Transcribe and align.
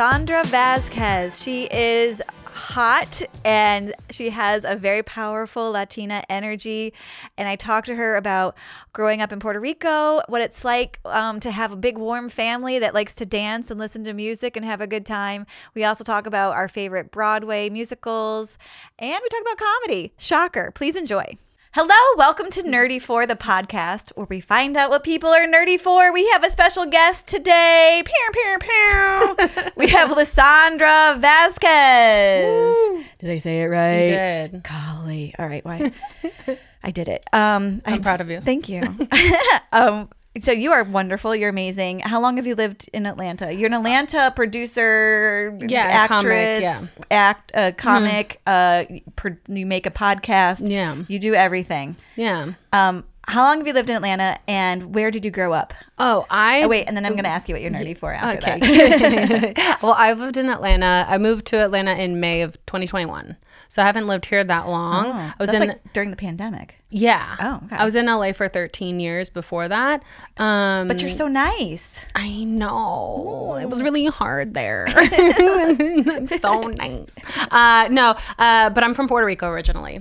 Lisandra 0.00 0.42
Vázquez. 0.44 1.44
She 1.44 1.68
is 1.70 2.22
hot 2.46 3.20
and 3.44 3.92
she 4.08 4.30
has 4.30 4.64
a 4.64 4.74
very 4.74 5.02
powerful 5.02 5.72
Latina 5.72 6.24
energy. 6.30 6.94
And 7.36 7.46
I 7.46 7.56
talked 7.56 7.88
to 7.88 7.94
her 7.96 8.16
about 8.16 8.56
growing 8.94 9.20
up 9.20 9.30
in 9.30 9.40
Puerto 9.40 9.60
Rico, 9.60 10.22
what 10.26 10.40
it's 10.40 10.64
like 10.64 11.00
um, 11.04 11.38
to 11.40 11.50
have 11.50 11.70
a 11.70 11.76
big, 11.76 11.98
warm 11.98 12.30
family 12.30 12.78
that 12.78 12.94
likes 12.94 13.14
to 13.16 13.26
dance 13.26 13.70
and 13.70 13.78
listen 13.78 14.02
to 14.04 14.14
music 14.14 14.56
and 14.56 14.64
have 14.64 14.80
a 14.80 14.86
good 14.86 15.04
time. 15.04 15.44
We 15.74 15.84
also 15.84 16.02
talk 16.02 16.26
about 16.26 16.54
our 16.54 16.66
favorite 16.66 17.10
Broadway 17.10 17.68
musicals 17.68 18.56
and 18.98 19.20
we 19.22 19.28
talk 19.28 19.42
about 19.42 19.58
comedy. 19.58 20.14
Shocker. 20.16 20.70
Please 20.70 20.96
enjoy. 20.96 21.36
Hello, 21.72 21.94
welcome 22.16 22.50
to 22.50 22.64
Nerdy 22.64 23.00
for 23.00 23.28
the 23.28 23.36
podcast, 23.36 24.10
where 24.16 24.26
we 24.28 24.40
find 24.40 24.76
out 24.76 24.90
what 24.90 25.04
people 25.04 25.30
are 25.30 25.46
nerdy 25.46 25.78
for. 25.78 26.12
We 26.12 26.28
have 26.30 26.42
a 26.42 26.50
special 26.50 26.84
guest 26.84 27.28
today. 27.28 28.02
Pew, 28.04 28.30
pew, 28.32 28.58
pew. 28.58 29.70
we 29.76 29.86
have 29.86 30.10
Lisandra 30.10 31.20
Vázquez. 31.20 33.04
Did 33.20 33.30
I 33.30 33.38
say 33.38 33.62
it 33.62 33.66
right? 33.66 34.06
did. 34.50 34.64
Golly. 34.64 35.32
All 35.38 35.46
right, 35.46 35.64
why? 35.64 35.92
I 36.82 36.90
did 36.90 37.06
it. 37.06 37.22
Um, 37.32 37.82
I'm 37.86 37.94
I 37.94 37.98
proud 37.98 38.20
of 38.20 38.28
you. 38.28 38.40
Thank 38.40 38.68
you. 38.68 38.82
um, 39.72 40.08
so 40.42 40.52
you 40.52 40.70
are 40.72 40.84
wonderful. 40.84 41.34
You're 41.34 41.48
amazing. 41.50 42.00
How 42.00 42.20
long 42.20 42.36
have 42.36 42.46
you 42.46 42.54
lived 42.54 42.88
in 42.92 43.04
Atlanta? 43.06 43.52
You're 43.52 43.66
an 43.66 43.74
Atlanta 43.74 44.32
producer, 44.36 45.56
Yeah, 45.66 46.06
comic, 46.06 46.26
actress, 46.32 46.62
yeah. 46.62 46.76
Mm-hmm. 46.78 47.02
act, 47.10 47.52
uh, 47.54 47.72
comic. 47.76 48.40
Uh, 48.46 48.84
pro- 49.16 49.36
you 49.48 49.66
make 49.66 49.86
a 49.86 49.90
podcast. 49.90 50.68
Yeah. 50.70 50.96
you 51.08 51.18
do 51.18 51.34
everything. 51.34 51.96
Yeah. 52.16 52.52
Um, 52.72 53.04
how 53.26 53.44
long 53.44 53.58
have 53.58 53.66
you 53.66 53.72
lived 53.74 53.88
in 53.90 53.94
Atlanta, 53.96 54.38
and 54.48 54.92
where 54.94 55.10
did 55.12 55.24
you 55.24 55.30
grow 55.30 55.52
up? 55.52 55.72
Oh, 55.98 56.26
I 56.30 56.62
Oh, 56.62 56.68
wait, 56.68 56.86
and 56.86 56.96
then 56.96 57.04
I'm 57.06 57.12
going 57.12 57.24
to 57.24 57.30
ask 57.30 57.48
you 57.48 57.54
what 57.54 57.62
you're 57.62 57.70
nerdy 57.70 57.96
for 57.96 58.12
after 58.12 58.40
that. 58.40 58.62
Okay. 58.62 59.54
well, 59.82 59.92
I 59.92 60.14
lived 60.14 60.36
in 60.36 60.48
Atlanta. 60.48 61.04
I 61.08 61.16
moved 61.18 61.46
to 61.48 61.58
Atlanta 61.58 61.92
in 61.92 62.18
May 62.18 62.42
of 62.42 62.54
2021. 62.66 63.36
So 63.72 63.80
I 63.80 63.86
haven't 63.86 64.08
lived 64.08 64.26
here 64.26 64.42
that 64.42 64.66
long. 64.66 65.06
Oh, 65.06 65.12
I 65.12 65.34
was 65.38 65.54
in 65.54 65.68
like 65.68 65.92
during 65.92 66.10
the 66.10 66.16
pandemic. 66.16 66.74
yeah. 66.90 67.36
Oh, 67.40 67.60
okay. 67.66 67.76
I 67.76 67.84
was 67.84 67.94
in 67.94 68.06
LA 68.06 68.32
for 68.32 68.48
13 68.48 68.98
years 68.98 69.30
before 69.30 69.68
that. 69.68 70.02
Um 70.38 70.88
But 70.88 71.00
you're 71.00 71.10
so 71.22 71.28
nice. 71.28 72.00
I 72.16 72.42
know. 72.42 73.56
It 73.62 73.66
was 73.70 73.80
really 73.80 74.06
hard 74.06 74.54
there. 74.54 74.86
I'm 74.96 76.26
so 76.26 76.62
nice. 76.66 77.14
Uh 77.50 77.86
no, 77.92 78.16
uh 78.38 78.70
but 78.70 78.82
I'm 78.82 78.92
from 78.94 79.06
Puerto 79.06 79.24
Rico 79.26 79.48
originally. 79.48 80.00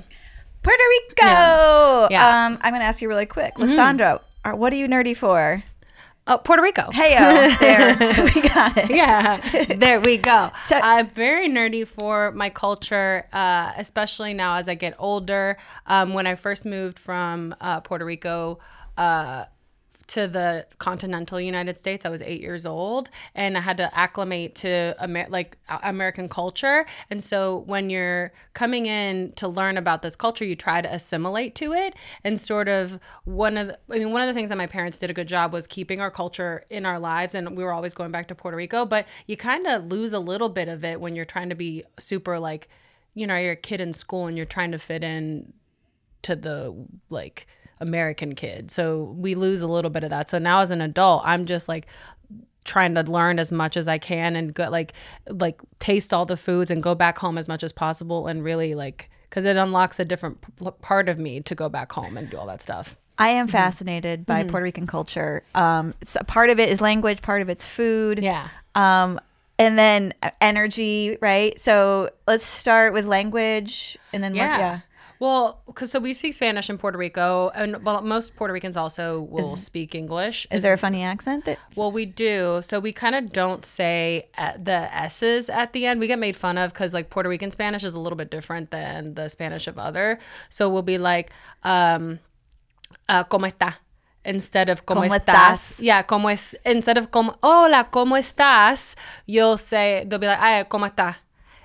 Puerto 0.63 0.83
Rico. 0.89 1.25
Yeah. 1.27 2.07
Yeah. 2.09 2.45
Um, 2.47 2.57
I'm 2.63 2.71
going 2.73 2.81
to 2.81 2.85
ask 2.85 3.01
you 3.01 3.07
really 3.07 3.25
quick, 3.25 3.53
Lisandra. 3.53 4.19
uh, 4.43 4.51
What 4.51 4.73
are 4.73 4.75
you 4.75 4.87
nerdy 4.89 5.15
for? 5.15 5.63
Oh, 6.31 6.37
Puerto 6.37 6.61
Rico. 6.61 6.83
Heyo, 6.93 7.59
there 7.59 7.97
we 8.35 8.41
got 8.41 8.77
it. 8.77 8.89
yeah 8.91 9.75
there 9.75 9.99
we 9.99 10.17
go 10.17 10.51
So- 10.67 10.79
i'm 10.81 11.07
very 11.09 11.49
nerdy 11.49 11.87
for 11.87 12.31
my 12.31 12.49
culture 12.49 13.25
uh, 13.33 13.71
especially 13.77 14.33
now 14.33 14.55
as 14.57 14.69
i 14.69 14.75
get 14.75 14.93
older 14.99 15.57
um, 15.87 16.13
when 16.13 16.27
i 16.27 16.35
first 16.35 16.65
moved 16.65 16.99
from 16.99 17.55
uh, 17.61 17.79
puerto 17.81 18.05
rico 18.05 18.59
uh, 18.97 19.45
to 20.09 20.27
the 20.27 20.65
continental 20.79 21.39
United 21.39 21.79
States. 21.79 22.05
I 22.05 22.09
was 22.09 22.21
eight 22.21 22.41
years 22.41 22.65
old, 22.65 23.09
and 23.35 23.57
I 23.57 23.61
had 23.61 23.77
to 23.77 23.95
acclimate 23.97 24.55
to 24.55 24.95
Amer- 25.01 25.27
like 25.29 25.57
American 25.83 26.27
culture. 26.27 26.85
And 27.09 27.23
so, 27.23 27.63
when 27.67 27.89
you're 27.89 28.31
coming 28.53 28.87
in 28.87 29.31
to 29.33 29.47
learn 29.47 29.77
about 29.77 30.01
this 30.01 30.15
culture, 30.15 30.43
you 30.43 30.55
try 30.55 30.81
to 30.81 30.93
assimilate 30.93 31.55
to 31.55 31.73
it. 31.73 31.95
And 32.23 32.41
sort 32.41 32.67
of 32.67 32.99
one 33.23 33.57
of 33.57 33.67
the, 33.67 33.79
I 33.89 33.99
mean, 33.99 34.11
one 34.11 34.21
of 34.21 34.27
the 34.27 34.33
things 34.33 34.49
that 34.49 34.57
my 34.57 34.67
parents 34.67 34.99
did 34.99 35.09
a 35.09 35.13
good 35.13 35.27
job 35.27 35.53
was 35.53 35.67
keeping 35.67 36.01
our 36.01 36.11
culture 36.11 36.63
in 36.69 36.85
our 36.85 36.99
lives, 36.99 37.35
and 37.35 37.55
we 37.55 37.63
were 37.63 37.73
always 37.73 37.93
going 37.93 38.11
back 38.11 38.27
to 38.29 38.35
Puerto 38.35 38.57
Rico. 38.57 38.85
But 38.85 39.05
you 39.27 39.37
kind 39.37 39.67
of 39.67 39.85
lose 39.85 40.11
a 40.13 40.19
little 40.19 40.49
bit 40.49 40.67
of 40.67 40.83
it 40.83 40.99
when 40.99 41.15
you're 41.15 41.25
trying 41.25 41.49
to 41.49 41.55
be 41.55 41.83
super 41.99 42.39
like, 42.39 42.67
you 43.13 43.27
know, 43.27 43.37
you're 43.37 43.53
a 43.53 43.55
kid 43.55 43.79
in 43.79 43.93
school 43.93 44.27
and 44.27 44.35
you're 44.35 44.45
trying 44.45 44.71
to 44.71 44.79
fit 44.79 45.03
in 45.03 45.53
to 46.21 46.35
the 46.35 46.87
like 47.09 47.47
American 47.79 48.35
kid. 48.35 48.71
So 48.71 49.15
we 49.17 49.35
lose 49.35 49.61
a 49.61 49.67
little 49.67 49.91
bit 49.91 50.03
of 50.03 50.09
that. 50.09 50.29
So 50.29 50.37
now 50.39 50.61
as 50.61 50.71
an 50.71 50.81
adult, 50.81 51.21
I'm 51.25 51.45
just 51.45 51.67
like 51.67 51.87
trying 52.65 52.93
to 52.95 53.03
learn 53.03 53.39
as 53.39 53.51
much 53.51 53.77
as 53.77 53.87
I 53.87 53.97
can 53.97 54.35
and 54.35 54.53
go 54.53 54.69
like 54.69 54.93
like 55.27 55.59
taste 55.79 56.13
all 56.13 56.25
the 56.25 56.37
foods 56.37 56.69
and 56.69 56.83
go 56.83 56.93
back 56.93 57.17
home 57.17 57.37
as 57.37 57.47
much 57.47 57.63
as 57.63 57.71
possible 57.71 58.27
and 58.27 58.43
really 58.43 58.75
like 58.75 59.09
cuz 59.31 59.45
it 59.45 59.57
unlocks 59.57 59.99
a 59.99 60.05
different 60.05 60.41
p- 60.41 60.69
part 60.81 61.09
of 61.09 61.17
me 61.17 61.39
to 61.41 61.55
go 61.55 61.69
back 61.69 61.91
home 61.93 62.17
and 62.17 62.29
do 62.29 62.37
all 62.37 62.45
that 62.47 62.61
stuff. 62.61 62.97
I 63.17 63.29
Mm-hmm. 63.31 63.39
am 63.39 63.47
fascinated 63.47 64.25
by 64.25 64.43
Puerto 64.43 64.63
Rican 64.63 64.87
culture. 64.87 65.43
Um, 65.55 65.93
so 66.03 66.19
part 66.27 66.49
of 66.49 66.59
it 66.59 66.69
is 66.69 66.79
language, 66.79 67.21
part 67.21 67.41
of 67.41 67.49
it's 67.49 67.65
food. 67.67 68.19
Yeah. 68.21 68.47
Um, 68.75 69.19
and 69.57 69.77
then 69.77 70.13
uh, 70.23 70.29
energy, 70.39 71.17
right? 71.21 71.59
So 71.59 72.11
let's 72.27 72.45
start 72.45 72.93
with 72.93 73.05
language, 73.05 73.97
and 74.13 74.23
then 74.23 74.35
Yeah. 74.35 74.57
yeah. 74.57 74.79
Well, 75.19 75.61
because 75.67 75.91
so 75.91 75.99
we 75.99 76.13
speak 76.13 76.33
Spanish 76.33 76.69
in 76.69 76.77
Puerto 76.77 76.97
Rico, 76.97 77.51
and 77.53 77.83
well, 77.83 78.01
most 78.01 78.37
Puerto 78.37 78.53
Ricans 78.53 78.77
also 78.77 79.19
will 79.21 79.57
speak 79.57 79.93
English. 79.93 80.47
Is 80.49 80.61
there 80.61 80.71
a 80.71 80.77
funny 80.77 81.03
accent 81.03 81.43
that? 81.43 81.59
Well, 81.75 81.91
we 81.91 82.05
do. 82.05 82.61
So 82.61 82.79
we 82.79 82.93
kind 82.93 83.15
of 83.15 83.33
don't 83.33 83.65
say 83.65 84.29
the 84.57 84.87
S's 84.95 85.49
at 85.49 85.73
the 85.73 85.85
end. 85.87 85.99
We 85.99 86.07
get 86.07 86.19
made 86.19 86.37
fun 86.37 86.57
of 86.57 86.71
because 86.71 86.93
like 86.93 87.09
Puerto 87.09 87.27
Rican 87.27 87.51
Spanish 87.51 87.83
is 87.83 87.95
a 87.95 87.99
little 87.99 88.15
bit 88.15 88.31
different 88.31 88.71
than 88.71 89.15
the 89.15 89.27
Spanish 89.27 89.67
of 89.67 89.77
other. 89.77 90.19
So 90.49 90.69
we'll 90.69 90.83
be 90.83 90.97
like, 90.97 91.31
um, 91.63 92.19
uh, 93.09 93.25
¿cómo 93.25 93.51
está? 93.51 93.75
Instead 94.23 94.69
of 94.69 94.85
¿cómo, 94.85 95.03
¿Cómo 95.03 95.15
estás? 95.15 95.79
estás? 95.79 95.81
Yeah, 95.81 96.03
¿cómo 96.03 96.31
es? 96.31 96.55
Instead 96.65 96.97
of 96.97 97.09
¿cómo, 97.11 97.35
hola, 97.43 97.89
¿cómo 97.91 98.17
estás? 98.17 98.95
You'll 99.25 99.57
say, 99.57 100.05
they'll 100.07 100.19
be 100.19 100.27
like, 100.27 100.39
ay, 100.41 100.63
¿cómo 100.65 100.85
está? 100.85 101.17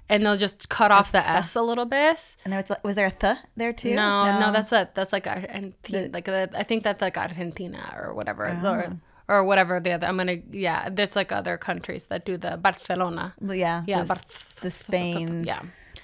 And 0.08 0.24
they'll 0.24 0.36
just 0.36 0.68
cut 0.68 0.90
off 0.90 1.12
the 1.12 1.26
S 1.26 1.56
a 1.56 1.62
little 1.62 1.86
bit. 1.86 2.36
And 2.44 2.52
there 2.52 2.62
was 2.68 2.76
was 2.82 2.94
there 2.94 3.06
a 3.06 3.10
th 3.10 3.38
there 3.56 3.72
too? 3.72 3.94
No, 3.94 4.38
no, 4.38 4.52
that's 4.52 4.72
a 4.72 4.90
that's 4.94 5.12
like 5.12 5.26
Argentina. 5.26 6.10
Like 6.12 6.28
a, 6.28 6.50
I 6.54 6.62
think 6.62 6.84
that's 6.84 7.00
like 7.00 7.16
Argentina 7.16 7.80
or 7.98 8.12
whatever, 8.14 8.44
or, 8.44 8.98
oh. 9.28 9.34
or 9.34 9.44
whatever 9.44 9.80
the 9.80 9.92
other. 9.92 10.06
I'm 10.06 10.16
gonna 10.16 10.38
yeah. 10.50 10.90
There's 10.90 11.16
like 11.16 11.32
other 11.32 11.56
countries 11.56 12.06
that 12.06 12.26
do 12.26 12.36
the 12.36 12.56
Barcelona. 12.58 13.34
Yeah, 13.40 13.82
Yeah, 13.86 14.02
the, 14.02 14.08
Barth- 14.08 14.60
the 14.60 14.70
Spain. 14.70 15.44
Yeah. 15.44 15.62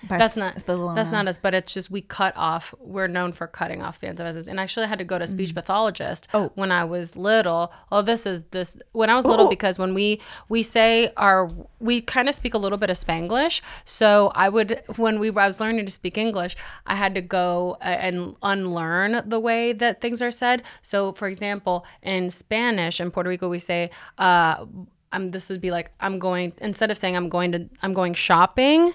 That's 0.08 0.36
not 0.36 0.54
Barcelona. 0.66 0.94
that's 0.94 1.10
not 1.10 1.28
us, 1.28 1.38
but 1.38 1.54
it's 1.54 1.74
just 1.74 1.90
we 1.90 2.00
cut 2.00 2.34
off. 2.36 2.74
We're 2.78 3.06
known 3.06 3.32
for 3.32 3.46
cutting 3.46 3.82
off 3.82 4.00
the 4.00 4.08
ends 4.08 4.20
of 4.20 4.26
S's. 4.26 4.48
And 4.48 4.58
actually, 4.58 4.84
I 4.84 4.88
had 4.88 4.98
to 4.98 5.04
go 5.04 5.18
to 5.18 5.24
a 5.24 5.28
speech 5.28 5.54
pathologist 5.54 6.26
Oh. 6.32 6.50
when 6.54 6.72
I 6.72 6.84
was 6.84 7.16
little. 7.16 7.72
Oh, 7.92 8.00
this 8.02 8.24
is 8.26 8.44
this 8.50 8.76
when 8.92 9.10
I 9.10 9.16
was 9.16 9.26
little 9.26 9.46
Ooh. 9.46 9.50
because 9.50 9.78
when 9.78 9.92
we 9.94 10.20
we 10.48 10.62
say 10.62 11.12
our 11.16 11.50
we 11.80 12.00
kind 12.00 12.28
of 12.28 12.34
speak 12.34 12.54
a 12.54 12.58
little 12.58 12.78
bit 12.78 12.88
of 12.90 12.96
Spanglish. 12.96 13.60
So 13.84 14.32
I 14.34 14.48
would 14.48 14.82
when 14.96 15.18
we 15.18 15.28
I 15.30 15.46
was 15.46 15.60
learning 15.60 15.84
to 15.84 15.92
speak 15.92 16.16
English, 16.16 16.56
I 16.86 16.94
had 16.94 17.14
to 17.14 17.20
go 17.20 17.76
uh, 17.80 17.84
and 17.84 18.36
unlearn 18.42 19.22
the 19.26 19.38
way 19.40 19.72
that 19.74 20.00
things 20.00 20.22
are 20.22 20.30
said. 20.30 20.62
So, 20.82 21.12
for 21.12 21.28
example, 21.28 21.84
in 22.02 22.30
Spanish 22.30 23.00
in 23.00 23.10
Puerto 23.10 23.28
Rico, 23.28 23.48
we 23.48 23.58
say. 23.58 23.90
Uh, 24.18 24.64
um, 25.12 25.32
this 25.32 25.50
would 25.50 25.60
be 25.60 25.72
like 25.72 25.90
I'm 25.98 26.20
going 26.20 26.52
instead 26.58 26.88
of 26.92 26.96
saying 26.96 27.16
I'm 27.16 27.28
going 27.28 27.50
to 27.50 27.68
I'm 27.82 27.92
going 27.92 28.14
shopping, 28.14 28.94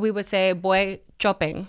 we 0.00 0.10
would 0.10 0.26
say 0.26 0.52
boy 0.52 1.00
shopping, 1.20 1.68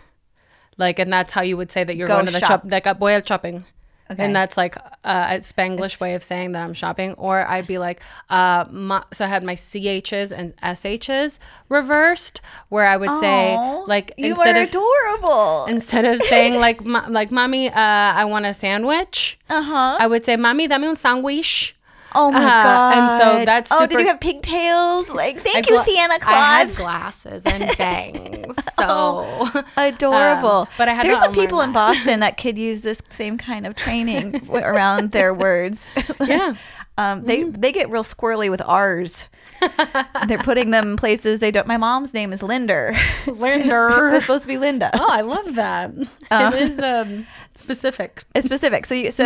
like, 0.77 0.99
and 0.99 1.11
that's 1.11 1.31
how 1.33 1.41
you 1.41 1.57
would 1.57 1.71
say 1.71 1.83
that 1.83 1.95
you're 1.95 2.07
Go 2.07 2.15
going 2.15 2.25
to 2.27 2.31
the 2.31 2.39
shop. 2.39 2.49
shop. 2.49 2.63
Like, 2.65 2.87
uh, 2.87 2.93
boy 2.93 3.13
al 3.13 3.21
shopping. 3.23 3.65
Okay. 4.11 4.23
And 4.23 4.35
that's 4.35 4.55
like 4.55 4.77
uh, 5.03 5.27
a 5.31 5.39
Spanglish 5.39 5.99
way 5.99 6.13
of 6.13 6.23
saying 6.23 6.51
that 6.51 6.61
I'm 6.63 6.75
shopping. 6.75 7.13
Or 7.13 7.41
I'd 7.47 7.66
be 7.66 7.79
like, 7.79 8.01
uh, 8.29 8.66
ma- 8.69 9.03
so 9.11 9.25
I 9.25 9.27
had 9.27 9.43
my 9.43 9.55
CHs 9.55 10.31
and 10.31 10.55
SHs 10.57 11.39
reversed, 11.69 12.39
where 12.69 12.85
I 12.85 12.97
would 12.97 13.09
say, 13.19 13.57
like, 13.87 14.13
you 14.17 14.28
instead 14.28 14.57
are 14.57 14.61
of 14.61 14.69
adorable. 14.69 15.66
instead 15.66 16.05
of 16.05 16.21
saying 16.21 16.59
like, 16.59 16.81
like, 16.85 17.31
mommy, 17.31 17.69
uh, 17.69 17.73
I 17.73 18.25
want 18.25 18.45
a 18.45 18.53
sandwich, 18.53 19.39
Uh 19.49 19.63
huh. 19.63 19.97
I 19.99 20.05
would 20.05 20.23
say, 20.23 20.35
mommy, 20.35 20.67
dame 20.67 20.83
un 20.83 20.95
sandwich. 20.95 21.74
Oh 22.17 22.32
my 22.32 22.38
Uh-huh, 22.40 22.64
god! 22.64 22.97
and 22.97 23.22
so 23.22 23.46
that's 23.46 23.72
oh, 23.72 23.85
did 23.85 24.00
you 24.00 24.08
have 24.08 24.20
pigtails? 24.22 25.09
Like, 25.09 25.41
thank 25.41 25.70
you, 25.70 25.84
Sienna 25.84 26.16
I 26.26 26.59
had 26.66 26.76
glasses 26.76 27.46
and 27.46 27.78
bangs, 27.78 28.56
so 28.78 29.47
Adorable. 29.78 30.50
Um, 30.62 30.67
but 30.78 30.88
I 30.88 30.94
had 30.94 31.06
There's 31.06 31.20
some 31.20 31.34
people 31.34 31.59
in. 31.62 31.73
Boston 31.73 32.22
that 32.22 32.38
could 32.38 32.58
use 32.58 32.82
this 32.84 33.02
same 33.09 33.38
kind 33.38 33.67
of 33.67 33.76
training 33.76 34.47
around 34.53 35.12
their 35.12 35.34
words. 35.34 35.90
yeah. 36.26 36.56
Um, 36.97 37.23
they 37.25 37.41
Mm-hmm. 37.41 37.59
they 37.61 37.71
get 37.73 37.89
real 37.89 38.03
squirrely 38.03 38.49
with 38.49 38.61
R's. 38.61 39.27
They're 40.27 40.37
putting 40.37 40.71
them 40.71 40.91
in 40.91 40.95
places 40.97 41.39
they 41.39 41.51
don't. 41.51 41.67
My 41.67 41.77
mom's 41.77 42.13
name 42.13 42.31
is 42.31 42.41
Linder. 42.41 42.93
it 43.27 43.37
was 43.37 44.21
supposed 44.23 44.43
to 44.43 44.47
be 44.47 44.57
Linda. 44.57 44.91
Oh, 44.93 45.07
I 45.09 45.21
love 45.21 45.55
that. 45.55 45.91
Uh, 46.31 46.51
it 46.53 46.61
is 46.61 46.79
um, 46.79 47.27
specific. 47.55 48.23
It's 48.33 48.45
specific. 48.45 48.85
So 48.85 48.95
you, 48.95 49.11
so 49.11 49.25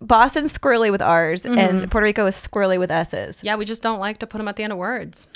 Mm-hmm. 0.00 0.06
Boston's 0.06 0.56
squirrely 0.56 0.90
with 0.90 1.00
R's, 1.02 1.44
and 1.46 1.90
Puerto 1.90 2.04
Rico 2.04 2.26
is 2.26 2.36
squirrely 2.36 2.78
with 2.78 2.90
S's. 2.90 3.40
Yeah, 3.42 3.56
we 3.56 3.64
just 3.64 3.82
don't 3.82 3.98
like 3.98 4.18
to 4.18 4.26
put 4.26 4.38
them 4.38 4.48
at 4.48 4.56
the 4.56 4.62
end 4.62 4.72
of 4.72 4.78
words. 4.78 5.26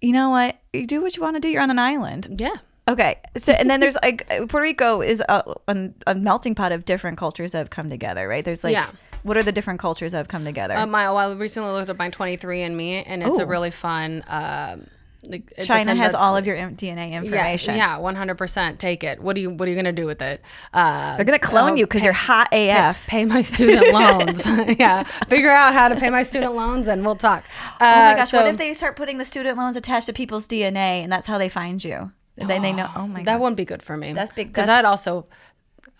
You 0.00 0.12
know 0.12 0.30
what? 0.30 0.58
You 0.72 0.86
do 0.86 1.00
what 1.00 1.16
you 1.16 1.22
want 1.22 1.36
to 1.36 1.40
do. 1.40 1.48
You're 1.48 1.62
on 1.62 1.70
an 1.70 1.78
island. 1.78 2.36
Yeah. 2.38 2.56
Okay. 2.86 3.16
So 3.38 3.52
and 3.52 3.70
then 3.70 3.80
there's 3.80 3.96
like 4.02 4.26
Puerto 4.28 4.60
Rico 4.60 5.00
is 5.00 5.22
a, 5.28 5.42
a, 5.68 5.88
a 6.06 6.14
melting 6.14 6.54
pot 6.54 6.70
of 6.72 6.84
different 6.84 7.16
cultures 7.16 7.52
that 7.52 7.58
have 7.58 7.70
come 7.70 7.88
together, 7.88 8.28
right? 8.28 8.44
There's 8.44 8.62
like 8.62 8.72
Yeah. 8.74 8.90
What 9.24 9.36
are 9.36 9.42
the 9.42 9.52
different 9.52 9.80
cultures 9.80 10.12
that 10.12 10.18
have 10.18 10.28
come 10.28 10.44
together? 10.44 10.76
Uh, 10.76 10.86
my 10.86 11.10
well, 11.10 11.32
I 11.32 11.34
recently 11.34 11.70
looked 11.70 11.90
up 11.90 11.98
my 11.98 12.10
23andMe, 12.10 13.04
and 13.06 13.22
it's 13.22 13.38
a 13.38 13.46
really 13.46 13.70
fun. 13.70 14.22
Um, 14.28 14.86
like, 15.26 15.52
China 15.64 15.94
has 15.94 16.14
all 16.14 16.36
of 16.36 16.46
your 16.46 16.56
DNA 16.56 17.12
information. 17.12 17.76
yeah, 17.76 17.96
100. 17.96 18.34
percent 18.36 18.78
Take 18.78 19.02
it. 19.02 19.20
What 19.20 19.36
are 19.36 19.40
you 19.40 19.50
What 19.50 19.66
are 19.66 19.70
you 19.70 19.76
gonna 19.76 19.92
do 19.92 20.06
with 20.06 20.20
it? 20.20 20.42
Uh, 20.72 21.16
They're 21.16 21.24
gonna 21.24 21.38
clone 21.38 21.72
oh, 21.72 21.74
you 21.76 21.86
because 21.86 22.04
you're 22.04 22.12
hot 22.12 22.48
AF. 22.52 23.06
Pay 23.06 23.24
my 23.24 23.40
student 23.40 23.92
loans. 23.92 24.46
yeah, 24.78 25.04
figure 25.28 25.50
out 25.50 25.72
how 25.72 25.88
to 25.88 25.96
pay 25.96 26.10
my 26.10 26.22
student 26.22 26.54
loans, 26.54 26.88
and 26.88 27.04
we'll 27.04 27.16
talk. 27.16 27.44
Uh, 27.80 27.94
oh 27.96 28.12
my 28.12 28.14
gosh! 28.20 28.30
so 28.30 28.38
what 28.38 28.46
if 28.48 28.58
they 28.58 28.74
start 28.74 28.96
putting 28.96 29.18
the 29.18 29.24
student 29.24 29.56
loans 29.56 29.76
attached 29.76 30.06
to 30.06 30.12
people's 30.12 30.46
DNA, 30.46 31.02
and 31.02 31.10
that's 31.10 31.26
how 31.26 31.38
they 31.38 31.48
find 31.48 31.82
you? 31.82 32.12
Then 32.36 32.62
they 32.62 32.72
know. 32.72 32.88
Oh 32.96 33.06
my 33.06 33.22
that 33.22 33.34
god! 33.34 33.40
wouldn't 33.40 33.56
be 33.56 33.64
good 33.64 33.82
for 33.82 33.96
me. 33.96 34.12
That's 34.12 34.32
big- 34.32 34.48
because 34.48 34.68
I'd 34.68 34.84
also. 34.84 35.26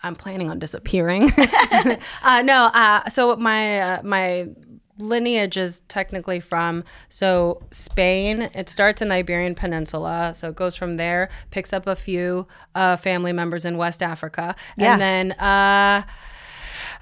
I'm 0.05 0.15
planning 0.15 0.49
on 0.49 0.59
disappearing. 0.59 1.31
uh, 2.23 2.41
no, 2.43 2.69
uh, 2.73 3.09
so 3.09 3.35
my 3.35 3.79
uh, 3.79 4.01
my 4.03 4.47
lineage 4.97 5.57
is 5.57 5.81
technically 5.89 6.39
from 6.39 6.83
so 7.09 7.61
Spain. 7.71 8.43
It 8.55 8.69
starts 8.69 9.01
in 9.01 9.09
the 9.09 9.15
Iberian 9.15 9.55
Peninsula, 9.55 10.33
so 10.35 10.49
it 10.49 10.55
goes 10.55 10.75
from 10.75 10.93
there, 10.93 11.29
picks 11.51 11.73
up 11.73 11.87
a 11.87 11.95
few 11.95 12.47
uh, 12.75 12.95
family 12.97 13.33
members 13.33 13.65
in 13.65 13.77
West 13.77 14.01
Africa, 14.03 14.55
Yeah. 14.77 14.93
and 14.93 15.01
then. 15.01 15.31
Uh, 15.33 16.03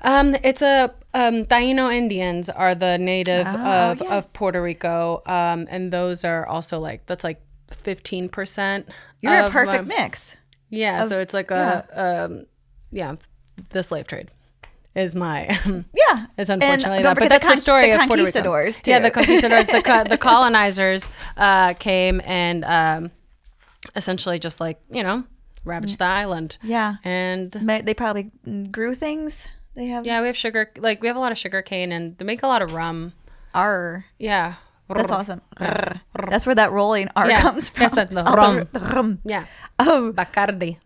um, 0.05 0.35
it's 0.43 0.61
a 0.61 0.93
um, 1.13 1.45
Taino 1.45 1.93
Indians 1.93 2.49
are 2.49 2.75
the 2.75 2.97
native 2.97 3.47
of, 3.47 4.01
Oh, 4.01 4.05
yes. 4.05 4.11
of 4.11 4.33
Puerto 4.33 4.61
Rico, 4.61 5.21
um, 5.25 5.65
and 5.69 5.93
those 5.93 6.25
are 6.25 6.45
also 6.45 6.79
like 6.79 7.05
that's 7.05 7.23
like 7.23 7.41
fifteen 7.71 8.27
percent. 8.27 8.89
You're 9.21 9.33
a 9.45 9.49
perfect 9.49 9.85
mix. 9.85 10.35
Yeah, 10.69 11.05
so 11.07 11.19
it's 11.19 11.33
like 11.33 11.51
a 11.51 11.87
um, 12.27 12.45
yeah, 12.93 13.15
the 13.69 13.83
slave 13.83 14.07
trade 14.07 14.29
is 14.95 15.15
my 15.15 15.45
Yeah, 15.93 16.27
It's 16.37 16.49
unfortunately 16.49 17.01
that, 17.03 17.17
but 17.17 17.27
that's 17.29 17.43
the, 17.43 17.47
con- 17.49 17.57
story 17.57 17.87
the 17.87 17.93
of 17.93 18.07
Puerto 18.07 18.23
Rico. 18.23 18.31
conquistadors, 18.41 18.81
Yeah, 18.85 18.99
the 18.99 19.11
conquistadors, 19.11 19.67
the 19.67 19.81
co- 19.81 20.03
the 20.03 20.17
colonizers 20.29 21.09
uh, 21.35 21.73
came 21.73 22.21
and 22.23 22.63
um, 22.63 23.11
essentially 23.95 24.39
just 24.39 24.59
like 24.59 24.79
you 24.91 25.03
know 25.03 25.23
ravaged 25.65 25.97
the 25.99 26.05
island. 26.05 26.57
Yeah. 26.61 26.95
and 27.03 27.51
They 27.51 27.93
probably 27.93 28.31
grew 28.71 28.95
things. 28.95 29.47
They 29.75 29.87
have 29.87 30.05
yeah, 30.05 30.21
we 30.21 30.27
have 30.27 30.37
sugar. 30.37 30.69
Like 30.77 31.01
we 31.01 31.07
have 31.07 31.15
a 31.17 31.19
lot 31.19 31.31
of 31.31 31.37
sugar 31.39 31.61
cane, 31.63 31.91
and 31.91 32.15
they 32.19 32.25
make 32.25 32.43
a 32.43 32.47
lot 32.47 32.61
of 32.61 32.73
rum. 32.73 33.13
R. 33.55 34.05
Yeah, 34.19 34.55
That's 34.89 35.09
awesome. 35.09 35.41
Rrr. 35.59 35.99
That's 36.29 36.45
where 36.45 36.53
that 36.55 36.71
rolling 36.71 37.09
R 37.15 37.27
Yeah. 37.29 37.41
comes 37.41 37.69
from. 37.69 37.81
Yes, 37.81 37.93
the 37.95 38.23
rum. 38.23 38.67
rum. 38.73 39.19
yeah, 39.25 39.45
Oh, 39.79 40.11
Bacardi. 40.15 40.77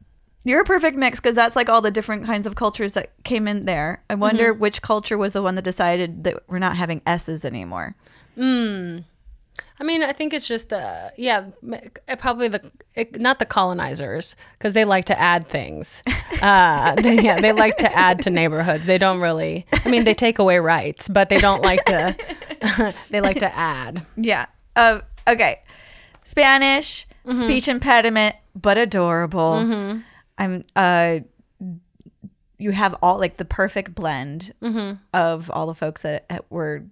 You're 0.48 0.62
a 0.62 0.66
perfect 0.66 0.98
mix 0.98 1.20
because 1.20 1.36
that's 1.36 1.56
like 1.56 1.70
all 1.70 1.82
the 1.82 1.92
different 1.92 2.26
kinds 2.26 2.46
of 2.48 2.56
cultures 2.56 2.94
that 2.94 3.12
came 3.24 3.48
in 3.48 3.66
there. 3.66 4.04
I 4.10 4.16
wonder 4.16 4.52
Mm-hmm. 4.54 4.62
which 4.62 4.82
culture 4.82 5.18
was 5.18 5.34
the 5.34 5.42
one 5.42 5.56
that 5.56 5.64
decided 5.64 6.24
that 6.24 6.44
we're 6.48 6.60
not 6.60 6.78
having 6.78 7.02
S's 7.06 7.44
anymore. 7.46 7.96
I 9.80 9.84
mean, 9.84 10.02
I 10.02 10.12
think 10.12 10.34
it's 10.34 10.48
just 10.48 10.74
uh, 10.74 11.10
yeah, 11.18 11.46
uh, 12.08 12.16
probably 12.18 12.48
the 12.48 12.72
it, 12.96 13.20
not 13.22 13.38
the 13.40 13.46
colonizers 13.46 14.36
because 14.58 14.74
they 14.74 14.86
like 14.86 15.06
to 15.06 15.20
add 15.20 15.48
things. 15.48 16.04
Uh, 16.40 16.94
they, 16.94 17.16
yeah, 17.22 17.42
they 17.42 17.52
like 17.52 17.78
to 17.78 17.92
add 17.98 18.22
to 18.22 18.30
neighborhoods. 18.30 18.86
They 18.86 19.00
don't 19.00 19.20
really. 19.20 19.66
I 19.84 19.90
mean, 19.90 20.04
they 20.04 20.14
take 20.14 20.38
away 20.38 20.60
rights, 20.60 21.08
but 21.10 21.30
they 21.30 21.40
don't 21.40 21.64
like 21.64 21.84
to. 21.86 22.16
they 23.10 23.22
like 23.22 23.40
to 23.40 23.52
add. 23.56 24.06
Yeah. 24.16 24.46
Uh, 24.76 25.00
okay. 25.28 25.62
Spanish, 26.24 27.08
Mm-hmm. 27.26 27.42
speech 27.42 27.68
impediment, 27.68 28.36
but 28.56 28.78
adorable. 28.78 29.56
I'm. 30.38 30.64
Uh, 30.76 31.20
you 32.60 32.72
have 32.72 32.96
all 33.02 33.20
like 33.20 33.38
the 33.38 33.46
perfect 33.46 33.94
blend 33.94 34.54
Mm-hmm. 34.62 34.96
of 35.14 35.50
all 35.52 35.68
the 35.68 35.76
folks 35.76 36.02
that 36.02 36.26
uh, 36.30 36.40
were 36.50 36.84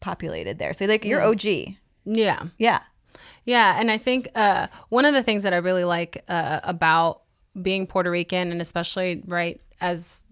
populated 0.00 0.58
there. 0.58 0.72
So 0.72 0.84
like 0.86 1.04
you're 1.04 1.22
OG. 1.22 1.44
Yeah, 2.04 2.44
Yeah. 2.56 2.80
yeah, 3.44 3.78
and 3.78 3.90
I 3.90 3.98
think 3.98 4.28
uh, 4.34 4.68
one 4.88 5.04
of 5.04 5.12
the 5.14 5.22
things 5.22 5.42
that 5.42 5.52
I 5.52 5.56
really 5.58 5.84
like 5.84 6.22
uh, 6.28 6.60
about 6.62 7.22
being 7.60 7.86
Puerto 7.86 8.10
Rican, 8.10 8.52
and 8.52 8.60
especially 8.60 9.22
right 9.26 9.60
as 9.80 10.22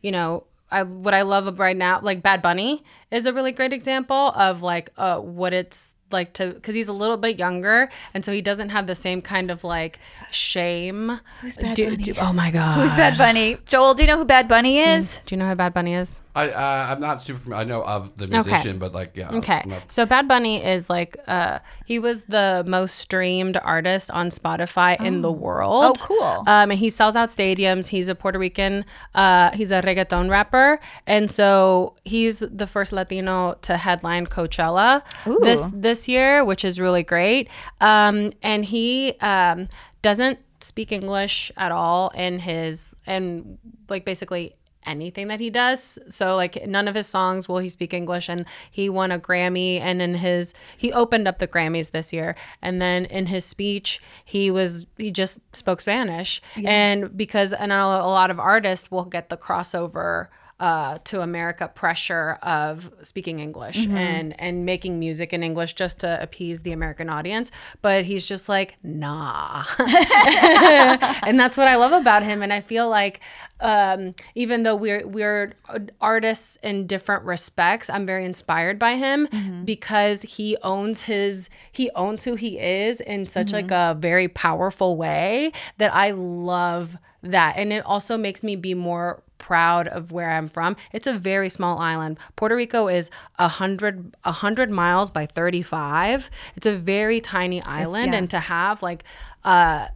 you 0.00 0.10
know. 0.12 0.44
I, 0.70 0.84
what 0.84 1.12
I 1.12 1.20
love 1.20 1.58
right 1.58 1.76
now, 1.76 2.00
like 2.00 2.22
Bad 2.22 2.40
Bunny, 2.40 2.82
is 3.10 3.26
a 3.26 3.32
really 3.34 3.52
great 3.52 3.74
example 3.74 4.16
of 4.34 4.62
like 4.62 4.88
uh, 4.96 5.18
what 5.18 5.52
it's 5.52 5.94
like 6.12 6.32
to, 6.34 6.48
because 6.48 6.74
he's 6.74 6.88
a 6.88 6.92
little 6.92 7.16
bit 7.16 7.38
younger, 7.38 7.88
and 8.14 8.24
so 8.24 8.32
he 8.32 8.40
doesn't 8.40 8.70
have 8.70 8.86
the 8.86 8.94
same 8.94 9.22
kind 9.22 9.50
of 9.50 9.64
like 9.64 9.98
shame. 10.30 11.20
Who's 11.40 11.56
Bad 11.56 11.76
Bunny? 11.76 12.14
oh 12.20 12.32
my 12.32 12.50
god, 12.50 12.80
Who's 12.80 12.94
Bad 12.94 13.18
Bunny? 13.18 13.58
Joel, 13.66 13.94
do 13.94 14.02
you 14.02 14.06
know 14.06 14.18
who 14.18 14.24
Bad 14.24 14.48
Bunny 14.48 14.76
mm, 14.76 14.96
is? 14.96 15.20
Do 15.26 15.34
you 15.34 15.38
know 15.38 15.48
who 15.48 15.54
Bad 15.54 15.74
Bunny 15.74 15.94
is? 15.94 16.20
I 16.34 16.48
uh, 16.50 16.86
I'm 16.90 17.00
not 17.00 17.20
super 17.20 17.38
familiar. 17.38 17.60
I 17.62 17.64
know 17.68 17.82
of 17.84 18.16
the 18.16 18.26
musician, 18.26 18.78
but 18.78 18.92
like 18.94 19.16
yeah. 19.16 19.30
Okay. 19.30 19.62
Not- 19.66 19.90
So 19.92 20.06
Bad 20.06 20.26
Bunny 20.28 20.64
is 20.64 20.88
like 20.88 21.16
uh 21.26 21.58
he 21.84 21.98
was 21.98 22.24
the 22.24 22.64
most 22.66 22.94
streamed 22.96 23.58
artist 23.62 24.10
on 24.10 24.30
Spotify 24.30 24.98
in 25.00 25.20
the 25.20 25.30
world. 25.30 25.98
Oh, 26.00 26.06
cool. 26.06 26.42
Um 26.46 26.70
and 26.70 26.78
he 26.78 26.88
sells 26.88 27.16
out 27.16 27.28
stadiums. 27.28 27.88
He's 27.88 28.08
a 28.08 28.14
Puerto 28.14 28.38
Rican 28.38 28.84
uh 29.14 29.50
he's 29.52 29.70
a 29.70 29.82
reggaeton 29.82 30.30
rapper. 30.30 30.80
And 31.06 31.30
so 31.30 31.96
he's 32.04 32.38
the 32.40 32.66
first 32.66 32.92
Latino 32.92 33.54
to 33.62 33.76
headline 33.76 34.26
Coachella 34.26 35.02
this 35.42 35.70
this 35.74 36.08
year, 36.08 36.44
which 36.44 36.64
is 36.64 36.80
really 36.80 37.02
great. 37.02 37.48
Um 37.80 38.32
and 38.42 38.64
he 38.64 39.16
um 39.20 39.68
doesn't 40.00 40.38
speak 40.60 40.92
English 40.92 41.52
at 41.56 41.72
all 41.72 42.08
in 42.14 42.38
his 42.38 42.94
and 43.06 43.58
like 43.88 44.04
basically 44.06 44.54
anything 44.86 45.28
that 45.28 45.40
he 45.40 45.50
does. 45.50 45.98
So 46.08 46.36
like 46.36 46.66
none 46.66 46.88
of 46.88 46.94
his 46.94 47.06
songs 47.06 47.48
will 47.48 47.58
he 47.58 47.68
speak 47.68 47.94
English 47.94 48.28
and 48.28 48.44
he 48.70 48.88
won 48.88 49.12
a 49.12 49.18
Grammy 49.18 49.80
and 49.80 50.02
in 50.02 50.16
his 50.16 50.54
he 50.76 50.92
opened 50.92 51.28
up 51.28 51.38
the 51.38 51.48
Grammys 51.48 51.90
this 51.90 52.12
year 52.12 52.34
and 52.60 52.80
then 52.80 53.04
in 53.06 53.26
his 53.26 53.44
speech 53.44 54.00
he 54.24 54.50
was 54.50 54.86
he 54.98 55.10
just 55.10 55.40
spoke 55.54 55.80
Spanish. 55.80 56.42
And 56.64 57.16
because 57.16 57.52
and 57.52 57.72
I 57.72 57.78
know 57.78 58.04
a 58.04 58.08
lot 58.08 58.30
of 58.30 58.38
artists 58.38 58.90
will 58.90 59.04
get 59.04 59.28
the 59.28 59.36
crossover 59.36 60.28
uh, 60.62 60.96
to 61.02 61.20
America 61.22 61.66
pressure 61.66 62.38
of 62.40 62.88
speaking 63.02 63.40
English 63.40 63.84
and 63.88 64.40
and 64.40 64.64
making 64.64 64.96
music 64.96 65.32
in 65.32 65.42
English 65.42 65.74
just 65.74 65.98
to 65.98 66.22
appease 66.22 66.62
the 66.62 66.70
American 66.70 67.10
audience, 67.10 67.50
but 67.82 68.04
he's 68.04 68.24
just 68.24 68.48
like 68.48 68.76
nah, 68.84 69.64
and 69.80 71.40
that's 71.40 71.56
what 71.56 71.66
I 71.66 71.74
love 71.74 71.90
about 71.90 72.22
him. 72.22 72.42
And 72.42 72.52
I 72.52 72.60
feel 72.60 72.88
like 72.88 73.18
um, 73.58 74.14
even 74.36 74.62
though 74.62 74.76
we're 74.76 75.04
we're 75.04 75.54
artists 76.00 76.54
in 76.62 76.86
different 76.86 77.24
respects, 77.24 77.90
I'm 77.90 78.06
very 78.06 78.24
inspired 78.24 78.78
by 78.78 78.94
him 78.94 79.26
because 79.64 80.22
he 80.22 80.56
owns 80.62 81.02
his 81.02 81.50
he 81.72 81.90
owns 81.96 82.22
who 82.22 82.36
he 82.36 82.60
is 82.60 83.00
in 83.00 83.26
such 83.26 83.52
like 83.52 83.72
a 83.72 83.96
very 83.98 84.28
powerful 84.28 84.96
way 84.96 85.50
that 85.78 85.92
I 85.92 86.12
love 86.12 86.96
that, 87.24 87.54
and 87.56 87.72
it 87.72 87.84
also 87.84 88.16
makes 88.16 88.44
me 88.44 88.54
be 88.54 88.74
more 88.74 89.24
proud 89.42 89.88
of 89.88 90.10
where 90.10 90.30
I'm 90.30 90.48
from. 90.48 90.76
It's 90.92 91.06
a 91.06 91.12
very 91.12 91.50
small 91.50 91.78
island. 91.78 92.18
Puerto 92.36 92.56
Rico 92.56 92.88
is 92.88 93.10
a 93.38 93.48
hundred 93.48 94.14
a 94.24 94.32
hundred 94.32 94.70
miles 94.70 95.10
by 95.10 95.26
35. 95.26 96.30
It's 96.56 96.66
a 96.66 96.76
very 96.76 97.20
tiny 97.20 97.62
island, 97.64 98.12
yeah. 98.12 98.18
and 98.18 98.30
to 98.30 98.38
have 98.38 98.82
like, 98.82 99.04
uh, 99.44 99.88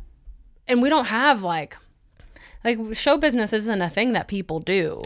and 0.69 0.83
we 0.83 0.91
don't 0.91 1.07
have 1.07 1.43
like. 1.43 1.79
Like 2.67 2.97
show 2.97 3.17
business 3.17 3.53
isn't 3.53 3.81
a 3.81 3.89
thing 3.89 4.13
that 4.13 4.29
people 4.29 4.61
do, 4.61 5.01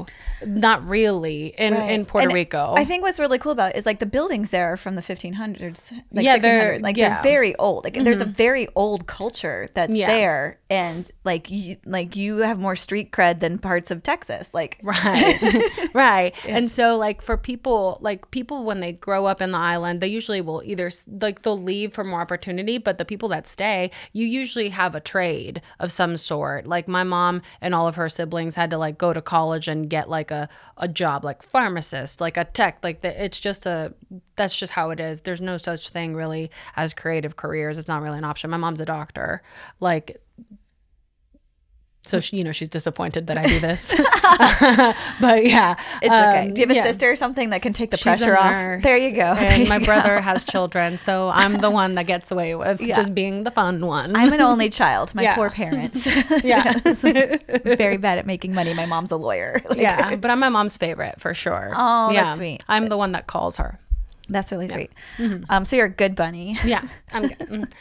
not 0.45 0.85
really 0.89 1.55
in, 1.59 1.75
in 1.75 2.07
Puerto 2.07 2.29
And 2.29 2.35
Rico. 2.35 2.75
I 2.77 2.85
think 2.85 3.03
what's 3.03 3.21
really 3.21 3.39
cool 3.39 3.53
about 3.53 3.73
it 3.73 3.77
is 3.77 3.87
like 3.87 3.99
the 4.01 4.07
buildings 4.07 4.51
there 4.51 4.73
are 4.73 4.77
from 4.77 4.95
the 4.97 5.03
1500s, 5.03 5.93
like 6.13 6.25
Yeah, 6.25 6.33
1600. 6.33 6.41
they're- 6.41 6.79
like 6.81 6.97
yeah. 6.97 7.23
they're 7.23 7.23
very 7.23 7.55
old. 7.57 7.85
Like 7.85 7.95
there's 7.95 8.19
a 8.19 8.25
mm-hmm. 8.25 8.33
very 8.33 8.69
old 8.75 9.07
culture 9.07 9.69
that's 9.75 9.95
Yeah. 9.95 10.09
there, 10.09 10.59
and 10.71 11.09
like 11.23 11.51
you, 11.51 11.77
like 11.85 12.17
you 12.17 12.39
have 12.39 12.59
more 12.59 12.77
street 12.77 13.13
cred 13.13 13.41
than 13.41 13.59
parts 13.59 13.91
of 13.91 14.03
Texas. 14.03 14.55
Like 14.55 14.81
right 14.83 15.91
right 15.95 16.35
and 16.47 16.71
so 16.71 16.97
like 16.97 17.21
for 17.21 17.37
people 17.37 17.99
like 18.01 18.31
people 18.31 18.65
when 18.65 18.81
they 18.81 18.93
grow 18.93 19.27
up 19.27 19.43
in 19.43 19.51
the 19.51 19.59
island 19.59 20.01
they 20.01 20.09
usually 20.09 20.41
will 20.41 20.63
either 20.65 20.91
like 21.21 21.43
they'll 21.43 21.59
leave 21.59 21.93
for 21.93 22.05
more 22.05 22.21
opportunity 22.21 22.79
but 22.79 22.99
the 22.99 23.05
people 23.05 23.29
that 23.29 23.47
stay 23.47 23.91
you 24.13 24.27
usually 24.27 24.71
have 24.71 24.95
a 24.95 25.01
trade 25.01 25.61
of 25.79 25.93
some 25.93 26.17
sort 26.17 26.67
like 26.67 26.89
my 26.89 27.05
mom 27.05 27.43
and 27.61 27.75
all 27.75 27.89
of 27.89 27.97
her 27.97 28.09
siblings 28.09 28.57
had 28.57 28.71
to 28.71 28.79
like 28.79 28.99
go 28.99 29.13
to 29.13 29.23
college 29.23 29.69
and 29.69 29.91
get 29.91 30.09
like 30.09 30.31
a, 30.31 30.49
a 30.77 30.89
job 30.89 31.25
like 31.25 31.43
pharmacist 31.43 32.21
like 32.21 32.37
a 32.37 32.45
tech 32.45 32.79
like 32.83 33.01
the, 33.01 33.25
it's 33.25 33.39
just 33.39 33.67
a 33.67 33.93
that's 34.37 34.59
just 34.59 34.73
how 34.73 34.91
it 34.91 35.01
is. 35.01 35.21
There's 35.21 35.41
no 35.41 35.59
such 35.59 35.91
thing 35.91 36.15
really 36.15 36.51
as 36.75 36.95
creative 36.95 37.37
careers. 37.37 37.77
It's 37.77 37.89
not 37.89 38.03
really 38.03 38.19
an 38.19 38.25
option. 38.25 38.51
My 38.51 38.57
mom's 38.57 38.81
a 38.81 38.87
doctor. 38.87 39.43
Like 39.81 40.23
So 42.03 42.19
she, 42.25 42.39
you 42.39 42.45
know 42.45 42.53
she's 42.53 42.69
disappointed 42.71 43.27
that 43.27 43.37
I 43.39 43.45
do 43.45 43.61
this, 43.61 43.91
but 45.21 45.45
yeah, 45.45 45.77
It's 46.03 46.07
okay. 46.15 46.49
um, 46.49 46.55
Do 46.55 46.61
you 46.63 46.67
have 46.67 46.71
a 46.73 46.79
yeah. 46.79 46.83
sister 46.85 47.11
or 47.11 47.17
something 47.17 47.51
that 47.51 47.61
can 47.63 47.73
take 47.73 47.91
the 47.91 47.97
She's 47.99 48.05
pressure 48.05 48.37
off? 48.39 48.83
There 48.83 48.97
you 48.97 49.15
go. 49.15 49.33
And 49.35 49.69
my 49.69 49.79
go. 49.79 49.85
brother 49.85 50.21
has 50.21 50.45
children, 50.45 50.97
so 50.97 51.29
I'm 51.29 51.59
the 51.59 51.71
one 51.71 51.95
that 51.95 52.07
gets 52.07 52.31
away 52.31 52.55
with 52.55 52.81
Yeah. 52.81 52.95
just 52.95 53.15
being 53.15 53.45
the 53.45 53.51
fun 53.51 53.85
one. 53.85 54.17
I'm 54.17 54.33
an 54.33 54.41
only 54.41 54.71
child. 54.71 55.15
My 55.15 55.23
Yeah. 55.23 55.35
poor 55.35 55.51
parents. 55.51 56.07
yeah, 56.43 56.73
Very 56.81 57.97
bad 57.99 58.19
at 58.19 58.27
making 58.27 58.55
money. 58.55 58.73
My 58.75 58.87
mom's 58.87 59.11
a 59.11 59.17
lawyer. 59.17 59.61
Like, 59.69 59.79
yeah, 59.79 60.17
but 60.17 60.31
I'm 60.31 60.39
my 60.41 60.49
mom's 60.49 60.77
favorite 60.77 61.21
for 61.21 61.35
sure. 61.35 61.73
Oh, 61.77 62.11
yeah. 62.11 62.25
that's 62.25 62.37
sweet. 62.37 62.65
I'm 62.69 62.89
the 62.89 62.97
one 62.97 63.13
that 63.13 63.27
calls 63.27 63.57
her. 63.59 63.79
That's 64.29 64.53
really 64.53 64.69
sweet. 64.69 64.91
Mm-hmm. 65.19 65.45
Um, 65.51 65.65
so 65.65 65.77
you're 65.77 65.87
a 65.87 65.91
good 65.91 66.15
bunny. 66.15 66.57
Yeah, 66.65 66.83
I'm 67.13 67.29
good. 67.29 67.39
Mm. 67.39 67.73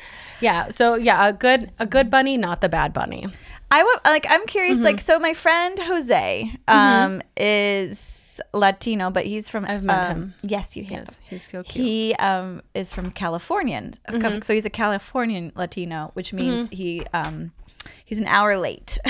Yeah, 0.41 0.69
so 0.69 0.95
yeah, 0.95 1.27
a 1.27 1.31
good 1.33 1.71
a 1.79 1.85
good 1.85 2.09
bunny, 2.09 2.37
not 2.37 2.61
the 2.61 2.69
bad 2.69 2.91
bunny. 2.91 3.27
I 3.71 3.83
would 3.83 3.99
like. 4.05 4.25
I'm 4.29 4.45
curious. 4.47 4.77
Mm-hmm. 4.77 4.85
Like, 4.85 5.01
so 5.01 5.19
my 5.19 5.33
friend 5.33 5.77
Jose 5.79 6.51
um, 6.67 7.21
is 7.37 8.41
Latino, 8.53 9.11
but 9.11 9.25
he's 9.25 9.49
from. 9.49 9.65
I've 9.65 9.83
met 9.83 10.11
um, 10.11 10.15
him. 10.17 10.33
Yes, 10.41 10.75
you 10.75 10.83
have. 10.85 10.91
Yes, 10.91 11.19
he's 11.29 11.49
so 11.49 11.63
cute. 11.63 11.85
He 11.85 12.15
um, 12.15 12.61
is 12.73 12.91
from 12.93 13.11
Californian, 13.11 13.93
Mm-hmm. 14.09 14.41
so 14.41 14.53
he's 14.53 14.65
a 14.65 14.69
Californian 14.69 15.51
Latino, 15.55 16.11
which 16.13 16.33
means 16.33 16.69
he 16.69 17.05
um, 17.13 17.51
he's 18.05 18.19
an 18.19 18.27
hour 18.27 18.57
late. 18.57 18.97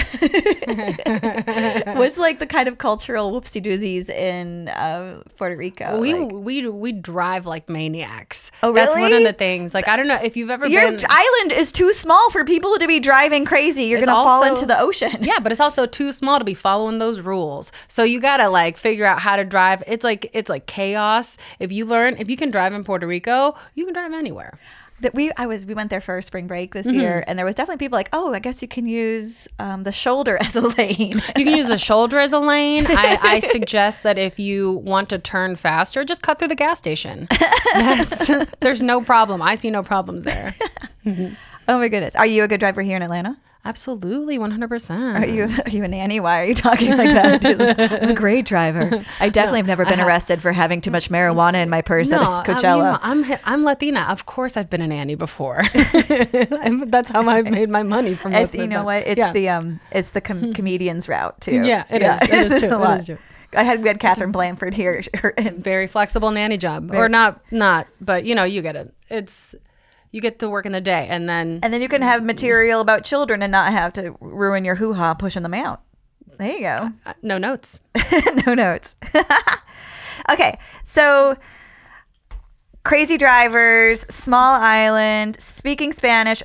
Was 1.96 2.18
like 2.18 2.40
the 2.40 2.48
kind 2.48 2.68
of 2.68 2.78
cultural 2.78 3.32
whoopsie 3.32 3.64
doozies 3.64 4.10
in 4.10 4.70
uh, 4.70 5.22
Puerto 5.38 5.56
Rico. 5.58 6.00
we 6.00 6.14
like- 6.14 6.32
we 6.32 6.68
we 6.70 6.92
drive 6.92 7.46
like 7.46 7.70
maniacs. 7.70 8.52
Oh, 8.64 8.72
really? 8.72 8.82
That's 8.86 8.96
one 8.96 9.14
of 9.14 9.24
the 9.24 9.34
things. 9.34 9.74
Like 9.74 9.88
I 9.88 9.96
don't 9.98 10.08
know 10.08 10.20
if 10.22 10.36
you've 10.38 10.50
ever 10.50 10.68
your 10.68 10.92
been. 10.92 11.02
island 11.10 11.52
is 11.52 11.72
too 11.72 11.92
small 11.94 12.30
for 12.32 12.44
people 12.46 12.78
to 12.78 12.88
be 12.88 13.00
driving 13.00 13.46
crazy. 13.46 13.84
You're 13.86 14.00
It's 14.00 14.08
gonna 14.08 14.28
fall 14.28 14.44
into 14.44 14.66
the 14.66 14.80
ocean. 14.80 15.18
yeah, 15.22 15.40
but 15.42 15.52
it's 15.52 15.62
also 15.62 15.86
too 15.86 16.12
small 16.12 16.40
to 16.40 16.46
be 16.46 16.54
following 16.54 17.00
those 17.00 17.20
rules. 17.22 17.72
So 17.88 18.04
you 18.04 18.20
gotta 18.20 18.50
like 18.50 18.78
figure 18.78 19.06
out 19.06 19.20
how 19.20 19.36
to 19.36 19.44
drive. 19.44 19.84
It's 19.88 20.04
like 20.04 20.30
it's 20.34 20.50
like 20.50 20.66
chaos. 20.66 21.38
If 21.60 21.72
you 21.72 21.86
learn, 21.86 22.16
if 22.20 22.30
you 22.30 22.38
can 22.38 22.52
drive 22.52 22.74
in 22.74 22.84
Puerto 22.84 23.08
Rico, 23.08 23.56
you 23.76 23.86
can 23.86 23.94
drive 23.94 24.14
anywhere. 24.14 24.58
That 25.02 25.14
we 25.16 25.32
I 25.38 25.46
was 25.46 25.66
we 25.66 25.74
went 25.74 25.90
there 25.90 26.02
for 26.02 26.22
spring 26.22 26.48
break 26.48 26.74
this 26.74 26.86
Mm-hmm. 26.88 27.00
year, 27.00 27.24
and 27.28 27.38
there 27.38 27.46
was 27.46 27.56
definitely 27.56 27.78
people 27.86 27.98
like, 27.98 28.10
oh, 28.14 28.34
I 28.34 28.40
guess 28.40 28.62
you 28.62 28.68
can 28.68 28.88
use 28.88 29.48
um, 29.60 29.84
the 29.84 29.92
shoulder 29.92 30.38
as 30.42 30.56
a 30.56 30.62
lane. 30.78 31.22
You 31.38 31.46
can 31.46 31.56
use 31.56 31.68
the 31.68 31.78
shoulder 31.78 32.20
as 32.20 32.34
a 32.34 32.40
lane. 32.40 32.86
I, 32.90 33.18
I 33.22 33.40
suggest 33.56 34.04
that 34.04 34.18
if 34.18 34.40
you 34.40 34.72
want 34.74 35.10
to 35.10 35.20
turn 35.20 35.56
faster, 35.56 36.04
just 36.04 36.22
cut 36.22 36.40
through 36.40 36.48
the 36.50 36.56
gas 36.56 36.78
station. 36.80 37.28
There's 38.60 38.82
no 38.82 39.02
problem. 39.02 39.42
I 39.42 39.56
see 39.56 39.70
no 39.72 39.84
problems 39.84 40.24
there. 40.24 40.56
oh 41.06 41.80
my 41.80 41.88
goodness, 41.88 42.16
are 42.16 42.26
you 42.26 42.44
a 42.44 42.48
good 42.48 42.60
driver 42.60 42.82
here 42.82 42.96
in 42.96 43.02
Atlanta? 43.04 43.38
Absolutely, 43.66 44.38
100%. 44.40 45.20
Are 45.22 45.26
you 45.26 45.44
are 45.44 45.70
you 45.70 45.84
a 45.84 45.88
nanny? 45.88 46.22
Why 46.22 46.40
are 46.40 46.46
you 46.46 46.56
talking 46.56 46.98
like 46.98 47.14
that? 47.14 48.00
I'm 48.04 48.10
a 48.10 48.14
great 48.14 48.46
driver. 48.46 49.06
I 49.20 49.28
definitely 49.28 49.60
have 49.60 49.68
never 49.68 49.86
been 49.86 50.00
arrested 50.00 50.42
for 50.42 50.54
having 50.54 50.80
too 50.80 50.92
much 50.92 51.10
marijuana 51.10 51.62
in 51.62 51.70
my 51.70 51.82
purse 51.82 52.10
No, 52.10 52.22
at 52.22 52.46
Coachella. 52.46 53.00
I'm 53.02 53.26
I'm 53.44 53.66
Latina. 53.66 54.08
Of 54.10 54.26
course, 54.26 54.56
I've 54.56 54.70
been 54.70 54.82
a 54.82 54.88
nanny 54.88 55.16
before. 55.16 55.64
That's 55.74 57.10
how 57.10 57.28
I've 57.28 57.52
made 57.52 57.70
my 57.70 57.84
money 57.84 58.16
from. 58.16 58.34
It's, 58.34 58.56
you 58.56 58.66
know 58.66 58.86
what? 58.86 59.06
It's 59.06 59.30
the 59.32 59.50
um, 59.50 59.82
it's 59.92 60.12
the 60.12 60.22
com- 60.22 60.54
comedian's 60.54 61.10
route 61.10 61.40
too. 61.42 61.62
Yeah, 61.62 61.84
it 61.90 62.02
is. 62.02 62.22
It 62.22 62.52
is 62.52 62.64
true. 62.64 62.84
It 62.84 63.06
true. 63.06 63.18
I 63.54 63.64
had 63.64 63.82
we 63.82 63.90
had 63.90 64.00
Catherine 64.00 64.32
Blanford 64.32 64.74
here, 64.74 65.04
and 65.38 65.62
very 65.62 65.88
flexible 65.88 66.32
nanny 66.32 66.58
job, 66.58 66.92
or 66.94 67.10
not, 67.10 67.42
not, 67.52 67.88
but 68.00 68.24
you 68.24 68.36
know, 68.36 68.46
you 68.46 68.62
get 68.62 68.76
it. 68.76 68.94
It's 69.10 69.54
you 70.12 70.22
get 70.22 70.40
to 70.40 70.50
work 70.50 70.66
in 70.66 70.72
the 70.72 70.82
day, 70.82 71.08
and 71.10 71.28
then 71.30 71.60
and 71.64 71.74
then 71.74 71.82
you 71.82 71.88
can 71.90 72.02
have 72.02 72.24
material 72.24 72.82
about 72.82 73.04
children 73.04 73.42
and 73.42 73.52
not 73.52 73.72
have 73.72 73.94
to 73.94 74.16
ruin 74.20 74.66
your 74.66 74.76
hoo 74.76 74.94
ha 74.94 75.14
pushing 75.14 75.44
them 75.44 75.54
out. 75.54 75.82
There 76.38 76.52
you 76.54 76.60
go. 76.62 76.90
uh, 77.06 77.14
no 77.22 77.38
notes. 77.38 77.82
no 78.48 78.54
notes. 78.54 78.96
okay, 80.32 80.58
so 80.84 81.36
crazy 82.84 83.18
drivers, 83.18 84.02
small 84.14 84.56
island, 84.60 85.40
speaking 85.40 85.94
Spanish. 85.94 86.42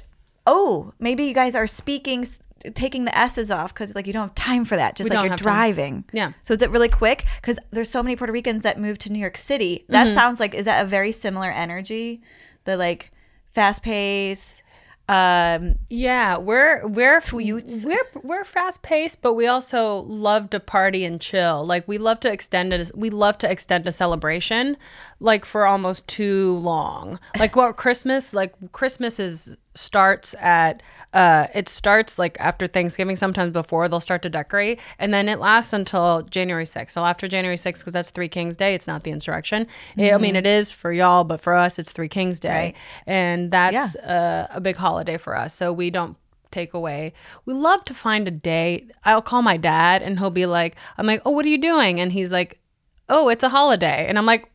Oh, 0.47 0.93
maybe 0.99 1.25
you 1.25 1.33
guys 1.35 1.55
are 1.55 1.67
speaking, 1.67 2.27
taking 2.75 3.05
the 3.05 3.17
S's 3.17 3.51
off 3.51 3.73
because 3.73 3.95
like 3.95 4.07
you 4.07 4.13
don't 4.13 4.29
have 4.29 4.35
time 4.35 4.65
for 4.65 4.77
that. 4.77 4.97
Just 4.97 5.09
like 5.09 5.17
don't 5.17 5.25
you're 5.25 5.31
have 5.31 5.41
time. 5.41 5.45
driving. 5.55 6.05
Yeah. 6.13 6.33
So 6.43 6.55
is 6.55 6.63
it 6.63 6.71
really 6.71 6.89
quick? 6.89 7.25
Because 7.41 7.59
there's 7.71 7.91
so 7.91 8.03
many 8.03 8.17
Puerto 8.17 8.33
Ricans 8.33 8.63
that 8.65 8.79
moved 8.79 9.01
to 9.03 9.13
New 9.13 9.19
York 9.19 9.37
City. 9.37 9.85
That 9.89 10.07
Mm-hmm. 10.07 10.15
sounds 10.17 10.41
like 10.41 10.55
is 10.55 10.65
that 10.67 10.83
a 10.85 10.87
very 10.87 11.13
similar 11.13 11.51
energy? 11.51 12.21
The 12.65 12.77
like 12.77 13.11
fast 13.55 13.83
pace. 13.83 14.63
Um, 15.07 15.75
Yeah, 15.91 16.39
we're 16.39 16.87
we're 16.87 17.21
Tweets. 17.21 17.85
we're 17.85 18.07
we're 18.23 18.45
fast 18.45 18.81
paced, 18.83 19.21
but 19.21 19.35
we 19.35 19.47
also 19.47 19.97
love 19.97 20.49
to 20.51 20.61
party 20.61 21.05
and 21.05 21.21
chill. 21.21 21.65
Like 21.65 21.87
we 21.87 21.99
love 21.99 22.21
to 22.21 22.33
extend 22.33 22.73
it. 22.73 22.91
We 22.95 23.11
love 23.11 23.37
to 23.39 23.51
extend 23.51 23.87
a 23.87 23.93
celebration, 23.93 24.79
like 25.21 25.45
for 25.45 25.67
almost 25.67 26.07
too 26.09 26.57
long. 26.57 27.21
Like 27.39 27.55
what 27.55 27.77
Christmas? 27.77 28.33
Like 28.33 28.55
Christmas 28.73 29.21
is 29.21 29.59
starts 29.75 30.35
at 30.41 30.83
uh 31.15 31.47
it 31.55 31.69
starts 31.69 32.19
like 32.19 32.37
after 32.41 32.67
Thanksgiving. 32.67 33.17
Sometimes 33.17 33.53
before 33.53 33.89
they'll 33.89 34.01
start 34.01 34.21
to 34.23 34.29
decorate, 34.29 34.81
and 34.99 35.15
then 35.15 35.29
it 35.29 35.39
lasts 35.39 35.73
until 35.73 36.23
January 36.23 36.67
sixth. 36.67 36.93
So 36.95 37.05
after 37.07 37.29
January 37.29 37.57
sixth, 37.57 37.83
because 37.83 37.93
that's 37.95 38.11
Three 38.11 38.29
Kings 38.29 38.57
Day. 38.57 38.75
It's 38.75 38.87
not 38.87 39.05
the 39.05 39.11
insurrection. 39.13 39.67
I 39.97 40.19
mean, 40.19 40.37
it 40.37 40.47
is 40.47 40.71
for 40.71 40.93
y'all, 40.93 41.25
but 41.25 41.41
for 41.41 41.55
us, 41.55 41.79
it's 41.79 41.93
Three 41.93 42.09
Kings 42.09 42.39
Day, 42.41 42.51
Right. 42.51 42.75
and 43.07 43.51
that's 43.51 43.97
uh, 43.97 44.49
a 44.51 44.61
big 44.61 44.77
holiday 44.77 45.17
for 45.17 45.37
us. 45.37 45.55
So 45.55 45.73
we 45.73 45.89
don't 45.91 46.17
take 46.51 46.75
away. 46.75 47.13
We 47.47 47.55
love 47.55 47.85
to 47.87 47.95
find 47.95 48.29
a 48.29 48.31
day. 48.31 48.87
I'll 49.05 49.23
call 49.23 49.43
my 49.43 49.57
dad 49.57 50.03
and 50.03 50.19
he'll 50.21 50.31
be 50.31 50.47
like, 50.47 50.77
I'm 50.97 51.07
like, 51.07 51.21
oh, 51.25 51.31
what 51.33 51.45
are 51.45 51.49
you 51.49 51.59
doing? 51.59 51.99
And 52.01 52.13
he's 52.13 52.31
like, 52.31 52.61
oh, 53.09 53.29
it's 53.29 53.43
a 53.43 53.49
holiday. 53.49 54.07
And 54.09 54.17
I'm 54.19 54.27
like, 54.27 54.49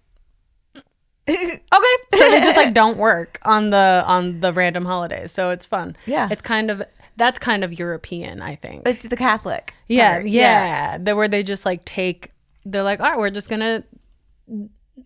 okay. 1.74 1.96
So 2.20 2.30
they 2.30 2.42
just 2.42 2.58
like 2.58 2.74
don't 2.74 2.98
work 2.98 3.40
on 3.44 3.70
the 3.70 4.04
on 4.06 4.42
the 4.42 4.52
random 4.52 4.84
holidays. 4.86 5.32
So 5.32 5.52
it's 5.52 5.66
fun. 5.66 5.96
Yeah. 6.06 6.28
It's 6.32 6.42
kind 6.42 6.70
of 6.70 6.84
that's 7.18 7.40
kind 7.40 7.64
of 7.64 7.78
European, 7.78 8.42
I 8.42 8.56
think. 8.56 8.88
it's 8.88 9.04
the 9.04 9.16
Catholic. 9.18 9.74
yeah, 9.88 10.14
part. 10.16 10.28
yeah. 10.28 10.98
They 10.98 11.14
where 11.14 11.28
they 11.28 11.44
just 11.44 11.66
like 11.66 11.86
take 11.86 12.32
they're 12.66 12.84
like, 12.84 13.00
all 13.00 13.10
right, 13.12 13.18
we're 13.20 13.30
just 13.30 13.50
gonna 13.50 13.84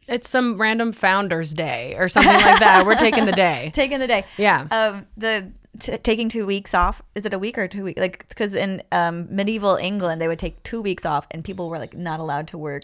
it's 0.07 0.27
some 0.29 0.57
random 0.57 0.91
founders 0.91 1.53
day 1.53 1.95
or 1.97 2.09
something 2.09 2.33
like 2.33 2.59
that. 2.59 2.85
We're 2.85 2.95
taking 2.95 3.25
the 3.25 3.31
day. 3.31 3.71
Taking 3.75 3.99
the 3.99 4.07
day. 4.07 4.25
Yeah. 4.37 4.67
um 4.71 5.05
the 5.17 5.51
t- 5.79 5.97
taking 5.97 6.29
two 6.29 6.45
weeks 6.45 6.73
off 6.73 7.01
is 7.15 7.25
it 7.25 7.33
a 7.33 7.39
week 7.39 7.57
or 7.57 7.67
two 7.67 7.83
weeks 7.83 7.99
like 7.99 8.27
because 8.29 8.53
in 8.53 8.81
um 8.91 9.27
medieval 9.29 9.75
england 9.75 10.21
they 10.21 10.27
would 10.27 10.37
take 10.39 10.61
two 10.63 10.81
weeks 10.81 11.03
off 11.05 11.25
and 11.31 11.43
people 11.43 11.67
were 11.69 11.79
like 11.79 11.95
not 11.97 12.19
allowed 12.19 12.47
to 12.47 12.57
work 12.57 12.83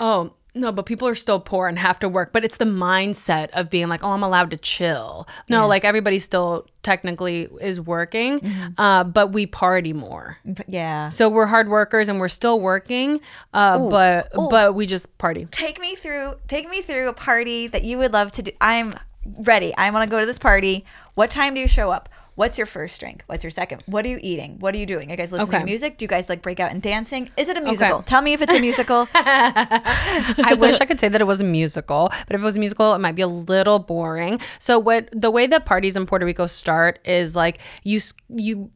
Oh, 0.00 0.32
no, 0.54 0.70
but 0.72 0.86
people 0.86 1.08
are 1.08 1.14
still 1.14 1.40
poor 1.40 1.66
and 1.68 1.78
have 1.78 1.98
to 2.00 2.08
work. 2.08 2.32
But 2.32 2.44
it's 2.44 2.58
the 2.58 2.64
mindset 2.66 3.48
of 3.50 3.70
being 3.70 3.88
like, 3.88 4.04
oh, 4.04 4.10
I'm 4.10 4.22
allowed 4.22 4.50
to 4.50 4.56
chill. 4.56 5.26
No, 5.48 5.66
like 5.66 5.84
everybody 5.84 6.18
still 6.18 6.66
technically 6.82 7.48
is 7.60 7.80
working, 7.80 8.40
uh, 8.76 9.04
but 9.04 9.32
we 9.32 9.46
party 9.46 9.92
more. 9.92 10.38
yeah 10.66 11.08
So 11.08 11.28
we're 11.28 11.46
hard 11.46 11.68
workers 11.68 12.08
and 12.08 12.20
we're 12.20 12.28
still 12.28 12.60
working, 12.60 13.20
uh, 13.54 13.78
but 13.88 14.30
but 14.50 14.74
we 14.74 14.86
just 14.86 15.16
party. 15.18 15.46
take 15.50 15.80
me 15.80 15.94
through 15.94 16.34
take 16.48 16.68
me 16.68 16.82
through 16.82 17.08
a 17.08 17.12
party 17.14 17.66
that 17.68 17.84
you 17.84 17.98
would 17.98 18.12
love 18.12 18.32
to 18.32 18.42
do 18.42 18.52
i'm 18.60 18.94
ready 19.24 19.74
i 19.76 19.90
want 19.90 20.08
to 20.08 20.10
go 20.10 20.18
to 20.20 20.26
this 20.26 20.38
party 20.38 20.84
what 21.14 21.30
time 21.30 21.54
do 21.54 21.60
you 21.60 21.68
show 21.68 21.90
up 21.90 22.08
what's 22.34 22.56
your 22.58 22.66
first 22.66 22.98
drink 22.98 23.22
what's 23.26 23.44
your 23.44 23.50
second 23.50 23.82
what 23.86 24.04
are 24.04 24.08
you 24.08 24.18
eating 24.22 24.58
what 24.58 24.74
are 24.74 24.78
you 24.78 24.86
doing 24.86 25.08
are 25.08 25.12
you 25.12 25.16
guys 25.16 25.30
listening 25.32 25.48
Okay. 25.50 25.58
to 25.60 25.64
music 25.64 25.98
do 25.98 26.04
you 26.04 26.08
guys 26.08 26.28
like 26.28 26.40
break 26.42 26.58
out 26.60 26.70
in 26.72 26.80
dancing 26.80 27.28
is 27.36 27.48
it 27.48 27.56
a 27.56 27.60
musical 27.60 28.02
tell 28.02 28.22
me 28.22 28.32
if 28.32 28.40
it's 28.42 28.54
a 28.54 28.60
musical 28.60 29.06
I 29.14 30.54
wish 30.58 30.80
I 30.80 30.84
could 30.86 31.00
say 31.00 31.08
that 31.08 31.20
it 31.20 31.26
was 31.26 31.40
a 31.40 31.44
musical, 31.44 32.08
but 32.26 32.34
if 32.34 32.40
it 32.40 32.44
was 32.44 32.56
a 32.56 32.58
musical, 32.58 32.94
it 32.94 32.98
might 32.98 33.14
be 33.14 33.22
a 33.22 33.26
little 33.26 33.78
boring. 33.78 34.40
So 34.58 34.78
what 34.78 35.08
the 35.12 35.30
way 35.30 35.46
that 35.46 35.64
parties 35.66 35.96
in 35.96 36.06
Puerto 36.06 36.24
Rico 36.26 36.46
start 36.46 36.98
is 37.06 37.34
like 37.36 37.58
you 37.82 38.00
you 38.28 38.70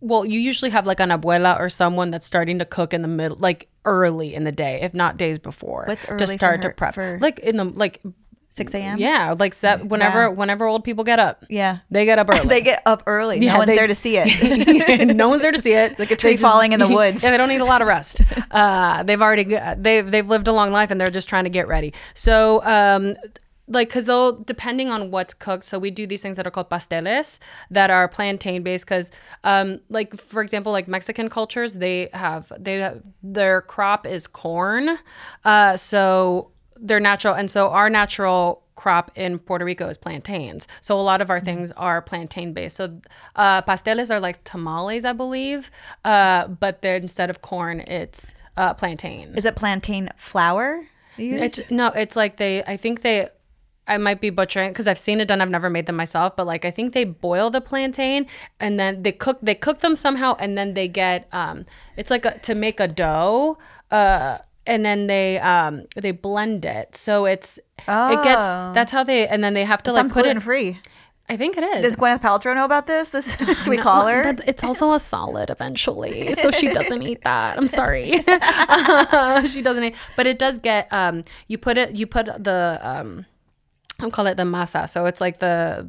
well, 0.00 0.24
you 0.24 0.38
usually 0.38 0.70
have 0.70 0.86
like 0.86 1.00
an 1.00 1.10
abuela 1.10 1.58
or 1.58 1.68
someone 1.68 2.10
that's 2.10 2.26
starting 2.26 2.58
to 2.60 2.64
cook 2.64 2.94
in 2.94 3.02
the 3.02 3.08
middle 3.08 3.36
like 3.40 3.68
early 3.84 4.34
in 4.34 4.44
the 4.44 4.52
day, 4.52 4.80
if 4.82 4.94
not 4.94 5.16
days 5.16 5.38
before. 5.38 5.84
What's 5.88 6.08
early 6.08 6.18
to 6.18 6.26
start 6.26 6.62
her- 6.62 6.70
to 6.70 6.74
prep. 6.74 6.94
for- 6.94 7.18
like 7.20 7.38
in 7.40 7.56
the 7.56 7.64
like 7.64 8.00
6 8.58 8.74
a.m 8.74 8.98
yeah, 8.98 9.34
like 9.38 9.54
set 9.54 9.86
whenever 9.86 10.22
Yeah. 10.24 10.28
whenever 10.28 10.66
old 10.66 10.84
people 10.84 11.04
get 11.04 11.18
up. 11.18 11.44
yeah 11.48 11.78
They 11.90 12.04
get 12.04 12.18
up 12.18 12.28
early. 12.34 12.46
they 12.48 12.60
get 12.60 12.82
up 12.84 13.02
early 13.06 13.38
Yeah, 13.38 13.52
no 13.54 13.58
one's 13.60 13.68
they- 13.68 13.76
there 13.76 13.86
to 13.86 13.94
see 13.94 14.16
it 14.18 15.16
no 15.16 15.28
one's 15.30 15.42
there 15.42 15.52
to 15.52 15.62
see 15.62 15.72
it. 15.72 15.98
Like 15.98 16.10
a 16.10 16.16
tree 16.16 16.36
falling 16.36 16.72
in 16.72 16.80
the 16.80 16.88
woods. 16.98 17.22
Yeah, 17.22 17.30
they 17.30 17.36
don't 17.38 17.48
need 17.48 17.60
a 17.62 17.64
lot 17.64 17.80
of 17.82 17.88
rest. 17.88 18.20
Uh, 18.50 19.02
they've 19.04 19.22
already 19.22 19.44
they've 19.78 20.10
they've 20.10 20.26
lived 20.28 20.48
a 20.48 20.52
long 20.52 20.70
life 20.72 20.90
and 20.90 21.00
they're 21.00 21.08
just 21.10 21.28
trying 21.28 21.44
to 21.44 21.50
get 21.50 21.66
ready. 21.68 21.94
So 22.14 22.62
um, 22.64 23.16
like 23.70 23.88
because 23.88 24.06
they'll 24.06 24.32
depending 24.32 24.88
on 24.90 25.10
what's 25.10 25.34
cooked. 25.34 25.64
So 25.64 25.78
we 25.78 25.90
do 25.90 26.06
these 26.06 26.22
things 26.22 26.36
that 26.38 26.46
are 26.46 26.50
called 26.50 26.70
pasteles 26.70 27.38
that 27.70 27.90
are 27.90 28.08
plantain 28.08 28.62
based. 28.62 28.86
Because 28.86 29.10
um, 29.44 29.80
like 29.90 30.18
for 30.18 30.40
example, 30.42 30.72
like 30.72 30.88
Mexican 30.88 31.28
cultures, 31.28 31.74
they 31.74 32.08
have 32.14 32.50
they 32.58 32.78
have, 32.78 33.02
their 33.22 33.60
crop 33.60 34.06
is 34.06 34.26
corn. 34.26 34.98
Uh, 35.44 35.76
so 35.76 36.50
they're 36.80 37.00
natural, 37.00 37.34
and 37.34 37.50
so 37.50 37.68
our 37.70 37.90
natural 37.90 38.62
crop 38.78 39.10
in 39.16 39.40
Puerto 39.40 39.64
Rico 39.64 39.88
is 39.88 39.98
plantains. 39.98 40.68
So 40.80 40.98
a 40.98 41.02
lot 41.02 41.20
of 41.20 41.30
our 41.30 41.40
things 41.40 41.72
are 41.72 42.00
plantain 42.00 42.52
based. 42.52 42.76
So 42.76 43.00
uh, 43.34 43.62
pasteles 43.62 44.10
are 44.10 44.20
like 44.20 44.44
tamales, 44.44 45.04
I 45.04 45.12
believe, 45.12 45.70
uh, 46.04 46.46
but 46.46 46.82
then 46.82 47.02
instead 47.02 47.28
of 47.28 47.42
corn, 47.42 47.80
it's 47.80 48.34
uh, 48.56 48.74
plantain. 48.74 49.34
Is 49.36 49.44
it 49.44 49.56
plantain 49.56 50.10
flour? 50.16 50.86
It's 51.42 51.60
no, 51.70 51.88
it's 51.88 52.16
like 52.16 52.36
they. 52.36 52.62
I 52.64 52.76
think 52.76 53.02
they. 53.02 53.28
I 53.86 53.96
might 53.96 54.20
be 54.20 54.28
butchering 54.30 54.70
because 54.70 54.86
I've 54.86 54.98
seen 54.98 55.18
it 55.18 55.28
done. 55.28 55.40
I've 55.40 55.50
never 55.50 55.70
made 55.70 55.86
them 55.86 55.96
myself, 55.96 56.36
but 56.36 56.46
like 56.46 56.64
I 56.64 56.70
think 56.70 56.92
they 56.92 57.04
boil 57.04 57.50
the 57.50 57.60
plantain 57.60 58.26
and 58.60 58.78
then 58.78 59.02
they 59.02 59.12
cook. 59.12 59.38
They 59.42 59.54
cook 59.54 59.80
them 59.80 59.94
somehow, 59.94 60.36
and 60.38 60.56
then 60.56 60.74
they 60.74 60.88
get. 60.88 61.26
Um, 61.32 61.66
it's 61.96 62.10
like 62.10 62.24
a, 62.24 62.38
to 62.40 62.54
make 62.54 62.78
a 62.80 62.86
dough. 62.86 63.58
Uh, 63.90 64.38
and 64.68 64.84
then 64.84 65.06
they 65.08 65.38
um 65.40 65.86
they 65.96 66.12
blend 66.12 66.64
it 66.64 66.96
so 66.96 67.24
it's 67.24 67.58
it 67.58 68.22
gets 68.22 68.44
Oh. 68.44 68.72
that's 68.74 68.92
how 68.92 69.02
they 69.02 69.26
and 69.26 69.42
then 69.42 69.54
they 69.54 69.64
have 69.64 69.82
to 69.84 69.92
like 69.92 70.12
put 70.12 70.26
it 70.26 70.40
free. 70.42 70.78
I 71.30 71.36
think 71.36 71.58
it 71.58 71.62
is. 71.64 71.82
Does 71.82 71.96
Gwyneth 71.96 72.22
Paltrow 72.22 72.54
know 72.54 72.64
about 72.64 72.86
this? 72.86 73.10
This 73.12 73.26
should 73.62 73.68
we 73.68 73.76
call 73.76 74.06
her? 74.06 74.34
It's 74.46 74.64
also 74.64 74.92
a 74.92 74.98
solid 74.98 75.50
eventually, 75.50 76.32
so 76.34 76.50
she 76.50 76.68
doesn't 76.78 77.02
eat 77.02 77.20
that. 77.22 77.58
I'm 77.58 77.68
sorry, 77.68 78.12
she 79.52 79.60
doesn't 79.60 79.84
eat. 79.84 79.94
But 80.16 80.26
it 80.26 80.38
does 80.38 80.58
get 80.58 80.88
um. 80.90 81.24
You 81.46 81.58
put 81.58 81.76
it. 81.76 81.96
You 81.96 82.06
put 82.06 82.26
the 82.42 82.78
um. 82.82 83.26
I'll 84.00 84.10
call 84.12 84.26
it 84.28 84.36
the 84.36 84.44
masa. 84.44 84.88
So 84.88 85.06
it's 85.06 85.20
like 85.20 85.38
the 85.40 85.88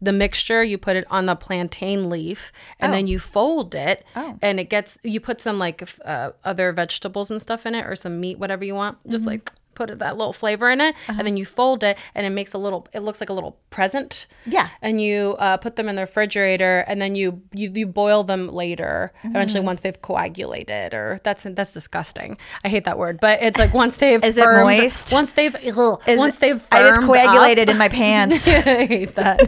the 0.00 0.12
mixture. 0.12 0.62
You 0.62 0.78
put 0.78 0.94
it 0.96 1.04
on 1.10 1.26
the 1.26 1.34
plantain 1.34 2.08
leaf, 2.08 2.52
and 2.78 2.92
then 2.92 3.06
you 3.08 3.18
fold 3.18 3.74
it, 3.74 4.04
Oh. 4.14 4.38
and 4.40 4.60
it 4.60 4.70
gets. 4.70 4.98
You 5.02 5.18
put 5.20 5.40
some 5.40 5.58
like 5.58 5.88
uh, 6.04 6.30
other 6.44 6.72
vegetables 6.72 7.30
and 7.30 7.42
stuff 7.42 7.66
in 7.66 7.74
it, 7.74 7.84
or 7.86 7.96
some 7.96 8.20
meat, 8.20 8.38
whatever 8.38 8.64
you 8.64 8.74
want. 8.76 8.98
Just 9.08 9.24
like 9.26 9.50
put 9.86 9.98
that 9.98 10.16
little 10.16 10.32
flavor 10.32 10.70
in 10.70 10.80
it, 10.80 10.94
and 11.08 11.26
then 11.26 11.36
you 11.36 11.44
fold 11.46 11.82
it, 11.82 11.96
and 12.14 12.26
it 12.26 12.30
makes 12.30 12.52
a 12.52 12.58
little. 12.58 12.86
It 12.92 13.00
looks 13.00 13.20
like 13.20 13.30
a 13.30 13.32
little 13.32 13.58
present. 13.70 14.26
Yeah. 14.44 14.68
And 14.82 15.00
you 15.00 15.36
uh, 15.38 15.56
put 15.56 15.76
them 15.76 15.88
in 15.88 15.94
the 15.96 16.02
refrigerator, 16.02 16.84
and 16.86 17.00
then 17.00 17.14
you 17.14 17.42
you, 17.52 17.70
you 17.74 17.86
boil 17.86 18.24
them 18.24 18.48
later. 18.48 19.12
Mm-hmm. 19.18 19.28
Eventually, 19.28 19.64
once 19.64 19.80
they've 19.80 20.00
coagulated, 20.00 20.92
or 20.94 21.20
that's 21.24 21.44
that's 21.44 21.72
disgusting. 21.72 22.36
I 22.64 22.68
hate 22.68 22.84
that 22.84 22.98
word, 22.98 23.20
but 23.20 23.42
it's 23.42 23.58
like 23.58 23.72
once 23.74 23.96
they've 23.96 24.22
Is 24.30 24.36
it 24.36 24.44
moist? 24.44 25.12
Once 25.12 25.32
they've 25.32 25.54
ugh, 25.54 26.02
Is 26.06 26.18
once 26.18 26.38
they've 26.38 26.62
I 26.70 26.82
just 26.82 27.00
coagulated 27.02 27.68
up- 27.68 27.72
in 27.74 27.78
my 27.78 27.88
pants. 27.88 28.46
I 28.48 28.86
hate 28.86 29.14
that. 29.14 29.38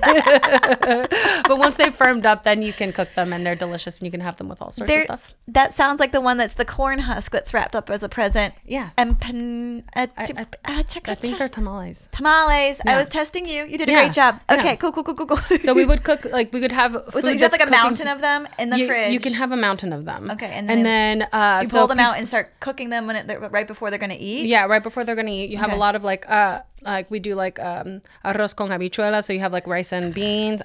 but 1.49 1.59
once 1.59 1.77
they've 1.77 1.95
firmed 1.95 2.27
up, 2.27 2.43
then 2.43 2.63
you 2.63 2.73
can 2.73 2.93
cook 2.93 3.13
them, 3.15 3.33
and 3.33 3.45
they're 3.45 3.55
delicious, 3.55 3.99
and 3.99 4.07
you 4.07 4.11
can 4.11 4.21
have 4.21 4.37
them 4.39 4.49
with 4.49 4.63
all 4.63 4.71
sorts 4.71 4.91
There, 4.91 5.01
of 5.01 5.07
stuff. 5.07 5.35
that 5.49 5.75
sounds 5.75 6.01
like 6.01 6.13
the 6.13 6.21
one 6.21 6.37
that's 6.39 6.55
the 6.55 6.65
corn 6.65 7.01
husk 7.01 7.33
that's 7.33 7.53
wrapped 7.53 7.77
up 7.77 7.91
as 7.91 8.03
a 8.03 8.09
present. 8.09 8.55
Yeah. 8.65 8.91
And 8.97 9.19
pan, 9.21 9.85
uh, 9.95 10.07
I- 10.31 10.47
I- 10.65 10.79
uh, 10.79 10.83
I 11.07 11.15
think 11.15 11.39
they're 11.39 11.49
tamales. 11.49 12.09
tamales. 12.13 12.81
I 12.87 12.97
was 12.97 13.09
testing 13.09 13.47
you. 13.47 13.65
You 13.65 13.79
did 13.79 13.89
a 13.89 13.93
Yeah. 13.93 14.03
great 14.03 14.13
job. 14.13 14.41
Yeah. 14.49 14.57
Okay, 14.59 14.77
cool, 14.77 14.93
cool, 14.93 15.05
cool, 15.05 15.15
cool, 15.15 15.27
cool. 15.27 15.59
So 15.61 15.75
we 15.75 15.85
would 15.85 16.03
cook 16.09 16.25
like 16.31 16.53
we 16.53 16.61
would 16.61 16.73
have. 16.73 16.93
food 17.11 17.25
it 17.25 17.39
just 17.39 17.41
that's 17.41 17.59
like 17.59 17.67
a 17.69 17.71
mountain 17.71 18.09
of 18.09 18.21
them 18.21 18.47
in 18.59 18.71
the 18.71 18.79
you, 18.79 18.87
fridge? 18.87 19.13
You 19.13 19.21
can 19.21 19.33
have 19.35 19.53
a 19.53 19.57
mountain 19.57 19.93
of 19.93 20.05
them. 20.05 20.31
Okay, 20.31 20.47
and 20.47 20.71
and 20.71 20.85
then 20.87 21.19
then, 21.19 21.29
uh, 21.33 21.61
You 21.63 21.69
so 21.69 21.79
pull 21.79 21.87
them 21.89 21.99
peop- 21.99 22.07
out 22.07 22.17
and 22.19 22.27
start 22.29 22.53
cooking 22.61 22.91
them 22.91 23.07
when 23.07 23.17
it, 23.17 23.41
right 23.51 23.67
before 23.67 23.91
they're 23.91 23.99
gonna 23.99 24.17
eat. 24.19 24.47
Yeah, 24.47 24.67
right 24.67 24.83
before 24.83 25.05
they're 25.05 25.17
gonna 25.17 25.31
eat, 25.31 25.51
you 25.51 25.59
have 25.59 25.69
Okay. 25.69 25.77
a 25.77 25.81
lot 25.81 25.95
of 25.97 26.05
like 26.05 26.29
uh 26.31 26.61
like 26.83 27.11
we 27.11 27.19
do 27.21 27.35
like 27.35 27.59
um 27.61 28.03
arroz 28.25 28.55
con 28.55 28.69
habichuela, 28.71 29.23
so 29.25 29.33
you 29.33 29.41
have 29.41 29.53
like 29.53 29.67
rice 29.67 29.93
and 29.93 30.13
beans. 30.15 30.61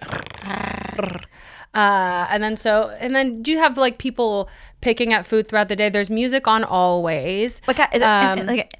Uh, 1.73 2.25
and 2.29 2.41
then 2.41 2.55
so 2.57 2.95
and 2.99 3.13
then 3.13 3.41
do 3.41 3.51
you 3.51 3.57
have 3.59 3.77
like 3.77 3.97
people 3.97 4.49
picking 4.81 5.13
at 5.13 5.25
food 5.25 5.47
throughout 5.47 5.67
the 5.67 5.75
day? 5.75 5.89
There's 5.89 6.09
music 6.09 6.47
on 6.47 6.63
always. 6.63 7.59
Kind? 7.61 7.89
Is 7.93 8.01
it, 8.01 8.05
Um, 8.07 8.45
like, 8.47 8.71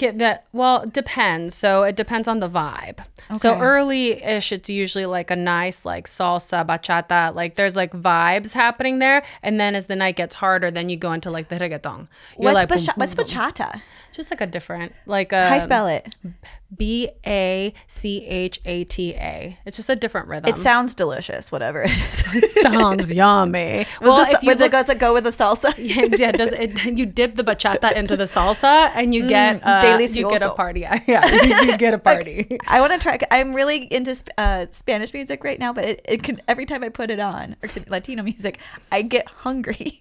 that 0.00 0.46
well 0.54 0.86
depends 0.86 1.54
so 1.54 1.82
it 1.82 1.94
depends 1.94 2.26
on 2.26 2.40
the 2.40 2.48
vibe 2.48 3.00
so 3.34 3.58
early-ish 3.58 4.50
it's 4.50 4.70
usually 4.70 5.04
like 5.04 5.30
a 5.30 5.36
nice 5.36 5.84
like 5.84 6.06
salsa 6.06 6.64
bachata 6.66 7.34
like 7.34 7.54
there's 7.56 7.76
like 7.76 7.92
vibes 7.92 8.52
happening 8.52 8.98
there 8.98 9.22
and 9.42 9.60
then 9.60 9.74
as 9.74 9.86
the 9.88 9.96
night 9.96 10.16
gets 10.16 10.36
harder 10.36 10.70
then 10.70 10.88
you 10.88 10.96
go 10.96 11.12
into 11.12 11.30
like 11.30 11.48
the 11.48 11.56
reggaeton 11.56 12.08
You're 12.38 12.54
what's, 12.54 12.54
like, 12.54 12.68
boom, 12.68 12.78
bacha- 12.78 12.86
boom, 12.86 12.94
what's 12.96 13.14
boom. 13.14 13.26
bachata? 13.26 13.82
just 14.12 14.30
like 14.30 14.40
a 14.40 14.46
different 14.46 14.94
like 15.04 15.32
a 15.34 15.48
How 15.50 15.56
you 15.56 15.60
spell 15.60 15.86
it? 15.86 16.14
B-a-c-h-a-t-a 16.76 17.74
it's 19.66 19.76
just 19.76 19.90
a 19.90 19.96
different 19.96 20.28
rhythm 20.28 20.48
It 20.48 20.56
sounds 20.56 20.94
delicious. 20.94 21.52
Whatever 21.52 21.82
it 21.84 21.90
is. 22.34 22.52
sounds 22.62 23.12
yummy 23.20 23.86
well, 24.00 24.16
well 24.16 24.26
the, 24.26 24.32
if 24.36 24.42
you 24.42 24.48
with 24.48 24.60
look, 24.60 24.70
the, 24.70 24.76
does 24.78 24.88
it 24.88 24.98
go 24.98 25.12
with 25.12 25.24
the 25.24 25.30
salsa? 25.30 25.74
yeah, 25.78 26.04
yeah, 26.16 26.32
does 26.32 26.50
it, 26.52 26.82
you 26.96 27.06
dip 27.06 27.34
the 27.36 27.44
bachata 27.44 27.92
into 27.94 28.16
the 28.16 28.24
salsa 28.24 28.90
and 28.94 29.14
you 29.14 29.28
get 29.28 29.60
uh, 29.64 29.98
you 30.12 30.28
get 30.28 30.42
a 30.42 30.50
party 30.50 30.80
yeah 30.80 31.00
you, 31.26 31.70
you 31.70 31.76
get 31.76 31.94
a 31.94 31.98
party 31.98 32.58
I 32.68 32.80
want 32.80 32.92
to 32.92 32.98
try. 32.98 33.18
I'm 33.30 33.54
really 33.54 33.84
into 33.92 34.14
uh, 34.38 34.66
Spanish 34.70 35.12
music 35.12 35.44
right 35.44 35.58
now, 35.58 35.72
but 35.72 35.84
it, 35.84 36.00
it 36.04 36.22
can 36.22 36.40
every 36.48 36.66
time 36.66 36.82
I 36.84 36.88
put 36.88 37.10
it 37.10 37.20
on 37.20 37.52
or 37.52 37.56
excuse 37.64 37.84
me, 37.86 37.90
Latino 37.90 38.22
music, 38.22 38.58
I 38.92 39.02
get 39.02 39.28
hungry 39.28 39.98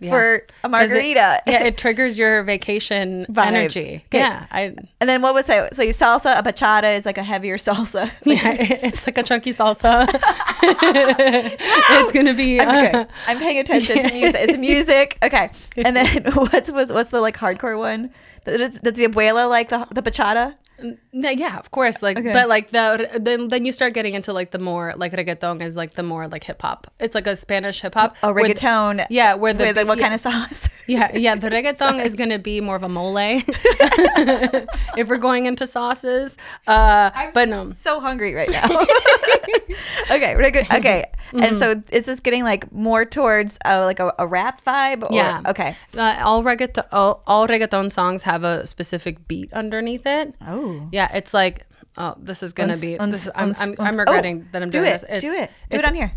Yeah. 0.00 0.10
for 0.10 0.34
a 0.34 0.40
'Cause 0.40 0.48
it- 0.64 0.68
margarita. 0.70 1.42
yeah, 1.46 1.64
it 1.64 1.78
triggers 1.78 2.18
your 2.18 2.42
vacation 2.42 3.24
Vibes. 3.28 3.46
energy. 3.46 4.02
Okay. 4.08 4.18
Yeah, 4.18 4.46
I 4.50 4.74
and 5.00 5.08
then 5.08 5.22
what 5.22 5.34
was 5.34 5.46
that? 5.46 5.74
So 5.74 5.82
salsa, 5.90 6.38
a 6.38 6.42
bachata 6.42 6.96
is 6.96 7.06
like 7.06 7.18
a 7.18 7.22
heavier 7.22 7.56
salsa. 7.66 8.10
yeah, 8.24 8.56
it's 8.58 9.06
like 9.06 9.18
a 9.18 9.22
chunky 9.22 9.52
salsa. 9.52 10.06
it's 10.62 12.12
gonna 12.12 12.34
be 12.34 12.60
uh, 12.60 12.86
okay, 12.86 13.06
I'm 13.26 13.38
paying 13.38 13.58
attention 13.58 14.02
to 14.02 14.12
music. 14.12 14.40
It's 14.40 14.58
music. 14.58 15.18
Okay, 15.22 15.50
and 15.76 15.96
then 15.96 16.24
what's 16.34 16.70
was 16.70 16.92
what's 16.92 17.10
the 17.10 17.20
like 17.20 17.36
hardcore 17.36 17.78
one? 17.78 18.10
Does, 18.44 18.70
does 18.80 18.94
the 18.94 19.06
abuela 19.06 19.48
like 19.48 19.68
the 19.68 19.86
the 19.90 20.02
bachata? 20.02 20.54
Yeah, 21.12 21.58
of 21.58 21.70
course. 21.70 22.02
Like, 22.02 22.18
Okay. 22.18 22.32
but 22.32 22.48
like 22.48 22.70
the 22.70 23.08
then 23.20 23.48
then 23.48 23.64
you 23.64 23.72
start 23.72 23.94
getting 23.94 24.14
into 24.14 24.32
like 24.32 24.50
the 24.50 24.58
more 24.58 24.92
like 24.96 25.12
reggaeton 25.12 25.62
is 25.62 25.76
like 25.76 25.94
the 25.94 26.02
more 26.02 26.26
like 26.28 26.44
hip 26.44 26.60
hop. 26.62 26.86
It's 26.98 27.14
like 27.14 27.26
a 27.26 27.36
Spanish 27.36 27.80
hip 27.80 27.94
hop. 27.94 28.16
Oh, 28.22 28.32
reggaeton. 28.32 29.06
yeah, 29.10 29.34
where 29.34 29.52
the 29.54 29.64
with 29.64 29.76
like, 29.76 29.86
what 29.86 29.98
yeah, 29.98 30.04
kind 30.04 30.14
of 30.14 30.20
sauce? 30.20 30.68
Yeah, 30.86 31.16
yeah. 31.16 31.34
The 31.34 31.48
reggaeton 31.56 32.04
is 32.04 32.14
gonna 32.14 32.38
be 32.38 32.60
more 32.60 32.76
of 32.76 32.82
a 32.82 32.88
mole. 32.90 33.16
if 33.18 35.08
we're 35.08 35.16
going 35.16 35.46
into 35.46 35.66
sauces, 35.66 36.36
uh, 36.66 37.10
but 37.32 37.48
no. 37.48 37.72
so 37.72 38.00
hungry 38.00 38.34
right 38.34 38.50
now. 38.50 38.68
okay, 40.10 40.36
we're 40.36 40.50
good. 40.50 40.66
Okay, 40.70 41.06
Mm-hmm. 41.34 41.42
and 41.42 41.56
so 41.56 41.82
is 41.90 42.04
this 42.06 42.20
getting 42.20 42.44
like 42.44 42.70
more 42.70 43.04
towards 43.04 43.58
uh, 43.64 43.80
like 43.84 43.98
a, 43.98 44.14
a 44.18 44.26
rap 44.26 44.64
vibe? 44.64 45.02
Or, 45.02 45.08
Yeah. 45.12 45.40
Okay. 45.46 45.74
Uh, 45.96 46.20
all 46.22 46.44
reggaeton, 46.44 46.86
all, 46.92 47.22
all 47.26 47.48
reggaeton 47.48 47.92
songs 47.92 48.22
have 48.22 48.44
a 48.44 48.66
specific 48.68 49.26
beat 49.26 49.52
underneath 49.52 50.06
it. 50.06 50.34
Oh. 50.46 50.63
Yeah, 50.92 51.10
it's 51.14 51.32
like, 51.34 51.66
oh, 51.96 52.14
this 52.18 52.42
is 52.42 52.52
gonna 52.52 52.72
Uns- 52.72 52.80
be. 52.80 52.98
uns- 52.98 53.24
this, 53.24 53.28
I'm, 53.34 53.54
I'm, 53.58 53.74
I'm 53.78 53.96
regretting 53.98 54.42
oh, 54.44 54.48
that 54.52 54.62
I'm 54.62 54.70
do 54.70 54.78
doing 54.80 54.90
it. 54.90 55.00
this. 55.00 55.04
It's, 55.08 55.24
do 55.24 55.32
it. 55.32 55.50
Do 55.70 55.76
it 55.76 55.78
it's- 55.78 55.88
on 55.88 55.94
here. 55.94 56.12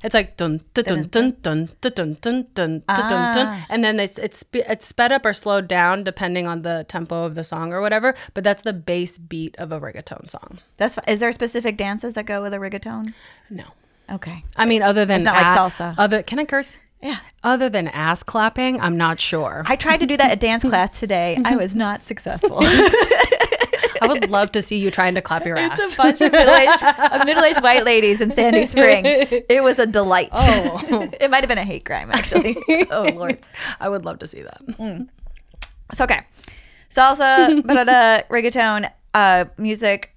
It's 0.00 0.14
like 0.14 0.36
dun 0.36 0.60
dun 0.74 0.84
dun 0.84 1.08
dun 1.10 1.36
dun 1.42 1.68
dun 1.80 2.16
dun 2.20 2.46
dun 2.54 2.82
dun 2.86 3.34
dun 3.34 3.46
Ah. 3.48 3.66
and 3.68 3.82
then 3.82 3.98
it's 3.98 4.16
it's 4.16 4.44
it's 4.52 4.86
sped 4.86 5.10
up 5.10 5.26
or 5.26 5.32
slowed 5.32 5.66
down 5.66 6.04
depending 6.04 6.46
on 6.46 6.62
the 6.62 6.86
tempo 6.88 7.24
of 7.24 7.34
the 7.34 7.42
song 7.42 7.74
or 7.74 7.80
whatever. 7.80 8.14
But 8.32 8.44
that's 8.44 8.62
the 8.62 8.72
bass 8.72 9.18
beat 9.18 9.56
of 9.58 9.72
a 9.72 9.80
reggaeton 9.80 10.30
song. 10.30 10.60
That's 10.76 10.96
is 11.08 11.18
there 11.18 11.32
specific 11.32 11.76
dances 11.76 12.14
that 12.14 12.26
go 12.26 12.40
with 12.42 12.54
a 12.54 12.58
reggaeton? 12.58 13.12
No, 13.50 13.64
Okay. 14.08 14.44
I 14.56 14.66
mean 14.66 14.82
other 14.82 15.04
than 15.04 15.24
not 15.24 15.34
like 15.34 15.58
salsa. 15.58 15.96
Other 15.98 16.22
can 16.22 16.38
I 16.38 16.44
curse? 16.44 16.76
Yeah. 17.00 17.18
Other 17.44 17.68
than 17.68 17.88
ass 17.88 18.22
clapping, 18.22 18.80
I'm 18.80 18.96
not 18.96 19.20
sure. 19.20 19.62
I 19.66 19.76
tried 19.76 20.00
to 20.00 20.06
do 20.06 20.16
that 20.16 20.30
at 20.32 20.40
dance 20.40 20.62
class 20.68 20.98
today. 20.98 21.38
I 21.44 21.56
was 21.56 21.74
not 21.74 22.02
successful. 22.04 22.58
I 24.00 24.06
would 24.06 24.30
love 24.30 24.52
to 24.52 24.62
see 24.62 24.78
you 24.78 24.90
trying 24.90 25.14
to 25.16 25.22
clap 25.22 25.44
your 25.44 25.56
ass. 25.56 25.78
it's 25.78 25.94
a 25.94 25.96
bunch 25.96 26.20
of 26.20 26.30
middle-aged, 26.32 26.82
of 26.82 27.24
middle-aged 27.26 27.62
white 27.62 27.84
ladies 27.84 28.20
in 28.20 28.30
Sandy 28.30 28.64
Spring. 28.64 29.02
It 29.04 29.62
was 29.62 29.78
a 29.78 29.86
delight. 29.86 30.28
Oh. 30.32 31.08
it 31.20 31.30
might 31.30 31.40
have 31.40 31.48
been 31.48 31.58
a 31.58 31.64
hate 31.64 31.84
crime, 31.84 32.10
actually. 32.12 32.56
oh 32.90 33.10
Lord. 33.14 33.38
I 33.80 33.88
would 33.88 34.04
love 34.04 34.20
to 34.20 34.26
see 34.26 34.42
that. 34.42 35.08
So 35.94 36.04
okay, 36.04 36.20
salsa, 36.90 37.60
barada, 37.62 38.26
reggaeton, 38.28 38.90
uh, 39.14 39.46
music. 39.56 40.14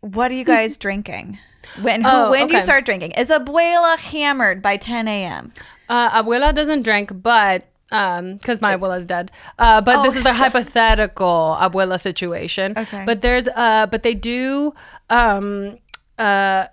What 0.00 0.30
are 0.30 0.34
you 0.34 0.44
guys 0.44 0.76
drinking? 0.78 1.38
When 1.82 2.02
who, 2.02 2.08
Oh, 2.10 2.30
when 2.30 2.46
do 2.48 2.54
you 2.54 2.62
start 2.62 2.86
drinking? 2.86 3.10
Is 3.12 3.28
abuela 3.28 3.98
hammered 3.98 4.62
by 4.62 4.76
10 4.78 5.06
a.m.? 5.06 5.52
Uh, 5.88 6.22
abuela 6.22 6.54
doesn't 6.54 6.82
drink, 6.82 7.10
but 7.22 7.64
um, 7.90 8.34
because 8.36 8.60
my 8.60 8.76
abuela's 8.76 9.06
dead. 9.06 9.30
Uh, 9.58 9.80
but 9.80 10.02
this 10.02 10.14
Oh. 10.16 10.20
is 10.20 10.26
a 10.26 10.32
hypothetical 10.42 11.56
abuela 11.58 11.98
situation. 11.98 12.74
Okay. 12.76 13.04
But 13.06 13.22
there's 13.22 13.48
uh, 13.48 13.86
but 13.90 14.02
they 14.02 14.14
do 14.14 14.74
um, 15.10 15.78
uh, 16.18 16.66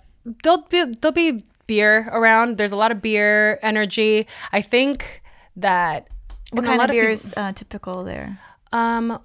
there'll 0.43 0.63
be 0.69 0.84
there'll 1.01 1.13
be 1.13 1.43
beer 1.67 2.10
around. 2.12 2.58
There's 2.58 2.71
a 2.73 2.75
lot 2.75 2.91
of 2.91 3.01
beer 3.01 3.60
energy. 3.62 4.28
I 4.51 4.62
think 4.62 5.21
that 5.56 6.08
What 6.51 6.65
kind 6.65 6.82
of 6.82 6.89
beer 6.89 7.04
people- 7.04 7.13
is 7.13 7.34
uh, 7.38 7.51
typical 7.54 8.04
there? 8.04 8.39
um. 8.71 9.19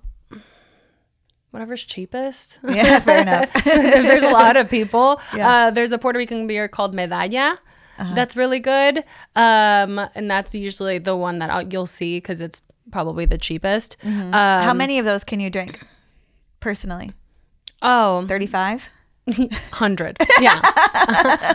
Whatever's 1.51 1.83
cheapest. 1.83 2.61
Yeah, 2.63 3.01
fair 3.01 3.23
enough. 3.23 3.51
if 3.57 3.65
there's 3.65 4.23
a 4.23 4.29
lot 4.31 4.57
of 4.57 4.71
people. 4.71 5.21
Yeah. 5.35 5.49
Uh, 5.67 5.71
there's 5.73 5.91
a 5.91 5.99
Puerto 5.99 6.17
Rican 6.19 6.47
beer 6.47 6.69
called 6.69 6.95
Medalla. 6.95 7.59
That's 8.15 8.37
really 8.37 8.61
good. 8.61 9.05
Um, 9.37 9.99
and 10.15 10.31
that's 10.31 10.55
usually 10.55 10.99
the 10.99 11.17
one 11.17 11.39
that 11.39 11.51
I'll, 11.51 11.63
you'll 11.63 11.87
see 11.87 12.17
because 12.17 12.41
it's 12.41 12.61
probably 12.91 13.25
the 13.25 13.39
cheapest. 13.39 13.97
Um, 14.05 14.33
How 14.33 14.75
many 14.75 14.99
of 14.99 15.05
those 15.05 15.25
can 15.25 15.41
you 15.41 15.51
drink 15.51 15.81
personally? 16.61 17.13
Oh, 17.83 18.27
35? 18.27 18.89
hundred. 19.73 20.17
Yeah, 20.41 20.61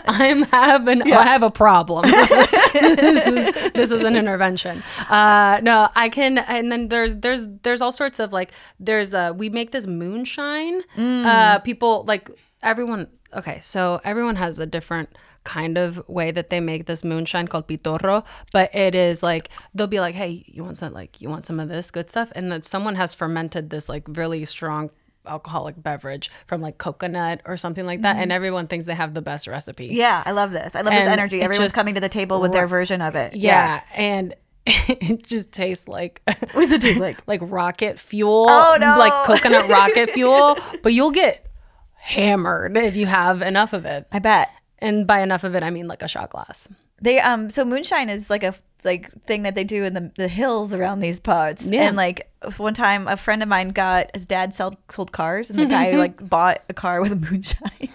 I'm 0.06 0.42
having. 0.44 1.02
I 1.12 1.24
have 1.24 1.42
a 1.42 1.50
problem. 1.50 2.02
this 2.72 3.26
is 3.26 3.72
this 3.72 3.90
is 3.90 4.02
an 4.02 4.16
intervention. 4.16 4.82
Uh, 5.10 5.60
no, 5.62 5.88
I 5.94 6.08
can. 6.08 6.38
And 6.38 6.70
then 6.72 6.88
there's 6.88 7.16
there's 7.16 7.46
there's 7.62 7.82
all 7.82 7.92
sorts 7.92 8.18
of 8.18 8.32
like 8.32 8.52
there's 8.80 9.12
uh 9.12 9.32
we 9.36 9.50
make 9.50 9.72
this 9.72 9.86
moonshine. 9.86 10.82
Uh, 10.96 11.58
people 11.58 12.04
like 12.06 12.30
everyone. 12.62 13.08
Okay, 13.34 13.58
so 13.60 14.00
everyone 14.04 14.36
has 14.36 14.58
a 14.58 14.66
different 14.66 15.10
kind 15.46 15.78
of 15.78 16.02
way 16.08 16.30
that 16.32 16.50
they 16.50 16.58
make 16.60 16.86
this 16.86 17.02
moonshine 17.04 17.46
called 17.46 17.66
pitorro 17.68 18.24
but 18.52 18.74
it 18.74 18.94
is 18.94 19.22
like 19.22 19.48
they'll 19.74 19.86
be 19.86 20.00
like 20.00 20.14
hey 20.16 20.44
you 20.46 20.64
want 20.64 20.76
some 20.76 20.92
like 20.92 21.20
you 21.22 21.28
want 21.28 21.46
some 21.46 21.60
of 21.60 21.68
this 21.68 21.90
good 21.92 22.10
stuff 22.10 22.32
and 22.34 22.50
then 22.50 22.60
someone 22.62 22.96
has 22.96 23.14
fermented 23.14 23.70
this 23.70 23.88
like 23.88 24.02
really 24.08 24.44
strong 24.44 24.90
alcoholic 25.26 25.80
beverage 25.82 26.30
from 26.46 26.60
like 26.60 26.78
coconut 26.78 27.40
or 27.46 27.56
something 27.56 27.86
like 27.86 28.02
that 28.02 28.14
mm-hmm. 28.14 28.22
and 28.22 28.32
everyone 28.32 28.66
thinks 28.66 28.86
they 28.86 28.94
have 28.94 29.14
the 29.14 29.22
best 29.22 29.46
recipe 29.46 29.86
Yeah, 29.86 30.22
I 30.24 30.30
love 30.32 30.52
this. 30.52 30.74
I 30.76 30.82
love 30.82 30.92
this 30.94 31.02
energy. 31.02 31.40
Everyone's 31.42 31.66
just- 31.66 31.74
coming 31.74 31.94
to 31.94 32.00
the 32.00 32.08
table 32.08 32.40
with 32.40 32.52
their 32.52 32.66
version 32.68 33.00
of 33.02 33.14
it. 33.16 33.34
yeah, 33.34 33.82
and 33.94 34.34
it 34.66 35.24
just 35.26 35.52
tastes 35.52 35.88
like 35.88 36.22
What 36.26 36.62
does 36.62 36.70
it 36.72 36.80
taste 36.80 37.00
like? 37.00 37.18
like 37.26 37.40
rocket 37.42 37.98
fuel 37.98 38.46
Oh, 38.48 38.76
no. 38.80 38.98
like 38.98 39.14
coconut 39.26 39.68
rocket 39.68 40.10
fuel 40.10 40.58
but 40.82 40.92
you'll 40.92 41.10
get 41.12 41.46
hammered 41.94 42.76
if 42.76 42.96
you 42.96 43.06
have 43.06 43.42
enough 43.42 43.72
of 43.72 43.84
it 43.84 44.06
I 44.12 44.18
bet. 44.20 44.48
And 44.78 45.06
by 45.06 45.20
enough 45.20 45.44
of 45.44 45.54
it 45.54 45.62
i 45.62 45.70
mean 45.70 45.86
like 45.88 46.02
a 46.02 46.08
shot 46.08 46.30
glass 46.30 46.68
They 47.00 47.20
um 47.20 47.50
so 47.50 47.64
moonshine 47.64 48.08
is 48.08 48.30
like 48.30 48.42
a 48.42 48.54
like 48.84 49.10
thing 49.24 49.42
that 49.42 49.54
they 49.56 49.64
do 49.64 49.84
in 49.84 49.94
the, 49.94 50.12
the 50.16 50.28
hills 50.28 50.72
around 50.72 51.00
these 51.00 51.18
parts. 51.18 51.66
Yeah. 51.68 51.88
And 51.88 51.96
like 51.96 52.30
one 52.56 52.72
time 52.74 53.08
a 53.08 53.16
friend 53.16 53.42
of 53.42 53.48
mine 53.48 53.70
got 53.70 54.14
his 54.14 54.26
dad 54.26 54.54
sold 54.54 54.76
sold 54.90 55.10
cars 55.10 55.50
and 55.50 55.58
the 55.58 55.66
guy 55.66 55.90
like 55.96 56.28
bought 56.28 56.62
a 56.68 56.74
car 56.74 57.00
with 57.02 57.18
moonshine. 57.30 57.88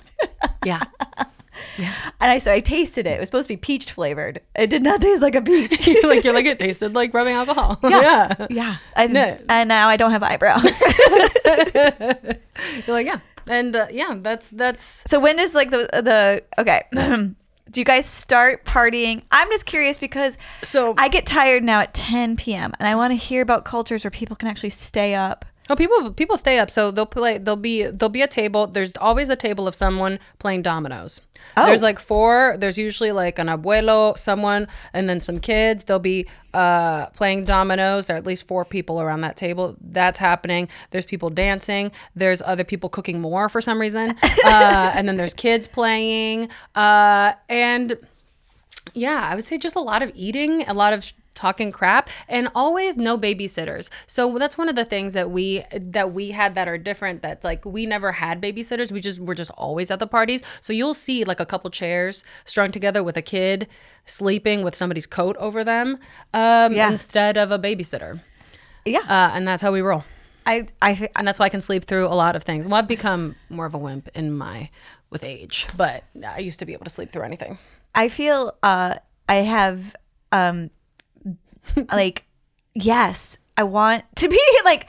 yeah 0.65 0.81
Yeah. 1.77 1.93
and 2.19 2.31
I 2.31 2.39
so 2.39 2.51
I 2.51 2.59
tasted 2.59 3.05
it. 3.07 3.11
It 3.11 3.19
was 3.19 3.29
supposed 3.29 3.47
to 3.47 3.53
be 3.53 3.57
peach 3.57 3.91
flavored. 3.91 4.41
It 4.55 4.69
did 4.69 4.83
not 4.83 5.01
taste 5.01 5.21
like 5.21 5.35
a 5.35 5.41
peach. 5.41 5.79
like 6.03 6.23
you're 6.25 6.33
like 6.33 6.45
it 6.47 6.59
tasted 6.59 6.93
like 6.93 7.13
rubbing 7.13 7.35
alcohol 7.35 7.79
yeah, 7.83 8.47
yeah. 8.49 8.77
And, 8.95 9.13
No. 9.13 9.37
and 9.47 9.69
now 9.69 9.87
I 9.87 9.95
don't 9.95 10.11
have 10.11 10.23
eyebrows. 10.23 10.81
you're 11.45 12.95
like 12.95 13.05
yeah 13.05 13.19
and 13.51 13.75
uh, 13.75 13.87
yeah 13.91 14.15
that's 14.17 14.47
that's 14.47 15.03
so 15.05 15.19
when 15.19 15.37
is 15.37 15.53
like 15.53 15.69
the 15.69 15.89
the 15.93 16.43
okay. 16.57 16.83
Do 17.69 17.79
you 17.79 17.85
guys 17.85 18.05
start 18.05 18.65
partying? 18.65 19.21
I'm 19.31 19.49
just 19.49 19.65
curious 19.65 19.97
because 19.97 20.37
so 20.61 20.93
I 20.97 21.07
get 21.07 21.25
tired 21.25 21.63
now 21.63 21.79
at 21.79 21.93
10 21.93 22.35
p.m. 22.35 22.73
and 22.79 22.87
I 22.87 22.95
want 22.95 23.11
to 23.11 23.15
hear 23.15 23.41
about 23.41 23.63
cultures 23.63 24.03
where 24.03 24.11
people 24.11 24.35
can 24.35 24.49
actually 24.49 24.71
stay 24.71 25.15
up. 25.15 25.45
Oh, 25.71 25.75
people 25.75 26.11
people 26.11 26.35
stay 26.35 26.59
up, 26.59 26.69
so 26.69 26.91
they'll 26.91 27.05
play. 27.05 27.37
They'll 27.37 27.55
be 27.55 27.83
there'll 27.83 28.09
be 28.09 28.21
a 28.21 28.27
table. 28.27 28.67
There's 28.67 28.97
always 28.97 29.29
a 29.29 29.37
table 29.37 29.69
of 29.69 29.73
someone 29.73 30.19
playing 30.37 30.63
dominoes. 30.63 31.21
Oh. 31.55 31.65
There's 31.65 31.81
like 31.81 31.97
four. 31.97 32.57
There's 32.57 32.77
usually 32.77 33.13
like 33.13 33.39
an 33.39 33.47
abuelo, 33.47 34.17
someone, 34.17 34.67
and 34.91 35.07
then 35.07 35.21
some 35.21 35.39
kids. 35.39 35.85
They'll 35.85 35.97
be 35.97 36.27
uh, 36.53 37.05
playing 37.11 37.45
dominoes. 37.45 38.07
There 38.07 38.17
are 38.17 38.19
at 38.19 38.25
least 38.25 38.47
four 38.47 38.65
people 38.65 38.99
around 38.99 39.21
that 39.21 39.37
table. 39.37 39.77
That's 39.79 40.19
happening. 40.19 40.67
There's 40.89 41.05
people 41.05 41.29
dancing. 41.29 41.93
There's 42.17 42.41
other 42.41 42.65
people 42.65 42.89
cooking 42.89 43.21
more 43.21 43.47
for 43.47 43.61
some 43.61 43.79
reason, 43.79 44.17
uh, 44.45 44.91
and 44.93 45.07
then 45.07 45.15
there's 45.15 45.33
kids 45.33 45.67
playing. 45.67 46.49
Uh, 46.75 47.35
and 47.47 47.97
yeah, 48.93 49.25
I 49.31 49.35
would 49.35 49.45
say 49.45 49.57
just 49.57 49.77
a 49.77 49.81
lot 49.81 50.03
of 50.03 50.11
eating, 50.15 50.63
a 50.63 50.73
lot 50.73 50.91
of 50.91 51.13
talking 51.33 51.71
crap, 51.71 52.09
and 52.27 52.49
always 52.53 52.97
no 52.97 53.17
babysitters. 53.17 53.89
So 54.05 54.37
that's 54.37 54.57
one 54.57 54.67
of 54.69 54.75
the 54.75 54.83
things 54.85 55.13
that 55.13 55.31
we 55.31 55.63
that 55.71 56.13
we 56.13 56.31
had 56.31 56.55
that 56.55 56.67
are 56.67 56.77
different. 56.77 57.21
That's 57.21 57.43
like 57.43 57.63
we 57.65 57.85
never 57.85 58.11
had 58.13 58.41
babysitters. 58.41 58.91
We 58.91 58.99
just 58.99 59.19
were 59.19 59.35
just 59.35 59.51
always 59.51 59.89
at 59.91 59.99
the 59.99 60.07
parties. 60.07 60.43
So 60.59 60.73
you'll 60.73 60.93
see 60.93 61.23
like 61.23 61.39
a 61.39 61.45
couple 61.45 61.69
chairs 61.71 62.23
strung 62.45 62.71
together 62.71 63.01
with 63.03 63.15
a 63.17 63.21
kid 63.21 63.67
sleeping 64.05 64.63
with 64.63 64.75
somebody's 64.75 65.05
coat 65.05 65.37
over 65.37 65.63
them 65.63 65.97
um, 66.33 66.73
Yeah. 66.73 66.89
instead 66.89 67.37
of 67.37 67.51
a 67.51 67.57
babysitter. 67.59 68.19
Yeah. 68.85 68.99
Uh, 69.07 69.31
and 69.33 69.47
that's 69.47 69.61
how 69.61 69.71
we 69.71 69.81
roll. 69.81 70.03
I 70.45 70.67
I 70.81 70.95
thi- 70.95 71.09
And 71.15 71.27
that's 71.27 71.37
why 71.39 71.45
I 71.45 71.49
can 71.49 71.61
sleep 71.61 71.85
through 71.85 72.07
a 72.07 72.15
lot 72.17 72.35
of 72.35 72.43
things. 72.43 72.67
Well, 72.67 72.75
I've 72.75 72.87
become 72.87 73.35
more 73.49 73.65
of 73.67 73.73
a 73.73 73.77
wimp 73.77 74.09
in 74.15 74.33
my 74.35 74.69
with 75.11 75.23
age, 75.23 75.67
but 75.77 76.03
I 76.27 76.39
used 76.39 76.59
to 76.59 76.65
be 76.65 76.73
able 76.73 76.85
to 76.85 76.89
sleep 76.89 77.11
through 77.11 77.23
anything. 77.23 77.57
I 77.93 78.09
feel 78.09 78.55
uh 78.63 78.95
I 79.29 79.35
have 79.35 79.95
um 80.31 80.71
like 81.91 82.25
yes, 82.73 83.37
I 83.57 83.63
want 83.63 84.03
to 84.17 84.27
be 84.29 84.39
like 84.65 84.87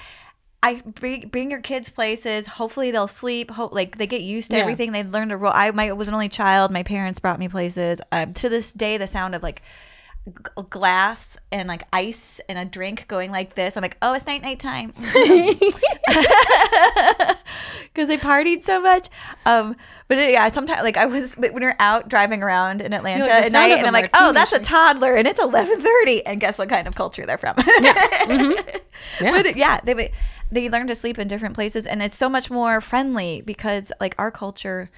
I 0.64 0.80
bring, 0.85 1.26
bring 1.28 1.50
your 1.50 1.61
kids 1.61 1.88
places. 1.88 2.46
Hopefully 2.46 2.92
they'll 2.92 3.08
sleep. 3.08 3.50
Hope 3.50 3.72
like 3.72 3.98
they 3.98 4.06
get 4.06 4.20
used 4.20 4.52
to 4.52 4.56
Yeah. 4.56 4.62
everything. 4.62 4.92
They 4.92 5.02
learn 5.02 5.30
to 5.30 5.37
roll. 5.37 5.52
I 5.52 5.70
my, 5.72 5.90
was 5.92 6.06
an 6.06 6.14
only 6.14 6.28
child. 6.28 6.70
My 6.70 6.85
parents 6.85 7.18
brought 7.18 7.40
me 7.40 7.48
places. 7.48 8.00
Um, 8.12 8.32
to 8.35 8.48
this 8.48 8.70
day, 8.72 8.96
the 8.96 9.08
sound 9.08 9.35
of 9.35 9.42
like 9.42 9.61
g- 10.26 10.62
glass 10.70 11.37
and 11.50 11.68
like 11.68 11.85
ice 11.92 12.40
and 12.48 12.58
a 12.58 12.64
drink 12.64 13.06
going 13.08 13.30
like 13.30 13.54
this. 13.54 13.76
I'm 13.76 13.82
like, 13.82 13.96
oh, 14.02 14.14
it's 14.14 14.26
night 14.26 14.42
night 14.42 14.61
time. 14.61 14.92
because 14.92 15.04
they 18.08 18.18
partied 18.18 18.62
so 18.62 18.80
much. 18.80 19.08
Um, 19.46 19.76
but 20.08 20.18
it, 20.18 20.32
yeah, 20.32 20.48
sometimes 20.48 20.82
like 20.82 20.96
I 20.96 21.06
was 21.06 21.35
when 21.35 21.54
we're 21.54 21.76
out 21.78 22.08
driving 22.08 22.42
around 22.42 22.82
in 22.82 22.92
Atlanta 22.92 23.24
You're 23.24 23.32
at 23.32 23.52
night, 23.52 23.72
and 23.72 23.87
I'm 23.87 23.92
like, 23.92 24.11
oh, 24.14 24.32
that's 24.32 24.52
a 24.52 24.61
toddler, 24.61 25.14
and 25.14 25.26
it's 25.26 25.40
11:30, 25.40 26.22
and 26.26 26.40
guess 26.40 26.58
what 26.58 26.68
kind 26.68 26.87
of 26.87 26.94
culture 26.94 27.26
they're 27.26 27.38
from? 27.38 27.56
Yeah. 27.80 28.52
But 29.20 29.56
yeah, 29.56 29.80
they 29.82 30.12
they 30.50 30.68
learn 30.68 30.87
to 30.87 30.94
sleep 30.94 31.18
in 31.18 31.26
different 31.26 31.54
places, 31.54 31.87
and 31.87 32.02
it's 32.02 32.16
so 32.16 32.28
much 32.28 32.50
more 32.50 32.80
friendly 32.80 33.40
because 33.40 33.90
like 34.00 34.14
our 34.18 34.30
culture, 34.30 34.90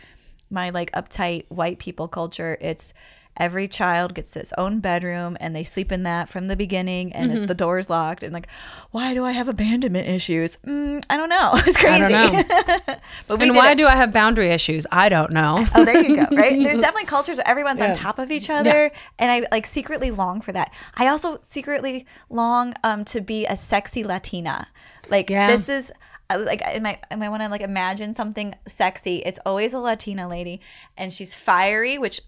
my 0.50 0.70
like 0.70 0.90
uptight 0.92 1.46
white 1.48 1.78
people 1.78 2.08
culture, 2.08 2.58
it's 2.60 2.92
every 3.36 3.66
child 3.66 4.14
gets 4.14 4.36
its 4.36 4.52
own 4.56 4.80
bedroom 4.80 5.36
and 5.40 5.54
they 5.56 5.64
sleep 5.64 5.90
in 5.90 6.02
that 6.04 6.28
from 6.28 6.46
the 6.48 6.56
beginning 6.56 7.12
and 7.12 7.30
Mm-hmm. 7.32 7.46
the 7.46 7.54
door's 7.54 7.90
locked 7.90 8.22
and 8.22 8.32
like 8.32 8.46
why 8.92 9.12
do 9.14 9.24
i 9.24 9.32
have 9.32 9.48
abandonment 9.48 10.06
issues 10.06 10.56
mm, 10.66 11.04
i 11.10 11.16
don't 11.16 11.28
know 11.28 11.50
it's 11.66 11.76
crazy 11.76 12.02
I 12.04 12.08
don't 12.08 12.12
know. 12.48 12.94
but 13.28 13.42
And 13.42 13.56
why 13.56 13.72
it. 13.72 13.78
do 13.78 13.86
I 13.86 13.96
have 13.96 14.12
boundary 14.12 14.50
issues? 14.50 14.86
I 14.92 15.08
don't 15.08 15.32
know. 15.32 15.66
Oh, 15.74 15.84
there 15.84 16.00
you 16.02 16.14
go. 16.16 16.26
Right? 16.36 16.62
There's 16.62 16.78
definitely 16.78 17.06
cultures 17.06 17.36
where 17.38 17.48
everyone's 17.48 17.80
Yeah. 17.80 17.90
on 17.90 17.96
top 17.96 18.18
of 18.18 18.30
each 18.30 18.48
other, 18.50 18.90
and 19.18 19.30
I 19.30 19.46
like 19.50 19.66
secretly 19.66 20.10
long 20.10 20.40
for 20.40 20.52
that. 20.52 20.72
I 20.96 21.08
also 21.08 21.40
secretly 21.48 22.06
long 22.30 22.74
um 22.84 23.04
to 23.06 23.20
be 23.20 23.46
a 23.46 23.56
sexy 23.56 24.04
Latina. 24.04 24.68
Like 25.10 25.30
Yeah. 25.30 25.48
this 25.48 25.68
is 25.68 25.92
uh, 26.30 26.38
like 26.44 26.62
in 26.74 26.82
my 26.82 26.98
in 27.10 27.18
my 27.18 27.28
want 27.28 27.42
to 27.42 27.48
like 27.48 27.60
imagine 27.60 28.14
something 28.14 28.54
sexy. 28.66 29.16
It's 29.18 29.38
always 29.46 29.72
a 29.72 29.78
Latina 29.78 30.28
lady, 30.28 30.60
and 30.96 31.12
she's 31.12 31.34
fiery, 31.34 31.98
which 31.98 32.20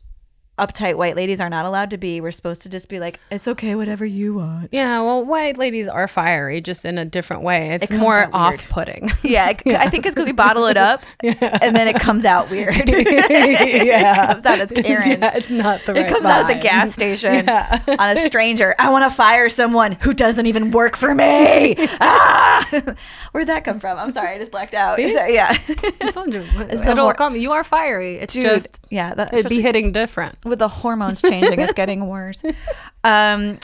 uptight 0.58 0.96
white 0.96 1.16
ladies 1.16 1.40
are 1.40 1.50
not 1.50 1.66
allowed 1.66 1.90
to 1.90 1.98
be. 1.98 2.20
We're 2.20 2.30
supposed 2.32 2.62
to 2.62 2.68
just 2.68 2.88
be 2.88 2.98
like, 3.00 3.20
it's 3.30 3.46
okay, 3.46 3.74
whatever 3.74 4.04
you 4.06 4.34
want. 4.34 4.70
Yeah, 4.72 5.00
well, 5.02 5.24
white 5.24 5.58
ladies 5.58 5.86
are 5.88 6.08
fiery, 6.08 6.60
just 6.60 6.84
in 6.84 6.96
a 6.98 7.04
different 7.04 7.42
way. 7.42 7.70
It's 7.72 7.88
comes 7.88 8.00
more 8.00 8.28
off-putting. 8.32 9.10
Yeah, 9.22 9.46
I- 9.46 9.50
I 9.86 9.88
think 9.90 10.06
it's 10.06 10.14
because 10.14 10.26
we 10.26 10.32
bottle 10.32 10.66
it 10.66 10.76
up, 10.76 11.02
and 11.22 11.74
then 11.76 11.88
it 11.88 11.96
comes 11.96 12.24
out 12.24 12.48
weird. 12.50 12.74
yeah, 12.88 14.30
it 14.30 14.32
comes 14.32 14.46
out 14.46 14.60
as 14.60 14.70
Karen's. 14.72 15.06
Yeah, 15.06 15.32
it's 15.36 15.50
not 15.50 15.80
the 15.84 15.94
right 15.94 16.06
It 16.06 16.08
comes 16.08 16.24
out 16.26 16.48
at 16.48 16.54
the 16.54 16.60
gas 16.62 16.92
station 16.92 17.44
Yeah. 17.46 17.80
on 17.86 18.10
a 18.10 18.16
stranger. 18.16 18.74
I 18.78 18.90
want 18.90 19.10
to 19.10 19.14
fire 19.14 19.48
someone 19.48 19.92
who 19.92 20.14
doesn't 20.14 20.46
even 20.46 20.70
work 20.70 20.96
for 20.96 21.14
me. 21.14 21.74
Ah! 22.00 22.94
Where'd 23.32 23.48
that 23.48 23.64
come 23.64 23.80
from? 23.80 23.98
I'm 23.98 24.10
sorry, 24.12 24.34
I 24.34 24.38
just 24.38 24.50
blacked 24.50 24.74
out. 24.74 24.96
Sorry, 24.98 25.34
yeah. 25.34 25.56
I 26.00 26.10
told 26.10 26.32
you. 26.32 26.40
It'll 26.58 26.94
hor- 27.04 27.14
come. 27.14 27.36
You 27.36 27.52
are 27.52 27.64
fiery. 27.64 28.16
It's 28.16 28.34
Dude, 28.34 28.42
just 28.44 28.80
yeah, 28.90 29.14
that, 29.14 29.32
it'd 29.34 29.48
be 29.48 29.60
hitting 29.60 29.92
different. 29.92 30.36
With 30.48 30.58
the 30.58 30.68
hormones 30.68 31.20
changing, 31.22 31.60
it's 31.60 31.72
getting 31.72 32.06
worse. 32.06 32.42
Um, 33.04 33.58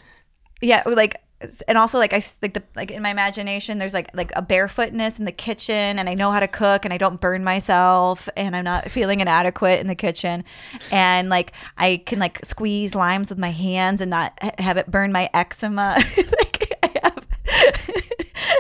yeah, 0.61 0.83
like. 0.87 1.17
And 1.67 1.77
also, 1.77 1.99
like 1.99 2.13
I 2.13 2.23
like 2.41 2.55
the 2.55 2.63
like 2.77 2.93
in 2.93 3.03
my 3.03 3.11
imagination, 3.11 3.79
there's 3.79 3.95
like 3.95 4.15
like 4.15 4.31
a 4.37 4.43
barefootness 4.43 5.19
in 5.19 5.25
the 5.25 5.33
kitchen, 5.33 5.99
and 5.99 6.09
I 6.09 6.15
know 6.15 6.31
how 6.31 6.39
to 6.39 6.47
cook, 6.47 6.85
and 6.85 6.95
I 6.95 6.99
don't 6.99 7.21
burn 7.21 7.43
myself, 7.43 8.29
and 8.37 8.55
I'm 8.55 8.63
not 8.63 8.93
feeling 8.93 9.19
inadequate 9.19 9.81
in 9.81 9.89
the 9.89 9.97
kitchen, 9.97 10.45
and 10.93 11.29
like 11.29 11.53
I 11.77 12.01
can 12.07 12.21
like 12.21 12.45
squeeze 12.45 12.95
limes 12.95 13.29
with 13.29 13.39
my 13.39 13.51
hands 13.51 14.01
and 14.01 14.11
not 14.11 14.39
ha- 14.41 14.53
have 14.59 14.77
it 14.77 14.89
burn 14.89 15.11
my 15.11 15.29
eczema. 15.35 15.99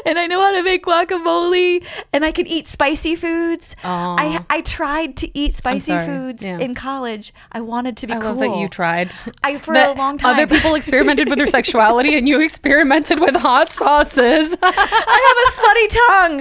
like 0.04 0.06
and 0.10 0.18
I 0.18 0.26
know 0.26 0.40
how 0.40 0.52
to 0.52 0.62
make 0.62 0.84
guacamole, 0.84 1.84
and 2.12 2.24
I 2.24 2.32
can 2.32 2.46
eat 2.46 2.68
spicy 2.68 3.14
foods. 3.16 3.76
I 3.84 4.44
I 4.50 4.60
tried 4.62 5.16
to 5.18 5.30
eat 5.38 5.54
spicy 5.54 5.96
foods 5.98 6.42
Yeah. 6.44 6.58
in 6.58 6.74
college. 6.74 7.32
I 7.52 7.60
wanted 7.60 7.96
to 7.98 8.06
be 8.06 8.14
I 8.14 8.18
cool. 8.18 8.28
love 8.30 8.38
that 8.40 8.56
you 8.56 8.68
tried. 8.68 9.12
I 9.44 9.58
for 9.58 9.74
That 9.74 9.96
a 9.96 9.98
long 9.98 10.18
time. 10.18 10.34
Other 10.34 10.46
people 10.46 10.74
experimented 10.74 11.28
with 11.28 11.38
their 11.38 11.46
sexuality, 11.58 12.16
and 12.16 12.26
you 12.28 12.40
experimented 12.40 13.20
with 13.20 13.36
hot 13.36 13.70
sauces. 13.72 14.56
I 14.62 15.18
have 15.28 15.38
a 15.42 15.46
slutty 15.56 15.88
tongue. 16.08 16.38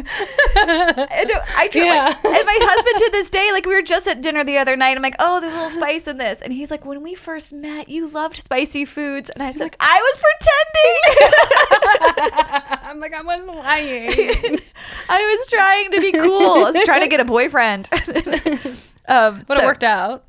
and 1.20 1.32
I 1.58 1.68
try, 1.68 1.82
Yeah. 1.84 2.08
and 2.08 2.46
my 2.46 2.58
husband 2.62 3.00
to 3.00 3.10
this 3.12 3.30
day, 3.30 3.52
like 3.52 3.66
we 3.66 3.74
were 3.74 3.82
just 3.82 4.08
at 4.08 4.22
dinner 4.22 4.44
the 4.44 4.58
other 4.58 4.76
night. 4.76 4.96
I'm 4.98 5.04
like, 5.04 5.16
oh, 5.20 5.40
there's 5.40 5.54
a 5.54 5.56
little 5.56 5.72
spice 5.72 6.08
in 6.08 6.18
this, 6.18 6.42
and 6.42 6.52
he's 6.54 6.72
like, 6.72 6.86
when 6.86 7.02
we 7.02 7.16
first 7.16 7.54
met, 7.54 7.90
you 7.90 8.08
loved 8.08 8.38
spicy 8.38 8.86
foods, 8.86 9.30
and 9.30 9.44
I 9.44 9.52
said, 9.52 9.64
like, 9.64 9.76
I 9.80 10.00
was 10.02 10.18
pretending. 10.22 10.42
I'm 12.84 13.00
like, 13.00 13.14
I 13.14 13.22
was 13.22 13.42
lying. 13.56 14.60
I 15.10 15.38
was 15.38 15.48
trying 15.50 15.92
to 15.92 16.02
be 16.02 16.12
cool. 16.12 16.66
I 16.66 16.72
was 16.72 16.82
trying 16.86 17.02
to 17.02 17.08
get 17.10 17.20
a 17.20 17.26
boyfriend. 17.26 17.90
um, 19.08 19.44
But 19.48 19.58
so- 19.58 19.64
it 19.64 19.66
worked 19.66 19.84
out. 19.84 20.26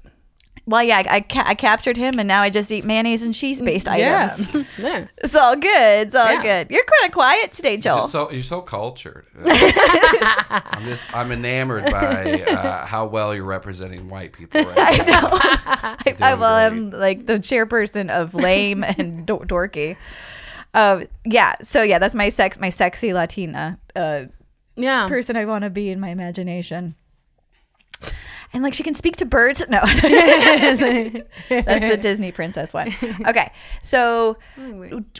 Well, 0.64 0.84
yeah, 0.84 0.98
I, 0.98 1.16
I, 1.16 1.20
ca- 1.22 1.42
I 1.44 1.54
captured 1.56 1.96
him, 1.96 2.20
and 2.20 2.28
now 2.28 2.42
I 2.42 2.48
just 2.48 2.70
eat 2.70 2.84
mayonnaise 2.84 3.24
and 3.24 3.34
cheese 3.34 3.60
based 3.60 3.88
items. 3.88 4.54
Yeah. 4.54 4.62
yeah. 4.78 5.06
It's 5.18 5.34
all 5.34 5.56
good. 5.56 6.06
It's 6.06 6.14
all 6.14 6.32
Yeah. 6.34 6.40
good. 6.64 6.70
You're 6.70 6.84
kind 6.84 7.08
of 7.08 7.12
quiet 7.12 7.50
today, 7.52 7.76
Joel. 7.78 8.02
Just 8.02 8.12
so 8.12 8.30
you're 8.30 8.44
so 8.44 8.60
cultured. 8.60 9.26
I'm 9.44 10.84
just 10.84 11.12
I'm 11.16 11.32
enamored 11.32 11.86
by 11.90 12.42
uh, 12.42 12.86
how 12.86 13.06
well 13.06 13.34
you're 13.34 13.42
representing 13.44 14.08
white 14.08 14.34
people 14.34 14.62
right 14.62 14.78
I 14.78 14.96
now. 15.04 15.20
know. 15.22 15.28
I, 15.32 15.96
I, 15.98 16.12
doing 16.12 16.38
well, 16.40 16.54
I'm 16.54 16.90
like 16.90 17.26
the 17.26 17.40
chairperson 17.40 18.08
of 18.08 18.32
lame 18.32 18.84
and 18.84 19.26
do- 19.26 19.38
dorky. 19.44 19.96
Um, 20.74 21.04
yeah. 21.24 21.54
So 21.62 21.82
yeah, 21.82 21.98
that's 21.98 22.14
my 22.14 22.28
sex, 22.28 22.58
my 22.58 22.70
sexy 22.70 23.12
Latina 23.12 23.78
uh, 23.94 24.24
Yeah. 24.76 25.06
person 25.08 25.36
I 25.36 25.44
want 25.44 25.64
to 25.64 25.70
be 25.70 25.90
in 25.90 26.00
my 26.00 26.08
imagination. 26.08 26.94
And 28.54 28.62
like 28.62 28.74
she 28.74 28.82
can 28.82 28.94
speak 28.94 29.16
to 29.16 29.24
birds. 29.24 29.64
No, 29.68 29.80
that's 30.02 30.80
the 30.80 31.98
Disney 32.00 32.32
princess 32.32 32.74
one. 32.74 32.90
Okay, 33.26 33.50
so 33.80 34.36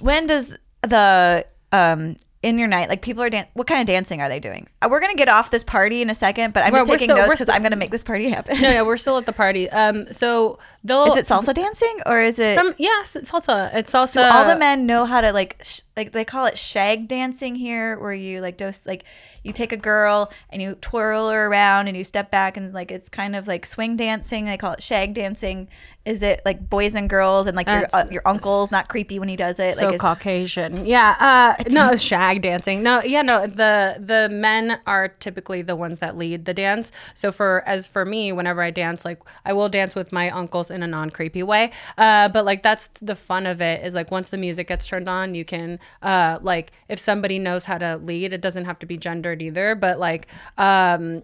when 0.01 0.27
does 0.27 0.53
the 0.83 1.47
um 1.73 2.17
in 2.43 2.59
your 2.59 2.67
night 2.69 2.89
like 2.89 3.03
people 3.03 3.23
are 3.23 3.31
dan- 3.31 3.47
what 3.55 3.67
kind 3.69 3.81
of 3.81 3.87
dancing 3.87 4.21
are 4.21 4.29
they 4.29 4.41
doing? 4.41 4.67
Uh, 4.83 4.89
We're 4.91 5.01
gonna 5.01 5.15
get 5.15 5.29
off 5.29 5.51
this 5.51 5.63
party 5.65 6.03
in 6.03 6.11
a 6.11 6.15
second, 6.15 6.53
but 6.53 6.65
I'm 6.65 6.73
just 6.73 6.89
we're 6.89 6.95
taking 6.99 7.07
still- 7.15 7.17
notes 7.19 7.37
because 7.37 7.49
I'm 7.49 7.63
gonna 7.63 7.77
make 7.77 7.91
this 7.93 8.03
party 8.03 8.31
happen. 8.31 8.61
no, 8.61 8.69
yeah, 8.69 8.83
we're 8.83 8.97
still 8.97 9.17
at 9.19 9.27
the 9.27 9.33
party. 9.33 9.71
Um, 9.71 10.13
so 10.13 10.59
they'll 10.83 11.05
Is 11.13 11.17
it 11.17 11.25
salsa 11.33 11.55
dancing 11.55 12.01
or 12.05 12.21
is 12.21 12.39
it? 12.41 12.55
some 12.57 12.75
yes, 12.79 13.15
it's 13.15 13.31
salsa. 13.31 13.73
It's 13.75 13.93
salsa. 13.93 14.31
all 14.31 14.45
the 14.47 14.57
men 14.57 14.87
know 14.87 15.05
how 15.07 15.21
to 15.21 15.33
like 15.33 15.61
sh- 15.63 15.81
like 15.97 16.13
they 16.13 16.25
call 16.25 16.47
it 16.47 16.59
shag 16.59 17.07
dancing 17.07 17.55
here 17.55 17.99
where 17.99 18.13
you 18.15 18.41
like 18.41 18.57
dose 18.57 18.81
like 18.87 19.05
you 19.45 19.53
take 19.53 19.71
a 19.73 19.77
girl 19.77 20.33
and 20.51 20.61
you 20.63 20.75
twirl 20.81 21.29
her 21.31 21.47
around 21.47 21.87
and 21.87 21.97
you 21.97 22.03
step 22.03 22.31
back 22.31 22.57
and 22.57 22.73
like 22.73 22.91
it's 22.91 23.09
kind 23.09 23.37
of 23.37 23.47
like 23.47 23.67
swing 23.67 23.97
dancing 23.97 24.47
they 24.47 24.57
call 24.57 24.73
it 24.73 24.83
shag 24.83 25.15
dancing 25.15 25.69
is 26.05 26.21
it 26.23 26.43
like 26.45 26.69
boys 26.69 26.97
and 26.97 27.09
girls 27.09 27.47
and 27.47 27.57
like 27.57 27.69
your 27.69 27.87
uh, 27.93 28.05
your 28.11 28.23
uncle's 28.25 28.73
not 28.73 28.89
creepy 28.89 29.21
when 29.21 29.29
he 29.29 29.37
does 29.37 29.61
it 29.61 29.77
so 29.77 29.89
like 29.89 30.01
Caucasian. 30.01 30.85
Yeah. 30.85 31.15
Uh, 31.59 31.63
no, 31.71 31.91
it's 31.93 32.03
shag 32.03 32.43
dancing. 32.43 32.83
No, 32.83 33.03
yeah, 33.03 33.23
no. 33.23 33.47
The 33.47 33.97
the 34.01 34.29
men 34.29 34.81
are 34.87 35.09
typically 35.09 35.63
the 35.63 35.77
ones 35.77 36.01
that 36.01 36.17
lead 36.17 36.45
the 36.45 36.55
dance. 36.55 36.91
So 37.15 37.31
for 37.31 37.63
as 37.67 37.87
for 37.87 38.05
me, 38.05 38.33
whenever 38.33 38.63
I 38.63 38.71
dance, 38.71 39.05
like 39.05 39.21
I 39.45 39.53
will 39.53 39.69
dance 39.69 39.95
with 39.95 40.11
my 40.11 40.29
uncles 40.31 40.71
in 40.71 40.83
a 40.83 40.89
non 40.89 41.11
creepy 41.11 41.45
way. 41.45 41.71
Uh, 41.97 42.29
but 42.29 42.45
like 42.45 42.65
that's 42.65 42.89
the 43.01 43.15
fun 43.15 43.47
of 43.47 43.63
it 43.63 43.85
is 43.87 43.95
like 43.95 44.11
once 44.11 44.29
the 44.29 44.39
music 44.39 44.67
gets 44.67 44.89
turned 44.89 45.09
on, 45.09 45.37
you 45.37 45.45
can 45.45 45.79
uh 46.03 46.41
like 46.43 46.73
if 46.89 46.99
somebody 46.99 47.39
knows 47.39 47.67
how 47.67 47.79
to 47.79 47.97
lead, 47.99 48.33
it 48.33 48.41
doesn't 48.41 48.65
have 48.65 48.79
to 48.81 48.87
be 48.87 48.97
gendered 48.97 49.41
either. 49.41 49.77
But 49.77 50.01
like 50.01 50.27
um 50.59 51.23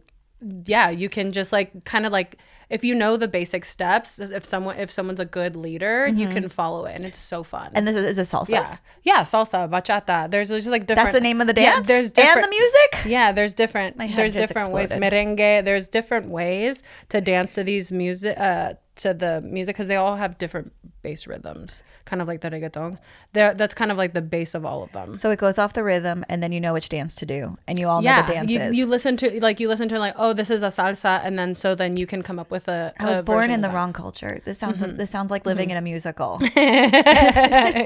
yeah 0.66 0.88
you 0.88 1.08
can 1.08 1.32
just 1.32 1.52
like 1.52 1.84
kind 1.84 2.06
of 2.06 2.12
like 2.12 2.38
if 2.70 2.84
you 2.84 2.94
know 2.94 3.16
the 3.16 3.28
basic 3.28 3.64
steps 3.64 4.18
if 4.18 4.44
someone 4.44 4.76
if 4.78 4.90
someone's 4.90 5.20
a 5.20 5.24
good 5.24 5.56
leader 5.56 6.06
you 6.06 6.28
can 6.28 6.48
follow 6.48 6.84
it 6.86 6.94
and 6.94 7.04
it's 7.04 7.18
so 7.18 7.42
fun 7.42 7.58
Mm-hmm. 7.68 7.76
and 7.76 7.86
this 7.88 7.96
is, 7.96 8.04
is 8.06 8.16
this 8.16 8.32
salsa 8.32 8.50
yeah 8.50 8.76
yeah 9.02 9.22
salsa 9.22 9.68
bachata 9.68 10.30
there's 10.30 10.48
just 10.48 10.68
like 10.68 10.86
different 10.86 11.06
that's 11.06 11.14
the 11.16 11.20
name 11.20 11.40
of 11.40 11.46
the 11.46 11.52
dance. 11.52 11.76
Yeah, 11.76 11.80
there's 11.82 12.12
and 12.12 12.44
the 12.44 12.48
music 12.48 13.10
yeah 13.10 13.32
there's 13.32 13.54
different 13.54 13.96
there's 14.16 14.34
different 14.34 14.70
ways 14.72 14.90
exploded. 14.92 15.12
merengue 15.12 15.64
there's 15.64 15.88
different 15.88 16.28
ways 16.28 16.82
to 17.08 17.20
dance 17.20 17.54
to 17.54 17.64
these 17.64 17.90
music 17.90 18.36
uh 18.38 18.74
to 18.98 19.14
the 19.14 19.40
music 19.40 19.76
because 19.76 19.88
they 19.88 19.96
all 19.96 20.16
have 20.16 20.38
different 20.38 20.72
bass 21.02 21.26
rhythms 21.26 21.82
kind 22.04 22.20
of 22.20 22.28
like 22.28 22.40
the 22.40 22.50
reggaeton 22.50 22.98
They're, 23.32 23.54
that's 23.54 23.74
kind 23.74 23.90
of 23.90 23.96
like 23.96 24.12
the 24.12 24.22
base 24.22 24.54
of 24.54 24.64
all 24.64 24.82
of 24.82 24.92
them 24.92 25.16
so 25.16 25.30
it 25.30 25.38
goes 25.38 25.58
off 25.58 25.72
the 25.72 25.84
rhythm 25.84 26.24
and 26.28 26.42
then 26.42 26.52
you 26.52 26.60
know 26.60 26.72
which 26.72 26.88
dance 26.88 27.14
to 27.16 27.26
do 27.26 27.56
and 27.66 27.78
you 27.78 27.88
all 27.88 28.02
know 28.02 28.22
the 28.22 28.32
dances 28.32 28.76
you, 28.76 28.84
you 28.84 28.90
listen 28.90 29.16
to 29.18 29.40
like 29.40 29.60
you 29.60 29.68
listen 29.68 29.88
to 29.88 29.98
like 29.98 30.14
oh 30.16 30.32
this 30.32 30.50
is 30.50 30.62
a 30.62 30.68
salsa 30.68 31.20
and 31.24 31.38
then 31.38 31.54
so 31.54 31.74
then 31.74 31.96
you 31.96 32.06
can 32.06 32.22
come 32.22 32.38
up 32.38 32.50
with 32.50 32.68
a. 32.68 32.92
I 32.98 33.06
was 33.06 33.20
a 33.20 33.22
born 33.22 33.50
in 33.50 33.60
the 33.60 33.68
that. 33.68 33.74
wrong 33.74 33.92
culture. 33.92 34.40
This 34.44 34.58
sounds 34.58 34.82
mm-hmm. 34.82 34.96
this 34.96 35.10
sounds 35.10 35.30
like 35.30 35.46
living 35.46 35.68
mm-hmm. 35.68 35.76
in 35.76 35.76
a 35.76 35.82
musical. 35.82 36.38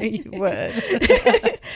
you 0.02 0.30
would. 0.32 0.72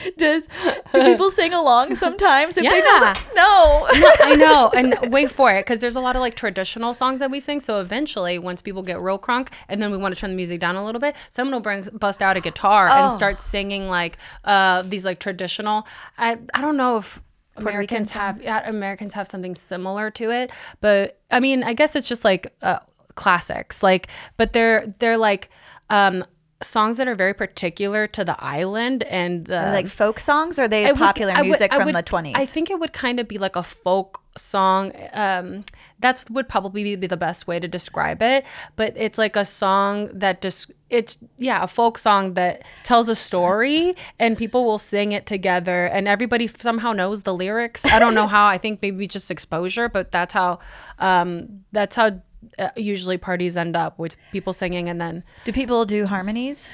Does 0.17 0.47
do 0.93 1.03
people 1.03 1.31
sing 1.31 1.53
along 1.53 1.95
sometimes 1.95 2.57
if 2.57 2.63
they 2.63 2.81
know 2.81 2.99
the, 2.99 3.19
no. 3.35 3.87
I 3.89 4.35
know, 4.35 4.69
and 4.73 5.11
wait 5.11 5.31
for 5.31 5.53
it 5.53 5.61
because 5.61 5.79
there's 5.79 5.95
a 5.95 6.01
lot 6.01 6.15
of 6.15 6.21
like 6.21 6.35
traditional 6.35 6.93
songs 6.93 7.19
that 7.19 7.31
we 7.31 7.39
sing. 7.39 7.59
So 7.59 7.79
eventually, 7.79 8.37
once 8.39 8.61
people 8.61 8.83
get 8.83 8.99
real 8.99 9.17
crunk, 9.27 9.49
and 9.69 9.81
then 9.81 9.91
we 9.91 9.97
want 9.97 10.15
to 10.15 10.19
turn 10.21 10.29
the 10.29 10.35
music 10.35 10.59
down 10.59 10.75
a 10.75 10.85
little 10.85 11.01
bit, 11.01 11.15
someone 11.29 11.53
will 11.53 11.61
bring 11.61 11.83
bust 12.05 12.21
out 12.21 12.37
a 12.37 12.41
guitar 12.41 12.87
and 12.87 13.05
Oh. 13.11 13.15
start 13.15 13.39
singing 13.41 13.87
like 13.89 14.17
uh 14.43 14.81
these 14.83 15.03
like 15.05 15.19
traditional. 15.19 15.85
I 16.17 16.37
I 16.53 16.61
don't 16.61 16.77
know 16.77 16.97
if. 16.97 17.21
Rican 17.57 17.67
Americans 17.69 18.11
have 18.13 18.35
yeah, 18.43 18.69
Americans 18.69 19.13
have 19.15 19.27
something 19.27 19.55
similar 19.55 20.11
to 20.11 20.29
it, 20.29 20.51
but 20.79 21.19
I 21.31 21.39
mean, 21.39 21.63
I 21.63 21.73
guess 21.73 21.95
it's 21.95 22.07
just 22.07 22.23
like 22.23 22.53
uh, 22.61 22.77
classics, 23.15 23.81
like, 23.81 24.07
but 24.37 24.53
they're 24.53 24.93
they're 24.99 25.17
like 25.17 25.49
um, 25.89 26.23
songs 26.61 26.97
that 26.97 27.07
are 27.07 27.15
very 27.15 27.33
particular 27.33 28.07
to 28.07 28.23
the 28.25 28.35
island 28.43 29.03
and 29.03 29.45
the 29.45 29.61
like 29.73 29.87
folk 29.87 30.19
songs 30.19 30.57
or 30.57 30.63
are 30.63 30.67
they 30.67 30.87
would- 30.87 30.95
popular 30.97 31.33
I 31.33 31.41
would- 31.41 31.47
music 31.47 31.71
I 31.73 31.77
from 31.77 31.85
would- 31.85 31.95
the 31.95 32.03
20s? 32.03 32.33
I 32.35 32.45
think 32.45 32.69
it 32.71 32.79
would 32.79 32.93
kind 32.93 33.19
of 33.19 33.27
be 33.27 33.37
like 33.37 33.55
a 33.55 33.63
folk 33.63 34.21
song. 34.35 34.91
Um, 35.13 35.65
that's 35.99 36.27
would 36.29 36.47
probably 36.49 36.83
be, 36.83 36.95
be 36.95 37.07
the 37.07 37.17
best 37.17 37.47
way 37.47 37.59
to 37.59 37.67
describe 37.67 38.21
it. 38.21 38.43
But 38.75 38.93
it's 38.95 39.17
like 39.17 39.35
a 39.35 39.45
song 39.45 40.09
that 40.13 40.41
just 40.41 40.71
it's 40.89 41.17
yeah 41.37 41.61
a 41.63 41.67
folk 41.67 41.97
song 41.97 42.33
that 42.35 42.63
tells 42.83 43.09
a 43.09 43.15
story 43.15 43.93
and 44.19 44.37
people 44.37 44.63
will 44.63 44.77
sing 44.77 45.11
it 45.11 45.25
together 45.25 45.85
and 45.87 46.07
everybody 46.07 46.47
somehow 46.47 46.91
knows 46.93 47.23
the 47.23 47.33
lyrics. 47.33 47.85
I 47.85 47.99
don't 47.99 48.13
know 48.15 48.27
how. 48.37 48.47
I 48.47 48.57
think 48.57 48.81
maybe 48.81 49.05
just 49.07 49.29
exposure, 49.29 49.89
but 49.89 50.11
that's 50.11 50.33
how 50.33 50.59
um, 50.99 51.63
that's 51.71 51.95
how. 51.95 52.21
Uh, 52.59 52.69
usually 52.75 53.17
parties 53.17 53.57
end 53.57 53.75
up 53.75 53.97
with 53.99 54.15
people 54.31 54.53
singing 54.53 54.87
and 54.87 55.01
then 55.01 55.23
Do 55.45 55.51
people 55.51 55.85
do 55.85 56.05
harmonies? 56.05 56.69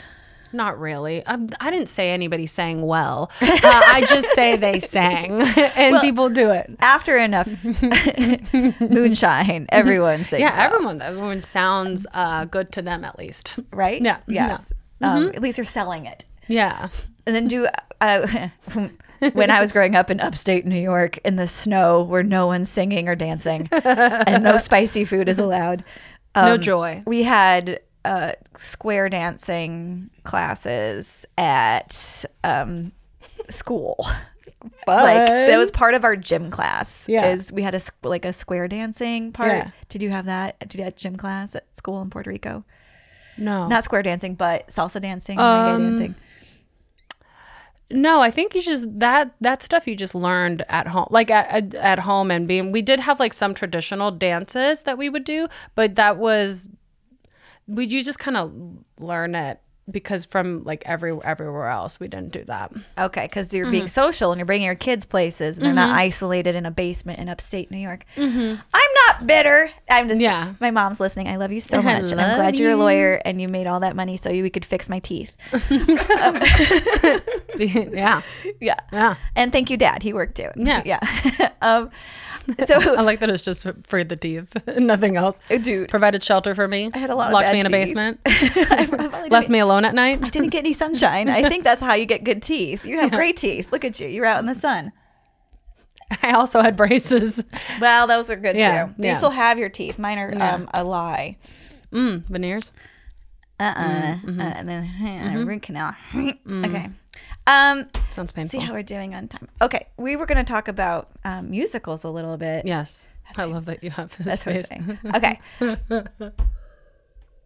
not 0.55 0.79
really. 0.79 1.25
Um, 1.25 1.49
I 1.59 1.71
didn't 1.71 1.89
say 1.89 2.11
anybody 2.11 2.45
sang 2.45 2.83
well. 2.83 3.31
Uh, 3.41 3.47
I 3.63 4.05
just 4.07 4.27
say 4.35 4.55
they 4.55 4.79
sang, 4.79 5.41
and 5.75 5.99
people 5.99 6.29
do 6.29 6.51
it. 6.51 6.69
After 6.79 7.17
enough 7.17 7.47
moonshine, 8.79 9.65
everyone 9.69 10.23
sings. 10.23 10.41
Yeah, 10.41 10.55
well, 10.55 10.65
everyone. 10.75 11.01
Everyone 11.01 11.39
sounds 11.39 12.05
uh, 12.13 12.45
good 12.45 12.71
to 12.73 12.81
them 12.81 13.03
at 13.03 13.17
least. 13.17 13.57
right? 13.71 14.01
Yeah, 14.01 14.19
Yes. 14.27 14.71
Um, 15.01 15.29
at 15.29 15.41
least 15.41 15.57
they're 15.57 15.65
selling 15.65 16.05
it. 16.05 16.25
Yeah. 16.47 16.89
And 17.25 17.35
then 17.35 17.47
do 17.47 17.67
uh, 17.99 18.49
when 19.33 19.49
I 19.49 19.61
was 19.61 19.71
growing 19.71 19.95
up 19.95 20.09
in 20.09 20.19
upstate 20.19 20.65
New 20.65 20.79
York 20.79 21.17
in 21.19 21.35
the 21.35 21.47
snow 21.47 22.03
where 22.03 22.23
no 22.23 22.47
one's 22.47 22.69
singing 22.69 23.07
or 23.07 23.15
dancing 23.15 23.69
and 23.71 24.43
no 24.43 24.57
spicy 24.57 25.05
food 25.05 25.29
is 25.29 25.39
allowed. 25.39 25.83
No 26.35 26.55
um, 26.55 26.61
joy. 26.61 27.03
We 27.05 27.23
had 27.23 27.79
uh, 28.05 28.33
square 28.57 29.09
dancing 29.09 30.09
classes 30.23 31.25
at 31.37 32.25
um, 32.43 32.91
school. 33.49 34.05
Like 34.87 35.27
that 35.27 35.57
was 35.57 35.71
part 35.71 35.93
of 35.93 36.03
our 36.05 36.15
gym 36.15 36.49
class. 36.49 37.07
Yeah. 37.09 37.27
is 37.27 37.51
we 37.51 37.63
had 37.63 37.75
a 37.75 37.81
like 38.03 38.23
a 38.25 38.31
square 38.33 38.67
dancing 38.67 39.31
part. 39.31 39.51
Yeah. 39.51 39.71
Did 39.89 40.01
you 40.01 40.09
have 40.09 40.25
that? 40.25 40.57
Did 40.59 40.75
you 40.75 40.83
have 40.85 40.95
gym 40.95 41.17
class 41.17 41.53
at 41.53 41.65
school 41.75 42.01
in 42.01 42.09
Puerto 42.09 42.29
Rico? 42.29 42.63
No. 43.37 43.67
Not 43.67 43.83
square 43.83 44.03
dancing, 44.03 44.35
but 44.35 44.67
salsa 44.67 45.01
dancing, 45.01 45.39
Um, 45.39 45.97
dancing. 45.97 46.15
No, 47.93 48.21
I 48.21 48.31
think 48.31 48.55
you 48.55 48.61
just 48.61 48.85
that 48.99 49.35
that 49.39 49.61
stuff 49.61 49.87
you 49.87 49.95
just 49.95 50.15
learned 50.15 50.65
at 50.67 50.87
home, 50.87 51.07
like 51.11 51.29
at, 51.29 51.47
at 51.49 51.75
at 51.75 51.99
home 51.99 52.31
and 52.31 52.47
being. 52.47 52.71
We 52.71 52.81
did 52.81 52.99
have 52.99 53.19
like 53.19 53.33
some 53.33 53.53
traditional 53.53 54.09
dances 54.09 54.81
that 54.83 54.97
we 54.97 55.09
would 55.09 55.23
do, 55.23 55.47
but 55.75 55.95
that 55.95 56.17
was 56.17 56.69
we 57.67 57.85
you 57.85 58.03
just 58.03 58.19
kind 58.19 58.35
of 58.35 58.51
learn 58.99 59.35
it 59.35 59.59
because 59.91 60.25
from 60.25 60.63
like 60.63 60.83
every 60.85 61.11
everywhere 61.23 61.67
else 61.67 61.99
we 61.99 62.07
didn't 62.07 62.31
do 62.31 62.43
that. 62.45 62.71
Okay, 62.97 63.25
because 63.25 63.53
you're 63.53 63.65
Mm-hmm. 63.65 63.71
being 63.71 63.87
social 63.87 64.31
and 64.31 64.39
you're 64.39 64.45
bringing 64.45 64.65
your 64.65 64.75
kids 64.75 65.05
places, 65.05 65.57
and 65.57 65.65
they're 65.65 65.73
not 65.73 65.89
isolated 65.97 66.55
in 66.55 66.65
a 66.65 66.71
basement 66.71 67.19
in 67.19 67.27
upstate 67.29 67.69
New 67.71 67.77
York. 67.77 68.05
mm-hmm. 68.15 68.55
I'm 68.73 68.89
not 69.07 69.27
bitter. 69.27 69.69
I'm 69.89 70.07
just. 70.07 70.19
Mm-hmm. 70.21 70.23
Yeah. 70.23 70.53
My 70.59 70.71
mom's 70.71 70.99
listening. 70.99 71.27
I 71.27 71.35
love 71.35 71.51
you 71.51 71.59
so 71.59 71.81
much, 71.81 72.11
and 72.11 72.21
I'm 72.21 72.37
glad 72.37 72.57
you're 72.57 72.71
a 72.71 72.77
lawyer 72.77 73.21
and 73.25 73.41
you 73.41 73.47
made 73.47 73.67
all 73.67 73.79
that 73.81 73.95
money 73.95 74.15
so 74.17 74.29
you 74.29 74.43
we 74.43 74.49
could 74.49 74.65
fix 74.65 74.87
my 74.89 74.99
teeth. 74.99 75.35
yeah. 77.57 78.21
Yeah. 78.59 78.75
Yeah. 78.91 79.15
And 79.35 79.51
thank 79.51 79.69
you, 79.69 79.77
Dad. 79.77 80.03
He 80.03 80.13
worked 80.13 80.35
too. 80.35 80.49
Yeah. 80.55 80.81
Yeah. 80.85 80.99
um, 81.61 81.91
so, 82.65 82.95
I 82.95 83.01
like 83.01 83.19
that 83.21 83.29
it's 83.29 83.41
just 83.41 83.65
for 83.87 84.03
the 84.03 84.15
teeth, 84.15 84.55
nothing 84.77 85.17
else. 85.17 85.39
dude, 85.49 85.89
Provided 85.89 86.23
shelter 86.23 86.53
for 86.53 86.67
me. 86.67 86.91
I 86.93 86.97
had 86.97 87.09
a 87.09 87.15
lot 87.15 87.27
of 87.27 87.33
Locked 87.33 87.53
me 87.53 87.59
in 87.59 87.65
a 87.65 87.69
basement. 87.69 88.19
I 88.25 89.27
Left 89.29 89.49
me 89.49 89.59
alone 89.59 89.85
at 89.85 89.95
night. 89.95 90.19
I 90.23 90.29
didn't 90.29 90.49
get 90.49 90.59
any 90.59 90.73
sunshine. 90.73 91.29
I 91.29 91.47
think 91.47 91.63
that's 91.63 91.81
how 91.81 91.93
you 91.93 92.05
get 92.05 92.23
good 92.23 92.41
teeth. 92.43 92.85
You 92.85 92.99
have 92.99 93.11
great 93.11 93.37
teeth. 93.37 93.71
Look 93.71 93.85
at 93.85 93.99
you. 93.99 94.07
You're 94.07 94.25
out 94.25 94.39
in 94.39 94.45
the 94.45 94.55
sun. 94.55 94.91
I 96.21 96.33
also 96.33 96.61
had 96.61 96.75
braces. 96.75 97.43
Well, 97.79 98.07
those 98.07 98.29
are 98.29 98.35
good 98.35 98.55
Yeah, 98.55 98.87
too. 98.87 98.93
yeah. 98.97 99.09
You 99.09 99.15
still 99.15 99.31
have 99.31 99.57
your 99.57 99.69
teeth. 99.69 99.97
Mine 99.97 100.19
are 100.19 100.43
um, 100.43 100.69
a 100.73 100.83
lie. 100.83 101.37
Mm, 101.91 102.25
veneers. 102.27 102.71
Uh-uh. 103.59 103.73
Mm-hmm. 103.73 104.39
Uh, 104.39 104.43
and 104.43 104.69
then 104.69 105.37
uh, 105.37 105.45
root 105.45 105.61
canal. 105.63 105.95
Okay. 106.13 106.89
Um, 107.45 107.89
Sounds 108.11 108.33
see 108.51 108.59
how 108.59 108.73
we're 108.73 108.83
doing 108.83 109.13
on 109.15 109.27
time. 109.27 109.47
Okay, 109.61 109.87
we 109.97 110.15
were 110.15 110.25
going 110.25 110.37
to 110.37 110.43
talk 110.43 110.67
about 110.67 111.09
um, 111.25 111.51
musicals 111.51 112.03
a 112.03 112.09
little 112.09 112.37
bit. 112.37 112.65
yes. 112.65 113.07
I 113.35 113.45
love 113.45 113.65
that 113.65 113.83
you 113.83 113.89
have 113.89 114.15
That's 114.19 114.45
what 114.45 114.57
I'm 114.57 114.63
saying. 114.63 114.99
Okay. 115.15 115.39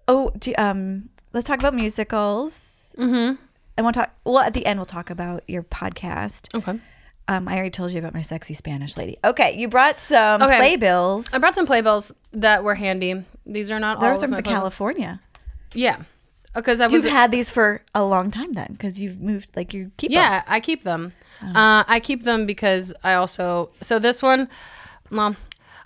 oh, 0.08 0.32
do, 0.38 0.54
um, 0.58 1.10
let's 1.32 1.48
talk 1.48 1.60
about 1.60 1.74
musicals. 1.74 2.94
Mm-hmm. 2.98 3.42
And 3.78 3.86
we'll 3.86 3.94
talk. 3.94 4.14
Well, 4.26 4.40
at 4.40 4.54
the 4.54 4.66
end, 4.66 4.80
we'll 4.80 4.86
talk 4.86 5.10
about 5.10 5.44
your 5.48 5.64
podcast. 5.64 6.54
Okay. 6.54 6.80
Um, 7.30 7.48
I 7.48 7.54
already 7.56 7.70
told 7.70 7.92
you 7.92 8.00
about 8.00 8.14
my 8.14 8.22
sexy 8.22 8.54
Spanish 8.54 8.98
lady. 8.98 9.18
Okay, 9.24 9.58
you 9.58 9.68
brought 9.68 10.00
some 10.00 10.42
Okay. 10.42 10.58
playbills. 10.58 11.34
I 11.34 11.38
brought 11.38 11.56
some 11.56 11.66
playbills 11.66 12.12
that 12.32 12.64
were 12.64 12.76
handy. 12.76 13.24
These 13.46 13.70
are 13.70 13.80
not 13.80 13.98
all 13.98 14.14
Those 14.14 14.24
are 14.24 14.28
from. 14.28 14.42
California. 14.42 15.22
Yeah. 15.74 16.02
Because 16.56 16.82
I 16.82 16.88
was 16.88 17.04
You've 17.04 17.12
had 17.12 17.32
these 17.32 17.52
for 17.52 17.84
a 17.94 18.04
long 18.04 18.32
time 18.32 18.54
then, 18.54 18.70
because 18.72 19.02
you've 19.02 19.22
moved. 19.22 19.50
Like 19.56 19.74
you 19.74 19.92
keep. 19.98 20.12
Yeah, 20.12 20.44
I 20.48 20.60
keep 20.60 20.84
them. 20.84 21.14
Uh, 21.42 21.84
I 21.88 22.00
keep 22.00 22.24
them 22.24 22.48
because 22.48 22.94
I 23.04 23.14
also 23.14 23.70
so 23.82 24.00
this 24.00 24.24
one, 24.24 24.50
well, 25.12 25.36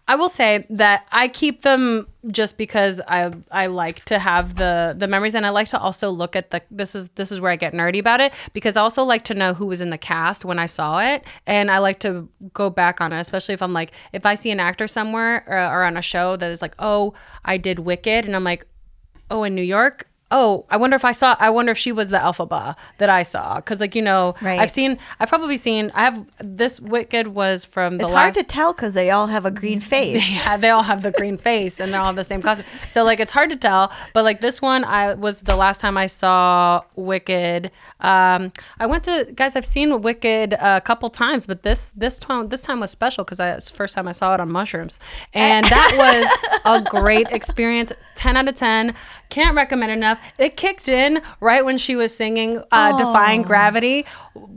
I 0.08 0.16
will 0.16 0.30
say 0.30 0.66
that 0.70 1.08
I 1.12 1.28
keep 1.28 1.62
them 1.62 2.08
just 2.32 2.58
because 2.58 3.00
I 3.08 3.32
I 3.52 3.68
like 3.68 4.04
to 4.06 4.20
have 4.20 4.56
the 4.56 4.96
the 4.98 5.08
memories 5.08 5.36
and 5.36 5.46
I 5.46 5.50
like 5.50 5.70
to 5.70 5.80
also 5.80 6.10
look 6.10 6.36
at 6.36 6.52
the 6.52 6.62
this 6.72 6.96
is 6.96 7.10
this 7.10 7.32
is 7.32 7.40
where 7.40 7.52
I 7.52 7.56
get 7.56 7.74
nerdy 7.74 8.00
about 8.00 8.20
it 8.20 8.34
because 8.54 8.76
I 8.76 8.82
also 8.82 9.04
like 9.04 9.24
to 9.26 9.34
know 9.34 9.54
who 9.54 9.68
was 9.68 9.80
in 9.80 9.90
the 9.90 9.98
cast 9.98 10.44
when 10.44 10.60
I 10.60 10.66
saw 10.66 11.00
it 11.00 11.24
and 11.48 11.72
I 11.72 11.78
like 11.78 12.00
to 12.00 12.28
go 12.54 12.70
back 12.70 13.00
on 13.00 13.14
it 13.14 13.20
especially 13.20 13.54
if 13.54 13.62
I'm 13.62 13.74
like 13.74 13.92
if 14.12 14.26
I 14.26 14.36
see 14.36 14.52
an 14.52 14.60
actor 14.60 14.88
somewhere 14.88 15.46
or, 15.48 15.58
or 15.58 15.84
on 15.84 15.96
a 15.96 16.02
show 16.02 16.36
that 16.36 16.52
is 16.52 16.62
like 16.62 16.76
oh 16.78 17.14
I 17.46 17.58
did 17.58 17.80
Wicked 17.80 18.26
and 18.26 18.36
I'm 18.36 18.44
like 18.44 18.66
oh 19.30 19.44
in 19.44 19.56
New 19.56 19.62
York 19.62 20.08
oh 20.32 20.66
I 20.70 20.78
wonder 20.78 20.96
if 20.96 21.06
I 21.06 21.12
saw 21.12 21.36
I 21.40 21.50
wonder 21.50 21.72
if 21.72 21.78
she 21.78 21.92
was 21.92 22.10
the 22.10 22.18
Elphaba 22.18 22.76
that 22.98 23.10
I 23.10 23.24
saw 23.24 23.58
because 23.58 23.80
like 23.80 23.94
you 23.96 24.02
know 24.02 24.34
Right. 24.42 24.60
I've 24.60 24.72
seen 24.72 24.98
I've 25.20 25.30
probably 25.30 25.58
seen 25.58 25.92
I 25.94 26.02
have 26.06 26.26
this 26.40 26.80
Wicked 26.80 27.28
was 27.28 27.66
from 27.66 27.98
the 27.98 28.06
It's 28.06 28.12
last 28.14 28.22
hard 28.22 28.34
to 28.36 28.44
tell 28.44 28.74
because 28.74 28.94
they 28.94 29.12
all 29.12 29.28
have 29.28 29.46
a 29.46 29.52
green 29.52 29.80
face. 29.94 30.28
yeah, 30.46 30.58
they 30.58 30.70
all 30.70 30.84
have 30.84 31.02
the 31.04 31.12
green 31.12 31.38
face 31.50 31.80
and 31.80 31.94
they're 31.94 32.02
all 32.02 32.14
the 32.14 32.24
same 32.24 32.42
costume. 32.42 32.66
So 32.88 33.04
like 33.04 33.20
it's 33.20 33.32
hard 33.32 33.50
to 33.52 33.56
tell. 33.58 33.92
But 34.14 34.24
like 34.24 34.42
this 34.42 34.62
one, 34.62 34.84
I 34.84 35.14
was 35.14 35.42
the 35.42 35.56
last 35.56 35.82
time 35.82 35.98
I 35.98 36.08
saw 36.08 36.84
Wicked. 36.96 37.72
Um, 38.00 38.52
I 38.80 38.86
went 38.88 39.04
to 39.06 39.28
guys. 39.36 39.56
I've 39.56 39.66
seen 39.66 40.02
Wicked 40.02 40.54
a 40.54 40.82
couple 40.82 41.10
times, 41.10 41.46
but 41.46 41.64
this 41.64 41.92
this 41.92 42.18
time 42.18 42.48
this 42.50 42.62
time 42.64 42.80
was 42.80 42.92
special 42.92 43.24
because 43.24 43.40
it's 43.40 43.70
the 43.70 43.76
first 43.76 43.96
time 43.96 44.08
I 44.08 44.12
saw 44.14 44.34
it 44.34 44.40
on 44.40 44.52
mushrooms, 44.52 45.00
and 45.34 45.66
that 45.66 45.92
was 45.98 46.60
a 46.66 46.82
great 46.90 47.28
experience. 47.32 47.92
Ten 48.16 48.38
out 48.38 48.48
of 48.48 48.56
ten. 48.56 48.94
Can't 49.30 49.56
recommend 49.56 49.92
enough. 49.92 50.20
It 50.38 50.58
kicked 50.58 50.90
in 50.90 51.22
right 51.40 51.64
when 51.64 51.78
she 51.78 51.96
was 51.96 52.16
singing 52.16 52.62
uh, 52.72 52.98
"Defying 52.98 53.44
Gravity," 53.44 54.06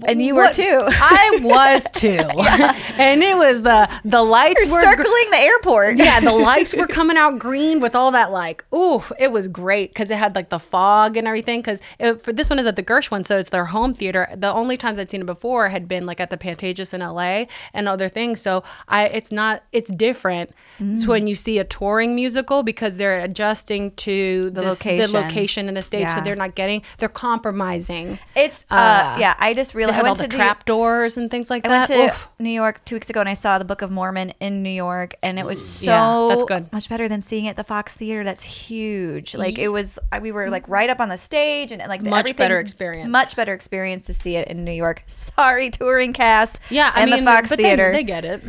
And 0.07 0.21
you 0.23 0.35
were 0.35 0.43
What- 0.45 0.55
too. 0.55 0.81
I 0.87 1.39
was 1.43 1.89
too, 1.93 2.09
and 2.99 3.23
it 3.23 3.37
was 3.37 3.63
the 3.63 3.89
the 4.05 4.23
lights 4.23 4.65
You're 4.67 4.75
were 4.75 4.83
circling 4.83 5.31
the 5.31 5.37
airport. 5.39 5.99
yeah, 5.99 6.21
the 6.21 6.33
lights 6.33 6.75
were 6.75 6.87
coming 6.99 7.17
out 7.17 7.39
green 7.39 7.81
with 7.81 7.95
all 7.95 8.11
that 8.13 8.33
like, 8.33 8.65
ooh, 8.75 9.03
it 9.19 9.31
was 9.33 9.49
great 9.49 9.91
because 9.91 10.11
it 10.11 10.17
had 10.17 10.35
like 10.35 10.49
the 10.51 10.59
fog 10.59 11.17
and 11.17 11.27
everything. 11.29 11.61
Because 11.61 11.81
for 12.23 12.33
this 12.33 12.51
one 12.51 12.59
is 12.59 12.67
at 12.67 12.77
the 12.77 12.83
Gershwin, 12.83 13.25
so 13.25 13.39
it's 13.39 13.51
their 13.51 13.67
home 13.67 13.95
theater. 13.95 14.29
The 14.35 14.53
only 14.53 14.77
times 14.77 14.99
I'd 14.99 15.11
seen 15.11 15.21
it 15.23 15.27
before 15.27 15.69
had 15.69 15.87
been 15.89 16.07
like 16.07 16.21
at 16.21 16.31
the 16.31 16.37
Pantages 16.39 16.93
in 16.93 17.01
LA 17.01 17.45
and 17.73 17.89
other 17.89 18.09
things. 18.09 18.41
So 18.41 18.65
I, 18.89 19.05
it's 19.07 19.31
not, 19.33 19.63
it's 19.73 19.91
different 19.91 20.51
Mm. 20.81 21.07
when 21.07 21.29
you 21.29 21.37
see 21.37 21.59
a 21.61 21.65
touring 21.65 22.17
musical 22.17 22.65
because 22.65 22.97
they're 22.97 23.21
adjusting 23.55 23.93
to 23.93 24.51
the 24.51 24.63
location. 24.63 25.13
the 25.13 25.21
location 25.21 25.69
and 25.69 25.77
the 25.77 25.83
stage, 25.83 26.09
so 26.11 26.21
they're 26.21 26.35
not 26.35 26.55
getting, 26.57 26.83
they're 26.99 27.09
compromising. 27.09 28.19
It's 28.35 28.65
uh, 28.71 29.17
yeah. 29.21 29.35
I 29.39 29.55
just 29.55 29.73
They 29.73 29.79
realized 29.79 29.95
I 29.95 29.97
have 29.99 30.05
all 30.07 30.11
went 30.11 30.19
the 30.19 30.25
to 30.25 30.29
do- 30.31 30.37
trap 30.37 30.65
doors 30.65 31.17
and 31.17 31.31
things 31.31 31.51
like 31.51 31.65
I 31.67 31.69
went 31.69 31.89
that. 31.89 31.95
to 31.97 32.05
Oof. 32.15 32.29
New 32.41 32.51
York 32.51 32.85
two 32.85 32.97
weeks 32.97 33.09
ago 33.11 33.21
and 33.21 33.29
I 33.29 33.35
saw 33.35 33.59
the 33.59 33.65
Book 33.65 33.81
of 33.83 33.91
Mormon 33.93 34.33
in 34.41 34.63
New 34.63 34.71
York 34.71 35.15
and 35.23 35.39
it 35.39 35.47
was 35.47 35.65
so 35.65 35.87
Yeah, 35.87 36.27
that's 36.31 36.45
good. 36.45 36.73
much 36.73 36.89
better 36.89 37.09
than 37.09 37.23
seeing 37.23 37.45
it 37.45 37.51
at 37.51 37.57
the 37.57 37.65
Fox 37.65 37.95
Theater. 37.95 38.25
That's 38.25 38.43
huge. 38.43 39.35
Like 39.37 39.59
it 39.59 39.69
was, 39.69 39.99
we 40.21 40.33
were 40.33 40.51
like 40.51 40.69
right 40.69 40.91
up 40.91 41.01
on 41.01 41.09
the 41.09 41.17
stage 41.17 41.71
and, 41.71 41.81
and 41.81 41.89
like 41.89 42.03
the- 42.03 42.11
Much 42.11 42.37
better 42.37 42.59
experience. 42.59 43.09
Much 43.09 43.37
better 43.37 43.53
experience 43.55 44.07
to 44.07 44.15
see 44.15 44.37
it 44.37 44.49
in 44.49 44.65
New 44.65 44.73
York. 44.73 45.05
Sorry, 45.07 45.71
touring 45.71 46.13
cast. 46.13 46.61
Yeah, 46.71 46.91
I 46.95 47.03
and 47.03 47.11
mean, 47.11 47.25
the 47.25 47.31
Fox 47.31 47.51
but 47.51 47.59
Theater. 47.59 47.93
They, 47.93 47.99
they 47.99 48.05
get 48.05 48.25
it. 48.25 48.43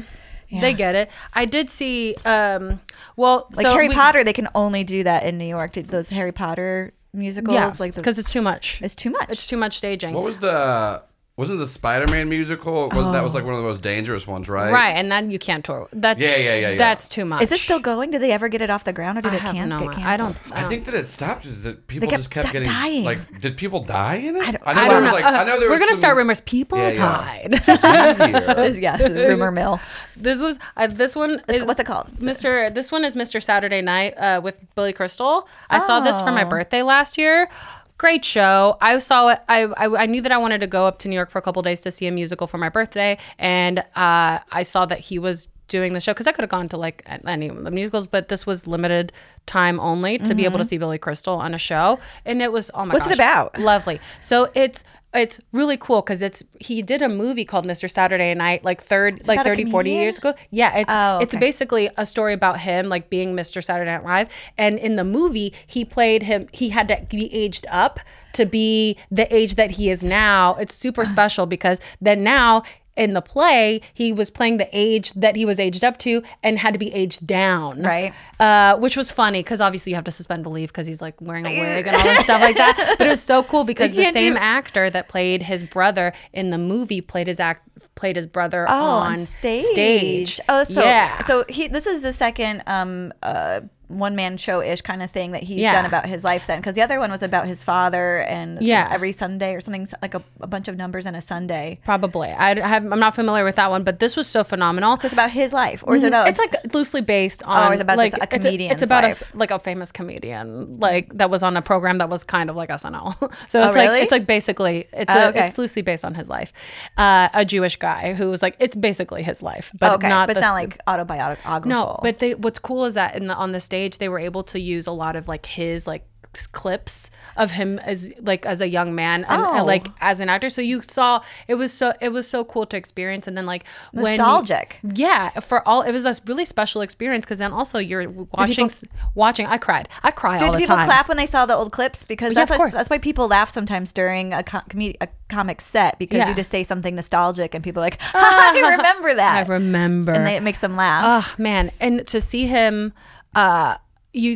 Yeah. 0.50 0.62
They 0.62 0.74
get 0.74 0.96
it. 0.96 1.10
I 1.34 1.46
did 1.46 1.70
see. 1.70 2.16
Um, 2.26 2.80
well, 3.16 3.48
like 3.56 3.66
so 3.66 3.74
Harry 3.74 3.88
we- 3.90 3.96
Potter, 3.96 4.24
they 4.24 4.34
can 4.34 4.48
only 4.56 4.84
do 4.84 5.04
that 5.04 5.24
in 5.24 5.38
New 5.38 5.46
York. 5.48 5.72
Did 5.74 5.88
Those 5.90 6.10
Harry 6.10 6.32
Potter 6.32 6.94
musicals, 7.14 7.56
Yeah, 7.56 7.72
like 7.80 7.96
because 7.96 8.20
it's 8.20 8.32
too 8.32 8.42
much. 8.42 8.80
it's 8.84 8.96
too 8.96 9.10
much. 9.10 9.30
It's 9.30 9.48
too 9.48 9.58
much 9.58 9.78
staging. 9.78 10.14
What 10.14 10.24
was 10.24 10.38
the 10.40 11.02
wasn't 11.38 11.60
the 11.60 11.68
Spider-Man 11.68 12.30
musical? 12.30 12.88
Was, 12.90 13.12
That 13.14 13.22
was 13.24 13.34
like 13.34 13.44
one 13.44 13.54
of 13.56 13.60
the 13.60 13.68
most 13.68 13.82
dangerous 13.82 14.26
ones, 14.26 14.48
right? 14.48 14.72
Right, 14.72 14.92
and 14.92 15.12
then 15.12 15.32
you 15.32 15.38
can't 15.38 15.66
tour. 15.66 15.90
That's 15.92 16.18
Yeah, 16.20 16.38
yeah, 16.38 16.56
yeah, 16.56 16.70
yeah. 16.72 16.78
That's 16.78 17.10
too 17.10 17.26
much. 17.26 17.42
Is 17.44 17.52
it 17.52 17.60
still 17.60 17.80
going? 17.80 18.12
Did 18.12 18.22
they 18.22 18.32
ever 18.32 18.48
get 18.48 18.62
it 18.62 18.70
off 18.70 18.86
the 18.86 18.94
ground, 18.94 19.18
or 19.18 19.22
did 19.22 19.34
I 19.34 19.36
it 19.36 19.42
have 19.42 19.54
can- 19.56 19.68
no. 19.68 19.80
get 19.90 19.98
I 20.00 20.16
don't. 20.16 20.38
I 20.52 20.58
I 20.58 20.62
don't 20.62 20.70
think 20.70 20.86
that 20.86 20.94
it 20.96 21.04
stopped. 21.04 21.46
Is 21.46 21.64
that 21.64 21.88
people 21.88 22.08
kept 22.08 22.20
just 22.22 22.32
kept 22.32 22.48
di- 22.48 22.54
getting 22.54 22.70
dying. 22.70 23.04
like? 23.04 23.42
Did 23.42 23.58
people 23.58 23.84
die 23.84 24.16
in 24.16 24.38
it? 24.38 24.44
I 24.44 24.52
don't- 24.52 24.64
I 24.66 24.72
I 24.72 24.74
know. 24.74 24.82
I 24.82 24.88
there 24.88 24.94
don't 24.94 25.02
was 25.04 25.10
know. 25.12 25.16
like 25.18 25.26
I 25.26 25.44
know 25.44 25.60
there 25.60 25.68
We're 25.68 25.72
was 25.72 25.80
gonna 25.80 25.92
some- 25.92 26.00
start 26.00 26.16
rumors. 26.18 26.40
People 26.42 26.78
Yeah, 26.78 26.88
yeah. 26.90 26.94
died. 26.96 28.70
Here. 28.74 28.82
yes, 28.82 29.02
rumor 29.10 29.52
mill. 29.52 29.82
this 30.16 30.42
was 30.42 30.58
uh, 30.78 30.88
this 30.88 31.16
one. 31.18 31.42
Is, 31.50 31.64
What's 31.66 31.82
it 31.82 31.86
called? 31.86 32.12
Mr. 32.16 32.74
This 32.74 32.94
one 32.94 33.04
is 33.04 33.16
Mr. 33.16 33.44
Saturday 33.44 33.82
Night 33.82 34.14
uh, 34.18 34.40
with 34.42 34.58
Billy 34.76 34.94
Crystal. 34.94 35.50
I 35.70 35.80
saw 35.80 36.00
this 36.00 36.20
for 36.22 36.32
my 36.32 36.46
Oh. 36.46 36.50
birthday 36.50 36.82
last 36.82 37.18
year. 37.18 37.50
Great 37.98 38.26
show. 38.26 38.78
I 38.82 38.98
saw 38.98 39.30
it. 39.30 39.40
I, 39.48 39.64
I 39.64 40.04
I 40.04 40.06
knew 40.06 40.22
that 40.22 40.32
I 40.32 40.38
wanted 40.38 40.60
to 40.62 40.68
go 40.68 40.86
up 40.86 41.00
to 41.00 41.08
New 41.08 41.16
York 41.16 41.30
for 41.30 41.40
a 41.40 41.42
couple 41.42 41.62
days 41.62 41.80
to 41.82 41.92
see 41.92 42.08
a 42.08 42.12
musical 42.12 42.46
for 42.46 42.58
my 42.58 42.70
birthday, 42.70 43.18
and 43.40 43.80
uh, 43.80 44.40
I 44.52 44.64
saw 44.64 44.86
that 44.86 45.00
he 45.00 45.18
was 45.18 45.48
doing 45.68 45.94
the 45.94 46.00
show 46.00 46.14
because 46.14 46.28
I 46.28 46.32
could 46.32 46.44
have 46.44 46.50
gone 46.50 46.70
to 46.70 46.78
like 46.78 47.04
any 47.26 47.48
of 47.48 47.64
the 47.64 47.72
musicals, 47.72 48.06
but 48.06 48.28
this 48.28 48.46
was 48.46 48.68
limited 48.68 49.12
time 49.46 49.80
only 49.80 50.18
to 50.20 50.36
be 50.36 50.46
able 50.46 50.58
to 50.60 50.66
see 50.66 50.78
Billy 50.78 50.98
Crystal 50.98 51.38
on 51.38 51.54
a 51.54 51.58
show, 51.58 52.00
and 52.26 52.42
it 52.42 52.52
was 52.52 52.70
oh 52.74 52.80
my 52.80 52.84
Mm-hmm. 52.86 52.94
What's 52.94 53.08
it 53.12 53.14
about? 53.14 53.60
Lovely. 53.60 54.00
So 54.20 54.52
it's 54.54 54.84
it's 55.16 55.40
really 55.52 55.78
cool 55.78 56.02
because 56.02 56.22
it's 56.22 56.44
he 56.60 56.82
did 56.82 57.02
a 57.02 57.10
movie 57.10 57.46
called 57.46 57.66
Mr. 57.66 57.90
Saturday 57.90 58.34
Night 58.34 58.64
like 58.64 58.82
third 58.82 59.28
like 59.28 59.38
about 59.40 59.46
30 59.46 59.72
40 59.72 59.92
years 59.92 60.18
ago. 60.18 60.34
Yeah, 60.52 60.78
it's 60.78 60.92
Oh, 60.94 61.20
it's 61.20 61.36
basically 61.36 61.90
a 61.98 62.06
story 62.06 62.34
about 62.34 62.60
him 62.62 62.90
like 62.90 63.10
being 63.10 63.36
Mr. 63.36 63.64
Saturday 63.64 63.92
Night 63.92 64.04
Live, 64.04 64.30
and 64.58 64.78
in 64.78 64.96
the 64.96 65.04
movie 65.04 65.54
he 65.66 65.86
played 65.86 66.24
him. 66.24 66.48
He 66.52 66.70
had 66.70 66.88
to 66.88 67.06
be 67.10 67.34
aged 67.34 67.66
up 67.70 68.00
to 68.34 68.46
be 68.46 68.98
the 69.10 69.34
age 69.34 69.56
that 69.56 69.72
he 69.72 69.90
is 69.90 70.04
now. 70.04 70.56
It's 70.56 70.74
super 70.74 71.06
special 71.16 71.46
because 71.46 71.80
then 72.02 72.24
now. 72.24 72.64
In 72.96 73.14
the 73.14 73.22
play, 73.22 73.82
he 73.94 74.14
was 74.14 74.30
playing 74.30 74.58
the 74.58 74.70
age 74.72 75.12
that 75.14 75.36
he 75.36 75.44
was 75.46 75.60
aged 75.60 75.84
up 75.84 75.98
to 76.00 76.24
and 76.42 76.60
had 76.60 76.74
to 76.74 76.80
be 76.80 76.94
aged 76.94 77.28
down. 77.28 77.82
Right. 77.82 78.14
Uh, 78.40 78.78
which 78.78 78.96
was 78.96 79.12
funny 79.12 79.40
because 79.40 79.60
obviously 79.60 79.92
you 79.92 79.96
have 79.96 80.06
to 80.06 80.12
suspend 80.12 80.44
belief 80.44 80.72
because 80.72 80.88
he's 80.88 81.02
like 81.02 81.20
wearing 81.20 81.46
a 81.46 81.50
wig 81.60 81.88
and 81.88 81.96
all 81.96 82.04
this 82.04 82.20
stuff 82.20 82.42
like 82.42 82.56
that. 82.56 82.96
But 82.98 83.08
it 83.08 83.10
was 83.10 83.22
so 83.22 83.44
cool 83.44 83.64
because 83.66 83.92
the 83.92 84.12
same 84.12 84.34
do- 84.34 84.40
actor 84.40 84.90
that 84.90 85.10
played 85.10 85.44
his 85.44 85.64
brother 85.64 86.14
in 86.32 86.52
the 86.52 86.58
movie 86.58 87.02
played 87.02 87.28
his 87.28 87.40
act 87.40 87.68
played 87.96 88.16
his 88.16 88.28
brother 88.28 88.66
Oh, 88.70 88.74
on, 88.74 89.18
stage. 89.20 89.66
stage. 89.66 90.40
Oh, 90.50 90.64
so 90.64 90.82
yeah. 90.84 91.22
so 91.24 91.44
he 91.50 91.68
this 91.68 91.88
is 91.88 92.02
the 92.02 92.14
second 92.14 92.64
um 92.68 93.14
uh 93.24 93.62
one 93.88 94.16
man 94.16 94.36
show 94.36 94.64
ish 94.64 94.82
kind 94.82 95.04
of 95.04 95.12
thing 95.12 95.30
that 95.34 95.44
he's 95.44 95.60
Yeah. 95.60 95.74
done 95.74 95.86
about 95.86 96.08
his 96.08 96.24
life 96.24 96.48
then 96.48 96.60
because 96.60 96.74
the 96.74 96.82
other 96.82 97.00
one 97.00 97.12
was 97.12 97.22
about 97.22 97.46
his 97.46 97.62
father 97.62 98.22
and 98.22 98.60
Yeah. 98.60 98.90
every 98.92 99.12
Sunday 99.12 99.54
or 99.54 99.62
something 99.62 99.88
like 100.02 100.16
a, 100.16 100.24
a 100.42 100.48
bunch 100.48 100.68
of 100.68 100.76
numbers 100.76 101.06
and 101.06 101.16
a 101.16 101.22
Sunday. 101.22 101.80
Probably. 101.86 102.30
I 102.30 102.60
have, 102.68 102.92
I'm 102.92 103.00
not 103.00 103.14
familiar 103.14 103.44
with 103.46 103.58
that 103.58 103.70
one, 103.70 103.84
but 103.84 104.00
this 104.00 104.16
was 104.16 104.26
so 104.26 104.44
phenomenal. 104.44 104.98
So 105.00 105.06
it's 105.06 105.14
about 105.14 105.30
his 105.30 105.54
life 105.54 105.84
or 105.86 105.96
is 105.96 106.02
it 106.02 106.08
about 106.08 106.30
it's 106.30 106.40
like 106.40 106.56
loosely 106.74 107.02
based 107.02 107.44
on. 107.44 107.68
Oh, 107.68 107.72
it's 107.74 107.82
about 107.82 107.98
like, 108.00 108.14
a 108.14 108.24
it's 108.24 108.34
comedian's 108.44 108.74
It's, 108.74 108.82
about 108.82 109.04
a 109.04 109.08
life. 109.10 109.36
like 109.36 109.52
a 109.52 109.60
famous 109.60 109.92
comedian, 109.92 110.80
like 110.80 111.14
that 111.20 111.30
was 111.30 111.44
on 111.44 111.56
a 111.56 111.62
program 111.62 112.00
that 112.00 112.10
was 112.10 112.24
kind 112.24 112.50
of 112.50 112.56
like 112.56 112.70
SNL. 112.70 113.14
so 113.48 113.62
Oh, 113.62 113.68
it's 113.68 113.76
really? 113.76 113.88
like 113.90 114.02
it's 114.04 114.12
like 114.12 114.26
basically 114.26 114.88
it's 114.94 115.14
Oh, 115.14 115.26
a, 115.26 115.28
okay. 115.28 115.46
it's 115.46 115.60
loosely 115.60 115.84
based 115.84 116.04
on 116.04 116.16
his 116.16 116.28
life. 116.28 116.52
Uh, 116.98 117.30
a 117.36 117.46
Jewish 117.46 117.65
guy 117.74 118.14
who 118.14 118.30
was 118.30 118.42
like 118.42 118.56
it's 118.60 118.76
basically 118.76 119.24
his 119.24 119.42
life, 119.42 119.72
but 119.80 119.94
okay, 119.94 120.10
not 120.10 120.28
but 120.28 120.38
it's 120.38 120.46
the 120.46 120.48
not 120.48 120.54
like 120.54 120.80
autobiographical. 120.88 121.70
no, 121.70 122.00
but 122.04 122.20
they 122.20 122.36
what's 122.36 122.60
cool 122.60 122.86
is 122.86 122.94
that 122.94 123.16
in 123.16 123.28
the 123.28 123.36
on 123.36 123.52
the 123.52 123.60
stage 123.60 123.98
they 123.98 124.10
were 124.10 124.20
able 124.20 124.44
to 124.44 124.60
use 124.60 124.88
a 124.88 124.92
lot 124.92 125.16
of 125.16 125.28
like 125.28 125.46
his 125.46 125.88
like 125.88 126.04
clips 126.52 127.10
of 127.38 127.52
him 127.52 127.80
as 127.80 128.12
like 128.22 128.46
as 128.46 128.62
a 128.62 128.68
young 128.70 128.96
man 128.96 129.24
and, 129.26 129.42
and, 129.42 129.60
Oh. 129.62 129.64
like 129.66 129.88
as 130.02 130.20
an 130.20 130.30
actor 130.30 130.50
so 130.50 130.62
you 130.62 130.82
saw 130.82 131.22
it 131.48 131.56
was 131.56 131.74
so 131.74 131.94
it 132.02 132.10
was 132.10 132.28
so 132.30 132.44
cool 132.46 132.66
to 132.68 132.78
experience 132.78 133.28
and 133.28 133.36
then 133.38 133.46
like 133.46 133.66
when 133.92 134.18
Nostalgic. 134.18 134.80
yeah 134.94 135.30
for 135.42 135.68
all 135.68 135.82
it 135.82 135.92
was 135.92 136.04
this 136.04 136.22
really 136.26 136.46
special 136.46 136.82
experience 136.82 137.26
because 137.26 137.40
then 137.40 137.52
also 137.52 137.78
you're 137.78 138.10
watching 138.38 138.66
s 138.66 138.84
watching 139.16 139.46
i 139.48 139.58
cried 139.58 139.90
i 140.04 140.12
cry 140.12 140.34
all 140.36 140.40
Did 140.40 140.54
the 140.54 140.58
people 140.60 140.76
time 140.78 140.86
clap 140.88 141.08
when 141.08 141.18
they 141.18 141.26
saw 141.26 141.46
the 141.46 141.56
old 141.56 141.72
clips? 141.72 142.06
Because 142.06 142.34
Yeah, 142.34 142.46
that's 142.46 142.58
why, 142.60 142.70
that's 142.70 142.90
why 142.90 142.98
people 143.00 143.28
laugh 143.28 143.50
sometimes 143.50 143.92
during 143.92 144.34
a, 144.34 144.44
com- 144.44 144.64
a 145.02 145.08
comic 145.30 145.60
set 145.62 146.00
because 146.00 146.18
Yeah. 146.20 146.30
you 146.30 146.36
just 146.36 146.50
say 146.52 146.64
something 146.64 146.96
nostalgic 146.96 147.54
and 147.56 147.64
people 147.64 147.82
are 147.82 147.86
like, 147.88 148.00
I 148.14 148.76
remember 148.78 149.16
that. 149.16 149.48
i 149.48 149.52
remember 149.52 150.12
and 150.14 150.26
they, 150.26 150.36
it 150.36 150.44
makes 150.44 150.62
them 150.62 150.76
laugh. 150.76 151.04
Oh 151.06 151.42
man, 151.42 151.72
and 151.80 152.06
to 152.08 152.22
see 152.22 152.46
him, 152.48 152.94
uh, 153.34 153.76
you, 154.14 154.36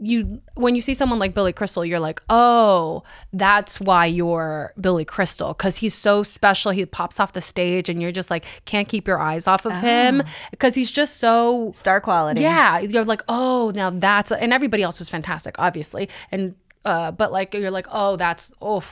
you 0.00 0.40
when 0.54 0.74
you 0.74 0.80
see 0.80 0.94
someone 0.94 1.18
like 1.18 1.34
Billy 1.34 1.52
Crystal, 1.52 1.84
you're 1.84 2.00
like, 2.00 2.22
oh, 2.30 3.02
that's 3.32 3.78
why 3.80 4.06
you're 4.06 4.72
Billy 4.80 5.04
Crystal 5.04 5.48
because 5.48 5.76
he's 5.76 5.94
so 5.94 6.22
special. 6.22 6.72
He 6.72 6.86
pops 6.86 7.20
off 7.20 7.34
the 7.34 7.40
stage, 7.40 7.88
and 7.88 8.00
you're 8.00 8.12
just 8.12 8.30
like 8.30 8.44
can't 8.64 8.88
keep 8.88 9.06
your 9.06 9.18
eyes 9.18 9.46
off 9.46 9.66
of 9.66 9.74
him 9.76 10.22
because 10.50 10.74
he's 10.74 10.90
just 10.90 11.18
so. 11.18 11.72
Star 11.74 12.00
quality. 12.00 12.40
Yeah, 12.40 12.78
you're 12.78 13.04
like, 13.04 13.22
oh, 13.28 13.72
now 13.74 13.90
that's 13.90 14.32
and 14.32 14.52
everybody 14.52 14.82
else 14.82 14.98
was 14.98 15.10
fantastic, 15.10 15.54
obviously, 15.58 16.08
and 16.32 16.54
uh, 16.84 17.12
but 17.12 17.30
like 17.30 17.52
you're 17.54 17.70
like, 17.70 17.86
oh, 17.90 18.16
that's 18.16 18.52
oh. 18.62 18.82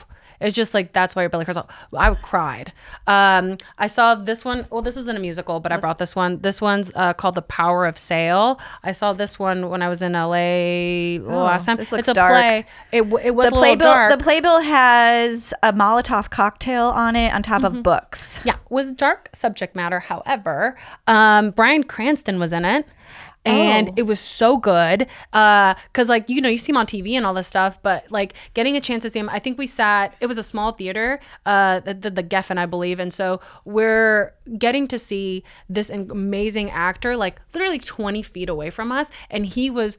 It's 0.41 0.55
just 0.55 0.73
like 0.73 0.93
that's 0.93 1.15
why 1.15 1.23
your 1.23 1.29
Billy 1.29 1.45
Crystal. 1.45 1.69
I 1.95 2.13
cried. 2.15 2.71
Um, 3.07 3.57
I 3.77 3.87
saw 3.87 4.15
this 4.15 4.45
one. 4.45 4.65
Well, 4.69 4.81
this 4.81 4.95
isn't 4.97 5.15
a 5.15 5.19
musical, 5.19 5.59
but 5.59 5.71
I 5.71 5.77
brought 5.77 5.97
this 5.99 6.15
one. 6.15 6.39
This 6.39 6.61
one's 6.61 6.91
uh, 6.95 7.13
called 7.13 7.35
The 7.35 7.41
Power 7.41 7.85
of 7.85 7.97
Sail. 7.97 8.59
I 8.83 8.91
saw 8.93 9.13
this 9.13 9.37
one 9.37 9.69
when 9.69 9.81
I 9.81 9.89
was 9.89 10.01
in 10.01 10.13
LA 10.13 11.19
last 11.21 11.65
time. 11.65 11.73
Oh, 11.75 11.77
this 11.77 11.91
looks 11.91 11.99
it's 12.01 12.07
a 12.09 12.13
dark. 12.13 12.31
play. 12.31 12.65
It, 12.91 13.01
it 13.01 13.35
was 13.35 13.49
The 13.49 13.55
a 13.55 13.55
little 13.55 13.59
playbill, 13.59 13.91
dark. 13.93 14.11
the 14.17 14.23
playbill 14.23 14.61
has 14.61 15.53
a 15.63 15.73
Molotov 15.73 16.29
cocktail 16.29 16.85
on 16.87 17.15
it 17.15 17.33
on 17.33 17.43
top 17.43 17.59
Mm-hmm. 17.61 17.77
of 17.77 17.83
books. 17.83 18.39
Yeah, 18.45 18.55
was 18.69 18.93
dark 18.93 19.29
subject 19.33 19.75
matter. 19.75 19.99
However, 19.99 20.77
um, 21.07 21.51
Bryan 21.51 21.83
Cranston 21.83 22.39
was 22.39 22.53
in 22.53 22.63
it. 22.63 22.85
And 23.45 23.89
Oh. 23.89 23.93
it 23.95 24.01
was 24.03 24.19
so 24.19 24.57
good. 24.57 25.07
Uh, 25.33 25.73
cause 25.93 26.09
like, 26.09 26.29
you 26.29 26.41
know, 26.41 26.49
you 26.49 26.57
see 26.57 26.71
him 26.71 26.77
on 26.77 26.85
TV 26.85 27.13
and 27.13 27.25
all 27.25 27.33
this 27.33 27.47
stuff, 27.47 27.81
but 27.81 28.11
like 28.11 28.33
getting 28.53 28.75
a 28.75 28.81
chance 28.81 29.01
to 29.03 29.09
see 29.09 29.17
him, 29.19 29.29
I 29.29 29.39
think 29.39 29.57
we 29.57 29.65
sat, 29.65 30.13
it 30.19 30.25
was 30.27 30.37
a 30.37 30.43
small 30.43 30.73
theater, 30.73 31.19
uh, 31.45 31.79
the, 31.79 31.93
the, 31.93 32.09
the 32.11 32.23
Geffen, 32.23 32.57
I 32.57 32.65
believe. 32.65 32.99
And 32.99 33.13
so 33.13 33.39
we're 33.65 34.33
getting 34.57 34.87
to 34.89 34.99
see 34.99 35.43
this 35.69 35.89
amazing 35.89 36.69
actor, 36.71 37.15
like 37.15 37.41
literally 37.53 37.79
20 37.79 38.21
feet 38.23 38.49
away 38.49 38.69
from 38.69 38.91
us. 38.91 39.09
And 39.29 39.45
he 39.45 39.69
was 39.69 39.97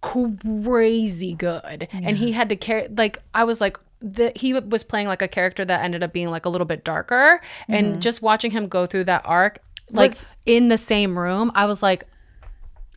crazy 0.00 1.34
good 1.34 1.88
and 1.92 2.16
he 2.18 2.30
had 2.30 2.48
to 2.48 2.54
carry 2.54 2.86
like 2.96 3.18
i 3.34 3.42
was 3.42 3.60
like 3.60 3.76
the, 4.00 4.30
he 4.36 4.52
was 4.54 4.84
playing 4.84 5.08
like 5.08 5.22
a 5.22 5.26
character 5.26 5.64
that 5.64 5.82
ended 5.82 6.04
up 6.04 6.12
being 6.12 6.28
like 6.30 6.46
a 6.46 6.48
little 6.48 6.64
bit 6.66 6.84
darker 6.84 7.40
and 7.68 8.00
just 8.00 8.22
watching 8.22 8.52
him 8.52 8.68
go 8.68 8.86
through 8.86 9.02
that 9.02 9.22
arc 9.24 9.58
like 9.90 10.10
Was- 10.12 10.28
in 10.46 10.68
the 10.68 10.76
same 10.76 11.18
room 11.18 11.50
i 11.56 11.66
was 11.66 11.82
like 11.82 12.04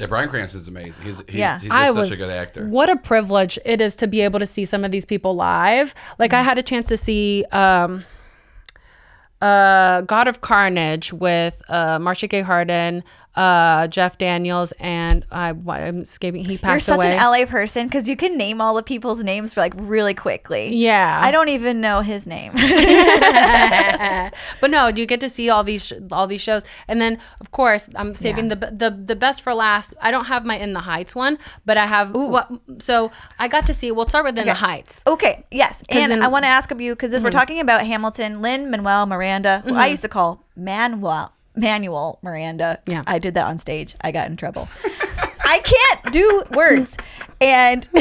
Yeah, 0.01 0.07
Bryan 0.07 0.29
Cranston's 0.29 0.67
amazing. 0.67 1.03
He's 1.05 1.19
he's, 1.27 1.35
Yeah. 1.35 1.53
he's 1.59 1.69
just 1.69 1.73
I 1.75 1.87
such 1.89 1.95
was 1.95 2.11
a 2.11 2.17
good 2.17 2.31
actor. 2.31 2.65
what 2.65 2.89
a 2.89 2.95
privilege 2.95 3.59
it 3.63 3.79
is 3.81 3.95
to 3.97 4.07
be 4.07 4.21
able 4.21 4.39
to 4.39 4.47
see 4.47 4.65
some 4.65 4.83
of 4.83 4.89
these 4.89 5.05
people 5.05 5.35
live 5.35 5.93
like 6.17 6.33
i 6.33 6.41
had 6.41 6.57
a 6.57 6.63
chance 6.63 6.87
to 6.87 6.97
see 6.97 7.45
um 7.51 8.03
uh 9.41 10.01
god 10.01 10.27
of 10.27 10.41
carnage 10.41 11.11
with 11.13 11.61
uh 11.69 11.97
marcia 11.99 12.27
gay 12.27 12.41
harden 12.41 13.03
uh 13.35 13.87
jeff 13.87 14.17
daniels 14.17 14.73
and 14.79 15.25
i 15.31 15.49
i'm 15.67 16.01
escaping 16.01 16.43
he 16.43 16.57
passed 16.57 16.87
You're 16.87 16.97
such 16.97 17.05
away 17.05 17.15
an 17.17 17.31
LA 17.31 17.45
person 17.45 17.87
because 17.87 18.09
you 18.09 18.17
can 18.17 18.37
name 18.37 18.59
all 18.59 18.75
the 18.75 18.83
people's 18.83 19.23
names 19.23 19.53
for 19.53 19.61
like 19.61 19.73
really 19.77 20.13
quickly. 20.13 20.75
yeah 20.75 21.19
I 21.23 21.31
don't 21.31 21.47
even 21.49 21.79
know 21.79 22.01
his 22.01 22.27
name. 22.27 22.51
but 24.61 24.69
no, 24.69 24.87
you 24.87 25.05
get 25.05 25.19
to 25.21 25.29
see 25.29 25.49
all 25.49 25.63
these 25.63 25.87
sh- 25.87 25.93
all 26.11 26.27
these 26.27 26.41
shows, 26.41 26.63
and 26.87 27.01
then 27.01 27.19
of 27.39 27.51
course 27.51 27.87
I'm 27.95 28.15
saving 28.15 28.49
the 28.49 28.55
the 28.55 28.89
the 29.05 29.15
best 29.15 29.41
for 29.41 29.53
last. 29.53 29.93
I 30.01 30.11
don't 30.11 30.25
have 30.25 30.45
my 30.45 30.57
In 30.57 30.73
the 30.73 30.81
Heights 30.81 31.15
one, 31.15 31.37
but 31.65 31.77
I 31.77 31.87
have 31.87 32.13
what. 32.13 32.51
So 32.79 33.11
I 33.39 33.47
got 33.47 33.67
to 33.67 33.73
see. 33.73 33.91
We'll 33.91 34.07
start 34.07 34.25
with 34.25 34.37
In 34.37 34.45
the 34.45 34.53
Heights. 34.53 35.03
Okay, 35.05 35.45
yes. 35.51 35.83
And 35.89 36.11
then- 36.11 36.21
I 36.21 36.27
want 36.27 36.43
to 36.43 36.49
ask 36.49 36.71
of 36.71 36.81
you 36.81 36.93
because 36.93 37.21
we're 37.21 37.31
talking 37.31 37.59
about 37.59 37.85
Hamilton, 37.85 38.41
Lin 38.41 38.69
Manuel 38.69 39.05
Miranda, 39.05 39.61
who 39.65 39.75
I 39.75 39.87
used 39.87 40.01
to 40.03 40.09
call 40.09 40.45
Manuel 40.55 41.33
Manuel 41.55 42.19
Miranda. 42.21 42.79
Yeah. 42.87 43.03
I 43.07 43.19
did 43.19 43.33
that 43.35 43.45
on 43.45 43.57
stage. 43.57 43.95
I 44.01 44.11
got 44.11 44.27
in 44.29 44.37
trouble. 44.37 44.67
I 45.43 45.59
can't 45.59 46.13
do 46.13 46.43
words. 46.53 46.95
And 47.41 47.87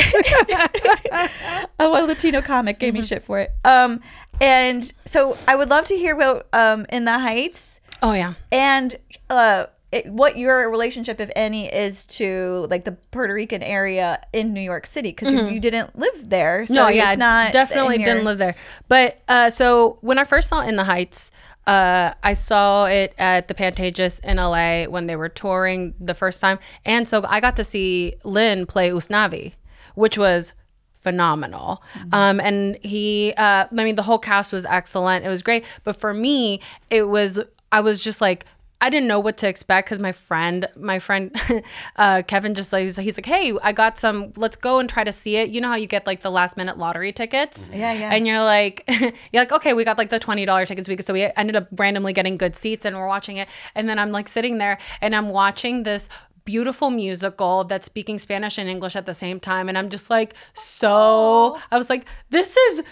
oh, 1.78 2.05
a 2.05 2.07
Latino 2.07 2.42
comic 2.42 2.78
gave 2.78 2.94
me 2.94 3.03
shit 3.03 3.22
for 3.24 3.40
it. 3.40 3.53
Um, 3.64 4.01
and 4.40 4.92
so 5.05 5.36
I 5.48 5.57
would 5.57 5.68
love 5.68 5.84
to 5.86 5.96
hear 5.96 6.14
about 6.14 6.46
um 6.53 6.86
in 6.90 7.05
the 7.05 7.18
Heights 7.18 7.80
Oh 8.03 8.12
yeah. 8.12 8.34
and 8.51 8.96
uh 9.28 9.66
it, 9.92 10.07
what 10.07 10.38
your 10.38 10.70
relationship, 10.70 11.18
if 11.20 11.30
any, 11.34 11.66
is 11.66 12.07
to 12.07 12.68
like 12.70 12.84
the 12.84 12.92
Puerto 13.11 13.34
Rican 13.34 13.61
area 13.61 14.20
in 14.32 14.53
New 14.53 14.61
York 14.61 14.86
City 14.86 15.11
because 15.11 15.32
you, 15.32 15.46
you 15.48 15.59
didn't 15.59 15.98
live 15.98 16.30
there, 16.30 16.64
so 16.64 16.74
no, 16.74 16.86
yeah, 16.88 17.11
it's 17.11 17.18
not 17.18 17.51
definitely 17.51 17.96
your- 17.96 18.05
didn't 18.05 18.24
live 18.24 18.38
there. 18.38 18.55
But 18.86 19.20
uh, 19.26 19.51
so 19.51 19.98
when 20.01 20.16
I 20.16 20.22
first 20.22 20.48
saw 20.48 20.61
In 20.61 20.76
the 20.76 20.84
Heights, 20.84 21.32
uh, 21.67 22.15
I 22.23 22.33
saw 22.33 22.87
it 22.87 23.15
at 23.19 23.49
the 23.49 23.55
Pantages 23.55 24.21
in 24.25 24.39
LA 24.39 24.85
when 24.85 25.07
they 25.07 25.17
were 25.17 25.29
touring 25.29 25.95
the 26.01 26.15
first 26.15 26.41
time, 26.41 26.59
and 26.85 27.07
so 27.07 27.25
I 27.29 27.41
got 27.41 27.57
to 27.57 27.65
see 27.65 28.15
Lin 28.25 28.67
play 28.67 28.91
Usnavi, 28.91 29.53
which 29.95 30.19
was 30.19 30.53
phenomenal. 30.95 31.83
Um, 32.13 32.41
and 32.41 32.77
he, 32.83 33.33
uh, 33.37 33.67
I 33.71 33.85
mean, 33.85 33.95
the 33.95 34.03
whole 34.03 34.19
cast 34.19 34.53
was 34.53 34.67
excellent. 34.67 35.25
It 35.25 35.29
was 35.29 35.43
great, 35.43 35.65
but 35.85 35.97
for 35.97 36.13
me, 36.13 36.61
it 36.91 37.09
was 37.09 37.41
I 37.73 37.81
was 37.81 38.03
just 38.03 38.21
like. 38.21 38.47
I 38.81 38.89
didn't 38.89 39.09
know 39.09 39.20
what 39.20 39.37
to 39.39 39.49
expect 39.49 39.89
because 39.89 40.01
my 40.01 40.12
friend, 40.12 40.66
my 40.76 40.99
friend 40.99 41.35
uh, 41.97 42.22
Kevin, 42.26 42.55
just 42.55 42.72
like 42.72 42.83
he's, 42.83 42.97
he's 42.97 43.18
like, 43.18 43.26
"Hey, 43.26 43.53
I 43.62 43.72
got 43.72 43.99
some. 43.99 44.33
Let's 44.37 44.57
go 44.57 44.78
and 44.78 44.89
try 44.89 45.05
to 45.05 45.12
see 45.12 45.37
it." 45.37 45.51
You 45.51 45.61
know 45.61 45.68
how 45.68 45.76
you 45.76 45.87
get 45.87 46.07
like 46.07 46.22
the 46.22 46.31
last 46.31 46.57
minute 46.57 46.78
lottery 46.78 47.12
tickets, 47.12 47.70
Yeah, 47.72 47.93
yeah. 47.93 48.11
And 48.12 48.26
you're 48.26 48.43
like, 48.43 48.85
you're 49.33 49.43
like, 49.43 49.53
okay, 49.53 49.74
we 49.74 49.85
got 49.85 49.99
like 49.99 50.09
the 50.09 50.18
twenty 50.18 50.47
dollar 50.47 50.64
tickets. 50.64 50.89
We 50.89 50.97
so 50.99 51.12
we 51.12 51.31
ended 51.37 51.57
up 51.57 51.68
randomly 51.72 52.12
getting 52.12 52.37
good 52.37 52.57
seats, 52.57 52.85
and 52.85 52.97
we're 52.97 53.09
watching 53.09 53.37
it. 53.37 53.49
And 53.74 53.89
then 53.89 53.99
I'm 53.99 54.11
like 54.11 54.28
sitting 54.28 54.59
there, 54.59 54.78
and 55.01 55.14
I'm 55.14 55.28
watching 55.28 55.83
this 55.83 56.09
beautiful 56.47 56.91
musical 56.91 57.64
that's 57.64 57.87
speaking 57.87 58.18
Spanish 58.18 58.59
and 58.59 58.68
English 58.68 58.97
at 58.97 59.07
the 59.07 59.14
same 59.14 59.41
time, 59.41 59.68
and 59.68 59.76
I'm 59.76 59.91
just 59.91 60.09
like, 60.11 60.35
so 60.55 61.59
I 61.70 61.76
was 61.76 61.91
like, 61.91 62.07
this 62.31 62.57
is 62.57 62.83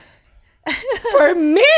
for 1.16 1.34
me. 1.34 1.64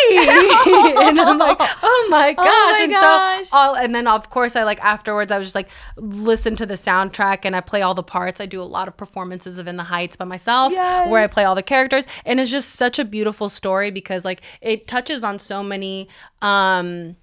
And 1.00 1.20
i'm 1.20 1.38
like 1.38 1.56
oh 1.82 2.06
my 2.10 2.32
gosh 2.32 2.44
my 2.46 2.80
and 2.82 2.92
gosh. 2.92 3.48
so 3.48 3.56
all 3.56 3.74
and 3.74 3.94
then 3.94 4.06
of 4.06 4.30
course 4.30 4.54
i 4.56 4.62
like 4.64 4.80
afterwards 4.84 5.32
i 5.32 5.38
was 5.38 5.46
just 5.46 5.54
like 5.54 5.68
listen 5.96 6.56
to 6.56 6.66
the 6.66 6.74
soundtrack 6.74 7.40
and 7.44 7.56
i 7.56 7.60
play 7.60 7.82
all 7.82 7.94
the 7.94 8.02
parts. 8.02 8.40
I 8.40 8.46
do 8.46 8.60
a 8.60 8.64
lot 8.64 8.88
of 8.88 8.96
performances 8.96 9.58
of 9.58 9.66
in 9.66 9.76
the 9.76 9.84
heights 9.84 10.16
by 10.16 10.24
myself 10.24 10.72
where 10.72 11.22
i 11.22 11.26
play 11.26 11.44
all 11.44 11.54
the 11.54 11.62
characters. 11.62 12.06
And 12.24 12.38
it's 12.40 12.50
just 12.50 12.70
such 12.70 12.98
a 12.98 13.04
beautiful 13.04 13.48
story 13.48 13.90
because 13.90 14.24
like 14.24 14.42
it 14.60 14.86
touches 14.86 15.24
on 15.24 15.38
so 15.38 15.62
many 15.62 16.08
um 16.42 17.16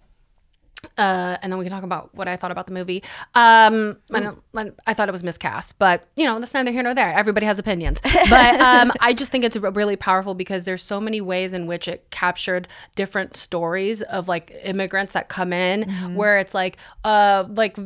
uh, 0.97 1.38
and 1.41 1.51
then 1.51 1.57
we 1.59 1.65
can 1.65 1.71
talk 1.71 1.84
about 1.84 2.13
what 2.15 2.28
I 2.28 2.36
thought 2.36 2.51
about 2.51 2.65
the 2.67 2.73
movie. 2.73 3.03
Um, 3.36 3.97
I, 4.13 4.19
don't, 4.19 4.43
I- 4.86 4.93
thought 4.93 5.07
it 5.09 5.11
was 5.11 5.23
miscast, 5.23 5.78
but 5.80 6.05
you 6.15 6.25
know 6.25 6.39
that's 6.39 6.53
neither 6.53 6.71
here 6.71 6.84
nor 6.84 6.93
there. 6.93 7.13
Everybody 7.13 7.45
has 7.45 7.59
opinions, 7.59 7.99
but 8.30 8.59
um, 8.61 8.91
I 8.99 9.13
just 9.13 9.32
think 9.32 9.43
it's 9.43 9.57
really 9.57 9.95
powerful 9.95 10.34
because 10.34 10.63
there's 10.63 10.82
so 10.82 10.99
many 10.99 11.21
ways 11.21 11.53
in 11.53 11.67
which 11.67 11.88
it 11.88 12.09
captured 12.09 12.67
different 12.95 13.38
stories 13.38 14.01
of 14.01 14.28
like 14.28 14.55
immigrants 14.63 15.13
that 15.13 15.30
come 15.30 15.53
in, 15.53 15.89
where 16.15 16.38
it's 16.38 16.53
like, 16.53 16.78
uh, 17.03 17.45
like 17.47 17.78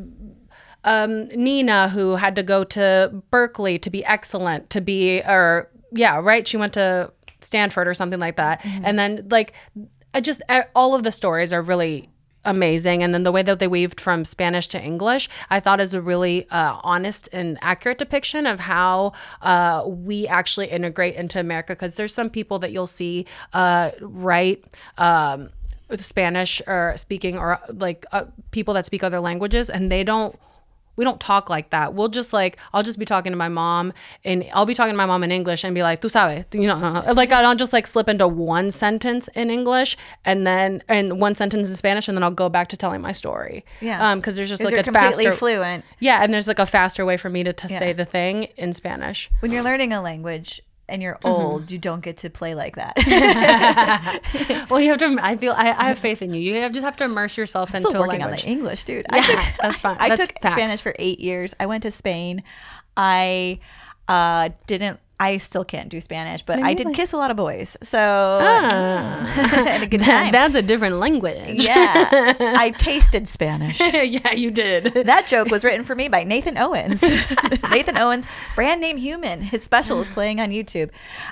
um, 0.83 1.25
Nina 1.27 1.89
who 1.89 2.15
had 2.15 2.35
to 2.35 2.43
go 2.43 2.63
to 2.63 3.21
Berkeley 3.29 3.77
to 3.79 3.89
be 3.89 4.03
excellent, 4.05 4.69
to 4.71 4.81
be 4.81 5.21
or 5.21 5.69
yeah, 5.91 6.19
right. 6.19 6.47
She 6.47 6.57
went 6.57 6.73
to 6.73 7.11
Stanford 7.41 7.87
or 7.87 7.93
something 7.93 8.19
like 8.19 8.37
that, 8.37 8.61
and 8.63 8.97
then 8.97 9.27
like 9.29 9.53
I 10.13 10.21
just 10.21 10.41
all 10.75 10.95
of 10.95 11.03
the 11.03 11.11
stories 11.11 11.53
are 11.53 11.61
really 11.61 12.09
amazing. 12.45 13.03
And 13.03 13.13
then 13.13 13.23
the 13.23 13.31
way 13.31 13.43
that 13.43 13.59
they 13.59 13.67
weaved 13.67 13.99
from 13.99 14.25
Spanish 14.25 14.67
to 14.69 14.81
English, 14.81 15.29
I 15.49 15.59
thought 15.59 15.79
is 15.79 15.93
a 15.93 16.01
really 16.01 16.49
uh, 16.49 16.79
honest 16.83 17.29
and 17.31 17.57
accurate 17.61 17.97
depiction 17.97 18.45
of 18.45 18.61
how 18.61 19.13
uh, 19.41 19.83
we 19.85 20.27
actually 20.27 20.67
integrate 20.67 21.15
into 21.15 21.39
America. 21.39 21.73
Because 21.73 21.95
there's 21.95 22.13
some 22.13 22.29
people 22.29 22.59
that 22.59 22.71
you'll 22.71 22.87
see 22.87 23.25
uh, 23.53 23.91
write. 24.01 24.63
Um, 24.97 25.49
Spanish 25.97 26.61
or 26.67 26.93
speaking 26.95 27.37
or 27.37 27.59
like 27.67 28.05
uh, 28.13 28.23
people 28.51 28.73
that 28.75 28.85
speak 28.85 29.03
other 29.03 29.19
languages 29.19 29.69
and 29.69 29.91
they 29.91 30.05
don't 30.05 30.39
we 30.95 31.03
don't 31.03 31.19
talk 31.19 31.49
like 31.49 31.69
that. 31.71 31.93
We'll 31.93 32.09
just 32.09 32.33
like 32.33 32.57
I'll 32.73 32.83
just 32.83 32.99
be 32.99 33.05
talking 33.05 33.31
to 33.31 33.37
my 33.37 33.49
mom 33.49 33.93
and 34.23 34.45
I'll 34.53 34.65
be 34.65 34.73
talking 34.73 34.93
to 34.93 34.97
my 34.97 35.05
mom 35.05 35.23
in 35.23 35.31
English 35.31 35.63
and 35.63 35.73
be 35.73 35.83
like, 35.83 36.01
"Tu 36.01 36.09
sabes," 36.09 36.45
you 36.53 36.67
know, 36.67 37.03
like 37.13 37.31
I'll 37.31 37.55
just 37.55 37.73
like 37.73 37.87
slip 37.87 38.09
into 38.09 38.27
one 38.27 38.71
sentence 38.71 39.27
in 39.29 39.49
English 39.49 39.97
and 40.25 40.45
then 40.45 40.83
and 40.87 41.19
one 41.19 41.35
sentence 41.35 41.69
in 41.69 41.75
Spanish 41.75 42.07
and 42.07 42.17
then 42.17 42.23
I'll 42.23 42.31
go 42.31 42.49
back 42.49 42.69
to 42.69 42.77
telling 42.77 43.01
my 43.01 43.11
story. 43.11 43.65
Yeah. 43.79 44.11
Um, 44.11 44.19
because 44.19 44.35
there's 44.35 44.49
just 44.49 44.63
like 44.63 44.77
a 44.77 44.83
completely 44.83 45.25
faster 45.25 45.31
fluent. 45.31 45.85
Yeah, 45.99 46.23
and 46.23 46.33
there's 46.33 46.47
like 46.47 46.59
a 46.59 46.65
faster 46.65 47.05
way 47.05 47.17
for 47.17 47.29
me 47.29 47.43
to, 47.43 47.53
to 47.53 47.69
say 47.69 47.93
the 47.93 48.05
thing 48.05 48.47
in 48.57 48.73
Spanish. 48.73 49.29
When 49.39 49.51
you're 49.51 49.63
learning 49.63 49.93
a 49.93 50.01
language 50.01 50.61
and 50.91 51.01
you're 51.01 51.15
Mm-hmm. 51.15 51.27
old, 51.27 51.71
you 51.71 51.77
don't 51.77 52.01
get 52.03 52.17
to 52.17 52.29
play 52.29 52.53
like 52.55 52.75
that. 52.75 52.95
Well, 54.69 54.79
you 54.79 54.89
have 54.89 54.99
to. 54.99 55.17
I 55.21 55.35
feel 55.37 55.51
I, 55.53 55.69
I 55.71 55.87
have 55.89 55.99
faith 55.99 56.21
in 56.21 56.33
you. 56.33 56.39
You 56.41 56.55
have, 56.61 56.71
just 56.73 56.83
have 56.85 56.95
to 56.97 57.03
immerse 57.03 57.37
yourself 57.37 57.69
into 57.75 57.89
Still 57.89 57.99
working 58.01 58.21
on 58.23 58.29
language. 58.31 58.43
the 58.43 58.49
English, 58.49 58.83
dude. 58.85 59.05
Yeah, 59.11 59.51
that's 59.61 59.81
fine. 59.81 59.97
I 59.99 60.09
That's 60.09 60.27
took 60.27 60.41
facts. 60.41 60.55
Spanish 60.55 60.81
for 60.81 60.95
eight 60.99 61.19
years. 61.19 61.53
I 61.59 61.65
went 61.65 61.83
to 61.83 61.91
Spain. 61.91 62.43
I 62.95 63.59
uh, 64.07 64.49
didn't. 64.67 64.99
I 65.21 65.37
still 65.37 65.63
can't 65.63 65.89
do 65.89 66.01
Spanish, 66.01 66.41
but 66.41 66.59
I 66.59 66.73
did 66.73 66.93
kiss 66.93 67.13
a 67.13 67.17
lot 67.17 67.29
of 67.31 67.37
boys, 67.37 67.77
so 67.83 67.97
had 68.41 69.83
a 69.83 69.87
good 69.87 70.01
time. 70.03 70.31
That's 70.31 70.55
a 70.55 70.61
different 70.61 70.95
language. 70.95 71.63
yeah, 71.63 72.33
I 72.57 72.69
tasted 72.77 73.27
Spanish. 73.27 73.79
yeah, 73.79 74.31
you 74.33 74.51
did. 74.51 74.93
That 75.05 75.27
joke 75.27 75.49
was 75.49 75.63
written 75.63 75.83
for 75.83 75.95
me 75.95 76.07
by 76.07 76.23
Nathan 76.23 76.57
Owens. 76.57 77.01
Nathan 77.69 77.97
Owens, 77.97 78.27
brand 78.55 78.81
name 78.81 78.97
human. 78.97 79.41
His 79.41 79.63
special 79.63 80.01
is 80.01 80.09
playing 80.09 80.39
on 80.41 80.49
YouTube. 80.49 80.89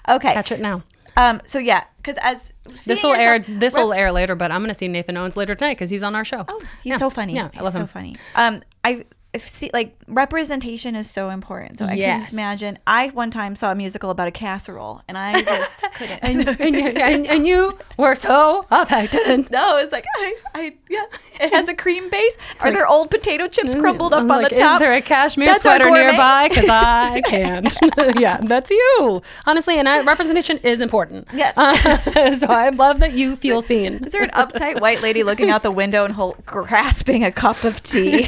Okay. 0.07 0.33
Catch 0.33 0.51
it 0.51 0.59
now. 0.59 0.83
Um. 1.17 1.41
So 1.47 1.59
yeah, 1.59 1.83
because 1.97 2.17
as 2.21 2.53
This 2.85 3.03
will 3.03 3.13
air. 3.13 3.39
This 3.39 3.75
will 3.75 3.91
air 3.93 4.11
later, 4.11 4.35
but 4.35 4.51
I'm 4.51 4.61
gonna 4.61 4.73
see 4.73 4.87
Nathan 4.87 5.17
Owens 5.17 5.35
later 5.35 5.55
tonight 5.55 5.73
because 5.73 5.89
he's 5.89 6.03
on 6.03 6.15
our 6.15 6.23
show. 6.23 6.45
Oh, 6.47 6.59
he's 6.83 6.91
Yeah. 6.91 6.97
so 6.97 7.09
funny. 7.09 7.33
Yeah, 7.35 7.45
I 7.47 7.49
He's 7.55 7.61
love 7.63 7.73
so 7.73 7.79
him. 7.81 7.87
funny. 7.87 8.13
Um, 8.35 8.61
I 8.83 9.05
see 9.37 9.69
like 9.73 9.95
representation 10.07 10.95
is 10.95 11.09
so 11.09 11.29
important. 11.29 11.77
So 11.77 11.85
I 11.85 11.89
can 11.89 11.97
Yes. 11.97 12.21
just 12.23 12.33
imagine. 12.33 12.79
I 12.87 13.09
one 13.09 13.29
time 13.29 13.55
saw 13.55 13.71
a 13.71 13.75
musical 13.75 14.09
about 14.09 14.27
a 14.27 14.31
casserole, 14.31 15.01
and 15.07 15.17
I 15.17 15.41
just 15.43 15.87
couldn't. 15.93 16.19
And, 16.23 16.47
and, 16.59 16.75
you, 16.75 16.87
and, 16.87 17.27
and 17.27 17.45
you 17.47 17.77
were 17.97 18.15
so 18.15 18.65
affected. 18.71 19.51
no, 19.51 19.77
it's 19.77 19.91
like 19.91 20.05
I, 20.17 20.35
I, 20.55 20.73
yeah, 20.89 21.05
it 21.39 21.53
has 21.53 21.69
a 21.69 21.75
cream 21.75 22.09
base. 22.09 22.37
Are 22.59 22.71
there 22.71 22.87
old 22.87 23.11
potato 23.11 23.47
chips 23.47 23.75
crumbled 23.75 24.13
I 24.13 24.17
up 24.17 24.23
was 24.23 24.31
on 24.31 24.43
the 24.43 24.49
top? 24.49 24.73
Is 24.75 24.79
there 24.79 24.93
a 24.93 25.01
cashmere 25.01 25.47
That's 25.47 25.61
sweater 25.61 25.89
nearby? 25.91 26.47
Because 26.49 26.67
I 26.69 27.21
can't. 27.25 27.77
yeah, 28.19 28.39
that's 28.41 28.71
you. 28.71 29.21
Honestly, 29.45 29.77
and 29.77 29.87
I, 29.87 30.01
representation 30.03 30.57
is 30.59 30.81
important. 30.81 31.27
Yes. 31.33 31.55
Uh, 31.57 32.35
so 32.35 32.47
I 32.47 32.69
love 32.69 32.99
that 32.99 33.13
you 33.13 33.35
feel 33.35 33.61
seen. 33.61 34.03
Is 34.05 34.11
there 34.11 34.23
an 34.23 34.31
uptight 34.31 34.81
white 34.81 35.01
lady 35.01 35.21
looking 35.23 35.51
out 35.51 35.61
the 35.61 35.71
window 35.71 36.03
and 36.03 36.15
hold, 36.15 36.43
grasping 36.45 37.23
a 37.23 37.31
cup 37.31 37.63
of 37.63 37.83
tea? 37.83 38.27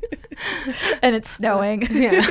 and 1.01 1.15
it's 1.15 1.29
snowing. 1.29 1.87
Yeah. 2.01 2.21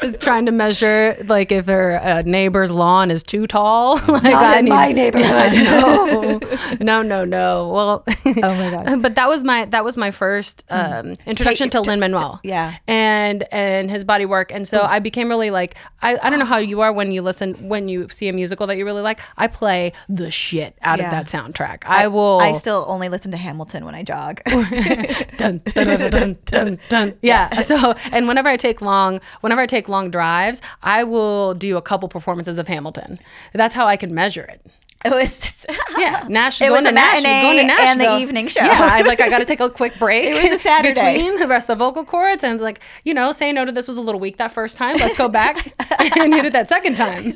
Just 0.00 0.20
trying 0.20 0.46
to 0.46 0.52
measure 0.52 1.16
like 1.26 1.52
if 1.52 1.66
her 1.66 2.00
uh, 2.02 2.22
neighbor's 2.26 2.70
lawn 2.72 3.10
is 3.10 3.22
too 3.22 3.46
tall. 3.46 3.96
like 4.08 4.22
Not 4.24 4.58
in 4.58 4.68
my 4.68 4.90
neighborhood. 4.92 5.52
no, 5.52 6.40
no, 6.80 7.02
no, 7.02 7.24
no. 7.24 7.68
Well, 7.68 8.04
Oh 8.26 8.32
my 8.54 8.70
God. 8.70 9.02
but 9.02 9.14
that 9.14 9.28
was 9.28 9.44
my 9.44 9.66
that 9.66 9.84
was 9.84 9.96
my 9.96 10.10
first 10.10 10.64
um, 10.70 11.14
introduction 11.26 11.70
to 11.70 11.80
Lin 11.80 12.00
Manuel. 12.00 12.40
yeah. 12.42 12.76
and 12.88 13.44
and 13.52 13.90
his 13.90 14.04
body 14.04 14.26
work, 14.26 14.52
and 14.52 14.66
so 14.66 14.80
I 14.82 14.98
became 14.98 15.28
really 15.28 15.50
like 15.50 15.76
I, 16.02 16.18
I 16.22 16.30
don't 16.30 16.38
know 16.38 16.44
how 16.44 16.58
you 16.58 16.80
are 16.80 16.92
when 16.92 17.12
you 17.12 17.22
listen 17.22 17.68
when 17.68 17.88
you 17.88 18.08
see 18.08 18.28
a 18.28 18.32
musical 18.32 18.66
that 18.66 18.76
you 18.76 18.84
really 18.84 19.02
like. 19.02 19.20
I 19.36 19.46
play 19.46 19.92
the 20.08 20.30
shit 20.30 20.76
out 20.82 20.98
Yeah. 20.98 21.06
of 21.06 21.10
that 21.12 21.26
soundtrack. 21.26 21.84
I, 21.86 22.08
will. 22.08 22.40
I 22.40 22.52
still 22.52 22.84
only 22.88 23.08
listen 23.08 23.30
to 23.30 23.36
Hamilton 23.36 23.84
when 23.84 23.94
I 23.94 24.02
jog. 24.02 24.42
dun, 24.44 25.60
dun, 25.74 25.86
dun, 25.86 26.10
dun, 26.10 26.38
dun, 26.46 26.78
dun. 26.88 27.13
Yeah. 27.22 27.50
So, 27.64 27.94
and 28.12 28.28
whenever 28.28 28.48
I 28.48 28.56
take 28.58 28.82
long, 28.82 29.20
whenever 29.40 29.62
I 29.62 29.66
take 29.66 29.88
long 29.88 30.10
drives, 30.10 30.60
I 30.82 31.02
will 31.02 31.54
do 31.54 31.76
a 31.78 31.82
couple 31.82 32.08
performances 32.10 32.58
of 32.58 32.68
Hamilton. 32.68 33.18
That's 33.54 33.74
how 33.74 33.86
I 33.86 33.96
can 33.96 34.12
measure 34.12 34.42
it. 34.42 34.60
it 35.04 35.10
was 35.12 35.64
Yeah, 35.98 36.26
Nash. 36.28 36.60
It 36.60 36.66
going 36.68 36.72
was 36.72 36.82
to 36.84 36.88
a 36.90 36.92
Nashville, 36.92 37.40
going 37.40 37.58
to 37.58 37.64
Nashville 37.64 37.88
and 37.88 38.00
the 38.00 38.18
evening 38.18 38.48
show. 38.48 38.64
Yeah, 38.64 38.76
I 38.80 39.00
like. 39.02 39.20
I 39.20 39.30
got 39.30 39.38
to 39.38 39.44
take 39.46 39.60
a 39.60 39.70
quick 39.70 39.98
break. 39.98 40.34
It 40.34 40.42
was 40.42 40.52
a 40.52 40.58
Saturday. 40.62 40.92
between 40.92 41.38
the 41.38 41.48
rest 41.48 41.70
of 41.70 41.78
the 41.78 41.84
vocal 41.84 42.04
cords, 42.04 42.44
and 42.44 42.60
like 42.60 42.80
you 43.04 43.14
know, 43.14 43.32
saying 43.32 43.54
no 43.54 43.64
to 43.64 43.72
this 43.72 43.88
was 43.88 43.96
a 43.96 44.02
little 44.02 44.20
weak 44.20 44.36
that 44.38 44.52
first 44.52 44.76
time. 44.76 44.96
Let's 44.96 45.14
go 45.16 45.28
back 45.28 45.72
and 46.18 46.34
hit 46.34 46.44
it 46.44 46.52
that 46.52 46.68
second 46.68 46.96
time. 46.96 47.32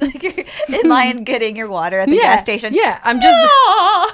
in 0.68 0.88
line 0.88 1.24
getting 1.24 1.56
your 1.56 1.68
water 1.68 2.00
at 2.00 2.08
the 2.08 2.16
yeah, 2.16 2.34
gas 2.34 2.40
station. 2.42 2.74
Yeah, 2.74 3.00
I'm 3.04 3.20
just. 3.20 3.38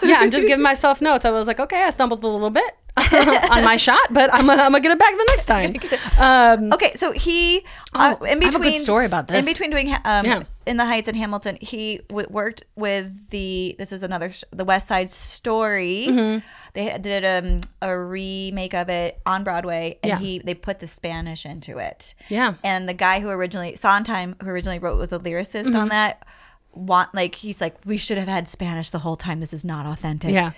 Yeah, 0.04 0.16
I'm 0.20 0.30
just 0.30 0.46
giving 0.46 0.62
myself 0.62 1.00
notes. 1.00 1.24
I 1.24 1.30
was 1.30 1.46
like, 1.46 1.58
okay, 1.58 1.82
I 1.82 1.90
stumbled 1.90 2.22
a 2.22 2.28
little 2.28 2.50
bit 2.50 2.76
on 3.50 3.64
my 3.64 3.76
shot, 3.76 4.12
but 4.12 4.32
I'm 4.32 4.46
gonna, 4.46 4.62
I'm 4.62 4.70
gonna 4.72 4.80
get 4.80 4.92
it 4.92 4.98
back 4.98 5.12
the 5.16 5.26
next 5.30 5.46
time. 5.46 5.76
Um, 6.18 6.72
Okay, 6.72 6.92
so 6.94 7.10
he 7.12 7.64
uh, 7.92 8.14
Oh, 8.20 8.24
in 8.24 8.40
I 8.42 8.44
have 8.46 8.54
a 8.54 8.58
between 8.58 8.74
good 8.74 8.82
story 8.82 9.04
about 9.06 9.26
this 9.28 9.38
In 9.38 9.44
between 9.52 9.70
doing 9.70 9.92
um, 10.04 10.24
Yeah. 10.26 10.44
in 10.64 10.76
the 10.76 10.84
Heights 10.86 11.08
and 11.08 11.16
Hamilton, 11.16 11.58
he 11.60 11.98
w- 12.08 12.28
worked 12.30 12.62
with 12.76 13.30
the 13.30 13.74
this 13.78 13.90
is 13.90 14.02
another 14.04 14.30
sh- 14.30 14.44
the 14.52 14.64
West 14.64 14.86
Side 14.88 15.10
Story. 15.10 16.06
Mm-hmm. 16.08 16.46
They 16.74 16.98
did 16.98 17.24
um, 17.24 17.60
a 17.82 17.96
remake 17.98 18.74
of 18.74 18.88
it 18.88 19.20
on 19.26 19.42
Broadway, 19.44 19.98
and 20.02 20.10
Yeah. 20.10 20.18
he 20.18 20.38
they 20.38 20.54
put 20.54 20.78
the 20.78 20.86
Spanish 20.88 21.44
into 21.44 21.78
it. 21.78 22.14
Yeah. 22.28 22.54
and 22.62 22.88
the 22.88 22.94
guy 22.94 23.20
who 23.20 23.28
originally 23.30 23.74
Sondheim, 23.76 24.36
who 24.42 24.48
originally 24.50 24.78
wrote 24.78 24.98
was 24.98 25.12
a 25.12 25.18
lyricist 25.18 25.64
Mm-hmm. 25.66 25.76
on 25.76 25.88
that. 25.88 26.24
Want 26.72 27.14
like 27.14 27.36
he's 27.36 27.60
like 27.60 27.76
we 27.84 27.96
should 27.96 28.18
have 28.18 28.26
had 28.26 28.48
Spanish 28.48 28.90
the 28.90 28.98
whole 29.00 29.14
time. 29.16 29.38
This 29.40 29.52
is 29.52 29.64
not 29.64 29.86
authentic. 29.86 30.32
Yeah. 30.32 30.52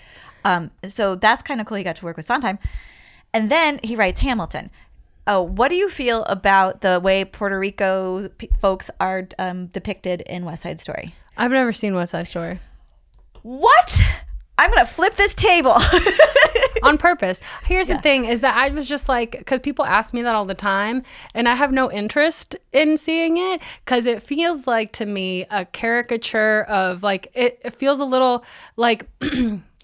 Um, 0.47 0.71
so 0.87 1.17
that's 1.17 1.43
kind 1.43 1.61
of 1.61 1.67
cool. 1.67 1.77
He 1.77 1.83
got 1.83 1.97
to 1.97 2.05
work 2.05 2.17
with 2.17 2.25
Sondheim, 2.25 2.59
and 3.35 3.51
then 3.51 3.81
he 3.83 3.97
writes 3.97 4.21
Hamilton. 4.21 4.71
Oh, 5.27 5.43
what 5.43 5.69
do 5.69 5.75
you 5.75 5.89
feel 5.89 6.23
about 6.25 6.83
the 6.83 7.01
way 7.01 7.25
Puerto 7.25 7.59
Rico 7.59 8.29
p- 8.29 8.49
folks 8.61 8.89
are 9.01 9.27
um, 9.41 9.67
depicted 9.67 10.21
in 10.21 10.45
West 10.45 10.63
Side 10.63 10.79
Story? 10.79 11.17
I've 11.37 11.51
never 11.51 11.73
seen 11.73 11.97
West 11.97 12.13
Side 12.13 12.29
Story 12.29 12.61
What? 13.43 14.03
I'm 14.57 14.71
gonna 14.71 14.87
flip 14.87 15.17
this 15.17 15.35
table. 15.35 15.77
on 16.83 16.99
purpose. 16.99 17.43
Here's 17.65 17.89
the 17.89 17.99
thing: 17.99 18.25
is 18.25 18.41
that 18.41 18.57
I 18.57 18.69
was 18.69 18.87
just 18.87 19.09
like, 19.09 19.33
because 19.33 19.61
people 19.61 19.85
ask 19.85 20.15
me 20.15 20.23
that 20.23 20.35
all 20.35 20.45
the 20.45 20.55
time, 20.55 21.03
and 21.35 21.49
I 21.49 21.55
have 21.55 21.73
no 21.73 21.91
interest 21.91 22.57
in 22.73 22.97
seeing 22.97 23.37
it 23.37 23.61
because 23.85 24.07
it 24.07 24.23
feels 24.23 24.67
like 24.67 24.93
to 24.93 25.07
me 25.07 25.45
a 25.51 25.65
caricature 25.65 26.63
of 26.69 27.03
like 27.03 27.33
it. 27.35 27.61
It 27.65 27.75
feels 27.75 27.99
a 28.01 28.05
little 28.05 28.45
like. 28.77 29.07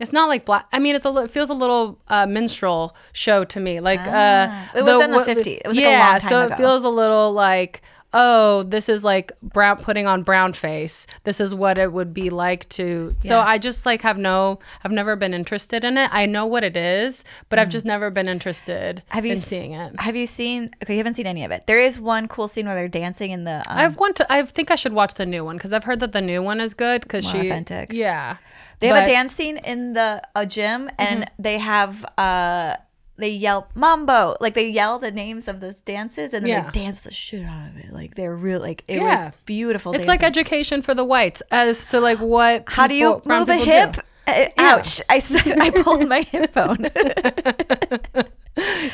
It's 0.01 0.13
not 0.13 0.29
like 0.29 0.45
black. 0.45 0.67
I 0.73 0.79
mean, 0.79 0.95
it's 0.95 1.05
a. 1.05 1.15
It 1.19 1.31
feels 1.31 1.51
a 1.51 1.55
little 1.55 1.99
uh, 2.09 2.27
minstrel 2.27 2.97
show 3.13 3.45
to 3.45 3.61
me. 3.61 3.79
Like 3.81 4.01
uh, 4.01 4.51
It 4.75 4.83
was 4.85 5.01
in 5.03 5.11
the 5.11 5.19
50s. 5.19 5.61
It 5.65 5.69
was 5.69 5.77
like 5.77 5.87
a 5.87 5.89
yeah, 5.91 6.11
long 6.11 6.21
time 6.21 6.29
so 6.29 6.41
ago. 6.43 6.55
it 6.55 6.57
feels 6.57 6.85
a 6.85 6.89
little 6.89 7.33
like 7.33 7.83
oh, 8.15 8.63
this 8.65 8.89
is 8.89 9.03
like 9.05 9.33
brown 9.43 9.77
putting 9.79 10.07
on 10.07 10.23
brown 10.23 10.53
face. 10.53 11.07
This 11.25 11.41
is 11.41 11.55
what 11.55 11.79
it 11.79 11.93
would 11.93 12.13
be 12.13 12.31
like 12.31 12.69
to. 12.71 13.13
So 13.21 13.39
I 13.41 13.59
just 13.59 13.87
like 13.87 14.03
have 14.03 14.19
no. 14.19 14.59
I've 14.85 14.93
never 14.93 15.17
been 15.17 15.35
interested 15.35 15.85
in 15.85 15.97
it. 15.97 16.11
I 16.13 16.27
know 16.27 16.45
what 16.47 16.65
it 16.65 16.77
is, 16.77 17.25
but 17.49 17.59
I've 17.59 17.71
just 17.71 17.85
never 17.85 18.11
been 18.11 18.29
interested 18.29 19.03
Mm. 19.11 19.15
have 19.15 19.27
you 19.27 19.33
in 19.33 19.39
seeing 19.39 19.73
it. 19.73 20.01
Have 20.01 20.17
you 20.17 20.27
seen? 20.27 20.71
Okay, 20.83 20.95
you 20.95 20.99
haven't 20.99 21.15
seen 21.15 21.27
any 21.27 21.45
of 21.45 21.51
it. 21.51 21.67
There 21.67 21.81
is 21.81 21.99
one 21.99 22.29
cool 22.29 22.49
scene 22.49 22.67
where 22.67 22.75
they're 22.75 22.89
dancing 22.89 23.31
in 23.31 23.45
the. 23.45 23.57
Um, 23.69 23.79
I've 23.79 23.97
want 23.97 24.17
to. 24.17 24.33
I 24.33 24.43
think 24.45 24.71
I 24.71 24.75
should 24.75 24.93
watch 24.93 25.15
the 25.15 25.27
new 25.27 25.45
one 25.45 25.57
because 25.57 25.73
I've 25.73 25.85
heard 25.85 26.01
that 26.01 26.13
the 26.13 26.21
new 26.21 26.43
one 26.43 26.61
is 26.61 26.75
good 26.75 27.03
because 27.03 27.27
she. 27.29 27.39
authentic. 27.41 27.93
Yeah. 27.93 28.37
They 28.81 28.89
have 28.89 29.05
a 29.05 29.07
dance 29.07 29.33
scene 29.33 29.59
in 29.59 29.93
the 29.93 30.21
a 30.35 30.45
gym, 30.45 30.91
and 30.99 31.21
Mm-hmm. 31.23 31.43
they 31.43 31.59
have 31.59 32.05
uh 32.19 32.77
they 33.23 33.31
yell 33.31 33.69
mambo, 33.75 34.37
like 34.41 34.55
they 34.55 34.69
yell 34.69 34.99
the 34.99 35.11
names 35.11 35.49
of 35.49 35.61
the 35.61 35.73
dances, 35.85 36.33
and 36.35 36.45
then 36.45 36.51
Yeah. 36.51 36.71
they 36.71 36.81
dance 36.83 37.05
the 37.05 37.11
shit 37.13 37.45
out 37.45 37.69
of 37.71 37.77
it. 37.79 37.93
Like 37.93 38.15
they're 38.17 38.35
real, 38.37 38.61
like 38.61 38.85
it 38.89 38.97
Yeah. 38.97 39.27
was 39.27 39.35
beautiful. 39.47 39.93
It's 39.95 40.09
like 40.09 40.23
education 40.23 40.83
for 40.83 40.95
the 40.95 41.05
whites 41.05 41.43
as 41.51 41.89
to 41.91 42.01
like 42.01 42.19
what. 42.19 42.65
how 42.69 42.87
do 42.87 42.95
you 42.95 43.23
move 43.25 43.49
a 43.49 43.57
hip? 43.57 43.93
do. 43.95 44.01
Uh, 44.25 44.45
Ouch! 44.59 45.03
I 45.09 45.17
s- 45.17 45.35
I 45.47 45.71
pulled 45.71 46.09
my 46.09 46.21
hip 46.23 46.53
bone. 46.59 46.89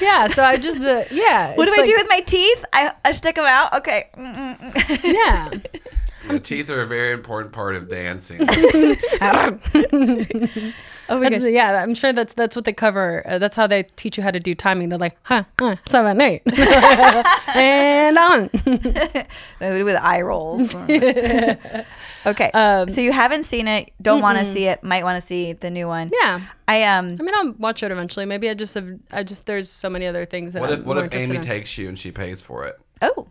Yeah. 0.01 0.29
So 0.29 0.45
I 0.45 0.57
just. 0.57 0.79
Uh, 0.87 1.03
yeah. 1.11 1.55
what 1.57 1.67
do 1.67 1.73
it's 1.73 1.83
I 1.83 1.85
do 1.87 1.95
with 1.97 2.09
my 2.09 2.21
teeth? 2.21 2.65
I, 2.73 2.93
I 3.05 3.11
stick 3.13 3.35
them 3.35 3.45
out. 3.45 3.73
Okay. 3.79 4.07
Mm-mm-mm. 4.17 5.65
Yeah. 6.27 6.33
The 6.33 6.41
teeth 6.41 6.71
are 6.71 6.81
a 6.81 6.87
very 6.87 7.13
important 7.13 7.53
part 7.53 7.77
of 7.77 7.89
dancing. 7.89 8.41
Oh 11.11 11.19
my 11.19 11.31
That's, 11.31 11.43
gosh. 11.43 11.53
yeah, 11.53 11.83
I'm 11.83 11.95
sure 11.95 12.13
that's 12.13 12.35
that's 12.35 12.55
what 12.55 12.67
they 12.67 12.73
cover. 12.75 13.23
Uh, 13.27 13.39
that's 13.39 13.57
how 13.57 13.67
they 13.67 13.85
teach 13.97 14.19
you 14.19 14.23
how 14.23 14.31
to 14.31 14.39
do 14.41 14.55
timing. 14.55 14.91
They're 14.91 14.99
like, 14.99 15.17
huh, 15.23 15.45
huh 15.59 15.77
seven, 15.87 16.21
eight, 16.21 16.43
and 17.55 18.19
on. 18.19 18.51
they 19.59 19.79
do 19.79 19.87
with 19.87 19.97
eye 19.97 20.21
rolls. 20.21 20.75
okay. 20.75 22.51
Um, 22.53 22.91
so 22.91 23.01
you 23.01 23.13
haven't 23.13 23.45
seen 23.45 23.69
it, 23.69 23.91
don't 24.03 24.21
want 24.21 24.39
to 24.39 24.45
see 24.45 24.67
it, 24.67 24.85
might 24.85 25.03
want 25.03 25.19
to 25.19 25.27
see 25.27 25.55
the 25.55 25.71
new 25.71 25.89
one. 25.89 26.11
Yeah. 26.13 26.43
I 26.67 26.83
um 26.83 27.17
I 27.19 27.23
mean, 27.23 27.35
I'll 27.35 27.53
watch 27.53 27.83
it 27.83 27.91
eventually. 27.91 28.27
Maybe 28.27 28.51
I 28.51 28.55
just 28.55 28.75
have. 28.75 28.91
I 29.11 29.23
just 29.23 29.47
there's 29.47 29.71
so 29.71 29.89
many 29.89 30.07
other 30.07 30.27
things 30.27 30.53
that. 30.53 30.61
What 30.61 30.71
I'm 30.71 30.81
if 30.81 30.85
what 30.85 30.99
if 30.99 31.15
Amy 31.15 31.37
in. 31.37 31.43
takes 31.43 31.79
you 31.79 31.89
and 31.89 31.99
she 31.99 32.13
pays 32.13 32.43
for 32.43 32.67
it? 32.67 32.79
oh. 33.01 33.29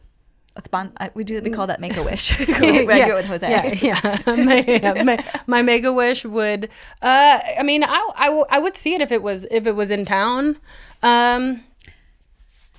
Spon- 0.63 0.93
I, 0.97 1.11
we 1.13 1.23
do 1.23 1.41
we 1.41 1.49
call 1.49 1.67
that 1.67 1.79
make 1.79 1.97
a 1.97 2.03
wish. 2.03 2.39
it 2.39 2.87
with 3.15 3.25
Jose. 3.25 3.49
Yeah, 3.49 3.73
yeah. 3.73 4.19
my, 4.43 4.63
yeah, 4.67 5.03
my, 5.03 5.23
my 5.45 5.61
mega 5.61 5.91
wish 5.93 6.25
would. 6.25 6.69
Uh, 7.01 7.39
I 7.59 7.63
mean, 7.63 7.83
I 7.83 8.59
would 8.59 8.77
see 8.77 8.93
it 8.93 9.01
if 9.01 9.11
it 9.11 9.21
was 9.21 9.45
if 9.51 9.67
it 9.67 9.73
was 9.73 9.91
in 9.91 10.05
town. 10.05 10.57
Um, 11.03 11.63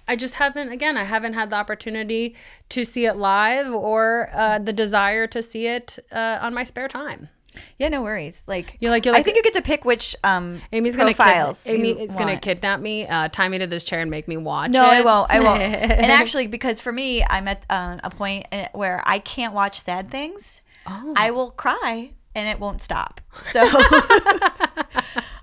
I 0.06 0.16
just 0.16 0.34
haven't. 0.34 0.70
Again, 0.70 0.96
I 0.96 1.04
haven't 1.04 1.34
had 1.34 1.50
the 1.50 1.56
opportunity 1.56 2.34
to 2.70 2.84
see 2.84 3.04
it 3.04 3.16
live 3.16 3.72
or 3.72 4.30
uh, 4.32 4.58
the 4.58 4.72
desire 4.72 5.26
to 5.26 5.42
see 5.42 5.66
it 5.66 5.98
uh, 6.10 6.38
on 6.40 6.54
my 6.54 6.64
spare 6.64 6.88
time. 6.88 7.28
Yeah, 7.78 7.88
no 7.88 8.02
worries. 8.02 8.44
Like 8.46 8.76
You're 8.80 8.90
like- 8.90 9.04
you're 9.04 9.14
I 9.14 9.22
think 9.22 9.36
you 9.36 9.42
get 9.42 9.54
to 9.54 9.62
pick 9.62 9.84
which 9.84 10.14
um 10.22 10.60
Amy's 10.72 10.94
gonna 10.96 11.14
profiles. 11.14 11.64
kid, 11.64 11.74
Amy 11.74 11.90
is 12.00 12.14
gonna 12.14 12.38
kidnap 12.38 12.80
me, 12.80 13.06
uh, 13.06 13.28
tie 13.28 13.48
me 13.48 13.58
to 13.58 13.66
this 13.66 13.84
chair, 13.84 14.00
and 14.00 14.10
make 14.10 14.28
me 14.28 14.36
watch 14.36 14.70
No, 14.70 14.84
it. 14.84 14.88
I 14.94 15.00
won't. 15.02 15.30
I 15.30 15.40
won't. 15.40 15.60
and 15.62 16.12
actually, 16.12 16.46
because 16.46 16.80
for 16.80 16.92
me, 16.92 17.24
I'm 17.24 17.48
at 17.48 17.64
uh, 17.70 17.98
a 18.04 18.10
point 18.10 18.46
uh, 18.52 18.66
where 18.72 19.02
I 19.06 19.18
can't 19.18 19.54
watch 19.54 19.80
sad 19.80 20.10
things. 20.10 20.62
Oh. 20.86 21.14
I 21.16 21.30
will 21.32 21.50
cry 21.50 22.10
and 22.34 22.48
it 22.48 22.60
won't 22.60 22.80
stop. 22.80 23.20
So 23.42 23.60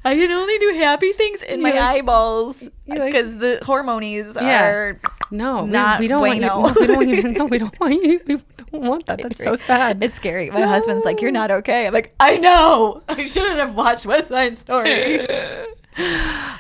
I 0.08 0.16
can 0.16 0.32
only 0.32 0.58
do 0.60 0.74
happy 0.76 1.12
things 1.14 1.42
in 1.44 1.62
my 1.62 1.72
like- 1.72 1.80
eyeballs 1.80 2.70
you're 2.86 2.98
like- 3.00 3.12
because 3.12 3.38
the 3.38 3.60
hormonies 3.64 4.36
Yeah. 4.40 4.66
are. 4.66 5.00
No, 5.32 5.66
Not 5.66 6.00
we, 6.00 6.08
don't 6.08 6.20
bueno. 6.22 6.60
want 6.62 6.80
you. 6.80 6.88
No, 6.88 6.98
we 7.00 7.06
don't 7.06 7.10
even. 7.10 7.34
No, 7.34 7.46
we 7.46 7.58
don't 7.64 7.80
want 7.80 7.94
you. 7.94 8.20
We 8.28 8.36
don't 8.72 8.84
want 8.86 9.06
that. 9.08 9.22
That's 9.22 9.44
so 9.44 9.56
sad. 9.56 10.04
It's 10.04 10.16
scary. 10.16 10.50
My 10.52 10.62
husband's 10.68 11.04
like, 11.06 11.22
"You're 11.22 11.32
not 11.32 11.52
okay." 11.52 11.88
I'm 11.88 11.94
like, 11.94 12.14
"I 12.20 12.38
know. 12.38 13.02
I 13.10 13.26
shouldn't 13.26 13.58
have 13.58 13.74
watched 13.76 14.06
West 14.06 14.28
Side 14.28 14.58
Story." 14.58 15.28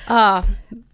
uh, 0.07 0.43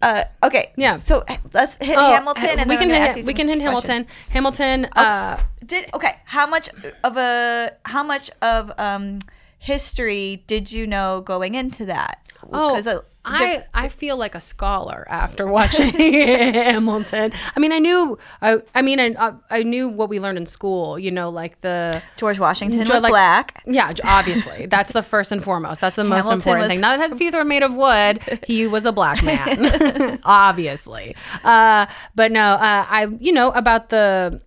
Uh, 0.02 0.24
okay. 0.42 0.72
Yeah. 0.76 0.96
So 0.96 1.22
uh, 1.28 1.36
let's 1.52 1.76
hit 1.76 1.96
oh, 1.96 2.12
Hamilton, 2.12 2.58
and 2.58 2.68
we 2.68 2.74
then 2.76 2.88
can 2.90 3.14
hit. 3.14 3.24
We 3.24 3.34
can 3.34 3.48
hit. 3.48 3.60
Hamilton. 3.60 4.06
Hamilton. 4.30 4.84
Uh, 4.86 5.40
did 5.64 5.86
okay 5.94 6.16
how 6.24 6.46
much 6.46 6.68
of 7.04 7.16
a 7.16 7.70
how 7.84 8.02
much 8.02 8.30
of 8.42 8.72
um 8.78 9.20
history 9.58 10.42
did 10.48 10.72
you 10.72 10.86
know 10.88 11.20
going 11.24 11.54
into 11.54 11.86
that 11.86 12.18
Oh, 12.52 12.74
'Cause, 12.74 12.88
uh, 12.88 13.00
I 13.24 13.64
I 13.72 13.88
feel 13.88 14.16
like 14.16 14.34
a 14.34 14.40
scholar 14.40 15.06
after 15.08 15.46
watching 15.46 15.88
Hamilton. 15.92 17.32
I 17.54 17.60
mean, 17.60 17.70
I 17.72 17.78
knew. 17.78 18.18
I 18.40 18.60
I 18.74 18.82
mean, 18.82 18.98
I 18.98 19.32
I 19.48 19.62
knew 19.62 19.88
what 19.88 20.08
we 20.08 20.18
learned 20.18 20.38
in 20.38 20.46
school. 20.46 20.98
You 20.98 21.10
know, 21.12 21.30
like 21.30 21.60
the 21.60 22.02
george 22.16 22.38
washington 22.40 22.80
George, 22.84 22.90
was 22.96 23.02
like- 23.02 23.10
black 23.10 23.62
Yeah, 23.64 23.92
obviously. 24.04 24.66
That's 24.66 24.92
the 24.92 25.02
first 25.04 25.30
and 25.30 25.42
foremost. 25.42 25.80
That's 25.80 25.94
the 25.96 26.02
most 26.04 26.24
Hamilton 26.24 26.38
important 26.38 26.62
was- 26.64 26.68
thing. 26.70 26.80
Now 26.80 26.96
that 26.96 27.10
his 27.10 27.18
teeth 27.18 27.34
were 27.34 27.44
made 27.44 27.62
of 27.62 27.74
wood, 27.74 28.20
he 28.46 28.66
was 28.66 28.86
a 28.86 28.92
black 28.92 29.22
man, 29.22 30.18
obviously. 30.24 31.14
Uh, 31.44 31.86
but 32.16 32.32
no, 32.32 32.40
uh, 32.42 32.86
I, 32.88 33.06
you 33.20 33.32
know, 33.32 33.50
about 33.52 33.90
the, 33.90 34.40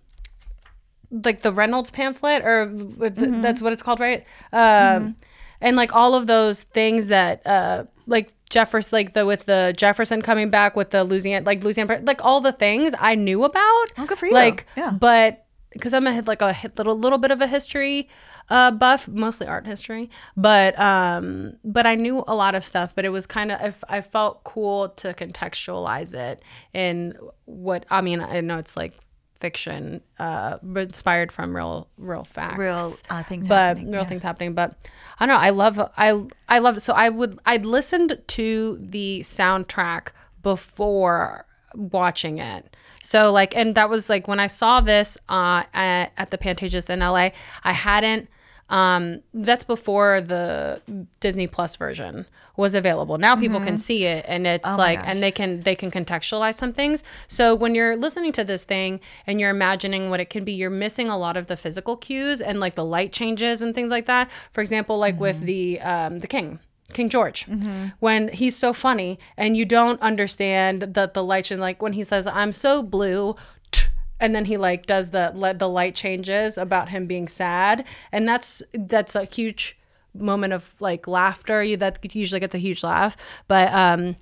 like 1.10 1.42
the 1.42 1.52
Reynolds 1.52 1.90
pamphlet, 1.90 2.42
or 2.44 2.66
the- 2.66 3.38
that's 3.42 3.62
what 3.62 3.72
it's 3.72 3.82
called, 3.82 4.00
right? 4.00 4.24
Um, 4.52 5.16
And 5.62 5.74
like 5.76 5.94
all 5.96 6.14
of 6.14 6.26
those 6.26 6.62
things 6.64 7.06
that, 7.08 7.40
uh, 7.46 7.84
like 8.06 8.32
Jefferson, 8.50 8.90
like 8.96 9.12
the 9.14 9.26
with 9.26 9.46
the 9.46 9.74
Jefferson 9.76 10.22
coming 10.22 10.50
back 10.50 10.76
with 10.76 10.90
the 10.90 11.04
Louisiana, 11.04 11.44
like 11.44 11.62
Louisiana, 11.64 12.00
like 12.04 12.24
all 12.24 12.40
the 12.40 12.52
things 12.52 12.94
I 12.98 13.14
knew 13.14 13.44
about. 13.44 13.86
Oh, 13.98 14.04
good 14.06 14.18
for 14.18 14.26
you. 14.26 14.32
Like, 14.34 14.66
Yeah. 14.76 14.90
but 14.90 15.42
because 15.72 15.92
I'm 15.92 16.06
a 16.06 16.22
like 16.22 16.40
a 16.40 16.54
little 16.76 16.98
little 16.98 17.18
bit 17.18 17.30
of 17.30 17.40
a 17.40 17.46
history 17.46 18.08
uh, 18.48 18.70
buff, 18.70 19.08
mostly 19.08 19.46
art 19.46 19.66
history, 19.66 20.08
but 20.36 20.78
um, 20.78 21.56
but 21.64 21.86
I 21.86 21.96
knew 21.96 22.24
a 22.26 22.34
lot 22.34 22.54
of 22.54 22.64
stuff. 22.64 22.94
But 22.94 23.04
it 23.04 23.10
was 23.10 23.26
kind 23.26 23.50
of 23.52 23.84
I, 23.90 23.98
I 23.98 24.00
felt 24.00 24.44
cool 24.44 24.88
to 24.90 25.12
contextualize 25.12 26.14
it 26.14 26.42
in 26.72 27.14
what 27.44 27.84
I 27.90 28.00
mean. 28.00 28.20
I 28.20 28.40
know 28.40 28.58
it's 28.58 28.76
like 28.76 28.94
fiction, 29.38 30.00
uh, 30.18 30.58
inspired 30.74 31.32
from 31.32 31.54
real 31.54 31.88
real 31.98 32.24
facts, 32.24 32.58
Real, 32.58 32.94
uh, 33.10 33.22
things 33.22 33.48
but 33.48 33.54
happening, 33.54 33.92
real 33.92 34.02
yeah. 34.02 34.08
things 34.08 34.22
happening. 34.22 34.54
But 34.54 34.76
I 35.18 35.26
don't 35.26 35.36
know. 35.36 35.40
I 35.40 35.50
love 35.50 35.78
I 35.96 36.24
I 36.48 36.58
love 36.58 36.82
so 36.82 36.92
I 36.92 37.08
would 37.08 37.38
I'd 37.46 37.66
listened 37.66 38.20
to 38.26 38.78
the 38.80 39.20
soundtrack 39.20 40.08
before 40.42 41.46
watching 41.74 42.38
it. 42.38 42.76
So 43.02 43.30
like, 43.30 43.56
and 43.56 43.74
that 43.74 43.88
was 43.88 44.08
like 44.08 44.26
when 44.26 44.40
I 44.40 44.48
saw 44.48 44.80
this 44.80 45.16
uh, 45.28 45.62
at, 45.72 46.12
at 46.16 46.30
the 46.30 46.38
Pantages 46.38 46.90
in 46.90 47.00
LA. 47.00 47.30
I 47.62 47.72
hadn't. 47.72 48.28
Um, 48.68 49.22
that's 49.32 49.62
before 49.62 50.20
the 50.20 50.82
Disney 51.20 51.46
Plus 51.46 51.76
version 51.76 52.26
was 52.56 52.74
available. 52.74 53.18
Now 53.18 53.36
people 53.36 53.58
can 53.58 53.74
mm-hmm. 53.74 53.76
see 53.76 54.04
it, 54.04 54.24
and 54.28 54.46
it's 54.46 54.68
oh 54.68 54.76
like, 54.76 55.00
and 55.04 55.22
they 55.22 55.30
can 55.30 55.60
they 55.60 55.74
can 55.74 55.90
contextualize 55.90 56.54
some 56.54 56.72
things. 56.72 57.02
So 57.28 57.54
when 57.54 57.74
you're 57.74 57.96
listening 57.96 58.32
to 58.32 58.44
this 58.44 58.64
thing 58.64 59.00
and 59.26 59.40
you're 59.40 59.50
imagining 59.50 60.10
what 60.10 60.20
it 60.20 60.30
can 60.30 60.44
be, 60.44 60.52
you're 60.52 60.70
missing 60.70 61.08
a 61.08 61.18
lot 61.18 61.36
of 61.36 61.46
the 61.46 61.56
physical 61.56 61.96
cues 61.96 62.40
and 62.40 62.60
like 62.60 62.74
the 62.74 62.84
light 62.84 63.12
changes 63.12 63.62
and 63.62 63.74
things 63.74 63.90
like 63.90 64.06
that. 64.06 64.30
For 64.52 64.60
example, 64.60 64.98
like 64.98 65.20
with 65.20 65.36
mm-hmm. 65.36 65.46
the 65.46 65.80
um, 65.80 66.20
the 66.20 66.26
King. 66.26 66.60
King 66.92 67.08
George, 67.08 67.46
mm-hmm. 67.46 67.88
when 67.98 68.28
he's 68.28 68.54
so 68.54 68.72
funny 68.72 69.18
and 69.36 69.56
you 69.56 69.64
don't 69.64 70.00
understand 70.00 70.82
that 70.82 71.14
the 71.14 71.24
light 71.24 71.50
and 71.50 71.60
like 71.60 71.82
when 71.82 71.94
he 71.94 72.04
says 72.04 72.28
I'm 72.28 72.52
so 72.52 72.80
blue, 72.80 73.34
and 74.20 74.36
then 74.36 74.44
he 74.44 74.56
like 74.56 74.86
does 74.86 75.10
the 75.10 75.32
let 75.34 75.58
the 75.58 75.68
light 75.68 75.96
changes 75.96 76.56
about 76.56 76.90
him 76.90 77.06
being 77.06 77.26
sad, 77.26 77.84
and 78.12 78.28
that's 78.28 78.62
that's 78.72 79.16
a 79.16 79.24
huge 79.24 79.76
moment 80.20 80.52
of 80.52 80.74
like 80.80 81.06
laughter. 81.06 81.62
You 81.62 81.76
that 81.78 81.98
usually 82.14 82.40
gets 82.40 82.54
a 82.54 82.58
huge 82.58 82.82
laugh, 82.82 83.16
but 83.48 83.72
um, 83.72 84.16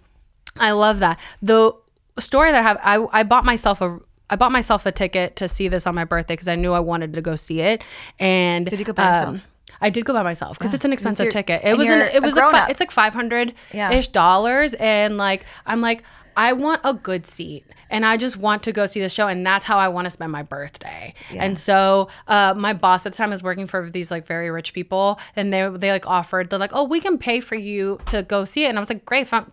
I 0.59 0.73
love 0.73 0.99
that 1.01 1.19
the 1.43 1.73
story 2.19 2.53
that 2.53 2.59
I 2.61 2.63
have. 2.63 2.79
I 2.83 3.21
I 3.21 3.23
bought 3.23 3.45
myself 3.45 3.81
a. 3.81 3.99
I 4.31 4.37
bought 4.37 4.53
myself 4.53 4.87
a 4.87 4.93
ticket 4.93 5.37
to 5.37 5.49
see 5.49 5.69
this 5.69 5.87
on 5.87 5.95
my 5.95 6.05
birthday 6.05 6.33
because 6.35 6.49
I 6.49 6.55
knew 6.55 6.73
I 6.73 6.81
wanted 6.81 7.13
to 7.15 7.21
go 7.21 7.37
see 7.37 7.61
it. 7.61 7.85
And 8.19 8.67
Did 8.67 8.79
you 8.79 8.85
go 8.87 8.93
by 8.95 9.07
yourself? 9.19 9.41
I 9.83 9.91
did 9.91 10.07
go 10.07 10.15
by 10.15 10.23
myself 10.23 10.59
because 10.59 10.73
it's 10.73 10.85
an 10.87 10.93
expensive 10.95 11.25
your- 11.25 11.33
ticket. 11.33 11.61
It 11.63 11.77
was 11.77 11.89
an, 11.91 12.01
it 12.01 12.23
was 12.23 12.35
like 12.35 12.51
fi- 12.51 12.69
it's 12.71 12.81
like 12.81 12.91
five 12.91 13.13
hundred 13.13 13.53
Yeah. 13.73 13.91
ish 13.93 14.09
dollars, 14.09 14.73
and 14.75 15.19
like 15.19 15.45
I'm 15.67 15.81
like 15.83 16.05
I 16.37 16.53
want 16.53 16.81
a 16.85 16.95
good 16.95 17.27
seat, 17.27 17.65
and 17.91 18.05
I 18.05 18.17
just 18.17 18.37
want 18.37 18.63
to 18.65 18.73
go 18.73 18.87
see 18.87 19.01
the 19.01 19.09
show, 19.09 19.29
and 19.29 19.47
that's 19.47 19.65
how 19.65 19.79
I 19.79 19.89
want 19.89 20.07
to 20.07 20.11
spend 20.11 20.33
my 20.33 20.43
birthday. 20.43 21.15
And 21.31 21.59
so 21.59 22.09
uh, 22.27 22.55
my 22.57 22.73
boss 22.73 23.07
at 23.07 23.13
the 23.13 23.17
time 23.17 23.31
was 23.31 23.43
working 23.43 23.67
for 23.67 23.89
these 23.91 24.11
like 24.11 24.27
very 24.27 24.51
rich 24.51 24.73
people, 24.73 25.19
and 25.37 25.53
they 25.53 25.69
they 25.69 25.91
like 25.91 26.07
offered 26.07 26.51
they're 26.51 26.59
like, 26.59 26.73
oh, 26.75 26.85
we 26.85 27.01
can 27.01 27.19
pay 27.19 27.41
for 27.41 27.55
you 27.55 27.99
to 28.07 28.23
go 28.23 28.45
see 28.45 28.65
it, 28.65 28.69
and 28.69 28.79
I 28.79 28.81
was 28.81 28.89
like, 28.89 29.05
great, 29.05 29.29
fun- 29.29 29.51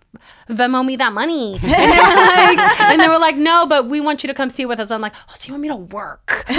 Venmo 0.49 0.85
me 0.85 0.95
that 0.95 1.13
money, 1.13 1.59
and 1.61 1.71
they 1.71 1.77
were 1.77 2.15
like, 2.15 2.81
and 2.81 3.01
they 3.01 3.07
were 3.07 3.19
like, 3.19 3.35
no, 3.35 3.65
but 3.65 3.87
we 3.87 4.01
want 4.01 4.23
you 4.23 4.27
to 4.27 4.33
come 4.33 4.49
see 4.49 4.63
it 4.63 4.67
with 4.67 4.79
us. 4.79 4.91
I'm 4.91 5.01
like, 5.01 5.13
oh, 5.29 5.33
so 5.35 5.47
you 5.47 5.53
want 5.53 5.61
me 5.61 5.67
to 5.69 5.75
work? 5.75 6.45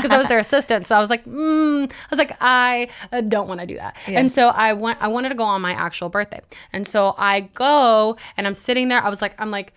Because 0.00 0.12
I 0.12 0.18
was 0.18 0.28
their 0.28 0.38
assistant, 0.38 0.86
so 0.86 0.96
I 0.96 1.00
was 1.00 1.10
like, 1.10 1.24
mm. 1.26 1.90
I 1.90 2.06
was 2.08 2.18
like, 2.18 2.36
I 2.40 2.88
uh, 3.12 3.20
don't 3.20 3.48
want 3.48 3.60
to 3.60 3.66
do 3.66 3.76
that, 3.76 3.96
and 4.06 4.32
so 4.32 4.48
I 4.48 4.72
went. 4.72 5.00
I 5.02 5.08
wanted 5.08 5.28
to 5.30 5.34
go 5.34 5.44
on 5.44 5.60
my 5.60 5.72
actual 5.72 6.08
birthday, 6.08 6.40
and 6.72 6.86
so 6.86 7.14
I 7.18 7.40
go, 7.40 8.16
and 8.36 8.46
I'm 8.46 8.54
sitting 8.54 8.88
there. 8.88 9.04
I 9.10 9.12
was 9.12 9.22
like, 9.22 9.40
I'm 9.40 9.50
like, 9.50 9.72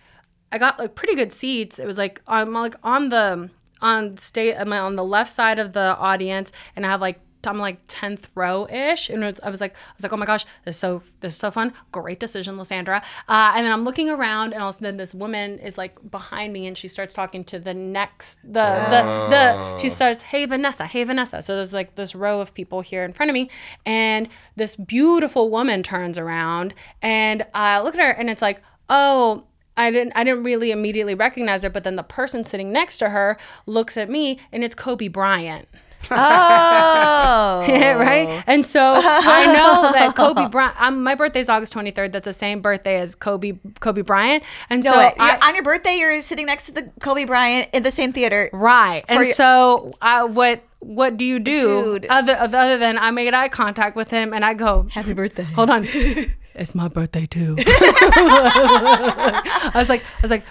I 0.52 0.60
got 0.60 0.78
like 0.78 0.94
pretty 0.94 1.16
good 1.16 1.34
seats. 1.34 1.80
It 1.80 1.88
was 1.88 1.98
like 1.98 2.22
I'm 2.28 2.54
like 2.54 2.76
on 2.84 3.10
the 3.10 3.50
on 3.82 4.18
state. 4.18 4.56
I'm 4.56 4.72
on 4.72 4.96
the 4.96 5.04
left 5.04 5.32
side 5.32 5.58
of 5.58 5.74
the 5.74 5.98
audience, 5.98 6.52
and 6.76 6.86
I 6.86 6.90
have 6.90 7.02
like 7.02 7.20
I'm 7.46 7.60
like 7.60 7.80
tenth 7.88 8.30
row 8.36 8.68
ish, 8.70 9.10
and 9.10 9.24
it 9.24 9.26
was, 9.26 9.40
I 9.44 9.50
was 9.50 9.60
like, 9.60 9.74
I 9.74 9.94
was 9.98 10.04
like, 10.04 10.14
oh 10.14 10.18
my 10.18 10.26
gosh, 10.26 10.46
this 10.64 10.76
is 10.76 10.80
so 10.80 11.02
this 11.20 11.34
is 11.34 11.40
so 11.40 11.52
fun. 11.52 11.74
Great 11.92 12.20
decision, 12.20 12.56
Lisandra. 12.56 13.04
Uh, 13.28 13.54
and 13.56 13.66
then 13.66 13.72
I'm 13.74 13.84
looking 13.84 14.10
around, 14.10 14.54
and 14.54 14.62
all 14.62 14.70
of 14.70 14.76
a 14.76 14.80
sudden 14.80 14.98
this 14.98 15.14
woman 15.14 15.60
is 15.60 15.78
like 15.78 15.98
behind 16.10 16.54
me, 16.54 16.68
and 16.68 16.78
she 16.78 16.88
starts 16.88 17.14
talking 17.14 17.44
to 17.46 17.60
the 17.60 17.74
next 17.74 18.40
the 18.44 18.88
the 18.90 19.28
the. 19.30 19.78
She 19.80 19.90
starts, 19.90 20.22
hey 20.22 20.46
Vanessa, 20.46 20.86
hey 20.86 21.04
Vanessa. 21.04 21.42
So 21.42 21.56
there's 21.56 21.74
like 21.74 21.96
this 21.96 22.16
row 22.16 22.40
of 22.40 22.54
people 22.54 22.82
here 22.82 23.04
in 23.04 23.12
front 23.12 23.30
of 23.30 23.34
me, 23.34 23.50
and 23.86 24.30
this 24.56 24.76
beautiful 24.76 25.50
woman 25.50 25.84
turns 25.84 26.18
around, 26.18 26.74
and 27.02 27.46
I 27.54 27.82
look 27.82 27.96
at 27.96 28.02
her, 28.02 28.12
and 28.12 28.30
it's 28.30 28.42
like, 28.42 28.62
oh. 28.94 29.44
I 29.76 29.90
didn't 29.90 30.14
I 30.16 30.24
didn't 30.24 30.44
really 30.44 30.70
immediately 30.70 31.16
recognize 31.16 31.64
her, 31.64 31.70
but 31.72 31.84
then 31.84 31.96
the 31.96 32.04
person 32.04 32.44
sitting 32.44 32.72
next 32.72 33.00
to 33.00 33.10
her 33.10 33.38
looks 33.66 33.98
at 33.98 34.08
me 34.08 34.38
and 34.52 34.64
it's 34.64 34.76
Kobe 34.76 35.08
Bryant. 35.08 35.68
Oh. 36.12 36.16
right? 37.68 38.44
And 38.46 38.66
so 38.66 38.82
I 38.82 39.46
know 39.48 39.92
that 39.94 40.16
Kobe 40.16 40.48
Bryant. 40.48 40.76
Um, 40.84 41.02
my 41.04 41.16
birthday's 41.16 41.50
August 41.50 41.74
23rd. 41.74 42.12
That's 42.12 42.26
the 42.26 42.34
same 42.34 42.62
birthday 42.62 42.98
as 43.00 43.16
Kobe 43.16 43.54
Kobe 43.80 44.02
Bryant. 44.02 44.44
And 44.70 44.84
No, 44.84 44.92
so 44.92 45.00
I, 45.00 45.40
on 45.48 45.56
your 45.56 45.64
birthday, 45.64 45.96
you're 45.96 46.22
sitting 46.22 46.46
next 46.46 46.66
to 46.66 46.72
the 46.74 46.90
Kobe 47.00 47.26
Bryant 47.26 47.70
in 47.74 47.84
the 47.84 47.92
same 47.92 48.12
theater. 48.12 48.50
Right. 48.52 49.04
And 49.08 49.24
your- 49.24 49.34
so 49.34 49.92
uh, 50.02 50.28
what 50.28 50.62
what 50.80 51.16
do 51.18 51.26
you 51.26 51.40
do 51.40 52.00
Dude. 52.00 52.06
other 52.08 52.36
other 52.36 52.78
than 52.78 52.98
I 52.98 53.12
made 53.12 53.34
eye 53.34 53.50
contact 53.50 53.96
with 53.96 54.12
him 54.12 54.34
and 54.34 54.44
I 54.44 54.54
go, 54.54 54.88
Happy 54.92 55.14
birthday. 55.14 55.44
Hold 55.44 55.70
on. 55.70 55.88
it's 56.56 56.76
my 56.76 56.88
birthday 56.88 57.26
too. 57.26 57.56
I 57.60 59.72
was 59.76 59.90
like 59.90 60.02
I 60.02 60.22
was 60.22 60.32
like 60.32 60.46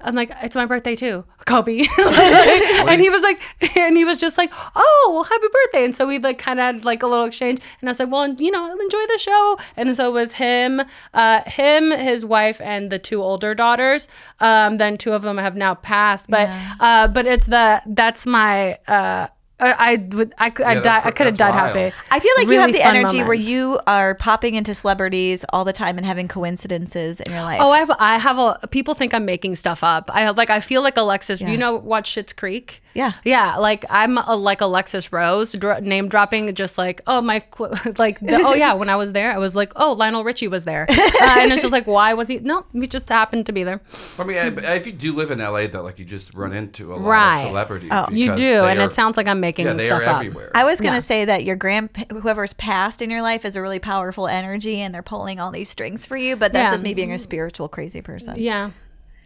I'm 0.00 0.14
like, 0.14 0.30
it's 0.42 0.54
my 0.54 0.64
birthday 0.64 0.94
too, 0.94 1.24
Kobe. 1.44 1.80
and 1.98 3.00
he 3.00 3.10
was 3.10 3.22
like, 3.22 3.40
and 3.76 3.96
he 3.96 4.04
was 4.04 4.16
just 4.16 4.38
like, 4.38 4.52
oh, 4.76 5.10
well, 5.12 5.24
happy 5.24 5.46
birthday. 5.52 5.84
And 5.84 5.94
so 5.94 6.06
we 6.06 6.20
like 6.20 6.38
kind 6.38 6.60
of 6.60 6.64
had 6.64 6.84
like 6.84 7.02
a 7.02 7.08
little 7.08 7.24
exchange. 7.24 7.60
And 7.80 7.88
I 7.88 7.90
was 7.90 7.98
like, 7.98 8.10
well, 8.10 8.32
you 8.34 8.52
know, 8.52 8.70
enjoy 8.70 9.06
the 9.08 9.18
show. 9.18 9.58
And 9.76 9.96
so 9.96 10.08
it 10.08 10.12
was 10.12 10.34
him, 10.34 10.82
uh, 11.14 11.42
him, 11.46 11.90
his 11.90 12.24
wife, 12.24 12.60
and 12.60 12.90
the 12.90 13.00
two 13.00 13.22
older 13.22 13.56
daughters. 13.56 14.06
Um, 14.38 14.78
then 14.78 14.98
two 14.98 15.14
of 15.14 15.22
them 15.22 15.36
have 15.36 15.56
now 15.56 15.74
passed. 15.74 16.30
But, 16.30 16.48
uh, 16.78 17.08
but 17.08 17.26
it's 17.26 17.46
the, 17.46 17.82
that's 17.84 18.24
my, 18.24 18.74
uh, 18.86 19.28
I, 19.60 19.72
I 19.72 19.94
would, 20.14 20.34
I 20.38 20.50
could, 20.50 20.66
I, 20.66 20.74
Yeah, 20.74 20.80
di- 20.82 21.02
I 21.04 21.10
could 21.10 21.26
have 21.26 21.36
died 21.36 21.54
wild. 21.54 21.76
happy. 21.76 21.94
I 22.12 22.20
feel 22.20 22.32
like 22.36 22.48
you 22.48 22.60
have 22.60 22.72
the 22.72 22.80
energy 22.80 23.06
moment. 23.18 23.26
where 23.26 23.34
you 23.36 23.80
are 23.88 24.14
popping 24.14 24.54
into 24.54 24.72
celebrities 24.72 25.44
all 25.52 25.64
the 25.64 25.72
time 25.72 25.96
and 25.98 26.06
having 26.06 26.28
coincidences 26.28 27.20
in 27.20 27.32
your 27.32 27.42
life. 27.42 27.58
Oh, 27.60 27.70
I 27.70 27.78
have, 27.78 27.90
I 27.98 28.18
have 28.18 28.38
a. 28.38 28.68
People 28.70 28.94
think 28.94 29.12
I'm 29.14 29.24
making 29.24 29.56
stuff 29.56 29.82
up. 29.82 30.10
I 30.14 30.20
have 30.20 30.36
like 30.36 30.50
I 30.50 30.60
feel 30.60 30.82
like 30.82 30.96
Alexis. 30.96 31.40
Do 31.40 31.46
Yeah. 31.46 31.50
you 31.52 31.58
know 31.58 31.74
watch 31.74 32.14
Schitt's 32.14 32.32
Creek? 32.32 32.82
Yeah. 32.94 33.12
yeah. 33.24 33.56
Like 33.56 33.84
I'm 33.90 34.18
a, 34.18 34.34
like 34.34 34.60
Alexis 34.60 35.12
Rose, 35.12 35.52
dro- 35.52 35.78
name 35.78 36.08
dropping, 36.08 36.52
just 36.54 36.78
like 36.78 37.00
oh 37.06 37.20
my, 37.20 37.42
like 37.98 38.18
the, 38.20 38.40
oh 38.44 38.54
yeah. 38.54 38.72
When 38.74 38.88
I 38.88 38.96
was 38.96 39.12
there, 39.12 39.30
I 39.32 39.38
was 39.38 39.54
like 39.54 39.72
oh 39.76 39.92
Lionel 39.92 40.24
Richie 40.24 40.48
was 40.48 40.64
there, 40.64 40.86
uh, 40.90 40.94
and 41.38 41.52
it's 41.52 41.62
just 41.62 41.72
like 41.72 41.86
why 41.86 42.14
was 42.14 42.28
he? 42.28 42.38
No, 42.38 42.66
we 42.72 42.86
just 42.86 43.08
happened 43.08 43.46
to 43.46 43.52
be 43.52 43.62
there. 43.62 43.80
I 44.18 44.24
mean, 44.24 44.36
if 44.58 44.86
you 44.86 44.92
do 44.92 45.12
live 45.12 45.30
in 45.30 45.38
LA, 45.38 45.66
though, 45.68 45.82
like 45.82 45.98
you 45.98 46.04
just 46.04 46.34
run 46.34 46.52
into 46.52 46.92
a 46.92 46.96
lot 46.96 47.08
Right. 47.08 47.40
of 47.42 47.48
celebrities. 47.48 47.90
Oh. 47.92 48.06
You 48.10 48.34
do, 48.34 48.64
and 48.64 48.80
are- 48.80 48.86
it 48.86 48.92
sounds 48.92 49.16
like 49.16 49.28
I'm 49.28 49.40
making 49.40 49.66
yeah, 49.66 49.74
they 49.74 49.86
stuff 49.86 50.02
are 50.02 50.06
up. 50.06 50.16
everywhere. 50.16 50.50
I 50.54 50.64
was 50.64 50.80
gonna 50.80 50.96
Yeah. 50.96 51.00
say 51.00 51.24
that 51.26 51.44
your 51.44 51.56
grand 51.56 51.90
whoever's 52.10 52.52
passed 52.54 53.00
in 53.02 53.10
your 53.10 53.22
life 53.22 53.44
is 53.44 53.54
a 53.54 53.62
really 53.62 53.78
powerful 53.78 54.26
energy, 54.26 54.80
and 54.80 54.92
they're 54.94 55.02
pulling 55.02 55.38
all 55.38 55.52
these 55.52 55.68
strings 55.68 56.04
for 56.06 56.16
you. 56.16 56.34
But 56.36 56.52
that's 56.52 56.66
Yeah. 56.68 56.72
just 56.72 56.84
me 56.84 56.94
being 56.94 57.12
a 57.12 57.18
spiritual 57.18 57.68
crazy 57.68 58.00
person. 58.02 58.34
Yeah. 58.38 58.70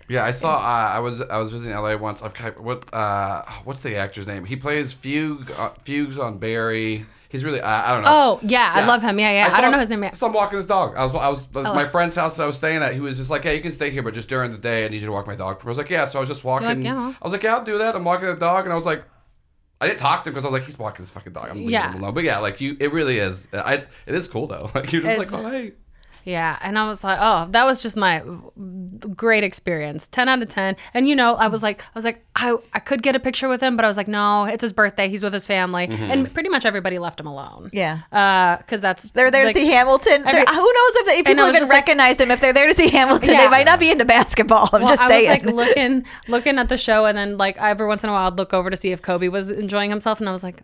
Yeah, 0.09 0.25
I 0.25 0.31
saw. 0.33 0.57
Uh, 0.57 0.61
I 0.97 0.99
was 1.01 1.21
I 1.23 1.39
was 1.39 1.53
visiting 1.53 1.75
LA 1.77 1.97
once. 1.97 2.23
I've 2.23 2.37
what 2.59 2.93
uh 2.93 3.43
what's 3.65 3.81
the 3.81 3.97
actor's 3.97 4.27
name? 4.27 4.45
He 4.45 4.57
plays 4.57 4.93
Fugue 4.93 5.51
uh, 5.59 5.69
Fuches 5.85 6.19
on 6.19 6.39
Barry. 6.39 7.07
He's 7.31 7.45
really 7.45 7.63
I, 7.63 7.87
I 7.89 7.91
don't 7.93 8.03
know. 8.03 8.09
Oh 8.11 8.41
yeah, 8.43 8.73
I 8.75 8.85
love 8.85 9.01
him. 9.03 9.19
Yeah, 9.19 9.31
yeah. 9.33 9.47
I, 9.47 9.49
saw 9.49 9.61
don't 9.63 9.73
know 9.73 9.79
his 9.79 9.89
name. 9.89 10.01
So 10.03 10.07
I 10.09 10.13
saw 10.13 10.27
him 10.27 10.33
walking 10.35 10.57
his 10.57 10.67
dog. 10.67 10.95
I 10.97 11.05
was 11.05 11.15
I 11.15 11.29
was 11.31 11.47
Oh. 11.55 11.75
my 11.75 11.87
friend's 11.87 12.15
house 12.15 12.37
that 12.37 12.43
I 12.43 12.47
was 12.47 12.57
staying 12.57 12.83
at. 12.83 12.93
He 12.93 13.01
was 13.01 13.17
just 13.17 13.31
like, 13.31 13.43
"Hey, 13.43 13.57
you 13.57 13.63
can 13.63 13.73
stay 13.73 13.91
here, 13.91 14.03
but 14.03 14.13
just 14.13 14.29
during 14.29 14.53
the 14.53 14.59
day, 14.59 14.85
I 14.85 14.89
need 14.89 15.01
you 15.01 15.07
to 15.07 15.13
walk 15.13 15.27
my 15.27 15.35
dog." 15.37 15.59
For 15.59 15.67
me. 15.67 15.71
I 15.71 15.73
was 15.73 15.79
like, 15.79 15.89
"Yeah." 15.89 16.07
So 16.09 16.19
I 16.19 16.21
was 16.21 16.29
just 16.29 16.45
walking. 16.45 16.67
like, 16.69 16.79
"Yeah." 16.85 17.15
I 17.21 17.25
was 17.25 17.33
like, 17.33 17.43
"Yeah, 17.43 17.55
I'll 17.57 17.65
do 17.65 17.79
that." 17.79 17.97
I'm 17.97 18.05
walking 18.05 18.27
the 18.27 18.37
dog, 18.37 18.65
and 18.65 18.73
I 18.73 18.77
was 18.77 18.85
like. 18.87 19.05
I 19.81 19.87
didn't 19.89 19.99
talk 19.99 20.23
to 20.23 20.31
him 20.31 20.35
because 20.35 20.45
I 20.45 20.47
was 20.47 20.53
like, 20.53 20.63
he's 20.65 20.79
walking 20.79 20.99
his 21.03 21.11
fucking 21.11 21.33
dog. 21.33 21.49
I'm 21.51 21.57
leaving 21.57 21.71
Yeah. 21.71 21.91
him 21.93 22.01
alone. 22.05 22.15
But 22.15 22.23
yeah, 22.23 22.39
like 22.39 22.61
you, 22.61 22.77
it 22.79 22.93
really 22.93 23.19
is. 23.19 23.49
I, 23.53 23.75
it 24.07 24.15
is 24.15 24.29
cool 24.29 24.47
though. 24.47 24.71
Like 24.77 24.93
you're 24.93 25.03
just 25.03 25.19
It's- 25.19 25.33
like, 25.33 25.45
oh 25.45 25.51
hey, 25.51 25.73
Yeah, 26.25 26.59
and 26.63 26.79
I 26.79 26.87
was 26.89 27.03
like, 27.03 27.19
oh, 27.21 27.49
that 27.51 27.65
was 27.65 27.83
just 27.83 27.97
my 27.97 28.23
great 29.17 29.45
experience. 29.45 30.07
10 30.07 30.29
out 30.29 30.43
of 30.43 30.49
10. 30.49 30.77
And 30.95 31.09
you 31.09 31.17
know, 31.17 31.35
I 31.35 31.49
was 31.49 31.63
like 31.63 31.83
I 31.83 31.91
was 31.95 32.05
like 32.05 32.25
I 32.37 32.55
I 32.73 32.79
could 32.79 33.03
get 33.03 33.17
a 33.17 33.21
picture 33.21 33.49
with 33.49 33.61
him, 33.61 33.77
but 33.77 33.85
I 33.85 33.89
was 33.89 33.97
like, 33.97 34.09
no, 34.09 34.45
it's 34.45 34.63
his 34.63 34.73
birthday. 34.73 35.09
He's 35.09 35.25
with 35.25 35.33
his 35.35 35.47
family. 35.47 35.89
Mm-hmm. 35.89 36.05
And 36.05 36.33
pretty 36.35 36.49
much 36.49 36.65
everybody 36.65 36.99
left 36.99 37.19
him 37.21 37.27
alone. 37.27 37.71
Yeah. 37.73 38.01
Uh 38.13 38.59
cuz 38.69 38.81
that's 38.81 39.11
They're 39.11 39.31
there 39.31 39.47
like, 39.47 39.55
to 39.55 39.61
see 39.61 39.67
Hamilton. 39.69 40.23
every- 40.27 40.41
who 40.41 40.55
knows 40.55 40.95
if, 40.97 41.07
they, 41.07 41.19
if 41.19 41.27
I 41.27 41.31
people 41.31 41.45
even 41.49 41.61
just 41.61 41.71
like- 41.71 41.81
recognized 41.87 42.21
him? 42.21 42.31
If 42.31 42.41
they're 42.41 42.53
there 42.53 42.69
to 42.69 42.75
see 42.75 42.89
Hamilton, 42.89 43.31
Yeah. 43.35 43.43
they 43.45 43.49
might 43.49 43.67
not 43.67 43.81
be 43.81 43.91
into 43.91 44.05
basketball. 44.05 44.69
I'm 44.73 44.83
Well, 44.83 44.89
just 44.91 45.03
I 45.03 45.09
saying. 45.09 45.45
was 45.45 45.55
like 45.55 45.69
looking 45.69 46.05
looking 46.29 46.59
at 46.59 46.69
the 46.69 46.77
show 46.79 47.07
and 47.07 47.17
then 47.19 47.37
like 47.37 47.57
every 47.61 47.87
once 47.87 48.05
in 48.05 48.11
a 48.11 48.13
while 48.13 48.29
I'd 48.29 48.37
look 48.39 48.55
over 48.55 48.71
to 48.71 48.77
see 48.77 48.93
if 48.93 49.03
Kobe 49.03 49.29
was 49.29 49.51
enjoying 49.51 49.91
himself 49.91 50.21
and 50.21 50.29
I 50.29 50.33
was 50.33 50.43
like 50.43 50.63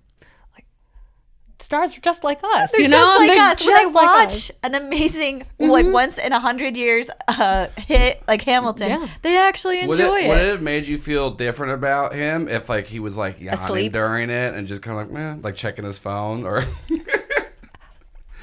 stars 1.60 1.96
are 1.96 2.00
just 2.00 2.22
like 2.24 2.40
us, 2.42 2.70
They're 2.72 2.82
you 2.82 2.88
know? 2.88 2.98
just 2.98 3.18
like 3.18 3.28
They're 3.28 3.40
us. 3.50 3.64
When 3.66 3.74
I 3.74 3.78
just 3.82 3.94
like 3.94 4.08
us. 4.08 4.48
watch 4.48 4.52
an 4.62 4.74
amazing, 4.74 5.46
like 5.58 5.86
once 5.86 6.18
in 6.18 6.32
a 6.32 6.38
hundred 6.40 6.76
years 6.76 7.10
uh, 7.28 7.66
hit 7.76 8.22
like 8.28 8.42
Hamilton, 8.42 8.90
Yeah. 8.90 9.08
they 9.22 9.36
actually 9.36 9.86
Would 9.86 9.98
enjoy 9.98 10.18
it, 10.18 10.24
it. 10.24 10.28
would 10.28 10.38
it 10.38 10.48
have 10.50 10.62
made 10.62 10.86
you 10.86 10.98
feel 10.98 11.30
different 11.30 11.72
about 11.72 12.14
him 12.14 12.48
if 12.48 12.68
like 12.68 12.86
he 12.86 13.00
was 13.00 13.16
like 13.16 13.40
yawning 13.40 13.54
Asleep? 13.54 13.92
during 13.92 14.30
it 14.30 14.54
and 14.54 14.66
just 14.68 14.82
kind 14.82 14.98
of 14.98 15.06
like 15.06 15.12
man, 15.12 15.42
like 15.42 15.54
checking 15.56 15.84
his 15.84 15.98
phone 15.98 16.44
or? 16.44 16.64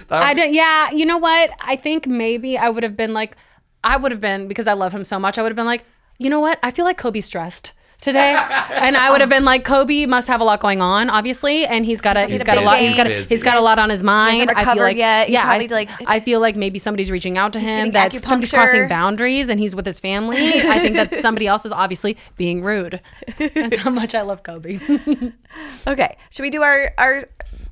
I 0.09 0.33
don't. 0.33 0.53
Yeah, 0.53 0.91
you 0.91 1.05
know 1.05 1.17
what? 1.17 1.51
I 1.61 1.75
think 1.75 2.05
maybe 2.07 2.57
I 2.57 2.69
would 2.69 2.83
have 2.83 2.95
been 2.95 3.13
like, 3.13 3.35
I 3.83 3.97
would 3.97 4.11
have 4.11 4.21
been 4.21 4.47
because 4.47 4.67
I 4.67 4.73
love 4.73 4.93
him 4.93 5.03
so 5.03 5.17
much. 5.19 5.37
I 5.37 5.41
would 5.41 5.49
have 5.49 5.55
been 5.55 5.65
like, 5.65 5.83
you 6.19 6.29
know 6.29 6.39
what? 6.39 6.59
I 6.61 6.71
feel 6.71 6.85
like 6.85 6.97
Kobe's 6.97 7.25
stressed 7.25 7.71
today, 8.05 8.33
and 8.71 8.95
I 8.95 9.11
would 9.11 9.19
have 9.19 9.29
been 9.29 9.43
like, 9.43 9.65
Kobe 9.65 10.05
must 10.05 10.27
have 10.29 10.39
a 10.39 10.43
lot 10.43 10.61
going 10.61 10.81
on, 10.81 11.09
obviously, 11.09 11.65
and 11.65 11.85
he's 11.85 11.99
got 11.99 12.15
a 12.15 12.27
he's 12.27 12.43
got 12.43 12.57
a 12.57 12.61
lot. 12.61 12.79
He's 12.79 12.95
got 12.95 13.07
a, 13.07 13.23
he's 13.23 13.43
got 13.43 13.57
a 13.57 13.61
lot 13.61 13.79
on 13.79 13.89
his 13.89 14.03
mind. 14.03 14.51
I 14.55 14.63
feel 14.63 14.83
like 14.83 14.97
yet. 14.97 15.29
Yeah, 15.29 15.43
I, 15.45 15.65
like- 15.65 15.89
I 16.07 16.19
feel 16.21 16.39
like 16.39 16.55
maybe 16.55 16.79
somebody's 16.79 17.11
reaching 17.11 17.37
out 17.37 17.51
to 17.53 17.59
him. 17.59 17.91
That 17.91 18.13
somebody's 18.13 18.51
crossing 18.51 18.87
boundaries, 18.87 19.49
and 19.49 19.59
he's 19.59 19.75
with 19.75 19.85
his 19.85 19.99
family. 19.99 20.37
I 20.37 20.79
think 20.79 20.95
that 20.95 21.19
somebody 21.21 21.47
else 21.47 21.65
is 21.65 21.71
obviously 21.71 22.15
being 22.37 22.61
rude. 22.61 23.01
That's 23.37 23.77
how 23.77 23.89
much 23.89 24.15
I 24.15 24.21
love 24.21 24.43
Kobe. 24.43 24.79
okay, 25.87 26.17
should 26.29 26.43
we 26.43 26.49
do 26.49 26.61
our 26.61 26.93
our? 26.97 27.21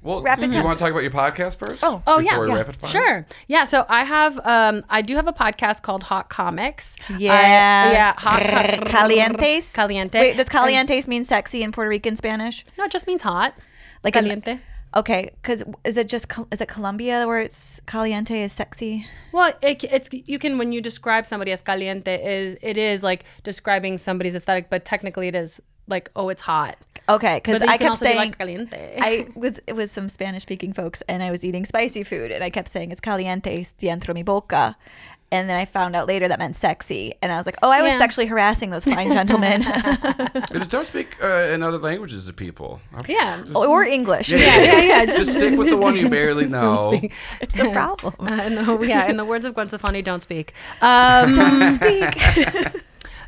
Well, 0.03 0.21
Rapid 0.21 0.51
do 0.51 0.57
you 0.57 0.63
want 0.63 0.77
to 0.77 0.83
talk 0.83 0.91
about 0.91 1.01
your 1.03 1.11
podcast 1.11 1.55
first? 1.57 1.81
Oh. 1.83 2.03
Oh 2.05 2.19
yeah, 2.19 2.37
yeah. 2.45 2.53
rapid 2.55 2.75
fire? 2.75 2.89
sure. 2.91 3.25
Yeah, 3.47 3.63
so 3.65 3.85
I 3.89 4.03
have 4.03 4.37
um 4.45 4.83
I 4.89 5.01
do 5.01 5.15
have 5.15 5.27
a 5.27 5.33
podcast 5.33 5.81
called 5.81 6.03
Hot 6.03 6.29
Comics. 6.29 6.97
I- 7.09 7.17
Yeah, 7.17 7.91
yeah, 7.91 8.13
hot 8.17 8.41
calientes. 8.87 9.73
Caliente. 9.73 10.19
Wait, 10.19 10.37
does 10.37 10.47
And- 10.47 10.55
calientes 10.55 11.07
mean 11.07 11.23
sexy 11.23 11.63
in 11.63 11.71
Puerto 11.71 11.89
Rican 11.89 12.15
Spanish? 12.17 12.65
No, 12.77 12.83
it 12.85 12.91
just 12.91 13.07
means 13.07 13.21
hot. 13.23 13.53
Like 14.03 14.15
in- 14.15 14.23
caliente. 14.25 14.59
Okay, 14.95 15.31
because 15.41 15.63
is 15.83 15.97
it 15.97 16.07
just 16.07 16.31
is 16.51 16.61
it 16.61 16.67
Colombia 16.67 17.25
where 17.25 17.39
it's 17.39 17.79
caliente 17.87 18.43
is 18.43 18.51
sexy? 18.51 19.07
Well, 19.31 19.51
it, 19.61 19.83
it's 19.85 20.09
you 20.13 20.37
can 20.37 20.59
when 20.59 20.71
you 20.71 20.81
describe 20.81 21.25
somebody 21.25 21.51
as 21.51 21.63
caliente 21.63 22.13
is 22.23 22.55
it 22.61 22.77
is 22.77 23.01
like 23.01 23.23
describing 23.43 23.97
somebody's 23.97 24.35
aesthetic, 24.35 24.69
but 24.69 24.85
technically 24.85 25.27
it 25.29 25.33
is 25.35 25.59
like 25.87 26.09
oh 26.15 26.29
it's 26.29 26.41
hot. 26.41 26.77
Okay, 27.09 27.35
because 27.35 27.55
But 27.55 27.59
then 27.59 27.67
you 27.69 27.73
I 27.73 27.77
kept 27.77 27.97
saying 27.97 28.15
like 28.17 28.37
caliente. 28.37 28.95
I 28.99 29.27
was 29.35 29.59
it 29.67 29.73
was 29.73 29.91
some 29.91 30.07
Spanish 30.09 30.43
speaking 30.43 30.71
folks, 30.73 31.03
and 31.09 31.21
I 31.21 31.31
was 31.31 31.43
eating 31.43 31.65
spicy 31.65 32.03
food, 32.03 32.31
and 32.31 32.43
I 32.43 32.49
kept 32.49 32.69
saying 32.69 32.91
it's 32.91 33.01
caliente 33.01 33.63
dentro 33.81 34.13
mi 34.13 34.23
boca, 34.23 34.77
and 35.29 35.49
then 35.49 35.59
I 35.59 35.65
found 35.65 35.97
out 35.97 36.07
later 36.07 36.29
that 36.29 36.39
meant 36.39 36.55
sexy, 36.55 37.13
and 37.21 37.29
I 37.33 37.35
was 37.37 37.45
like, 37.45 37.57
oh, 37.61 37.69
I 37.69 37.81
was 37.81 37.91
Yeah. 37.91 37.97
sexually 37.97 38.27
harassing 38.27 38.69
those 38.69 38.85
fine 38.85 39.11
gentlemen, 39.11 39.63
Just 40.53 40.71
don't 40.71 40.87
speak 40.87 41.17
uh, 41.21 41.49
in 41.51 41.61
other 41.61 41.77
languages 41.79 42.25
to 42.27 42.31
people. 42.33 42.79
yeah. 43.05 43.43
or 43.53 43.83
English. 43.83 44.31
yeah, 44.31 44.37
yeah, 44.63 44.79
yeah. 44.81 45.05
Just, 45.05 45.33
stick 45.33 45.57
with 45.57 45.67
the 45.69 45.77
one 45.77 45.97
you 45.97 46.07
barely 46.17 46.43
just 46.43 46.53
don't 46.53 46.75
know. 46.75 46.93
speak. 46.97 47.11
It's 47.41 47.59
a 47.59 47.69
problem. 47.71 48.13
Uh, 48.19 48.47
no, 48.47 48.81
yeah, 48.81 49.07
in 49.09 49.17
the 49.17 49.25
words 49.25 49.43
of 49.45 49.55
Gwen 49.55 49.67
Stefani, 49.67 50.01
don't 50.01 50.21
speak. 50.21 50.53
Um, 50.81 51.33
Speak. 51.75 52.15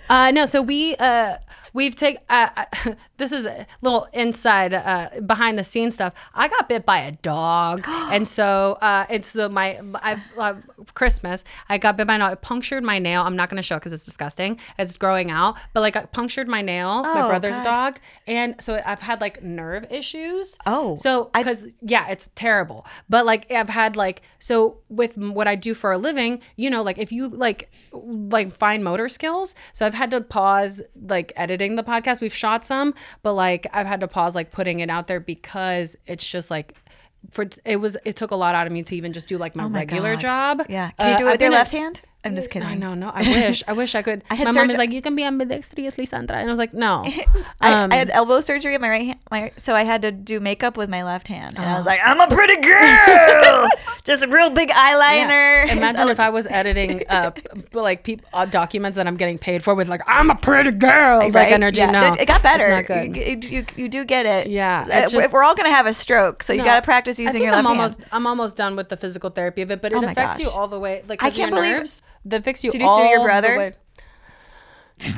Uh, 0.10 0.32
no, 0.32 0.46
so 0.46 0.62
we 0.62 0.96
uh, 0.98 1.38
we've 1.76 1.96
taken. 1.96 2.24
Uh, 2.30 2.48
uh, 2.58 2.94
this 3.18 3.32
is 3.32 3.46
a 3.46 3.68
little 3.82 4.08
inside 4.14 4.74
uh, 4.74 5.10
behind 5.26 5.60
the 5.60 5.64
scenes 5.64 5.94
stuff. 5.94 6.14
I 6.34 6.48
got 6.48 6.68
bit 6.70 6.86
by 6.86 7.00
a 7.00 7.12
dog, 7.12 7.84
and 7.88 8.28
so 8.28 8.78
uh, 8.82 9.06
it's 9.10 9.32
the 9.32 9.50
my 9.50 9.80
I've 10.02 10.22
uh, 10.38 10.56
Christmas. 10.96 11.44
I 11.70 11.78
got 11.78 11.98
bit 11.98 12.08
by 12.08 12.16
a 12.16 12.20
dog. 12.20 12.34
It 12.34 12.42
punctured 12.42 12.84
my 12.84 12.98
nail. 12.98 13.22
I'm 13.22 13.36
not 13.36 13.50
going 13.50 13.58
to 13.58 13.64
show 13.64 13.76
because 13.76 13.94
it's 13.94 14.06
disgusting. 14.06 14.58
It's 14.80 14.98
growing 14.98 15.30
out, 15.30 15.58
but 15.74 15.82
like 15.82 15.96
it 15.96 16.12
punctured 16.12 16.48
my 16.48 16.62
nail. 16.62 17.04
my 17.04 17.22
Oh, 17.26 17.28
brother's 17.28 17.56
God. 17.58 17.64
dog, 17.64 18.00
and 18.26 18.56
so 18.60 18.82
I've 18.86 19.02
had 19.02 19.22
like 19.22 19.44
nerve 19.44 19.86
issues. 19.92 20.58
Oh, 20.66 20.96
so 20.96 21.30
I- 21.34 21.44
because 21.44 21.68
yeah, 21.82 22.10
it's 22.10 22.30
terrible. 22.36 22.86
But 23.10 23.26
like 23.26 23.52
I've 23.52 23.70
had 23.70 23.96
like 23.98 24.22
so 24.40 24.78
with 24.90 25.18
what 25.18 25.48
I 25.48 25.56
do 25.56 25.74
for 25.74 25.92
a 25.92 25.98
living, 25.98 26.42
you 26.56 26.70
know, 26.70 26.82
like 26.82 26.98
if 26.98 27.12
you 27.12 27.28
like 27.28 27.70
like 27.92 28.52
fine 28.54 28.82
motor 28.82 29.10
skills. 29.10 29.54
So 29.74 29.86
I've 29.86 29.94
had 29.94 30.10
to 30.12 30.22
pause 30.22 30.82
like 31.00 31.34
editing 31.36 31.65
the 31.74 31.84
podcast. 31.84 32.22
We've 32.22 32.36
shot 32.36 32.64
some, 32.64 32.94
but 33.24 33.34
like 33.34 33.66
I've 33.74 33.88
had 33.88 34.02
to 34.02 34.08
pause 34.08 34.36
like 34.36 34.52
putting 34.52 34.82
it 34.82 34.92
out 34.92 35.08
there 35.08 35.20
because 35.20 35.96
it's 36.06 36.28
just 36.28 36.52
like 36.52 36.76
for 37.32 37.48
it 37.66 37.78
was 37.78 37.98
it 38.06 38.16
took 38.16 38.30
a 38.30 38.36
lot 38.36 38.54
out 38.54 38.68
of 38.68 38.74
me 38.74 38.84
to 38.84 38.96
even 38.96 39.12
just 39.12 39.28
do 39.28 39.40
like 39.40 39.56
my, 39.56 39.64
Oh 39.64 39.70
my 39.70 39.80
regular 39.80 40.14
God. 40.14 40.20
job. 40.60 40.66
Yeah. 40.70 40.92
Can 40.92 41.08
you 41.08 41.14
Uh, 41.16 41.18
do 41.18 41.24
it 41.26 41.30
I've 41.30 41.34
with 41.34 41.42
your 41.42 41.50
been 41.50 41.54
a- 41.56 41.58
left 41.58 41.72
hand? 41.72 42.02
I'm 42.26 42.36
just 42.36 42.50
kidding. 42.50 42.68
I 42.68 42.76
know, 42.76 42.94
no. 42.96 43.12
I 43.14 43.22
wish, 43.22 43.64
I 43.68 43.74
wish 43.74 43.94
I 43.96 44.02
could. 44.02 44.24
I 44.30 44.36
had 44.36 44.46
my 44.46 44.52
mom 44.52 44.68
was 44.68 44.78
like, 44.78 44.92
"You 44.92 45.02
can 45.02 45.16
be 45.16 45.24
ambidextrous, 45.24 45.96
Lisandra," 45.96 46.32
and 46.32 46.48
I 46.48 46.52
was 46.52 46.58
like, 46.60 46.74
"No." 46.74 47.04
I, 47.62 47.72
Um, 47.84 47.92
I 47.92 47.96
had 47.96 48.10
elbow 48.10 48.42
surgery 48.42 48.76
on 48.76 48.82
my 48.82 48.90
right 48.90 49.06
hand, 49.06 49.20
my, 49.32 49.52
so 49.58 49.76
I 49.76 49.84
had 49.84 50.02
to 50.02 50.12
do 50.12 50.40
makeup 50.40 50.76
with 50.78 50.90
my 50.90 51.04
left 51.04 51.28
hand, 51.28 51.56
and 51.58 51.66
Oh. 51.66 51.68
I 51.70 51.78
was 51.78 51.86
like, 51.86 52.00
"I'm 52.04 52.20
a 52.20 52.28
pretty 52.28 52.60
girl, 52.62 53.70
just 54.04 54.24
a 54.24 54.28
real 54.28 54.50
big 54.50 54.70
eyeliner." 54.70 55.70
Imagine 55.72 56.08
if 56.10 56.20
I 56.20 56.30
was 56.30 56.46
editing 56.48 57.04
uh 57.10 57.32
like 57.74 58.04
peop 58.04 58.22
uh, 58.34 58.46
documents 58.46 58.96
that 58.98 59.08
I'm 59.08 59.18
getting 59.18 59.38
paid 59.38 59.64
for 59.64 59.76
with 59.76 59.88
like 59.90 60.02
I'm 60.08 60.30
a 60.30 60.36
pretty 60.36 60.72
girl 60.72 61.20
like 61.30 61.52
energy. 61.52 61.80
Yeah, 61.80 61.92
No, 61.92 62.14
it, 62.14 62.26
got 62.28 62.42
better. 62.44 62.68
It's 62.80 62.90
not 62.90 63.06
good. 63.06 63.44
You, 63.44 63.50
you, 63.60 63.66
you, 63.76 63.90
do 63.90 64.04
get 64.06 64.26
it. 64.26 64.48
Yeah, 64.50 64.86
Uh, 64.92 65.08
just- 65.10 65.32
we're 65.32 65.44
all 65.44 65.56
gonna 65.56 65.70
have 65.70 65.86
a 65.86 65.94
stroke, 65.94 66.44
so 66.44 66.54
you 66.54 66.60
No, 66.60 66.66
got 66.66 66.76
to 66.78 66.82
practice 66.82 67.20
using 67.20 67.42
your 67.44 67.52
I'm 67.54 67.66
left 67.66 67.70
almost 67.70 68.00
hand. 68.00 68.10
I'm 68.12 68.28
almost 68.28 68.58
done 68.58 68.76
with 68.76 68.90
the 68.90 68.98
physical 68.98 69.30
therapy 69.30 69.62
of 69.62 69.72
it, 69.72 69.82
but 69.82 69.92
it 69.92 69.96
Oh 69.98 70.04
affects 70.08 70.40
you 70.40 70.50
all 70.50 70.68
the 70.68 70.80
way. 70.80 71.04
Like 71.08 71.22
I 71.24 71.30
can't 71.30 71.52
believe- 71.52 71.72
nerves 71.74 72.02
that 72.26 72.40
affects 72.42 72.64
you. 72.64 72.72
Did 72.72 72.82
you 72.82 72.90
sue 72.90 73.04
your 73.04 73.24
brother? 73.24 73.76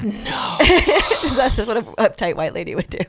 No. 0.03 0.57
That's 1.35 1.57
what 1.59 1.77
a 1.77 1.83
uptight 1.99 2.35
white 2.35 2.53
lady 2.53 2.73
would 2.73 2.89
do. 2.89 2.99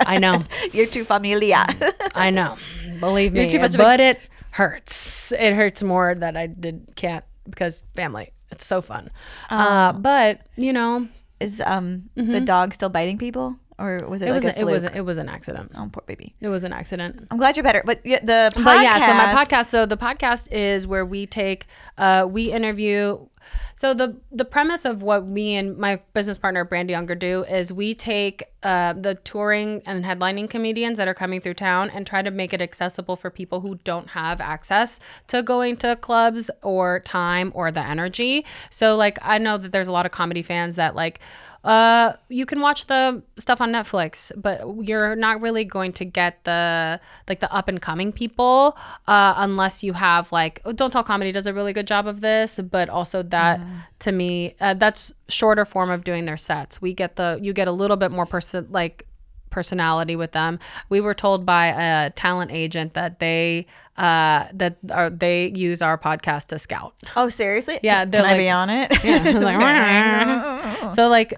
I 0.00 0.18
know, 0.18 0.44
You're 0.72 0.86
too 0.86 1.04
familia. 1.04 1.64
I 2.14 2.30
know. 2.30 2.56
Believe 3.00 3.34
You're 3.34 3.44
me, 3.44 3.50
too 3.50 3.58
much 3.60 3.74
of 3.74 3.80
a- 3.80 3.84
but 3.84 4.00
it 4.00 4.20
hurts. 4.52 5.32
It 5.32 5.52
hurts 5.54 5.82
more 5.82 6.14
that 6.14 6.36
I 6.36 6.46
did 6.46 6.92
can't 6.96 7.24
because 7.48 7.82
family. 7.94 8.32
It's 8.50 8.64
so 8.64 8.80
fun, 8.80 9.10
uh, 9.50 9.92
but 9.92 10.40
you 10.56 10.72
know, 10.72 11.08
Is 11.40 11.60
um 11.66 12.08
the 12.14 12.40
dog 12.40 12.72
still 12.72 12.88
biting 12.88 13.18
people, 13.18 13.56
or 13.78 14.08
was 14.08 14.22
it, 14.22 14.28
it 14.28 14.32
like 14.32 14.34
was 14.36 14.44
a 14.44 14.48
a, 14.48 14.60
it 14.60 14.64
was 14.64 14.84
it 14.84 15.00
was 15.00 15.18
an 15.18 15.28
accident. 15.28 15.72
oh 15.76 15.88
poor 15.92 16.02
baby. 16.06 16.34
It 16.40 16.48
was 16.48 16.64
an 16.64 16.72
accident. 16.72 17.26
I'm 17.30 17.36
glad 17.38 17.56
you're 17.56 17.64
better. 17.64 17.82
But 17.84 18.04
yeah, 18.04 18.20
the 18.20 18.52
podcast, 18.54 18.64
But 18.64 18.82
yeah, 18.82 19.06
so 19.06 19.14
my 19.14 19.44
podcast. 19.44 19.66
So 19.66 19.86
the 19.86 19.96
podcast 19.96 20.50
is 20.50 20.86
where 20.86 21.04
we 21.04 21.26
take, 21.26 21.66
uh, 21.98 22.26
we 22.30 22.52
interview. 22.52 23.26
So 23.74 23.92
the 23.94 24.16
the 24.32 24.44
premise 24.46 24.84
of 24.84 25.02
what 25.02 25.28
me 25.28 25.54
and 25.54 25.76
my 25.76 26.00
business 26.14 26.38
partner 26.38 26.64
Brandy 26.64 26.92
Younger 26.92 27.14
do 27.14 27.44
is 27.44 27.72
we 27.72 27.94
take 27.94 28.44
uh, 28.62 28.94
the 28.94 29.14
touring 29.14 29.82
and 29.86 30.04
headlining 30.04 30.48
comedians 30.50 30.96
that 30.98 31.06
are 31.06 31.14
coming 31.14 31.40
through 31.40 31.54
town 31.54 31.90
and 31.90 32.06
try 32.06 32.22
to 32.22 32.30
make 32.30 32.52
it 32.52 32.62
accessible 32.62 33.14
for 33.14 33.30
people 33.30 33.60
who 33.60 33.76
don't 33.84 34.10
have 34.10 34.40
access 34.40 34.98
to 35.28 35.42
going 35.42 35.76
to 35.76 35.94
clubs 35.96 36.50
or 36.62 36.98
time 37.00 37.52
or 37.54 37.70
the 37.70 37.82
energy. 37.86 38.44
So 38.70 38.96
like 38.96 39.18
I 39.22 39.38
know 39.38 39.58
that 39.58 39.70
there's 39.70 39.88
a 39.88 39.92
lot 39.92 40.06
of 40.06 40.12
comedy 40.12 40.42
fans 40.42 40.76
that 40.76 40.96
like 40.96 41.20
uh, 41.66 42.12
you 42.28 42.46
can 42.46 42.60
watch 42.60 42.86
the 42.86 43.22
stuff 43.38 43.60
on 43.60 43.72
Netflix, 43.72 44.30
but 44.40 44.62
you're 44.86 45.16
not 45.16 45.40
really 45.40 45.64
going 45.64 45.92
to 45.94 46.04
get 46.04 46.44
the 46.44 47.00
like 47.28 47.40
the 47.40 47.52
up 47.52 47.66
and 47.66 47.82
coming 47.82 48.12
people 48.12 48.78
uh, 49.08 49.34
unless 49.36 49.82
you 49.82 49.92
have 49.92 50.30
like 50.30 50.60
oh, 50.64 50.70
Don't 50.72 50.92
Tell 50.92 51.02
Comedy 51.02 51.32
does 51.32 51.46
a 51.48 51.52
really 51.52 51.72
good 51.72 51.88
job 51.88 52.06
of 52.06 52.20
this, 52.20 52.60
but 52.70 52.88
also 52.88 53.22
that 53.24 53.60
to 53.98 54.12
me 54.12 54.54
uh, 54.60 54.74
that's 54.74 55.12
shorter 55.28 55.64
form 55.64 55.90
of 55.90 56.04
doing 56.04 56.24
their 56.24 56.36
sets. 56.36 56.80
We 56.80 56.94
get 56.94 57.16
the 57.16 57.38
you 57.42 57.52
get 57.52 57.66
a 57.66 57.72
little 57.72 57.96
bit 57.96 58.12
more 58.12 58.26
person 58.26 58.68
like 58.70 59.04
personality 59.50 60.14
with 60.14 60.30
them. 60.32 60.60
We 60.88 61.00
were 61.00 61.14
told 61.14 61.44
by 61.44 61.66
a 61.66 62.10
talent 62.10 62.52
agent 62.52 62.94
that 62.94 63.18
they 63.18 63.66
uh 63.96 64.46
that 64.52 64.76
are, 64.92 65.10
they 65.10 65.48
use 65.48 65.82
our 65.82 65.98
podcast 65.98 66.46
to 66.48 66.60
scout. 66.60 66.94
Oh 67.16 67.28
seriously? 67.28 67.80
Yeah, 67.82 68.02
Can 68.02 68.10
they're 68.12 68.22
I 68.22 68.28
like- 68.28 68.38
be 68.38 68.50
on 68.50 68.70
it? 68.70 69.04
Yeah, 69.04 69.30
like, 69.40 70.92
so 70.92 71.08
like 71.08 71.34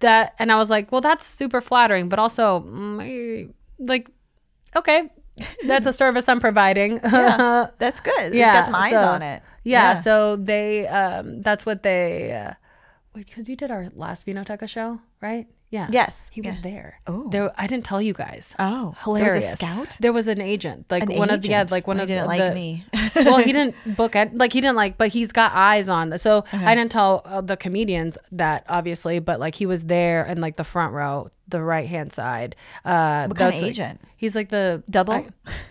that, 0.00 0.34
and 0.38 0.50
I 0.52 0.56
was 0.56 0.70
like, 0.70 0.92
well, 0.92 1.00
that's 1.00 1.24
super 1.26 1.60
flattering, 1.60 2.08
but 2.08 2.18
also 2.18 2.60
mm, 2.60 3.52
like, 3.78 4.08
okay, 4.76 5.10
that's 5.66 5.86
a 5.86 5.92
service 6.02 6.28
I'm 6.28 6.40
providing. 6.40 7.00
Yeah, 7.02 7.68
That's 7.78 8.00
good. 8.00 8.34
Yeah, 8.34 8.52
got 8.52 8.66
some 8.66 8.74
eyes 8.74 8.90
so- 8.92 9.04
on 9.08 9.22
it. 9.22 9.42
Yeah, 9.64 9.94
so 10.00 10.36
they, 10.36 10.88
um, 10.88 11.40
that's 11.42 11.64
what 11.64 11.82
they. 11.84 12.32
Uh, 12.32 12.54
because 13.14 13.48
you 13.48 13.54
did 13.54 13.70
our 13.70 13.90
last 13.94 14.26
Vinoteca 14.26 14.68
show, 14.68 15.00
right? 15.20 15.46
Yeah. 15.72 15.88
Yes, 15.90 16.28
He 16.30 16.42
was 16.42 16.56
yeah. 16.56 16.62
there. 16.62 16.98
Oh. 17.06 17.28
There, 17.30 17.50
I 17.56 17.66
didn't 17.66 17.86
tell 17.86 18.00
you 18.00 18.12
guys. 18.12 18.54
Oh, 18.58 18.94
Hilarious. 19.02 19.32
there 19.32 19.34
was 19.36 19.44
a 19.52 19.56
scout? 19.56 19.96
There 20.00 20.12
was 20.12 20.28
an 20.28 20.40
agent, 20.42 20.84
like 20.90 21.04
An 21.04 21.16
one 21.16 21.30
of 21.30 21.40
the 21.40 21.48
yeah, 21.48 21.64
like 21.70 21.86
one 21.86 21.96
Well, 21.96 22.04
of 22.04 22.08
he 22.10 22.14
didn't 22.14 22.24
the, 22.24 22.28
like 22.28 22.50
the- 22.50 22.54
me. 22.54 22.84
well, 23.16 23.38
he 23.38 23.52
didn't 23.52 23.74
book 23.96 24.14
it. 24.14 24.34
Like 24.36 24.52
he 24.52 24.60
didn't 24.60 24.76
like, 24.76 24.98
but 24.98 25.08
he's 25.08 25.32
got 25.32 25.50
eyes 25.52 25.88
on. 25.88 26.16
So 26.18 26.44
I 26.52 26.74
didn't 26.74 26.92
tell 26.92 27.22
uh, 27.24 27.40
the 27.40 27.56
comedians 27.56 28.18
that 28.32 28.66
obviously, 28.68 29.18
but 29.18 29.40
like 29.40 29.54
he 29.54 29.64
was 29.64 29.84
there 29.84 30.24
in 30.26 30.42
like 30.42 30.56
the 30.56 30.64
front 30.64 30.92
row, 30.92 31.30
the 31.48 31.62
right 31.62 31.88
hand 31.88 32.12
side. 32.12 32.56
Uh, 32.84 33.26
What 33.26 33.36
kind 33.36 33.48
of 33.48 33.54
that's, 33.54 33.62
like- 33.62 33.70
agent? 33.70 34.00
he's 34.16 34.34
like 34.34 34.48
the 34.48 34.82
Double? 34.88 35.12
I- 35.14 35.26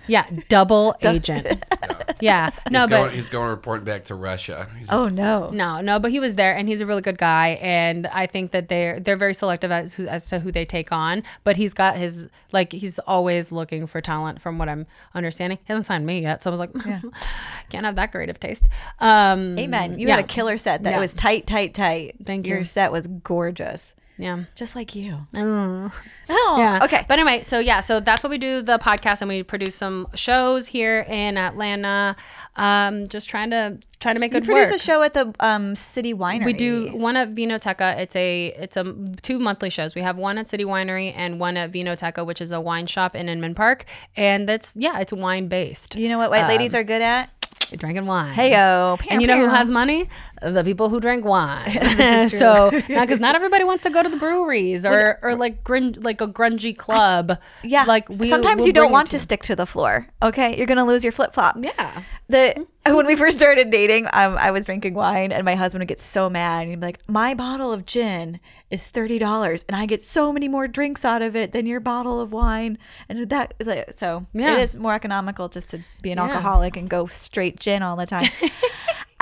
yeah, 0.08 0.26
double 0.50 0.96
agent. 1.02 1.64
yeah, 2.20 2.50
no, 2.70 2.82
he's, 2.82 2.90
but 2.90 2.98
going, 3.04 3.12
he's 3.12 3.26
going 3.30 3.50
reporting 3.50 3.86
back 3.86 4.06
to 4.06 4.16
Russia. 4.16 4.68
He's 4.78 4.88
Oh 4.92 5.06
just- 5.06 5.16
no. 5.16 5.50
no, 5.52 5.80
no, 5.82 6.00
but 6.00 6.12
he 6.12 6.20
was 6.20 6.36
there, 6.36 6.56
and 6.56 6.68
he's 6.68 6.82
a 6.82 6.86
really 6.86 7.02
good 7.02 7.18
guy, 7.18 7.58
and 7.62 8.06
I 8.08 8.26
think 8.28 8.52
that 8.52 8.68
they're 8.68 9.00
they're 9.00 9.16
very 9.18 9.34
selective 9.34 9.72
as 9.72 9.94
who, 9.94 10.06
as 10.08 10.28
to 10.30 10.40
who 10.40 10.52
they 10.52 10.66
take 10.66 10.92
on. 10.92 11.24
But 11.44 11.56
he's 11.58 11.74
got 11.74 11.96
his 11.98 12.28
like 12.52 12.74
he's 12.74 13.00
always 13.00 13.52
looking 13.52 13.88
for 13.88 14.02
talent, 14.02 14.42
from 14.42 14.58
what 14.58 14.68
I'm 14.70 14.86
understanding. 15.16 15.58
He 15.64 15.72
hasn't 15.74 15.86
signed 15.86 16.06
me 16.06 16.22
yet, 16.22 16.44
so 16.44 16.50
I 16.50 16.52
was 16.52 16.60
like, 16.60 16.74
can't 17.70 17.86
have 17.86 17.96
that 17.96 18.12
creative 18.12 18.40
taste. 18.40 18.68
Um, 19.00 19.58
Amen. 19.58 19.98
You 19.98 20.08
yeah, 20.08 20.18
had 20.18 20.26
a 20.26 20.28
killer 20.28 20.58
set 20.58 20.84
that 20.84 20.92
Yeah. 20.92 21.00
was 21.00 21.14
tight, 21.14 21.48
tight, 21.48 21.74
tight. 21.74 22.16
Thank 22.26 22.46
Your 22.46 22.58
you. 22.58 22.60
Your 22.62 22.66
set 22.66 22.92
was 22.92 23.08
gorgeous, 23.08 23.96
Yeah. 24.22 24.44
just 24.56 24.76
like 24.76 24.94
you. 24.96 25.26
Mm. 25.34 25.92
Oh, 26.34 26.56
Yeah. 26.58 26.86
Okay. 26.86 27.04
But 27.10 27.20
anyway, 27.20 27.42
so 27.44 27.60
yeah, 27.60 27.82
so 27.82 28.00
that's 28.00 28.24
what 28.24 28.30
we 28.30 28.38
do 28.38 28.62
the 28.62 28.78
podcast, 28.80 29.22
and 29.22 29.28
we 29.28 29.44
produce 29.44 29.76
some 29.76 30.08
shows 30.16 30.68
here 30.68 31.06
in 31.10 31.38
Atlanta. 31.38 32.16
Um, 32.56 33.10
just 33.10 33.28
trying 33.30 33.50
to 33.50 33.80
trying 34.00 34.16
to 34.16 34.20
make 34.22 34.32
you 34.34 34.40
good 34.40 34.46
produce 34.46 34.70
work. 34.70 34.80
a 34.80 34.84
show 34.84 35.02
at 35.04 35.14
the 35.14 35.34
um, 35.42 35.76
City 35.76 36.14
Winery. 36.14 36.46
We 36.46 36.54
do 36.54 36.96
one 36.96 37.18
at 37.18 37.32
Vinoteca. 37.32 37.98
It's 38.00 38.16
a 38.16 38.48
it's 38.58 38.78
a 38.78 38.96
two 39.22 39.40
monthly 39.40 39.70
shows. 39.70 39.94
We 39.94 40.02
have 40.02 40.18
one 40.18 40.38
at 40.38 40.48
City 40.48 40.64
Winery 40.64 41.14
and 41.18 41.38
one 41.38 41.58
at 41.58 41.72
Vinoteca, 41.74 42.26
which 42.26 42.40
is 42.40 42.54
a 42.54 42.62
wine 42.62 42.88
shop 42.88 43.14
in 43.14 43.28
Inman 43.28 43.54
Park. 43.56 43.84
And 44.16 44.48
that's 44.48 44.76
yeah, 44.78 45.00
it's 45.00 45.12
wine 45.12 45.48
based. 45.50 45.96
You 45.96 46.08
know 46.08 46.18
what 46.18 46.30
white 46.32 46.44
Um, 46.44 46.48
ladies 46.50 46.74
are 46.76 46.84
good 46.86 47.02
at? 47.02 47.30
Drinking 47.78 48.06
wine. 48.06 48.34
Heyo. 48.36 49.00
And 49.10 49.22
you 49.22 49.28
know 49.28 49.38
who 49.38 49.48
has 49.48 49.72
money? 49.72 50.10
The 50.42 50.64
people 50.64 50.90
who 50.90 51.00
drink 51.00 51.24
wine. 51.24 52.30
so, 52.30 52.72
because 52.72 53.20
not 53.20 53.36
everybody 53.36 53.64
wants 53.64 53.84
to 53.84 53.90
go 53.92 54.02
to 54.02 54.10
the 54.10 54.18
breweries 54.18 54.86
or, 54.86 55.20
or 55.22 55.36
like 55.36 55.64
grun- 55.64 55.98
like 56.02 56.20
a 56.20 56.28
grungy 56.28 56.76
club. 56.76 57.38
Yeah. 57.64 57.84
like 57.86 58.10
we 58.10 58.28
sometimes 58.28 58.60
we'll 58.60 58.68
you 58.68 58.74
don't 58.74 58.92
want 58.92 59.12
to 59.12 59.20
stick 59.20 59.44
to 59.44 59.56
the 59.56 59.66
floor. 59.68 60.08
Okay, 60.24 60.58
you're 60.58 60.66
gonna 60.68 60.86
lose 60.86 61.04
your 61.04 61.12
flip 61.12 61.34
flop. 61.34 61.58
Yeah. 61.60 62.02
The 62.28 62.66
when 62.86 63.06
we 63.06 63.16
first 63.16 63.38
started 63.38 63.70
dating, 63.70 64.08
um, 64.14 64.36
I 64.38 64.50
was 64.50 64.66
drinking 64.66 64.96
wine, 64.96 65.32
and 65.32 65.46
my 65.46 65.54
husband 65.54 65.82
would 65.82 65.88
get 65.88 66.00
so 66.00 66.30
mad. 66.30 66.68
He'd 66.68 66.80
be 66.80 66.86
like, 66.88 67.00
"My 67.08 67.36
bottle 67.36 67.72
of 67.72 67.86
gin 67.86 68.40
is 68.72 68.88
thirty 68.88 69.20
dollars, 69.20 69.64
and 69.68 69.76
I 69.76 69.86
get 69.86 70.04
so 70.04 70.34
many 70.34 70.48
more 70.48 70.68
drinks 70.68 71.06
out 71.06 71.22
of 71.22 71.36
it 71.36 71.52
than 71.52 71.66
your 71.68 71.80
bottle 71.80 72.20
of 72.20 72.32
wine." 72.32 72.80
And 73.08 73.30
that, 73.30 73.54
so 73.96 74.26
Yeah. 74.34 74.58
it 74.58 74.64
is 74.64 74.76
more 74.76 74.96
economical 74.96 75.50
just 75.50 75.70
to 75.72 75.82
be 76.02 76.12
an 76.12 76.18
Yeah. 76.18 76.24
alcoholic 76.26 76.76
and 76.78 76.90
go 76.90 77.06
straight 77.06 77.60
gin 77.60 77.84
all 77.84 77.96
the 77.96 78.08
time. 78.08 78.30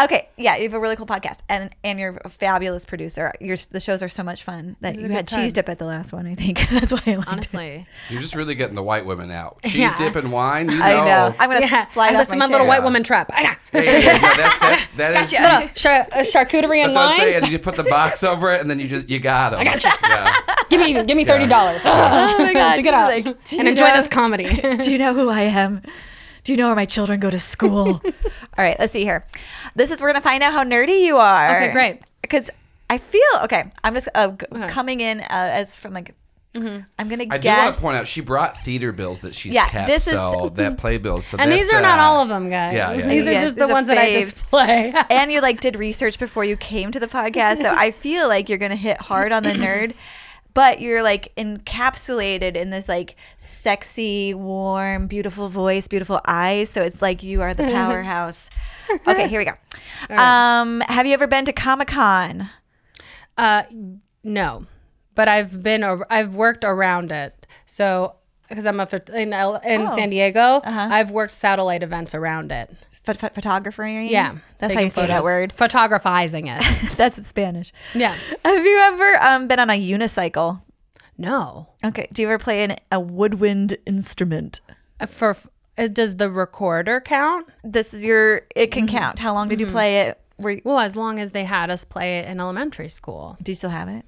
okay, 0.04 0.30
yeah, 0.38 0.56
you 0.58 0.64
have 0.64 0.74
a 0.74 0.80
really 0.80 0.96
cool 0.96 1.06
podcast, 1.06 1.40
and 1.50 1.70
and 1.84 2.00
you're 2.00 2.20
a 2.24 2.30
fabulous 2.30 2.86
producer. 2.86 3.34
Your 3.40 3.58
the 3.72 3.80
shows 3.80 4.02
are 4.04 4.10
so 4.10 4.24
much 4.24 4.44
fun 4.44 4.76
that 4.82 4.96
you 4.96 5.08
had 5.10 5.28
good 5.28 5.36
cheese 5.36 5.54
dip 5.54 5.70
at 5.70 5.80
the 5.80 5.86
last 5.86 6.12
one. 6.14 6.28
I 6.28 6.36
think 6.36 6.60
that's 6.72 6.92
why 6.92 7.02
I 7.08 7.16
liked 7.16 7.28
it. 7.28 7.32
Honestly. 7.32 7.88
You're 8.10 8.22
just 8.22 8.36
really 8.36 8.56
getting 8.56 8.76
the 8.76 8.84
white 8.84 9.06
women 9.06 9.32
out. 9.32 9.60
Cheese 9.64 9.76
Yeah. 9.76 9.96
dip 9.98 10.16
and 10.16 10.32
wine. 10.32 10.70
You 10.70 10.78
know. 10.78 10.84
I 10.86 10.94
know. 10.94 11.36
I'm 11.40 11.50
gonna 11.50 11.66
Yeah. 11.66 11.86
slide 11.88 12.08
and 12.08 12.18
off 12.18 12.22
this 12.22 12.30
is 12.30 12.36
my, 12.36 12.46
my 12.46 12.52
little 12.52 12.66
chair. 12.66 12.68
white 12.68 12.84
woman 12.84 13.04
trap. 13.04 13.32
Yeah, 13.34 13.56
yeah, 13.74 13.82
yeah. 13.82 14.18
No, 14.18 14.28
uh, 14.30 14.36
that's, 14.38 14.60
that's, 14.60 14.88
that 14.98 15.24
is- 15.24 15.32
Gotcha. 15.32 15.44
Little 15.44 15.70
char- 15.76 16.08
charcuterie 16.46 16.84
and 16.84 16.96
That's 16.96 16.96
what 16.96 17.04
I'm 17.04 17.10
wine. 17.10 17.18
saying. 17.20 17.44
You 17.46 17.52
just 17.52 17.64
put 17.64 17.76
the 17.76 17.84
box 17.84 18.24
over 18.24 18.52
it, 18.54 18.62
and 18.62 18.70
then 18.70 18.80
you 18.80 18.88
just 18.88 19.10
you 19.10 19.20
got 19.20 19.52
them. 19.52 19.60
I 19.60 19.64
got 19.64 19.84
you. 19.84 19.92
Yeah. 20.04 20.36
Give 20.70 20.80
me, 20.82 20.94
give 21.06 21.18
me 21.18 21.26
thirty 21.26 21.48
dollars. 21.48 21.84
Oh 21.86 22.36
my 22.40 22.54
god! 22.54 22.76
to 22.76 22.82
get 22.82 22.94
He's 22.94 22.94
out 22.94 23.08
like, 23.08 23.52
and 23.60 23.68
enjoy 23.68 23.88
know- 23.88 23.94
this 23.96 24.08
comedy. 24.08 24.46
Do 24.78 24.92
you 24.92 24.98
know 24.98 25.14
who 25.14 25.30
I 25.30 25.42
am? 25.42 25.82
Do 26.50 26.54
you 26.54 26.58
know 26.58 26.66
where 26.66 26.76
my 26.76 26.86
children 26.86 27.20
go 27.20 27.30
to 27.30 27.40
school? 27.40 28.02
All 28.04 28.12
right, 28.58 28.76
let's 28.80 28.92
see 28.92 29.04
here. 29.04 29.24
This 29.76 29.92
is 29.92 30.02
we're 30.02 30.10
gonna 30.10 30.20
find 30.20 30.42
out 30.42 30.52
how 30.52 30.64
nerdy 30.64 31.06
you 31.06 31.18
are. 31.18 31.56
Okay, 31.56 31.72
great. 31.72 32.02
Because 32.24 32.50
I 32.90 32.98
feel 32.98 33.22
okay. 33.44 33.66
I'm 33.84 33.94
just 33.94 34.10
uh, 34.16 34.30
g- 34.30 34.48
coming 34.68 35.00
in 35.00 35.20
uh, 35.20 35.26
as 35.30 35.76
from 35.76 35.94
like. 35.94 36.16
Mm-hmm. 36.56 36.80
I'm 36.98 37.08
gonna 37.08 37.26
I 37.30 37.38
do 37.38 37.44
guess. 37.44 37.64
want 37.64 37.76
to 37.76 37.82
point 37.84 37.98
out 37.98 38.08
she 38.08 38.22
brought 38.22 38.58
theater 38.58 38.92
bills 38.92 39.20
that 39.20 39.36
she's 39.36 39.54
Yeah, 39.54 39.70
kept. 39.70 39.86
this 39.86 40.08
is- 40.08 40.14
so 40.16 40.50
that 40.56 40.80
playbills. 40.80 41.28
So 41.28 41.38
and 41.38 41.52
these 41.52 41.68
that's, 41.70 41.76
are 41.76 41.82
not 41.84 42.00
uh, 42.00 42.02
all 42.02 42.24
of 42.24 42.30
them, 42.30 42.50
guys. 42.50 42.74
yeah, 42.76 42.94
yeah, 42.94 43.06
These 43.08 43.28
yeah. 43.28 43.38
are 43.38 43.42
just 43.42 43.56
These 43.56 43.68
the 43.68 43.72
are 43.72 43.76
ones 43.76 43.88
that 43.88 44.00
I 44.00 44.08
faves. 44.08 44.14
display. 44.32 44.92
and 45.12 45.32
you 45.32 45.42
like 45.42 45.62
did 45.62 45.76
research 45.76 46.18
before 46.18 46.46
you 46.46 46.58
came 46.58 46.92
to 46.94 47.00
the 47.00 47.06
podcast, 47.06 47.58
so 47.58 47.70
I 47.72 47.92
feel 47.92 48.28
like 48.28 48.50
you're 48.50 48.58
gonna 48.58 48.76
hit 48.76 49.00
hard 49.00 49.32
on 49.32 49.44
the 49.44 49.52
nerd. 49.54 49.94
But 50.60 50.82
you're 50.82 51.04
like 51.04 51.32
encapsulated 51.38 52.56
in 52.58 52.70
this 52.70 52.90
like 52.90 53.16
sexy, 53.38 54.34
warm, 54.34 55.08
beautiful 55.08 55.48
voice, 55.48 55.88
beautiful 55.88 56.20
eyes. 56.26 56.70
So 56.70 56.82
it's 56.82 57.02
like 57.02 57.24
you 57.24 57.42
are 57.42 57.54
the 57.54 57.64
powerhouse. 57.72 58.50
Okay, 59.08 59.30
here 59.30 59.40
we 59.40 59.46
go. 59.46 59.54
Um, 60.14 60.82
have 60.82 61.06
you 61.06 61.14
ever 61.14 61.28
been 61.28 61.46
to 61.46 61.54
Comic 61.54 61.88
Con? 61.88 62.50
Uh, 63.38 63.64
no, 64.22 64.66
but 65.16 65.30
I've 65.30 65.64
been, 65.64 65.82
I've 66.10 66.36
worked 66.36 66.66
around 66.66 67.12
it. 67.14 67.48
So, 67.66 68.16
because 68.50 68.66
I'm 68.66 68.80
a 68.82 68.88
in 69.14 69.32
in 69.64 69.82
Oh. 69.88 69.96
San 69.96 70.10
Diego, 70.10 70.62
Uh-huh. 70.66 70.88
I've 70.92 71.12
worked 71.12 71.34
satellite 71.34 71.84
events 71.84 72.14
around 72.14 72.52
it. 72.52 72.70
Ph-. 73.18 74.12
Yeah, 74.12 74.36
that's 74.60 74.74
how 74.74 74.80
you 74.82 74.90
say 74.90 75.06
that 75.08 75.24
word. 75.24 75.54
Photographizing 75.56 76.46
it. 76.48 76.96
That's 76.98 77.18
in 77.18 77.24
Spanish. 77.24 77.72
yeah. 77.96 78.16
Have 78.46 78.66
you 78.66 78.78
ever 78.80 79.18
um, 79.24 79.48
been 79.48 79.60
on 79.60 79.70
a 79.70 79.80
unicycle? 79.80 80.62
No. 81.18 81.68
Okay. 81.84 82.08
Do 82.14 82.22
you 82.22 82.28
ever 82.30 82.38
play 82.38 82.64
an, 82.64 82.76
a 82.92 83.00
woodwind 83.00 83.78
instrument? 83.86 84.62
Uh, 85.00 85.06
For 85.06 85.36
uh, 85.78 85.88
does 85.88 86.16
the 86.18 86.30
recorder 86.30 87.02
count? 87.02 87.48
This 87.64 87.94
is 87.94 88.04
your. 88.06 88.42
It 88.56 88.72
can 88.72 88.88
Mm-hmm. 88.88 88.98
count. 88.98 89.20
How 89.20 89.34
long 89.34 89.48
did 89.50 89.60
you 89.60 89.68
play 89.68 90.02
it? 90.02 90.20
Were 90.38 90.52
you, 90.52 90.62
Well, 90.64 90.80
as 90.80 90.96
long 90.96 91.20
as 91.20 91.32
they 91.32 91.44
had 91.44 91.70
us 91.70 91.84
play 91.84 92.20
it 92.20 92.28
in 92.30 92.40
elementary 92.40 92.88
school. 92.90 93.38
do 93.44 93.52
you 93.52 93.56
still 93.56 93.70
have 93.70 93.90
it? 93.90 94.06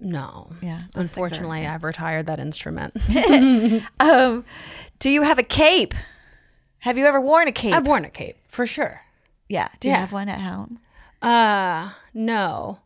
No. 0.00 0.50
Yeah. 0.62 0.80
Unfortunately, 0.94 1.66
I've 1.66 1.84
retired 1.84 2.26
that 2.26 2.40
instrument. 2.40 2.96
Um, 4.00 4.44
do 4.98 5.10
you 5.10 5.22
have 5.22 5.38
a 5.38 5.42
cape? 5.42 5.94
Have 6.84 6.98
you 6.98 7.06
ever 7.06 7.20
worn 7.20 7.48
a 7.48 7.52
cape? 7.52 7.74
I've 7.74 7.86
worn 7.86 8.04
a 8.04 8.10
cape 8.10 8.36
for 8.48 8.66
sure. 8.66 9.02
yeah. 9.48 9.68
Do 9.80 9.88
you 9.88 9.94
Yeah. 9.94 10.00
have 10.00 10.12
one 10.12 10.28
at 10.28 10.40
home? 10.40 10.78
Uh, 11.22 11.90
no. 12.12 12.78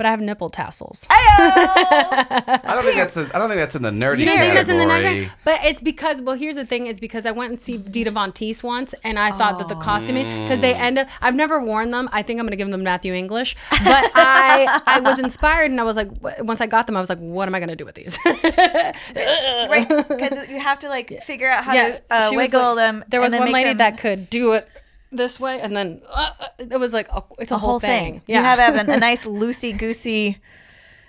But 0.00 0.06
I 0.06 0.12
have 0.12 0.20
nipple 0.22 0.48
tassels. 0.48 1.06
I 1.10 2.58
don't 2.64 2.84
think 2.84 2.96
that's. 2.96 3.18
A, 3.18 3.28
I 3.34 3.38
don't 3.38 3.48
think 3.50 3.60
that's 3.60 3.76
in 3.76 3.82
the 3.82 3.90
nerdy 3.90 4.20
You 4.20 4.24
don't 4.24 4.38
think 4.38 4.54
that's 4.54 4.70
in 4.70 4.78
the 4.78 4.86
category. 4.86 5.20
night? 5.20 5.30
But 5.44 5.60
it's 5.62 5.82
because, 5.82 6.22
well, 6.22 6.36
here's 6.36 6.54
the 6.56 6.64
thing. 6.64 6.86
It's 6.86 7.00
because 7.00 7.26
I 7.26 7.32
went 7.32 7.50
and 7.50 7.60
see 7.60 7.76
Dita 7.76 8.10
Von 8.10 8.32
Teese 8.32 8.62
once, 8.62 8.94
and 9.04 9.18
I 9.18 9.30
thought 9.36 9.58
that 9.58 9.68
the 9.68 9.74
costuming, 9.74 10.24
because 10.44 10.60
they 10.60 10.72
end 10.72 10.98
up, 10.98 11.06
I've 11.20 11.34
never 11.34 11.60
worn 11.62 11.90
them. 11.90 12.08
I 12.12 12.22
think 12.22 12.40
I'm 12.40 12.46
going 12.46 12.52
to 12.52 12.56
give 12.56 12.70
them 12.70 12.82
Matthew 12.82 13.12
English. 13.12 13.56
But 13.70 14.10
I 14.14 14.80
I 14.86 15.00
was 15.00 15.18
inspired, 15.18 15.70
and 15.70 15.78
I 15.78 15.84
was 15.84 15.96
like, 15.96 16.08
w- 16.22 16.44
once 16.44 16.62
I 16.62 16.66
got 16.66 16.86
them, 16.86 16.96
I 16.96 17.00
was 17.00 17.10
like, 17.10 17.18
what 17.18 17.46
am 17.46 17.54
I 17.54 17.58
going 17.60 17.68
to 17.68 17.76
do 17.76 17.84
with 17.84 17.94
these? 17.94 18.18
right. 18.24 19.86
Because 20.08 20.48
you 20.48 20.60
have 20.60 20.78
to 20.78 20.88
like 20.88 21.22
figure 21.24 21.50
out 21.50 21.62
how 21.64 21.74
yeah, 21.74 21.90
to 21.98 22.02
uh, 22.10 22.30
she 22.30 22.36
was 22.38 22.44
wiggle 22.46 22.74
like- 22.74 22.76
them. 22.76 23.04
There 23.08 23.20
and 23.20 23.24
was 23.26 23.32
then 23.32 23.40
one 23.40 23.48
make 23.48 23.52
lady 23.54 23.68
them 23.70 23.78
that 23.78 23.98
could 23.98 24.30
do 24.30 24.52
it 24.52 24.66
this 25.12 25.40
way, 25.40 25.60
and 25.60 25.76
then 25.76 26.02
uh, 26.08 26.32
uh, 26.38 26.46
it 26.58 26.78
was 26.78 26.92
like, 26.92 27.08
a, 27.10 27.22
it's 27.38 27.52
a, 27.52 27.56
a 27.56 27.58
whole 27.58 27.80
thing. 27.80 28.22
Yeah. 28.26 28.38
You 28.38 28.44
have, 28.44 28.58
have 28.58 28.88
a, 28.88 28.96
nice 28.98 29.26
loosey 29.26 29.76
goosey 29.76 30.38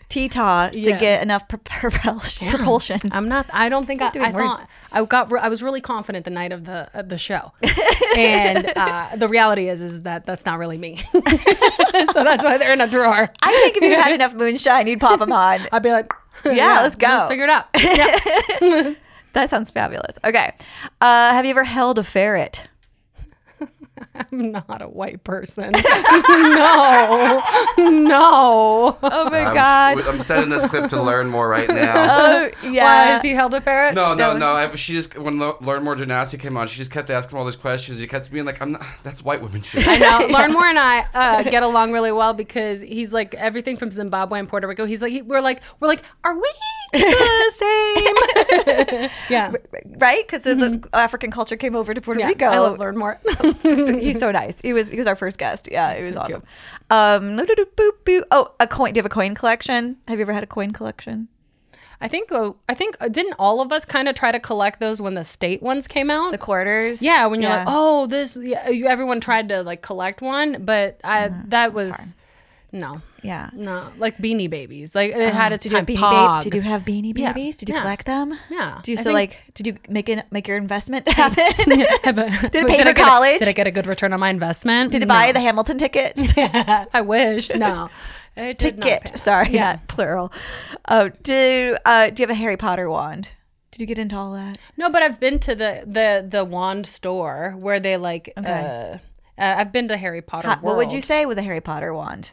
T-taw 0.09 0.69
to 0.69 0.81
get 0.81 1.21
enough 1.21 1.47
pro- 1.47 1.59
propulsion. 1.89 2.49
propulsion. 2.49 2.99
I'm 3.11 3.29
not. 3.29 3.49
I 3.53 3.69
don't 3.69 3.85
think 3.85 4.01
I. 4.01 4.11
I 4.15 4.31
thought 4.31 4.67
I 4.91 5.05
got. 5.05 5.31
re- 5.31 5.39
I 5.39 5.47
was 5.47 5.63
really 5.63 5.79
confident 5.79 6.25
the 6.25 6.31
night 6.31 6.51
of 6.51 6.65
the 6.65 6.89
the 7.05 7.17
show, 7.17 7.53
and 8.17 8.73
uh, 8.75 9.15
the 9.15 9.29
reality 9.29 9.69
is 9.69 9.81
is 9.81 10.03
that 10.03 10.25
that's 10.25 10.45
not 10.45 10.59
really 10.59 10.77
me. 10.77 10.97
so 11.13 12.23
that's 12.23 12.43
why 12.43 12.57
they're 12.57 12.73
in 12.73 12.81
a 12.81 12.89
drawer. 12.89 13.31
I 13.41 13.51
think 13.51 13.77
if 13.77 13.83
you 13.83 13.95
had 13.95 14.11
enough 14.11 14.33
moonshine, 14.33 14.87
you'd 14.87 14.99
pop 14.99 15.19
them 15.19 15.31
on. 15.31 15.61
I'd 15.71 15.83
be 15.83 15.91
like, 15.91 16.11
Yeah, 16.43 16.81
let's 16.81 16.95
go. 16.95 17.07
Let's 17.07 17.29
figure 17.29 17.45
it 17.45 17.49
out. 17.49 17.67
Yeah. 17.75 18.95
That 19.33 19.49
sounds 19.49 19.71
fabulous. 19.71 20.17
Okay. 20.25 20.53
Uh, 20.99 21.31
have 21.31 21.45
you 21.45 21.51
ever 21.51 21.63
held 21.63 21.97
a 21.97 22.03
ferret? 22.03 22.67
I'm 24.31 24.51
not 24.51 24.81
a 24.81 24.87
white 24.87 25.23
person. 25.23 25.71
no, 25.73 27.41
no. 27.77 28.97
Oh 29.01 29.29
my 29.29 29.39
I'm, 29.45 29.53
god. 29.53 30.01
I'm 30.07 30.21
sending 30.21 30.49
this 30.49 30.67
clip 30.69 30.89
to 30.91 31.01
learn 31.01 31.27
more 31.29 31.47
right 31.47 31.67
now. 31.67 31.93
Oh 31.95 32.49
yeah. 32.69 32.83
Why 33.11 33.15
is 33.17 33.21
he 33.23 33.31
held 33.31 33.53
a 33.53 33.61
ferret? 33.61 33.93
No, 33.95 34.13
no, 34.13 34.33
No. 34.33 34.39
no. 34.39 34.47
I, 34.53 34.75
she 34.75 34.93
just 34.93 35.17
when 35.17 35.39
Lo- 35.39 35.57
Learn 35.61 35.83
More 35.83 35.95
Gymnastic 35.95 36.39
came 36.41 36.57
on, 36.57 36.67
she 36.67 36.77
just 36.77 36.91
kept 36.91 37.09
asking 37.09 37.37
all 37.37 37.45
these 37.45 37.55
questions. 37.55 37.99
She 37.99 38.07
kept 38.07 38.31
being 38.31 38.45
like, 38.45 38.61
"I'm 38.61 38.73
not. 38.73 38.83
That's 39.03 39.23
white 39.23 39.41
women 39.41 39.61
shit." 39.61 39.87
I 39.87 39.97
know. 39.97 40.27
Lauren 40.31 40.53
Moore 40.53 40.65
and 40.67 40.79
I 40.79 41.05
uh, 41.13 41.43
get 41.43 41.63
along 41.63 41.91
really 41.91 42.11
well 42.11 42.33
because 42.33 42.81
he's 42.81 43.11
like 43.13 43.33
everything 43.35 43.77
from 43.77 43.91
Zimbabwe 43.91 44.39
and 44.39 44.47
Puerto 44.49 44.67
Rico. 44.67 44.85
He's 44.85 45.01
like, 45.01 45.11
he, 45.11 45.21
we're 45.21 45.41
like, 45.41 45.61
we're 45.79 45.87
like, 45.87 46.01
are 46.23 46.35
we 46.35 46.49
the 46.93 47.51
same? 47.55 49.09
yeah. 49.29 49.51
right? 49.97 50.25
Because 50.25 50.41
the 50.43 50.87
African 50.93 51.31
culture 51.31 51.55
came 51.55 51.75
over 51.75 51.93
to 51.93 52.01
Puerto 52.01 52.19
Yeah, 52.19 52.27
Rico. 52.27 52.45
I 52.45 52.57
love 52.59 52.79
Lauren 52.79 52.97
Moore. 52.97 53.19
He's 53.99 54.19
so 54.19 54.31
nice. 54.31 54.59
He 54.61 54.73
was 54.73 54.89
he 54.89 54.97
was 54.97 55.07
our 55.07 55.15
first 55.15 55.37
guest. 55.37 55.67
Yeah, 55.71 55.91
it 55.91 56.03
was 56.03 56.13
So 56.13 56.21
awesome. 56.21 56.43
Um, 56.89 57.37
boop, 57.75 57.91
boop. 58.05 58.23
oh, 58.31 58.51
a 58.59 58.67
coin. 58.67 58.93
Do 58.93 58.97
you 58.97 59.01
have 59.03 59.11
a 59.11 59.13
coin 59.13 59.35
collection? 59.35 59.97
Have 60.07 60.19
you 60.19 60.23
ever 60.23 60.33
had 60.33 60.43
a 60.43 60.47
coin 60.47 60.71
collection? 60.71 61.27
I 62.03 62.07
think 62.07 62.31
uh, 62.31 62.53
I 62.67 62.73
think 62.73 62.97
uh, 62.99 63.09
didn't 63.09 63.35
all 63.37 63.61
of 63.61 63.71
us 63.71 63.85
kind 63.85 64.07
of 64.07 64.15
try 64.15 64.31
to 64.31 64.39
collect 64.39 64.79
those 64.79 64.99
when 65.01 65.13
the 65.13 65.23
state 65.23 65.61
ones 65.61 65.87
came 65.87 66.09
out? 66.09 66.31
The 66.31 66.37
quarters. 66.39 67.01
yeah, 67.01 67.25
when 67.27 67.41
you're 67.41 67.51
Yeah. 67.51 67.57
like, 67.59 67.67
oh, 67.69 68.07
this. 68.07 68.35
Yeah, 68.41 68.69
you- 68.69 68.87
everyone 68.87 69.21
tried 69.21 69.49
to 69.49 69.61
like 69.61 69.81
collect 69.83 70.21
one, 70.21 70.65
but 70.65 70.99
I 71.03 71.31
that 71.49 71.73
was 71.73 72.15
no, 72.71 73.01
yeah. 73.21 73.49
no, 73.53 73.91
like 73.97 74.17
Beanie 74.17 74.49
Babies. 74.49 74.95
Like 74.95 75.11
it 75.13 75.33
had 75.33 75.51
its 75.53 75.63
Did 75.63 75.71
you 75.73 75.77
have 75.79 75.85
beanie? 75.87 76.43
Did 76.43 76.53
you 76.53 76.61
have 76.61 76.81
beanie 76.83 77.13
Yeah. 77.17 77.33
babies? 77.33 77.57
Did 77.57 77.69
you 77.69 77.75
Yeah. 77.75 77.81
collect 77.81 78.05
them? 78.05 78.37
Yeah. 78.49 78.79
Do 78.83 78.91
you 78.91 78.97
I 78.97 79.03
think- 79.03 79.13
like? 79.13 79.37
Did 79.53 79.67
you 79.67 79.77
make 79.89 80.07
it 80.09 80.25
make 80.31 80.47
your 80.47 80.57
investment 80.57 81.07
happen? 81.07 81.43
Have 82.03 82.17
a- 82.17 82.29
Did 82.49 82.55
it 82.63 82.67
pay 82.67 82.79
I 82.79 82.83
for 82.83 82.89
a- 82.89 82.93
college? 82.93 83.39
did 83.39 83.47
I 83.47 83.53
get 83.53 83.67
a 83.67 83.71
good 83.71 83.87
return 83.87 84.13
on 84.13 84.19
my 84.19 84.29
investment? 84.29 84.91
Did 84.91 85.01
you 85.01 85.07
No. 85.07 85.13
buy 85.13 85.31
the 85.31 85.39
Hamilton 85.41 85.77
tickets? 85.77 86.33
yeah, 86.37 86.85
I 86.93 87.01
wish. 87.01 87.49
No. 87.53 87.89
It 88.37 88.57
did 88.57 88.81
Ticket. 88.81 89.17
Sorry, 89.19 89.49
Yeah. 89.49 89.73
not 89.73 89.87
plural. 89.87 90.31
Oh, 90.87 91.09
do 91.23 91.77
uh, 91.83 92.09
do 92.11 92.23
you 92.23 92.27
have 92.27 92.35
a 92.35 92.39
Harry 92.39 92.55
Potter 92.57 92.89
wand? 92.89 93.29
Did 93.71 93.81
you 93.81 93.87
get 93.87 93.99
into 93.99 94.15
all 94.15 94.31
that? 94.33 94.57
No, 94.77 94.89
but 94.89 95.03
I've 95.03 95.19
been 95.19 95.37
to 95.39 95.53
the 95.55 95.83
the 95.85 96.25
the 96.27 96.45
wand 96.45 96.85
store 96.87 97.55
where 97.59 97.79
they 97.81 97.97
like. 97.97 98.31
Uh, 98.37 98.39
uh, 98.41 98.97
I've 99.37 99.71
been 99.73 99.87
to 99.89 99.97
Harry 99.97 100.21
Potter. 100.21 100.47
Ha- 100.47 100.59
what 100.61 100.75
would 100.77 100.91
you 100.93 101.01
say 101.01 101.25
with 101.25 101.37
a 101.37 101.41
Harry 101.41 101.61
Potter 101.61 101.93
wand? 101.93 102.31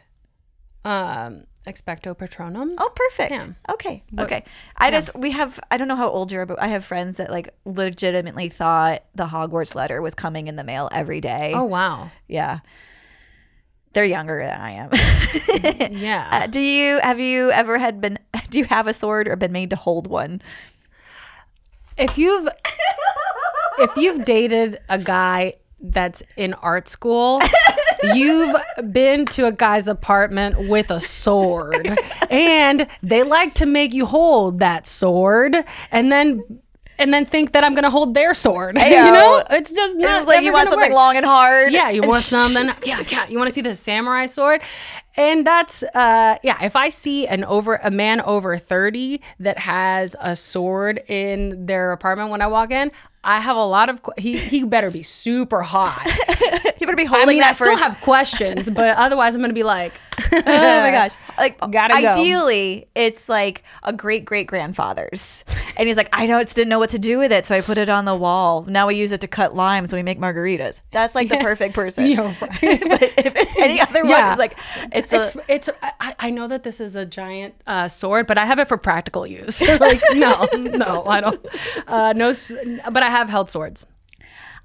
Um, 0.85 1.43
expecto 1.67 2.15
patronum. 2.15 2.75
Oh, 2.77 2.91
perfect. 2.95 3.31
Yeah. 3.31 3.73
Okay. 3.73 4.03
Okay. 4.17 4.43
I 4.77 4.89
just 4.91 5.13
we 5.15 5.31
have 5.31 5.59
I 5.69 5.77
don't 5.77 5.87
know 5.87 5.95
how 5.95 6.09
old 6.09 6.31
you 6.31 6.39
are, 6.39 6.45
but 6.45 6.59
I 6.61 6.67
have 6.67 6.85
friends 6.85 7.17
that 7.17 7.29
like 7.29 7.49
legitimately 7.65 8.49
thought 8.49 9.03
the 9.13 9.27
Hogwarts 9.27 9.75
letter 9.75 10.01
was 10.01 10.15
coming 10.15 10.47
in 10.47 10.55
the 10.55 10.63
mail 10.63 10.89
every 10.91 11.21
day. 11.21 11.51
Oh 11.53 11.63
wow. 11.65 12.11
yeah. 12.27 12.59
They're 13.93 14.05
younger 14.05 14.43
than 14.45 14.59
I 14.61 14.71
am. 14.71 14.89
Yeah. 15.97 16.27
Uh, 16.31 16.47
do 16.47 16.61
you 16.61 16.99
have 17.01 17.19
you 17.19 17.51
ever 17.51 17.77
had 17.77 17.99
been 17.99 18.17
do 18.49 18.57
you 18.59 18.65
have 18.65 18.87
a 18.87 18.93
sword 18.93 19.27
or 19.27 19.35
been 19.35 19.51
made 19.51 19.69
to 19.71 19.75
hold 19.75 20.07
one? 20.07 20.41
if 21.97 22.17
you've 22.17 22.47
if 23.79 23.97
you've 23.97 24.23
dated 24.25 24.79
a 24.87 24.97
guy 24.97 25.53
that's 25.81 26.23
in 26.37 26.53
art 26.55 26.87
school 26.87 27.39
you've 28.13 28.55
been 28.91 29.25
to 29.25 29.45
a 29.45 29.51
guy's 29.51 29.87
apartment 29.87 30.69
with 30.69 30.91
a 30.91 31.01
sword 31.01 31.97
and 32.29 32.87
they 33.03 33.23
like 33.23 33.53
to 33.55 33.65
make 33.65 33.93
you 33.93 34.05
hold 34.05 34.59
that 34.59 34.87
sword 34.87 35.55
and 35.91 36.11
then 36.11 36.61
and 36.99 37.13
then 37.13 37.25
think 37.25 37.53
that 37.53 37.63
I'm 37.63 37.73
gonna 37.73 37.89
hold 37.89 38.13
their 38.13 38.33
sword. 38.33 38.77
you 38.79 38.89
know, 38.89 39.43
it's 39.49 39.73
just 39.73 39.97
not. 39.97 40.11
It 40.11 40.17
was 40.17 40.27
like 40.27 40.43
you 40.43 40.51
want 40.51 40.69
something 40.69 40.91
work. 40.91 40.95
long 40.95 41.15
and 41.15 41.25
hard. 41.25 41.71
Yeah, 41.71 41.89
you 41.89 42.01
want 42.01 42.23
something. 42.23 42.69
Yeah, 42.83 43.03
yeah. 43.07 43.27
You 43.27 43.37
want 43.37 43.47
to 43.47 43.53
see 43.53 43.61
the 43.61 43.73
samurai 43.73 44.25
sword, 44.25 44.61
and 45.19 45.45
that's 45.45 45.83
uh, 45.83 46.37
yeah. 46.41 46.63
If 46.63 46.77
I 46.77 46.87
see 46.87 47.27
an 47.27 47.43
over 47.43 47.75
a 47.75 47.91
man 47.91 48.21
over 48.21 48.57
thirty 48.57 49.21
that 49.39 49.59
has 49.59 50.15
a 50.21 50.35
sword 50.35 51.03
in 51.07 51.65
their 51.65 51.91
apartment 51.91 52.31
when 52.31 52.41
I 52.41 52.47
walk 52.47 52.71
in, 52.71 52.91
I 53.23 53.41
have 53.41 53.57
a 53.57 53.65
lot 53.65 53.89
of. 53.89 54.01
He 54.17 54.37
he 54.37 54.63
better 54.63 54.89
be 54.89 55.03
super 55.03 55.61
hot. 55.61 56.07
You 56.79 56.87
better 56.87 56.95
be 56.95 57.03
I 57.03 57.07
holding 57.07 57.27
mean, 57.27 57.43
I 57.43 57.47
that 57.47 57.55
still 57.55 57.75
have 57.75 57.99
questions, 57.99 58.69
but 58.69 58.95
otherwise 58.97 59.35
I'm 59.35 59.41
gonna 59.41 59.53
be 59.53 59.63
like, 59.63 59.93
oh 60.31 60.31
my 60.31 60.91
gosh. 60.91 61.11
Like 61.39 61.57
Gotta 61.71 62.01
go. 62.01 62.09
ideally 62.09 62.89
it's 62.95 63.29
like 63.29 63.63
a 63.83 63.93
great 63.93 64.25
great 64.25 64.45
grandfather's. 64.45 65.45
And 65.77 65.87
he's 65.87 65.95
like, 65.95 66.09
I 66.11 66.25
know 66.25 66.43
just 66.43 66.57
didn't 66.57 66.67
know 66.67 66.79
what 66.79 66.89
to 66.89 66.99
do 66.99 67.17
with 67.17 67.31
it, 67.31 67.45
so 67.45 67.55
I 67.55 67.61
put 67.61 67.77
it 67.77 67.87
on 67.87 68.03
the 68.03 68.15
wall. 68.15 68.65
Now 68.67 68.87
we 68.87 68.95
use 68.95 69.13
it 69.13 69.21
to 69.21 69.27
cut 69.27 69.55
limes 69.55 69.93
when 69.93 69.99
we 69.99 70.03
make 70.03 70.19
margaritas. 70.19 70.81
That's 70.91 71.15
like 71.15 71.29
the 71.29 71.37
perfect 71.37 71.75
person. 71.75 72.07
know, 72.17 72.25
right. 72.41 72.59
but 72.61 73.03
if 73.03 73.35
it's 73.37 73.57
any 73.57 73.79
other 73.79 74.03
one, 74.03 74.31
it's 74.31 74.39
like 74.39 74.57
it's, 74.91 75.08
it's 75.13 75.35
a 75.35 75.41
it's 75.47 75.69
I, 75.81 76.15
I 76.19 76.29
know 76.29 76.47
that 76.47 76.63
this 76.63 76.79
is 76.79 76.95
a 76.95 77.05
giant 77.05 77.55
uh, 77.67 77.87
sword, 77.87 78.27
but 78.27 78.37
I 78.37 78.45
have 78.45 78.59
it 78.59 78.67
for 78.67 78.77
practical 78.77 79.25
use. 79.25 79.61
like 79.79 80.01
no, 80.13 80.47
no, 80.53 81.05
I 81.05 81.21
don't. 81.21 81.45
Uh, 81.87 82.13
no, 82.13 82.33
but 82.91 83.03
I 83.03 83.09
have 83.09 83.29
held 83.29 83.49
swords. 83.49 83.85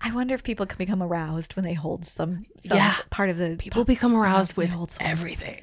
I 0.01 0.13
wonder 0.13 0.35
if 0.35 0.43
people 0.43 0.67
can 0.67 0.77
become 0.77 1.03
aroused 1.03 1.57
when 1.57 1.65
they 1.65 1.73
hold 1.75 2.05
some, 2.05 2.45
some 2.59 2.77
Yeah. 2.77 2.95
part 3.11 3.31
of 3.31 3.39
the 3.39 3.57
People 3.59 3.85
become 3.85 4.15
aroused 4.15 4.57
with 4.57 4.69
hold 4.71 4.95
everything. 5.01 5.63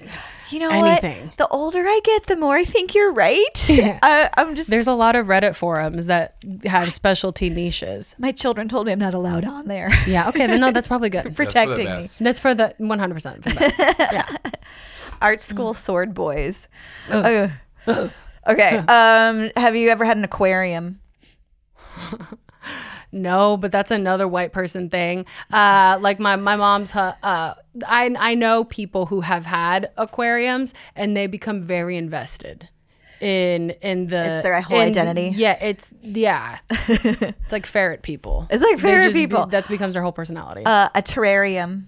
You 0.50 0.60
know 0.60 0.70
anything. 0.70 1.28
what? 1.28 1.38
The 1.38 1.48
older 1.50 1.80
I 1.86 2.00
get, 2.04 2.26
the 2.28 2.36
more 2.36 2.56
I 2.56 2.66
think 2.66 2.96
you're 2.96 3.12
right. 3.14 3.46
Yeah. 3.70 4.00
I, 4.02 4.30
I'm 4.38 4.56
just 4.56 4.70
There's 4.70 4.88
a 4.88 4.94
lot 4.94 5.16
of 5.16 5.28
Reddit 5.28 5.56
forums 5.56 6.08
that 6.08 6.36
have 6.66 6.92
specialty 6.92 7.50
niches. 7.50 8.16
my 8.18 8.32
children 8.32 8.68
told 8.68 8.88
me 8.88 8.94
I'm 8.94 9.00
not 9.00 9.14
allowed 9.14 9.46
on 9.46 9.68
there. 9.68 9.92
Yeah, 10.08 10.28
okay, 10.30 10.48
then 10.48 10.60
no, 10.60 10.72
that's 10.72 10.88
probably 10.88 11.10
good. 11.10 11.24
That's 11.26 11.36
protecting 11.36 11.86
me. 11.86 12.08
That's 12.20 12.40
for 12.40 12.54
the 12.54 12.74
100% 12.80 13.44
for 13.44 13.50
the. 13.50 13.96
Yeah. 14.12 14.52
Art 15.22 15.40
school 15.40 15.74
sword 15.76 16.14
boys. 16.16 16.68
Ugh. 17.10 17.52
Okay. 18.48 18.78
Um, 18.78 19.52
have 19.56 19.76
you 19.76 19.90
ever 19.90 20.04
had 20.04 20.18
an 20.18 20.24
aquarium? 20.24 21.00
No, 23.12 23.58
but 23.58 23.72
that's 23.72 23.92
another 23.92 24.28
white 24.28 24.52
person 24.52 24.90
thing. 24.90 25.26
Uh, 25.52 25.98
like 26.02 26.20
my, 26.20 26.36
my 26.38 26.56
mom's, 26.56 26.96
uh, 26.96 27.14
I, 27.24 27.56
I 28.20 28.36
know 28.36 28.64
people 28.64 29.08
who 29.08 29.22
have 29.22 29.46
had 29.46 29.92
aquariums 29.98 30.74
and 30.96 31.16
they 31.16 31.28
become 31.28 31.62
very 31.62 31.98
invested. 31.98 32.70
in 33.22 33.70
in 33.82 34.08
the 34.08 34.34
It's 34.36 34.44
their 34.44 34.60
whole 34.62 34.80
in- 34.80 34.90
identity. 34.90 35.34
Yeah, 35.36 35.58
it's 35.62 35.94
yeah. 36.02 36.58
it's 36.72 37.52
like 37.52 37.66
ferret 37.68 38.02
people. 38.02 38.48
It's 38.50 38.64
like 38.64 38.80
ferret 38.80 39.06
just 39.06 39.16
people. 39.16 39.46
That 39.48 39.68
becomes 39.68 39.94
their 39.94 40.02
whole 40.04 40.12
personality. 40.12 40.64
Uh, 40.66 40.90
a 40.96 41.02
terrarium. 41.04 41.84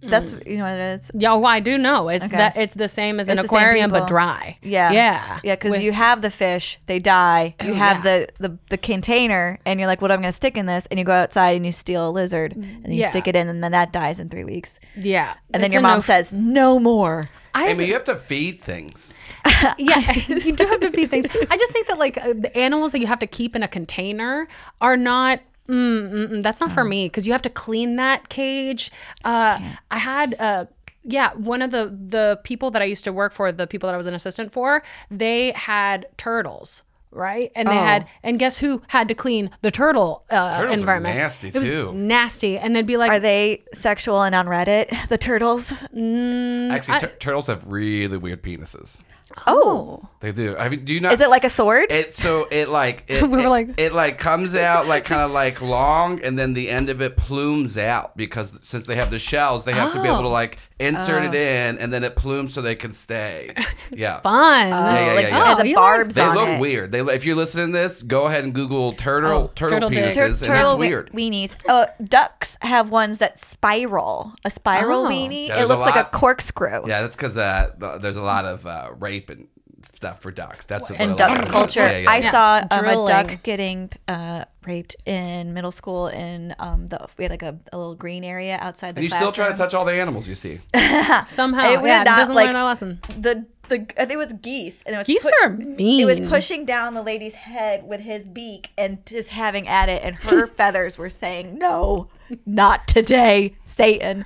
That's 0.00 0.30
Mm. 0.30 0.46
you 0.46 0.56
know 0.58 0.64
what 0.64 0.74
it 0.74 1.00
is. 1.00 1.10
yeah, 1.12 1.34
well, 1.34 1.46
I 1.46 1.58
do 1.60 1.76
know. 1.76 2.08
It's 2.08 2.24
Okay. 2.24 2.36
that 2.36 2.56
it's 2.56 2.74
the 2.74 2.86
same 2.88 3.18
as 3.18 3.28
an 3.28 3.32
It's 3.38 3.42
the 3.42 3.48
same 3.48 3.58
aquarium 3.58 3.90
but 3.90 3.96
people. 4.02 4.06
dry. 4.08 4.56
Yeah, 4.62 4.92
Yeah. 4.92 5.38
yeah. 5.42 5.54
Because 5.56 5.72
With- 5.72 5.82
you 5.82 5.90
have 5.92 6.22
the 6.22 6.30
fish, 6.30 6.78
they 6.86 7.00
die. 7.00 7.56
You 7.64 7.72
Oh, 7.72 7.74
have 7.74 8.04
yeah. 8.04 8.26
the, 8.38 8.48
the 8.48 8.58
the 8.70 8.78
container, 8.78 9.58
and 9.66 9.80
you're 9.80 9.88
like, 9.88 10.00
"What 10.00 10.10
am 10.12 10.18
I 10.20 10.22
going 10.22 10.28
to 10.28 10.36
stick 10.36 10.56
in 10.56 10.66
this?" 10.66 10.86
And 10.86 10.98
you 11.00 11.04
go 11.04 11.12
outside 11.14 11.56
and 11.56 11.66
you 11.66 11.72
steal 11.72 12.08
a 12.08 12.12
lizard, 12.12 12.52
and 12.54 12.94
you 12.94 13.00
Yeah. 13.00 13.10
stick 13.10 13.26
it 13.26 13.34
in, 13.34 13.48
and 13.48 13.62
then 13.64 13.72
that 13.72 13.92
dies 13.92 14.20
in 14.20 14.28
three 14.28 14.44
weeks. 14.44 14.78
Yeah. 14.96 15.34
And 15.52 15.62
then 15.62 15.66
It's 15.66 15.74
your 15.74 15.80
a 15.80 15.82
mom 15.82 15.96
no- 15.96 16.00
says, 16.00 16.32
"No 16.32 16.78
more." 16.78 17.24
I 17.54 17.68
Amy, 17.68 17.86
you 17.86 17.94
have 17.94 18.04
to 18.04 18.14
feed 18.14 18.60
things. 18.62 19.18
yeah, 19.78 20.12
you 20.28 20.54
do 20.54 20.64
have 20.66 20.80
to 20.80 20.90
feed 20.92 21.10
things. 21.10 21.26
I 21.50 21.56
just 21.56 21.72
think 21.72 21.88
that 21.88 21.98
like 21.98 22.16
uh, 22.18 22.34
the 22.36 22.56
animals 22.56 22.92
that 22.92 23.00
you 23.00 23.08
have 23.08 23.18
to 23.18 23.26
keep 23.26 23.56
in 23.56 23.62
a 23.64 23.68
container 23.68 24.46
are 24.80 24.96
not. 24.96 25.40
Mm, 25.68 26.10
mm, 26.12 26.28
mm, 26.28 26.42
that's 26.42 26.60
not 26.60 26.72
for 26.72 26.82
me 26.84 27.06
because 27.06 27.26
you 27.26 27.32
have 27.32 27.42
to 27.42 27.50
clean 27.50 27.96
that 27.96 28.28
cage. 28.28 28.90
Uh, 29.24 29.58
I 29.90 29.98
had. 29.98 30.34
Uh, 30.38 30.66
yeah, 31.04 31.32
one 31.34 31.62
of 31.62 31.70
the 31.70 31.86
the 31.86 32.40
people 32.44 32.70
that 32.72 32.82
I 32.82 32.84
used 32.84 33.04
to 33.04 33.12
work 33.12 33.32
for, 33.32 33.50
the 33.50 33.66
people 33.66 33.86
that 33.86 33.94
I 33.94 33.96
was 33.96 34.06
an 34.06 34.14
assistant 34.14 34.52
for, 34.52 34.82
they 35.10 35.52
had 35.52 36.04
turtles, 36.18 36.82
right? 37.10 37.50
And 37.54 37.66
they 37.68 37.74
had, 37.76 38.06
and 38.22 38.38
guess 38.38 38.58
who 38.58 38.82
had 38.88 39.08
to 39.08 39.14
clean 39.14 39.48
the 39.62 39.70
turtle 39.70 40.24
uh, 40.28 40.58
Turtles 40.58 40.70
are 40.76 40.78
environment? 40.80 41.16
nasty, 41.16 41.48
it 41.48 41.54
was 41.54 41.66
too. 41.66 41.92
Nasty, 41.94 42.58
and 42.58 42.76
they'd 42.76 42.84
be 42.86 42.98
like, 42.98 43.10
Are 43.10 43.20
they 43.20 43.62
sexual 43.72 44.20
and 44.22 44.34
on 44.34 44.46
Reddit? 44.46 44.94
The 45.08 45.16
turtles. 45.16 45.72
Actually, 45.72 46.98
tur- 47.00 47.16
turtles 47.18 47.46
have 47.46 47.66
really 47.68 48.18
weird 48.18 48.42
penises. 48.42 49.02
Oh, 49.46 50.08
They 50.20 50.32
do. 50.32 50.54
Have 50.56 50.72
you, 50.72 50.78
do 50.80 50.94
you 50.94 51.00
not? 51.00 51.12
is 51.12 51.20
it 51.20 51.30
like 51.30 51.44
a 51.44 51.50
sword? 51.50 51.90
It 51.90 52.14
so 52.16 52.46
it 52.50 52.68
like 52.68 53.04
it, 53.08 53.22
We 53.22 53.28
were 53.28 53.38
it- 53.40 53.48
like- 53.48 53.80
it 53.80 53.92
like 53.92 54.18
comes 54.18 54.54
out 54.54 54.86
like 54.86 55.04
kind 55.04 55.20
of 55.22 55.30
like 55.30 55.60
long, 55.60 56.20
and 56.22 56.38
then 56.38 56.54
the 56.54 56.68
end 56.70 56.88
of 56.88 57.00
it 57.02 57.16
plumes 57.16 57.76
out 57.76 58.16
because 58.16 58.52
since 58.62 58.86
they 58.86 58.96
have 58.96 59.10
the 59.10 59.18
shells, 59.18 59.64
they 59.64 59.72
have 59.72 59.92
to 59.92 60.02
be 60.02 60.08
able 60.08 60.22
to 60.22 60.28
oh. 60.28 60.30
like 60.30 60.58
insert 60.80 61.24
it 61.24 61.34
in, 61.34 61.78
and 61.78 61.92
then 61.92 62.04
it 62.04 62.14
plumes 62.16 62.54
so 62.54 62.62
they 62.62 62.74
can 62.74 62.92
stay. 62.92 63.54
Yeah, 63.90 64.20
fun. 64.20 64.68
yeah, 64.68 65.06
yeah, 65.06 65.12
like 65.14 65.24
yeah, 65.24 65.38
yeah. 65.38 65.54
Oh, 65.56 65.62
a 65.62 65.66
you 65.66 65.74
barbs 65.74 66.14
They 66.14 66.20
on 66.20 66.34
look 66.36 66.48
it. 66.48 66.60
weird. 66.60 66.92
They 66.92 67.00
if 67.00 67.24
you're 67.24 67.36
listening 67.36 67.68
to 67.68 67.72
this, 67.72 68.02
go 68.02 68.26
ahead 68.26 68.44
and 68.44 68.52
Google 68.54 68.92
turtle 68.92 69.48
turtle, 69.54 69.78
turtle 69.78 69.88
dicks. 69.90 70.14
Tur- 70.14 70.22
penises, 70.24 70.42
and 70.42 70.46
turtle 70.46 70.72
it's 70.72 70.78
we- 70.78 70.88
weird. 70.88 71.10
weenies. 71.12 71.56
Oh, 71.68 71.86
ducks 72.04 72.58
have 72.60 72.90
ones 72.90 73.18
that 73.18 73.38
spiral. 73.38 74.34
A 74.44 74.50
spiral 74.50 75.06
Oh. 75.06 75.08
weenie. 75.08 75.48
Yeah, 75.48 75.54
it 75.54 75.56
there's 75.56 75.70
a 75.70 75.72
looks 75.76 75.86
like 75.86 75.96
a 75.96 76.04
corkscrew. 76.10 76.86
Yeah, 76.86 77.00
that's 77.02 77.16
because 77.16 77.36
uh, 77.38 77.70
there's 78.00 78.16
a 78.16 78.22
lot 78.22 78.44
of 78.44 78.66
uh, 78.66 78.90
rape 78.98 79.30
and 79.30 79.48
stuff 79.82 80.20
for 80.22 80.30
ducks. 80.30 80.64
That's 80.64 80.90
what 80.90 81.00
in 81.00 81.10
a 81.10 81.12
lot 81.12 81.18
duck 81.18 81.42
of- 81.42 81.48
culture. 81.48 81.80
Yeah, 81.80 81.98
yeah, 81.98 82.10
I 82.10 82.16
yeah. 82.18 82.30
saw 82.30 82.66
um, 82.70 82.84
a 82.84 83.06
duck 83.06 83.42
getting 83.42 83.90
uh, 84.06 84.44
raped 84.64 84.96
in 85.06 85.54
middle 85.54 85.70
school. 85.72 86.08
In 86.08 86.54
um, 86.58 86.86
the 86.86 87.06
we 87.16 87.24
had 87.24 87.30
like 87.30 87.42
a, 87.42 87.58
a 87.72 87.78
little 87.78 87.94
green 87.94 88.24
area 88.24 88.58
outside 88.60 88.94
the 88.94 89.00
And 89.00 89.04
you 89.04 89.10
still 89.10 89.32
try 89.32 89.48
to 89.48 89.56
touch 89.56 89.74
all 89.74 89.84
the 89.84 89.92
animals 89.92 90.28
you 90.28 90.34
see. 90.34 90.60
Somehow, 91.26 91.70
It 91.72 91.80
would 91.80 91.88
yeah, 91.88 92.02
not, 92.02 92.16
doesn't 92.18 92.34
like- 92.34 92.46
learn 92.46 92.54
that 92.54 92.62
lesson. 92.64 93.00
the 93.18 93.46
the 93.68 93.86
I 94.00 94.04
it 94.10 94.16
was 94.16 94.32
geese, 94.40 94.82
and 94.86 94.94
it 94.94 94.98
was 94.98 95.06
Geese 95.06 95.22
put- 95.24 95.34
are 95.42 95.50
mean. 95.50 96.00
It 96.00 96.06
was 96.06 96.20
pushing 96.20 96.64
down 96.64 96.94
the 96.94 97.02
lady's 97.02 97.34
head 97.34 97.84
with 97.86 98.00
his 98.00 98.24
beak 98.26 98.70
and 98.78 99.04
just 99.04 99.28
having 99.30 99.68
at 99.68 99.90
it, 99.90 100.02
and 100.02 100.16
her 100.16 100.46
feathers 100.58 100.96
were 100.96 101.10
saying, 101.10 101.58
"No, 101.58 102.08
not 102.46 102.88
today, 102.88 103.56
Satan." 103.66 104.24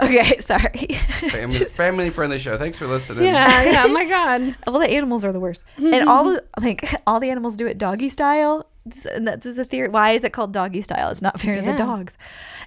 Okay, 0.00 0.36
sorry. 0.40 0.86
Family, 1.30 1.56
family 1.66 2.10
friendly 2.10 2.38
show. 2.38 2.56
Thanks 2.56 2.78
for 2.78 2.86
listening. 2.86 3.24
Yeah, 3.24 3.62
yeah. 3.64 3.84
Oh 3.86 3.92
my 3.92 4.04
god. 4.08 4.54
Well, 4.66 4.78
the 4.78 4.90
animals 4.90 5.24
are 5.24 5.32
the 5.32 5.40
worst, 5.40 5.64
and 5.76 6.08
all 6.08 6.24
the 6.24 6.44
like 6.60 6.84
all 7.06 7.18
the 7.20 7.30
animals 7.30 7.56
do 7.56 7.66
it 7.66 7.78
doggy 7.78 8.08
style. 8.08 8.66
And 9.12 9.26
that's 9.26 9.44
just 9.44 9.58
a 9.58 9.64
theory. 9.64 9.88
Why 9.88 10.12
is 10.12 10.24
it 10.24 10.32
called 10.32 10.52
doggy 10.52 10.80
style? 10.82 11.10
It's 11.10 11.20
not 11.20 11.38
fair 11.40 11.56
to 11.56 11.62
the 11.62 11.76
dogs. 11.76 12.16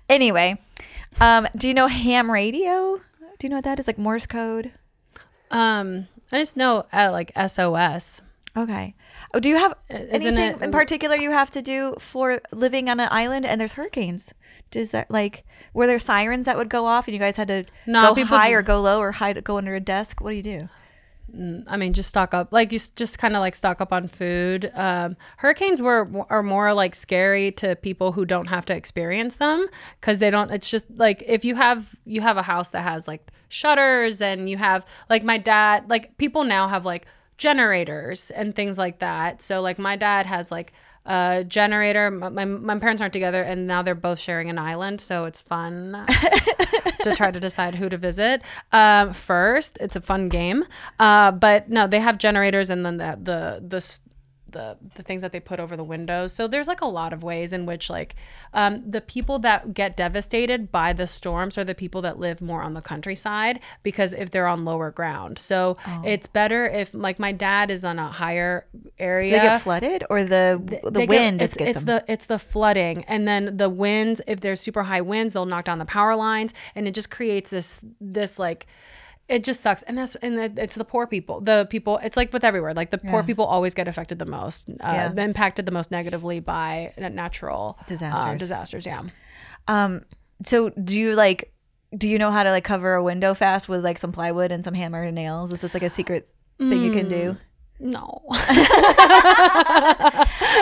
Anyway, 0.10 0.60
um, 1.20 1.48
do 1.56 1.68
you 1.68 1.74
know 1.74 1.88
ham 1.88 2.30
radio? 2.30 2.98
Do 3.40 3.48
you 3.48 3.50
know 3.50 3.56
what 3.58 3.64
that 3.64 3.80
is? 3.80 3.88
Like 3.88 3.98
Morse 3.98 4.26
code. 4.28 4.72
Um, 5.50 6.08
I 6.32 6.38
just 6.40 6.56
know 6.58 6.86
uh, 6.94 7.10
like 7.12 7.32
SOS. 7.36 8.22
Okay. 8.56 8.94
Oh, 9.34 9.40
do 9.40 9.48
you 9.50 9.56
have 9.58 9.74
Isn't 9.90 10.12
anything 10.38 10.38
it- 10.60 10.62
in 10.62 10.72
particular 10.72 11.16
you 11.16 11.32
have 11.32 11.50
to 11.52 11.62
do 11.62 11.96
for 12.00 12.42
living 12.52 12.90
on 12.90 13.00
an 13.00 13.08
island 13.12 13.46
and 13.46 13.60
there's 13.62 13.74
hurricanes? 13.74 14.34
Does 14.72 14.92
that 14.92 15.12
like 15.12 15.44
were 15.74 15.86
there 15.86 16.00
sirens 16.00 16.46
that 16.46 16.58
would 16.58 16.70
go 16.70 16.86
off 16.86 17.08
and 17.08 17.14
you 17.14 17.20
guys 17.20 17.36
had 17.36 17.50
to 17.50 17.66
No, 17.86 18.08
go 18.08 18.16
people 18.16 18.38
high 18.38 18.52
or 18.52 18.62
go 18.62 18.82
low 18.82 19.00
or 19.00 19.12
hide 19.12 19.44
go 19.44 19.58
under 19.58 19.76
a 19.76 19.80
desk? 19.80 20.22
What 20.22 20.32
do 20.32 20.36
you 20.38 20.44
do? 20.44 20.70
I 21.68 21.78
mean, 21.78 21.94
just 21.94 22.10
stock 22.10 22.34
up, 22.34 22.52
like 22.52 22.74
you 22.74 22.80
just 22.96 23.18
kind 23.18 23.36
of 23.36 23.40
like 23.40 23.56
stock 23.56 23.80
up 23.80 23.94
on 23.94 24.08
food. 24.08 24.70
Um, 24.74 25.16
hurricanes 25.38 25.82
were 25.82 26.10
are 26.30 26.44
more 26.44 26.74
like 26.74 26.94
scary 26.94 27.52
to 27.54 27.76
people 27.78 28.12
who 28.14 28.26
don't 28.26 28.48
have 28.48 28.66
to 28.66 28.76
experience 28.76 29.36
them 29.36 29.68
because 30.00 30.20
they 30.20 30.30
don't. 30.30 30.52
It's 30.52 30.70
just 30.70 30.88
like 30.94 31.24
if 31.26 31.46
you 31.46 31.56
have 31.56 31.96
you 32.06 32.20
have 32.22 32.36
a 32.36 32.42
house 32.44 32.70
that 32.72 32.82
has 32.82 33.08
like 33.08 33.32
shutters 33.48 34.22
and 34.22 34.50
you 34.50 34.58
have 34.58 34.86
like 35.10 35.24
my 35.24 35.38
dad, 35.38 35.90
like 35.90 36.18
people 36.18 36.44
now 36.44 36.68
have 36.68 36.86
like 36.86 37.06
generators 37.38 38.30
and 38.32 38.54
things 38.54 38.78
like 38.78 39.00
that. 39.00 39.42
So 39.42 39.62
like 39.62 39.80
my 39.80 39.96
dad 39.96 40.26
has 40.26 40.52
like 40.52 40.74
generator. 41.44 42.12
My, 42.12 42.30
my, 42.30 42.46
my 42.46 42.80
parents 42.80 43.02
aren't 43.02 43.14
together 43.14 43.42
and 43.42 43.68
now 43.68 43.82
they're 43.82 43.96
both 43.96 44.20
sharing 44.20 44.50
an 44.50 44.60
island, 44.60 45.02
so 45.02 45.26
it's 45.26 45.42
fun 45.42 46.06
to 47.04 47.16
try 47.16 47.32
to 47.32 47.40
decide 47.40 47.76
who 47.76 47.90
to 47.90 47.98
visit 47.98 48.42
um, 48.72 49.14
first. 49.14 49.78
It's 49.82 49.96
a 49.96 50.02
fun 50.02 50.30
game, 50.30 50.66
uh, 51.00 51.32
but 51.32 51.70
no, 51.70 51.88
they 51.88 52.00
have 52.00 52.18
generators 52.18 52.70
and 52.70 52.86
then 52.86 52.98
the 52.98 53.18
the 53.22 53.64
the. 53.68 54.00
The, 54.52 54.78
the 54.96 55.04
things 55.04 55.22
that 55.22 55.32
they 55.32 55.40
put 55.40 55.60
over 55.60 55.76
the 55.78 55.84
windows. 55.84 56.34
So 56.34 56.48
there's 56.48 56.68
like 56.68 56.82
a 56.82 56.86
lot 56.88 57.14
of 57.14 57.24
ways 57.24 57.54
in 57.54 57.66
which 57.66 57.90
like 57.90 58.16
um, 58.54 58.90
the 58.90 59.02
people 59.02 59.40
that 59.40 59.74
get 59.74 59.96
devastated 59.98 60.72
by 60.72 60.94
the 60.94 61.08
storms 61.08 61.58
are 61.58 61.64
the 61.64 61.76
people 61.76 62.02
that 62.04 62.20
live 62.20 62.42
more 62.42 62.62
on 62.64 62.74
the 62.74 62.82
countryside 62.82 63.60
because 63.84 64.14
if 64.14 64.30
they're 64.32 64.48
on 64.48 64.66
lower 64.66 64.92
ground. 64.92 65.40
So 65.40 65.78
Oh. 65.88 66.02
it's 66.06 66.28
better 66.28 66.66
if 66.66 66.94
like 66.94 67.18
my 67.20 67.32
dad 67.32 67.72
is 67.72 67.84
on 67.84 67.98
a 68.00 68.08
higher 68.08 68.66
area. 69.00 69.32
They 69.32 69.38
get 69.40 69.62
flooded 69.62 70.04
or 70.10 70.24
the 70.24 70.62
the 70.84 70.92
They 70.92 71.08
get- 71.08 71.10
wind 71.10 71.42
it's, 71.42 71.56
gets 71.56 71.78
it's 71.78 71.84
the 71.86 72.04
it's 72.08 72.26
the 72.26 72.40
flooding 72.40 73.04
and 73.06 73.28
then 73.28 73.58
the 73.58 73.70
winds 73.70 74.22
if 74.28 74.40
there's 74.42 74.60
super 74.60 74.84
high 74.84 75.02
winds 75.02 75.34
they'll 75.34 75.46
knock 75.46 75.66
down 75.66 75.80
the 75.80 75.86
power 75.86 76.16
lines 76.16 76.54
and 76.76 76.88
it 76.88 76.94
just 76.94 77.10
creates 77.10 77.50
this 77.50 77.80
this 78.00 78.38
like 78.38 78.68
it 79.32 79.44
just 79.44 79.62
sucks 79.62 79.82
and 79.84 79.98
that's 79.98 80.16
and 80.16 80.60
it's 80.60 80.76
the 80.76 80.84
poor 80.86 81.08
people 81.08 81.40
the 81.42 81.66
people 81.70 81.98
it's 82.04 82.18
like 82.18 82.32
with 82.34 82.44
everywhere 82.44 82.74
like 82.74 82.90
the 82.92 82.98
poor 82.98 83.24
people 83.24 83.46
always 83.46 83.74
get 83.74 83.88
affected 83.88 84.20
the 84.20 84.26
most 84.26 84.70
uh, 84.70 84.74
Yeah. 85.16 85.24
impacted 85.24 85.66
the 85.66 85.72
most 85.72 85.90
negatively 85.90 86.40
by 86.40 86.94
natural 86.98 87.78
uh, 87.80 87.84
Disasters. 87.88 88.40
disasters 88.40 88.86
yeah 88.86 89.02
Um, 89.68 90.04
so 90.44 90.70
do 90.70 91.00
you 91.00 91.16
like? 91.16 91.54
Do 91.96 92.08
you 92.10 92.18
know 92.18 92.32
how 92.32 92.44
to 92.44 92.50
like 92.52 92.64
cover 92.64 92.94
a 92.96 93.04
window 93.04 93.34
fast 93.34 93.70
with 93.70 93.84
like 93.84 93.98
some 93.98 94.12
plywood 94.12 94.52
and 94.52 94.64
some 94.64 94.74
hammer 94.74 95.04
and 95.04 95.16
nails? 95.16 95.54
Is 95.54 95.62
this 95.62 95.74
like 95.74 95.84
a 95.84 95.90
secret 95.90 96.28
thing 96.58 96.82
you 96.84 96.92
can 96.92 97.08
do? 97.10 97.38
no 97.82 98.22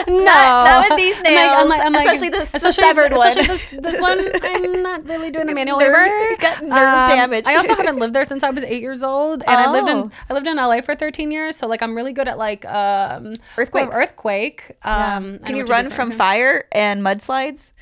Not, 0.06 0.64
not 0.64 0.88
with 0.88 0.96
these 0.98 1.20
nails, 1.22 1.70
especially 1.70 2.30
this 2.30 2.50
the 2.52 2.72
severed 2.72 3.12
one. 3.12 3.34
this, 3.34 3.68
this 3.70 4.00
one. 4.00 4.18
I'm 4.42 4.82
not 4.82 5.04
really 5.04 5.30
doing 5.30 5.46
the 5.46 5.54
manual 5.54 5.78
Nerve- 5.78 5.92
labor. 6.06 6.36
got 6.40 6.62
nerve 6.62 6.72
Um, 6.72 7.08
damage. 7.10 7.44
I 7.46 7.56
also 7.56 7.74
haven't 7.74 7.98
lived 8.02 8.14
there 8.14 8.24
since 8.24 8.42
I 8.42 8.50
was 8.50 8.64
eight 8.64 8.80
years 8.82 9.02
old, 9.02 9.42
and 9.42 9.50
I 9.56 9.70
lived 9.70 9.88
Oh. 9.88 10.02
in 10.04 10.12
I 10.28 10.34
lived 10.34 10.46
in 10.46 10.56
LA 10.56 10.80
for 10.80 10.94
13 10.94 11.30
years. 11.30 11.56
So 11.56 11.66
like 11.66 11.82
I'm 11.82 11.94
really 11.94 12.12
good 12.12 12.28
at 12.28 12.38
like 12.38 12.64
um. 12.66 13.34
Earthquake. 13.92 14.70
Um, 14.82 15.38
I 15.42 15.46
Can 15.46 15.56
you 15.56 15.64
run 15.66 15.90
from 15.90 16.10
fire 16.12 16.64
and 16.72 17.02
mudslides? 17.02 17.72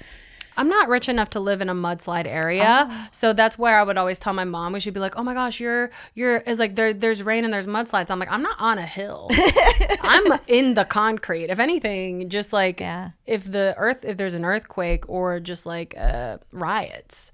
I'm 0.59 0.69
not 0.69 0.89
rich 0.89 1.09
enough 1.09 1.31
to 1.31 1.41
live 1.41 1.61
in 1.63 1.69
a 1.71 1.75
mudslide 1.75 2.27
area, 2.27 2.89
Oh. 2.91 3.07
so 3.13 3.33
that's 3.33 3.57
where 3.59 3.79
I 3.79 3.83
would 3.83 3.97
always 3.97 4.19
tell 4.19 4.33
my 4.35 4.45
mom. 4.45 4.73
We 4.75 4.81
should 4.81 4.93
be 4.93 5.01
like, 5.01 5.15
"Oh 5.19 5.23
my 5.23 5.33
gosh, 5.33 5.61
you're 5.61 5.89
you're 6.15 6.39
is 6.39 6.59
like 6.59 6.75
there 6.75 6.93
there's 6.93 7.23
rain 7.23 7.45
and 7.45 7.53
there's 7.53 7.67
mudslides." 7.67 8.11
I'm 8.11 8.19
like, 8.19 8.31
I'm 8.31 8.43
not 8.43 8.57
on 8.61 8.77
a 8.79 8.87
hill. 8.87 9.31
I'm 10.03 10.39
in 10.49 10.75
the 10.75 10.85
concrete. 10.85 11.49
If 11.51 11.59
anything, 11.59 12.29
just 12.29 12.53
like 12.53 12.81
Yeah. 12.81 13.11
if 13.25 13.51
the 13.51 13.75
earth 13.79 14.05
if 14.05 14.17
there's 14.17 14.35
an 14.35 14.45
earthquake 14.45 15.09
or 15.09 15.41
just 15.41 15.65
like 15.65 15.95
uh, 15.97 16.39
riots, 16.53 17.33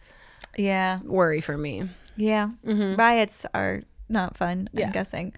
Yeah, 0.56 1.00
worry 1.02 1.40
for 1.40 1.56
me. 1.58 1.88
yeah. 2.16 2.50
Riots 2.64 3.46
are 3.54 3.82
not 4.08 4.36
fun. 4.36 4.68
Yeah. 4.72 4.86
I'm 4.86 4.92
guessing. 4.92 5.32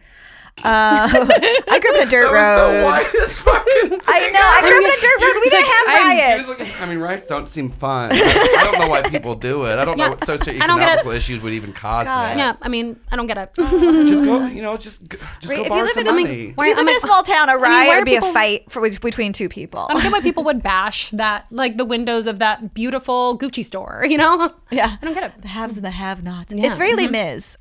Uh, 0.65 1.07
I 1.69 1.79
grew 1.81 1.91
up 1.91 1.97
in 2.03 2.09
a 2.09 2.11
dirt 2.11 2.33
That 2.33 2.33
was 2.33 2.73
the 2.73 2.79
road. 2.79 2.85
whitest 2.85 3.41
fucking. 3.41 4.01
I 4.07 4.31
know. 4.31 4.41
I 4.41 4.61
grew 4.63 4.79
up 4.79 4.85
in 4.85 4.99
a 4.99 5.01
dirt 5.03 5.21
road. 5.21 5.41
We 5.43 5.51
didn't 5.51 5.67
have 5.67 5.89
I'm- 5.89 6.09
riots. 6.09 6.49
was 6.49 6.71
I 6.81 6.87
mean, 6.87 6.99
riots 6.99 7.27
don't 7.27 7.47
seem 7.47 7.69
fun. 7.71 8.11
I, 8.13 8.17
I 8.17 8.65
don't 8.65 8.79
know 8.81 8.89
why 8.89 9.03
people 9.03 9.35
do 9.35 9.65
it. 9.65 9.79
I 9.79 9.85
don't 9.85 9.99
know 9.99 10.09
what 10.11 10.23
I 10.23 10.27
don't 10.35 10.39
get 10.39 10.59
socioeconomical 10.59 11.15
issues 11.15 11.43
would 11.43 11.53
even 11.53 11.73
cause 11.75 12.07
that. 12.07 12.39
Yeah, 12.39 12.57
I 12.63 12.69
mean, 12.69 12.99
I 13.13 13.17
don't 13.17 13.27
get 13.27 13.37
it. 13.37 13.51
Just 13.57 14.25
go, 14.25 14.47
you 14.47 14.63
know, 14.63 14.77
just 14.79 15.07
go, 15.09 15.19
just 15.41 15.53
Right, 15.53 15.57
go 15.57 15.61
if 15.61 15.65
you 15.65 15.69
borrow 15.69 15.83
live 15.83 15.91
some 15.93 16.01
in 16.03 16.09
a- 16.09 16.13
money. 16.13 16.53
Why- 16.55 16.65
If 16.65 16.69
you 16.71 16.75
live 16.77 16.79
I'm 16.79 16.89
in 16.89 16.97
a 16.97 17.01
small 17.01 17.23
town, 17.23 17.49
a 17.51 17.57
riot 17.59 17.97
would 17.97 18.05
be 18.07 18.13
people- 18.13 18.31
a 18.31 18.33
fight 18.33 18.71
for 18.71 18.81
between 18.89 19.33
two 19.35 19.49
people. 19.51 19.87
I 19.91 19.93
don't 19.93 20.03
get 20.05 20.13
why 20.13 20.21
people 20.23 20.43
would 20.45 20.63
bash 20.63 21.11
that, 21.11 21.47
like 21.51 21.77
the 21.77 21.85
windows 21.85 22.27
of 22.27 22.39
that 22.39 22.73
beautiful 22.73 23.39
Gucci 23.39 23.63
store. 23.65 24.05
You 24.09 24.17
know? 24.17 24.53
Yeah. 24.71 24.97
I 25.03 25.05
don't 25.05 25.15
get 25.15 25.23
it. 25.25 25.43
The 25.43 25.49
haves 25.49 25.77
and 25.77 25.85
the 25.85 25.91
have-nots. 25.91 26.53
Yeah. 26.57 26.67
It's 26.67 26.77
very 26.79 26.95
Les 26.95 27.09
Mis. 27.09 27.59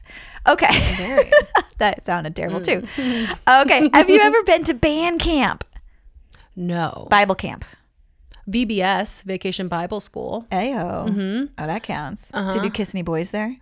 Okay. 0.47 0.67
that 1.77 2.05
sounded 2.05 2.35
terrible 2.35 2.61
too. 2.61 2.87
Okay. 3.47 3.89
Have 3.93 4.09
you 4.09 4.19
ever 4.19 4.43
been 4.43 4.63
to 4.65 4.73
band 4.73 5.19
camp? 5.19 5.63
No. 6.55 7.07
Bible 7.09 7.35
camp. 7.35 7.65
VBS, 8.49 9.23
Vacation 9.23 9.67
Bible 9.67 9.99
School. 9.99 10.45
Ayo. 10.51 11.09
Mm-hmm. 11.09 11.45
Oh, 11.57 11.67
that 11.67 11.81
counts. 11.83 12.29
Did 12.29 12.63
you 12.63 12.69
kiss 12.69 12.93
any 12.93 13.01
boys 13.01 13.31
there? 13.31 13.57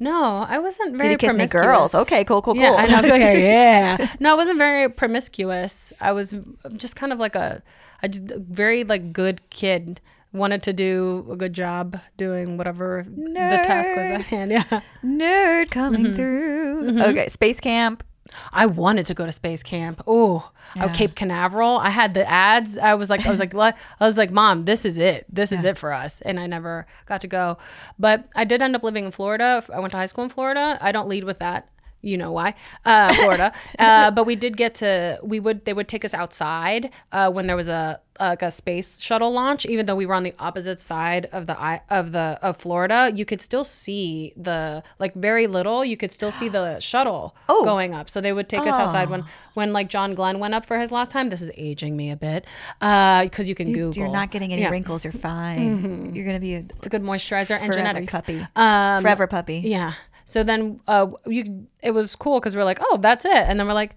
No, 0.00 0.46
I 0.48 0.60
wasn't 0.60 0.96
very 0.96 1.08
Did 1.16 1.22
you 1.22 1.28
kiss 1.28 1.36
any 1.36 1.48
girls? 1.48 1.94
Okay, 1.94 2.24
cool, 2.24 2.40
cool, 2.40 2.54
cool. 2.54 2.62
Yeah, 2.62 2.74
I 2.74 2.86
know. 2.86 2.98
Okay, 2.98 3.42
yeah. 3.48 4.14
No, 4.20 4.32
I 4.32 4.34
wasn't 4.36 4.58
very 4.58 4.88
promiscuous. 4.88 5.92
I 6.00 6.12
was 6.12 6.34
just 6.76 6.94
kind 6.94 7.12
of 7.12 7.18
like 7.18 7.34
a, 7.34 7.62
I 8.00 8.06
just 8.08 8.22
very 8.36 8.84
like 8.84 9.12
good 9.12 9.40
kid. 9.50 10.00
Wanted 10.38 10.62
to 10.64 10.72
do 10.72 11.26
a 11.30 11.36
good 11.36 11.52
job 11.52 11.98
doing 12.16 12.56
whatever 12.56 13.04
the 13.08 13.60
task 13.64 13.90
was 13.94 14.10
at 14.10 14.22
hand. 14.22 14.52
Yeah. 14.52 14.80
Nerd 15.04 15.70
coming 15.70 16.04
mm-hmm. 16.04 16.14
through. 16.14 16.90
Mm-hmm. 16.90 17.00
Okay, 17.00 17.28
space 17.28 17.60
camp. 17.60 18.04
I 18.52 18.66
wanted 18.66 19.06
to 19.06 19.14
go 19.14 19.26
to 19.26 19.32
space 19.32 19.62
camp. 19.62 20.02
Oh, 20.06 20.50
Yeah. 20.76 20.88
Cape 20.88 21.14
Canaveral. 21.14 21.78
I 21.78 21.90
had 21.90 22.14
the 22.14 22.28
ads. 22.28 22.76
I 22.76 22.94
was 22.94 23.10
like, 23.10 23.26
I 23.26 23.30
was 23.30 23.40
like, 23.40 23.54
I 23.54 23.74
was 24.00 24.18
like, 24.18 24.30
Mom, 24.30 24.64
this 24.64 24.84
is 24.84 24.98
it. 24.98 25.26
This 25.28 25.50
is 25.50 25.64
it 25.64 25.76
for 25.78 25.92
us. 25.92 26.20
And 26.22 26.38
I 26.38 26.46
never 26.46 26.86
got 27.06 27.20
to 27.22 27.26
go. 27.26 27.58
But 27.98 28.28
I 28.36 28.44
did 28.44 28.62
end 28.62 28.76
up 28.76 28.82
living 28.82 29.06
in 29.06 29.10
Florida. 29.10 29.64
I 29.72 29.80
went 29.80 29.92
to 29.92 29.98
high 29.98 30.06
school 30.06 30.24
in 30.24 30.30
Florida. 30.30 30.78
I 30.80 30.92
don't 30.92 31.08
lead 31.08 31.24
with 31.24 31.38
that. 31.40 31.68
You 32.00 32.16
know 32.16 32.30
why? 32.32 32.54
Uh, 32.84 33.12
Florida. 33.14 33.52
uh, 33.78 34.10
but 34.12 34.24
we 34.24 34.36
did 34.36 34.56
get 34.56 34.74
to. 34.76 35.18
We 35.22 35.40
would. 35.40 35.64
They 35.64 35.72
would 35.72 35.88
take 35.88 36.04
us 36.04 36.14
outside 36.14 36.90
uh, 37.12 37.30
when 37.30 37.46
there 37.48 37.56
was 37.56 37.68
a 37.68 38.00
like 38.20 38.42
a 38.42 38.50
space 38.50 39.00
shuttle 39.00 39.32
launch. 39.32 39.64
Even 39.66 39.86
though 39.86 39.94
we 39.96 40.04
were 40.06 40.14
on 40.14 40.22
the 40.24 40.34
opposite 40.40 40.78
side 40.80 41.28
of 41.32 41.46
the 41.46 41.80
of 41.90 42.12
the 42.12 42.38
of 42.42 42.56
Florida, 42.56 43.10
you 43.14 43.24
could 43.24 43.40
still 43.40 43.64
see 43.64 44.32
the 44.36 44.82
like 45.00 45.14
very 45.14 45.46
little. 45.48 45.84
You 45.84 45.96
could 45.96 46.12
still 46.12 46.30
see 46.30 46.48
the 46.48 46.78
shuttle 46.80 47.34
Oh. 47.48 47.64
going 47.64 47.94
up. 47.94 48.08
So 48.10 48.20
they 48.20 48.32
would 48.32 48.48
take 48.48 48.60
us 48.60 48.74
outside 48.74 49.10
when 49.10 49.24
when 49.54 49.72
like 49.72 49.88
John 49.88 50.14
Glenn 50.14 50.38
went 50.38 50.54
up 50.54 50.66
for 50.66 50.78
his 50.78 50.92
last 50.92 51.10
time. 51.10 51.30
This 51.30 51.42
is 51.42 51.50
aging 51.56 51.96
me 51.96 52.10
a 52.12 52.16
bit 52.16 52.44
because 52.80 53.48
you 53.48 53.54
can 53.56 53.72
Google. 53.72 54.02
You're 54.04 54.12
not 54.12 54.30
getting 54.30 54.52
any 54.52 54.62
Yeah. 54.62 54.70
wrinkles. 54.70 55.02
You're 55.04 55.12
fine. 55.12 56.14
You're 56.14 56.26
gonna 56.26 56.38
be 56.40 56.54
a 56.54 56.58
It's 56.58 56.86
a 56.86 56.90
good 56.90 57.02
moisturizer 57.02 57.58
and 57.60 57.72
genetics. 57.72 58.12
puppy. 58.12 58.46
Um, 58.56 59.02
forever 59.02 59.26
puppy. 59.26 59.58
Yeah. 59.64 59.92
So 60.28 60.42
then 60.44 60.78
uh, 60.86 61.10
you 61.26 61.66
it 61.82 61.92
was 61.92 62.14
cool 62.14 62.38
because 62.38 62.54
we're 62.54 62.64
like, 62.64 62.78
oh, 62.82 62.98
that's 63.00 63.24
it, 63.24 63.32
and 63.32 63.58
then 63.58 63.66
we're 63.66 63.72
like, 63.72 63.96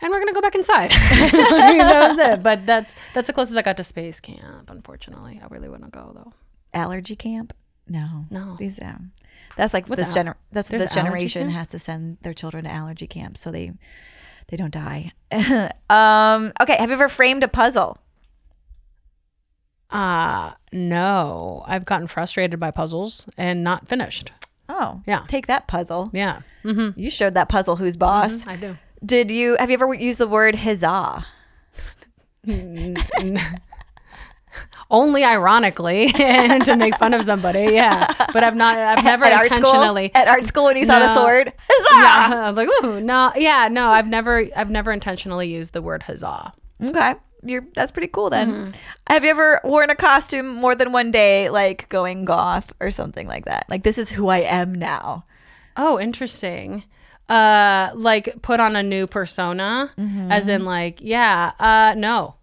and 0.00 0.10
we're 0.10 0.18
gonna 0.18 0.32
go 0.32 0.40
back 0.40 0.54
inside. 0.54 0.90
that 0.90 2.08
was 2.08 2.18
it. 2.18 2.42
But 2.42 2.64
that's 2.64 2.94
that's 3.12 3.26
the 3.26 3.34
closest 3.34 3.58
I 3.58 3.62
got 3.62 3.76
to 3.76 3.84
space 3.84 4.20
camp. 4.20 4.70
Unfortunately, 4.70 5.38
I 5.42 5.48
really 5.48 5.68
wouldn't 5.68 5.92
go 5.92 6.12
though. 6.14 6.32
Allergy 6.72 7.14
camp? 7.14 7.52
No. 7.86 8.24
No. 8.30 8.56
These 8.58 8.80
um 8.80 9.12
that's 9.58 9.74
like 9.74 9.86
What's 9.86 10.00
this 10.00 10.16
al- 10.16 10.24
gener- 10.24 10.36
that's 10.50 10.70
what 10.70 10.78
there's 10.78 10.90
this 10.90 10.94
generation 10.94 11.50
has 11.50 11.68
to 11.68 11.78
send 11.78 12.16
their 12.22 12.32
children 12.32 12.64
to 12.64 12.70
allergy 12.70 13.06
camp 13.06 13.36
so 13.36 13.50
they 13.50 13.72
they 14.48 14.56
don't 14.56 14.72
die. 14.72 15.12
um 15.90 16.52
okay, 16.58 16.76
have 16.78 16.88
you 16.88 16.94
ever 16.94 17.10
framed 17.10 17.44
a 17.44 17.48
puzzle? 17.48 17.98
Uh 19.90 20.52
no, 20.72 21.64
I've 21.66 21.84
gotten 21.84 22.06
frustrated 22.06 22.58
by 22.58 22.70
puzzles 22.70 23.26
and 23.36 23.62
not 23.62 23.88
finished. 23.88 24.32
Oh. 24.68 25.02
Yeah. 25.06 25.24
Take 25.28 25.46
that 25.48 25.66
puzzle. 25.68 26.10
Yeah. 26.12 26.40
Mm-hmm. 26.64 26.98
You 26.98 27.10
showed 27.10 27.34
that 27.34 27.48
puzzle 27.48 27.76
who's 27.76 27.96
boss. 27.96 28.46
I 28.46 28.56
do. 28.56 28.76
Did 29.04 29.30
you 29.30 29.56
have 29.58 29.70
you 29.70 29.74
ever 29.74 29.92
used 29.94 30.20
the 30.20 30.28
word 30.28 30.56
huzzah? 30.56 31.26
Only 34.90 35.24
ironically 35.24 36.12
and 36.18 36.64
to 36.66 36.76
make 36.76 36.96
fun 36.96 37.14
of 37.14 37.22
somebody. 37.22 37.72
Yeah. 37.72 38.06
But 38.32 38.44
I've 38.44 38.54
not. 38.54 38.76
I've 38.76 39.04
never 39.12 39.24
at 39.24 39.32
art 39.32 39.46
school? 39.46 39.58
intentionally. 39.58 40.14
At 40.14 40.28
art 40.28 40.44
school 40.46 40.64
when 40.64 40.76
you 40.76 40.84
saw 40.84 40.98
the 40.98 41.14
sword? 41.14 41.52
Huzzah! 41.56 41.88
Yeah, 42.30 42.42
I 42.44 42.48
was 42.48 42.56
like, 42.56 42.68
ooh, 42.84 43.00
no, 43.00 43.32
yeah, 43.34 43.68
no, 43.68 43.88
I've 43.88 44.06
never, 44.06 44.46
I've 44.54 44.70
never 44.70 44.92
intentionally 44.92 45.48
used 45.50 45.72
the 45.72 45.80
word 45.80 46.02
huzzah. 46.02 46.52
Okay. 46.82 47.14
You're 47.44 47.66
that's 47.74 47.90
pretty 47.90 48.08
cool 48.08 48.30
then. 48.30 48.50
Mm-hmm. 48.50 48.70
Have 49.08 49.24
you 49.24 49.30
ever 49.30 49.60
worn 49.64 49.90
a 49.90 49.94
costume 49.96 50.54
more 50.54 50.74
than 50.74 50.92
one 50.92 51.10
day, 51.10 51.48
like 51.48 51.88
going 51.88 52.24
goth 52.24 52.72
or 52.80 52.90
something 52.90 53.26
like 53.26 53.44
that? 53.46 53.66
Like 53.68 53.82
this 53.82 53.98
is 53.98 54.10
who 54.10 54.28
I 54.28 54.38
am 54.38 54.74
now. 54.74 55.24
Oh, 55.76 55.98
interesting. 55.98 56.84
Uh, 57.28 57.90
like 57.94 58.42
put 58.42 58.60
on 58.60 58.76
a 58.76 58.82
new 58.82 59.06
persona, 59.06 59.90
as 60.30 60.48
in 60.48 60.64
like, 60.64 60.98
yeah, 61.00 61.52
uh, 61.58 61.94
no, 61.96 62.34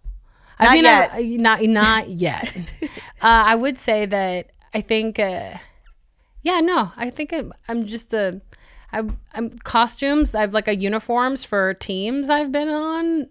I 0.60 0.74
mean, 0.74 0.84
yet. 0.84 1.10
I, 1.12 1.22
not 1.22 1.62
not 1.62 2.08
yet. 2.08 2.56
uh, 2.82 2.88
I 3.22 3.54
would 3.54 3.78
say 3.78 4.06
that 4.06 4.50
I 4.74 4.80
think, 4.80 5.18
uh, 5.18 5.54
yeah, 6.42 6.60
no, 6.60 6.92
I 6.96 7.10
think 7.10 7.32
I'm, 7.32 7.52
I'm 7.68 7.86
just 7.86 8.12
a, 8.12 8.40
I, 8.92 9.02
I'm 9.34 9.50
costumes. 9.60 10.34
I've 10.34 10.52
like 10.54 10.68
a 10.68 10.76
uniforms 10.76 11.44
for 11.44 11.72
teams 11.74 12.28
I've 12.28 12.52
been 12.52 12.68
on. 12.68 13.28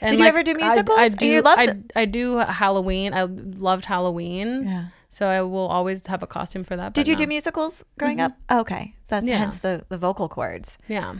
And 0.00 0.12
Did 0.16 0.20
you 0.20 0.26
ever 0.26 0.42
do 0.42 0.54
musicals? 0.54 0.98
I, 0.98 1.04
I 1.04 1.08
do. 1.08 1.26
you 1.26 1.42
loved 1.42 1.60
I. 1.94 2.02
I 2.02 2.04
do 2.06 2.36
Halloween. 2.38 3.12
I 3.14 3.24
loved 3.24 3.84
Halloween. 3.84 4.64
Yeah. 4.66 4.84
So 5.08 5.26
I 5.26 5.42
will 5.42 5.66
always 5.66 6.06
have 6.06 6.22
a 6.22 6.26
costume 6.26 6.64
for 6.64 6.76
that. 6.76 6.94
Did 6.94 7.08
you 7.08 7.14
no. 7.14 7.18
do 7.18 7.26
musicals 7.26 7.84
growing 7.98 8.20
up? 8.20 8.32
Okay. 8.50 8.94
That's 9.08 9.26
Yeah. 9.26 9.38
hence 9.38 9.58
the 9.58 9.84
the 9.88 9.98
vocal 9.98 10.28
cords. 10.28 10.78
Yeah. 10.88 11.16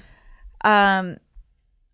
Um 0.62 1.18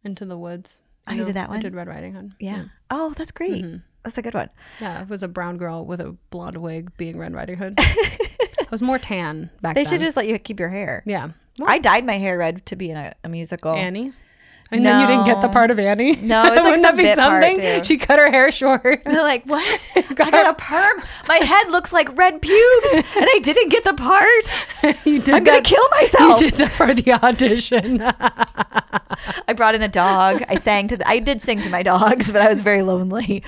Into 0.05 0.25
the 0.25 0.39
Woods. 0.39 0.83
Oh, 1.09 1.13
you 1.13 1.25
did 1.25 1.37
that 1.37 1.49
one? 1.49 1.59
I 1.59 1.61
did 1.61 1.75
Red 1.75 1.89
Riding 1.89 2.15
Hood. 2.15 2.33
yeah. 2.41 2.65
Oh, 2.91 3.15
that's 3.17 3.31
great. 3.33 3.65
That's 4.03 4.19
a 4.19 4.23
good 4.23 4.35
one. 4.35 4.51
Yeah, 4.81 5.03
it 5.03 5.09
was 5.09 5.23
a 5.23 5.29
brown 5.29 5.57
girl 5.57 5.85
with 5.85 6.01
a 6.01 6.17
blonde 6.31 6.57
wig 6.59 6.97
being 6.97 7.19
Red 7.19 7.33
Riding 7.33 7.57
Hood. 7.57 7.75
I 7.79 8.67
was 8.71 8.83
more 8.83 8.99
tan 8.99 9.51
back 9.61 9.75
then. 9.75 9.75
They 9.75 9.85
then. 9.85 9.93
should 9.93 10.01
just 10.01 10.17
let 10.17 10.29
you 10.29 10.39
keep 10.39 10.61
your 10.61 10.69
hair. 10.69 11.03
yeah. 11.07 11.31
Well, 11.59 11.71
I 11.71 11.79
dyed 11.79 12.05
my 12.05 12.19
hair 12.19 12.37
red 12.37 12.67
to 12.67 12.77
be 12.77 12.91
in 12.91 12.97
a, 12.99 13.15
a 13.25 13.29
musical. 13.31 13.73
Annie. 13.73 14.13
And 14.71 14.85
then 14.85 15.01
you 15.01 15.07
didn't 15.07 15.27
get 15.27 15.41
the 15.41 15.49
part 15.49 15.71
of 15.71 15.79
Annie. 15.79 16.17
No, 16.17 16.45
it's 16.47 16.57
like 16.65 16.79
some 16.81 16.97
that 16.97 16.97
bit 16.97 17.17
part, 17.19 17.43
something? 17.43 17.57
too. 17.81 17.85
She 17.85 17.97
cut 17.99 18.19
her 18.19 18.31
hair 18.31 18.51
short. 18.51 18.83
They're 19.05 19.23
like, 19.23 19.45
what? 19.45 19.89
I 19.97 20.03
got 20.31 20.47
a 20.47 20.55
perm. 20.55 21.03
My 21.29 21.37
head 21.37 21.71
looks 21.71 21.93
like 21.93 22.15
red 22.17 22.43
pubes, 22.43 22.93
and 22.95 23.05
I 23.15 23.39
didn't 23.43 23.69
get 23.69 23.85
the 23.85 23.95
part. 23.95 25.05
you 25.07 25.21
did 25.21 25.31
I'm 25.35 25.45
gonna 25.45 25.61
kill 25.63 25.89
myself. 25.91 26.41
You 26.41 26.51
did 26.51 26.59
that 26.59 26.73
for 26.73 26.93
the 26.95 27.13
audition. 27.13 28.03
I 29.49 29.53
brought 29.55 29.75
in 29.75 29.83
a 29.83 29.89
dog. 29.89 30.43
I 30.49 30.57
sang 30.57 30.89
to 30.89 30.97
the. 30.97 31.09
I 31.09 31.19
did 31.21 31.41
sing 31.41 31.63
to 31.63 31.71
my 31.71 31.83
dogs, 31.83 32.31
but 32.33 32.43
I 32.43 32.49
was 32.49 32.61
very 32.61 32.83
lonely. 32.83 33.43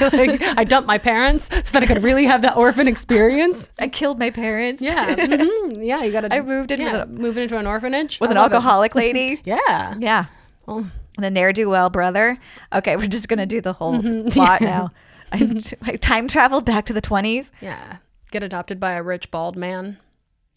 like, 0.00 0.42
I 0.42 0.64
dumped 0.64 0.86
my 0.86 0.98
parents 0.98 1.48
so 1.52 1.72
that 1.72 1.82
I 1.82 1.86
could 1.86 2.02
really 2.02 2.24
have 2.24 2.42
that 2.42 2.56
orphan 2.56 2.88
experience. 2.88 3.68
I 3.78 3.88
killed 3.88 4.18
my 4.18 4.30
parents. 4.30 4.80
Yeah. 4.82 5.14
mhm, 5.14 5.84
Yeah, 5.86 6.02
you 6.02 6.12
got 6.12 6.22
to. 6.22 6.34
I 6.34 6.40
moved 6.40 6.72
in 6.72 6.80
yeah, 6.80 7.02
a- 7.02 7.06
moving 7.06 7.44
into 7.44 7.58
an 7.58 7.66
orphanage 7.66 8.20
with 8.20 8.30
I 8.30 8.32
an 8.32 8.36
it. 8.38 8.40
alcoholic 8.40 8.94
lady. 8.94 9.40
Yeah. 9.44 9.94
Yeah. 9.98 10.26
Oh. 10.68 10.90
The 11.18 11.30
ne'er 11.30 11.52
do 11.52 11.68
well 11.68 11.90
brother. 11.90 12.38
Okay, 12.72 12.96
we're 12.96 13.06
just 13.08 13.28
gonna 13.28 13.46
do 13.46 13.60
the 13.60 13.72
whole 13.74 13.94
Mm-hmm. 14.00 14.28
plot 14.30 14.60
now. 14.60 14.90
I, 15.32 15.60
I 15.82 15.96
time 15.96 16.28
traveled 16.28 16.64
back 16.66 16.84
to 16.86 16.92
the 16.92 17.00
twenties. 17.00 17.52
Yeah. 17.60 17.98
Get 18.30 18.42
adopted 18.42 18.78
by 18.80 18.92
a 18.92 19.02
rich 19.02 19.30
bald 19.30 19.56
man 19.56 19.98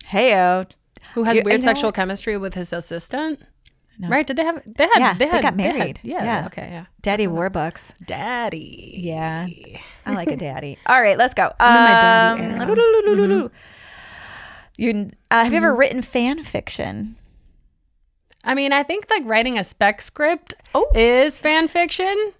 Heyo. 0.09 0.69
who 1.13 1.23
has 1.23 1.35
You- 1.37 1.41
weird 1.45 1.63
sexual 1.63 1.89
what? 1.89 1.95
chemistry 1.95 2.37
with 2.37 2.53
his 2.53 2.71
assistant. 2.73 3.41
No. 3.97 4.09
Right? 4.09 4.27
Did 4.27 4.35
they 4.35 4.43
have? 4.43 4.61
They 4.65 4.83
had. 4.83 4.99
Yeah, 4.99 5.13
they 5.13 5.19
they 5.25 5.31
had. 5.31 5.41
got 5.41 5.57
had- 5.59 5.77
married. 5.77 5.99
yeah, 6.03 6.23
Yeah. 6.23 6.45
Okay. 6.47 6.67
Yeah. 6.69 6.85
Daddy 7.01 7.27
Warbucks. 7.27 7.93
Daddy. 8.05 8.93
Yeah. 8.97 9.47
I 10.05 10.13
like 10.13 10.27
a 10.29 10.35
daddy. 10.47 10.77
All 10.85 11.01
right, 11.01 11.17
let's 11.17 11.33
go. 11.33 11.53
I'm 11.59 11.83
my 11.83 11.89
daddy 12.01 12.43
Um, 12.43 13.31
era. 13.31 13.51
You 14.77 15.11
uh, 15.31 15.43
have 15.43 15.53
you 15.53 15.59
Mm-hmm. 15.59 15.65
ever 15.65 15.75
written 15.75 16.01
fan 16.01 16.43
fiction? 16.43 17.15
I 18.45 18.53
mean, 18.53 18.71
I 18.71 18.83
think 18.83 19.09
like 19.09 19.23
writing 19.25 19.57
a 19.57 19.63
spec 19.63 20.01
script 20.01 20.53
Oh. 20.73 20.87
is 20.95 21.39
fan 21.39 21.67
fiction. 21.67 22.31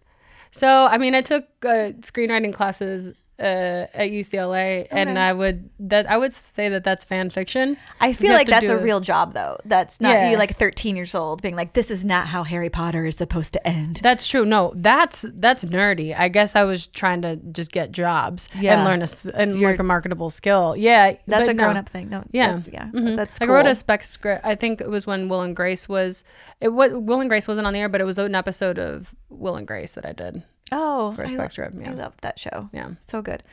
So, 0.51 0.85
I 0.85 0.97
mean, 0.97 1.15
I 1.15 1.21
took 1.21 1.45
uh, 1.63 1.91
screenwriting 1.99 2.53
classes 2.53 3.13
uh, 3.39 3.87
at 3.93 4.11
UCLA, 4.11 4.87
and 4.91 5.19
I 5.19 5.33
would 5.33 5.69
that 5.79 6.09
I 6.09 6.17
would 6.17 6.31
say 6.31 6.69
that 6.69 6.83
that's 6.83 7.03
fan 7.03 7.29
fiction. 7.29 7.75
I 7.99 8.13
feel 8.13 8.31
like 8.33 8.47
that's 8.47 8.69
a 8.69 8.77
it- 8.77 8.81
real 8.83 8.99
job 9.01 9.33
though. 9.33 9.57
That's 9.65 9.99
not 9.99 10.09
Yeah. 10.13 10.31
you 10.31 10.37
like 10.37 10.55
13 10.55 10.95
years 10.95 11.13
old 11.13 11.41
being 11.41 11.55
like 11.55 11.73
this 11.73 11.91
is 11.91 12.05
not 12.05 12.27
how 12.27 12.43
Harry 12.43 12.69
Potter 12.69 13.05
is 13.05 13.17
supposed 13.17 13.51
to 13.53 13.67
end. 13.67 13.99
That's 14.01 14.25
true. 14.27 14.45
No, 14.45 14.71
that's 14.75 15.25
that's 15.27 15.65
nerdy. 15.65 16.17
I 16.17 16.27
guess 16.29 16.55
I 16.55 16.63
was 16.63 16.87
trying 16.87 17.21
to 17.23 17.35
just 17.35 17.71
get 17.71 17.91
jobs 17.91 18.47
Yeah. 18.57 18.75
and 18.75 18.83
learn 18.85 19.01
a 19.01 19.07
and 19.37 19.53
You're- 19.59 19.73
like 19.73 19.79
a 19.79 19.83
marketable 19.83 20.29
skill. 20.29 20.75
Yeah, 20.77 21.15
That's 21.27 21.49
a 21.49 21.53
no. 21.53 21.63
grown 21.63 21.77
up 21.77 21.89
thing. 21.89 22.09
No, 22.09 22.23
Yeah, 22.31 22.53
that's, 22.53 22.69
yeah, 22.71 22.85
Mhm. 22.93 23.17
that's 23.17 23.39
cool. 23.39 23.49
I 23.49 23.53
wrote 23.53 23.67
a 23.67 23.75
spec 23.75 24.03
script. 24.03 24.45
I 24.45 24.55
think 24.55 24.79
it 24.79 24.89
was 24.89 25.05
when 25.05 25.27
Will 25.29 25.41
and 25.41 25.55
Grace 25.55 25.89
was. 25.89 26.23
It 26.61 26.69
was 26.69 26.91
Will 26.93 27.19
and 27.19 27.29
Grace 27.29 27.47
wasn't 27.47 27.67
on 27.67 27.73
the 27.73 27.79
air, 27.79 27.89
but 27.89 27.99
it 27.99 28.05
was 28.05 28.17
an 28.17 28.33
episode 28.35 28.79
of 28.79 29.13
Will 29.29 29.55
and 29.57 29.67
Grace 29.67 29.91
that 29.93 30.05
I 30.05 30.13
did. 30.13 30.43
Oh, 30.71 31.11
for 31.13 31.23
a 31.23 31.25
I 31.25 31.29
spec 31.29 31.39
lo- 31.41 31.47
script, 31.49 31.75
yeah. 31.79 31.91
I 31.91 31.93
love 31.93 32.13
that 32.21 32.39
show. 32.39 32.69
Yeah. 32.73 32.91
so 32.99 33.21
good. 33.21 33.43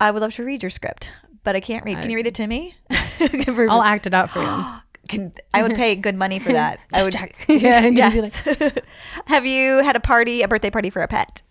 I 0.00 0.10
would 0.10 0.20
love 0.22 0.34
to 0.34 0.44
read 0.44 0.62
your 0.62 0.70
script, 0.70 1.10
but 1.44 1.56
I 1.56 1.60
can't 1.60 1.84
read. 1.84 1.98
Can 1.98 2.10
you 2.10 2.16
read 2.16 2.26
it 2.26 2.34
to 2.36 2.46
me? 2.46 2.74
I'll 3.20 3.82
act 3.82 4.06
it 4.06 4.14
out 4.14 4.30
for 4.30 4.40
you. 4.42 4.64
Can, 5.08 5.32
I 5.54 5.62
would 5.62 5.74
pay 5.76 5.94
good 5.94 6.16
money 6.16 6.38
for 6.40 6.52
that. 6.52 6.80
I 6.92 7.02
would. 7.04 7.12
check. 7.12 7.36
Yeah, 7.48 7.86
yes. 7.86 8.42
Have 9.26 9.46
you 9.46 9.78
had 9.82 9.94
a 9.96 10.00
party, 10.00 10.42
a 10.42 10.48
birthday 10.48 10.68
party 10.70 10.90
for 10.90 11.00
a 11.00 11.06
pet? 11.08 11.42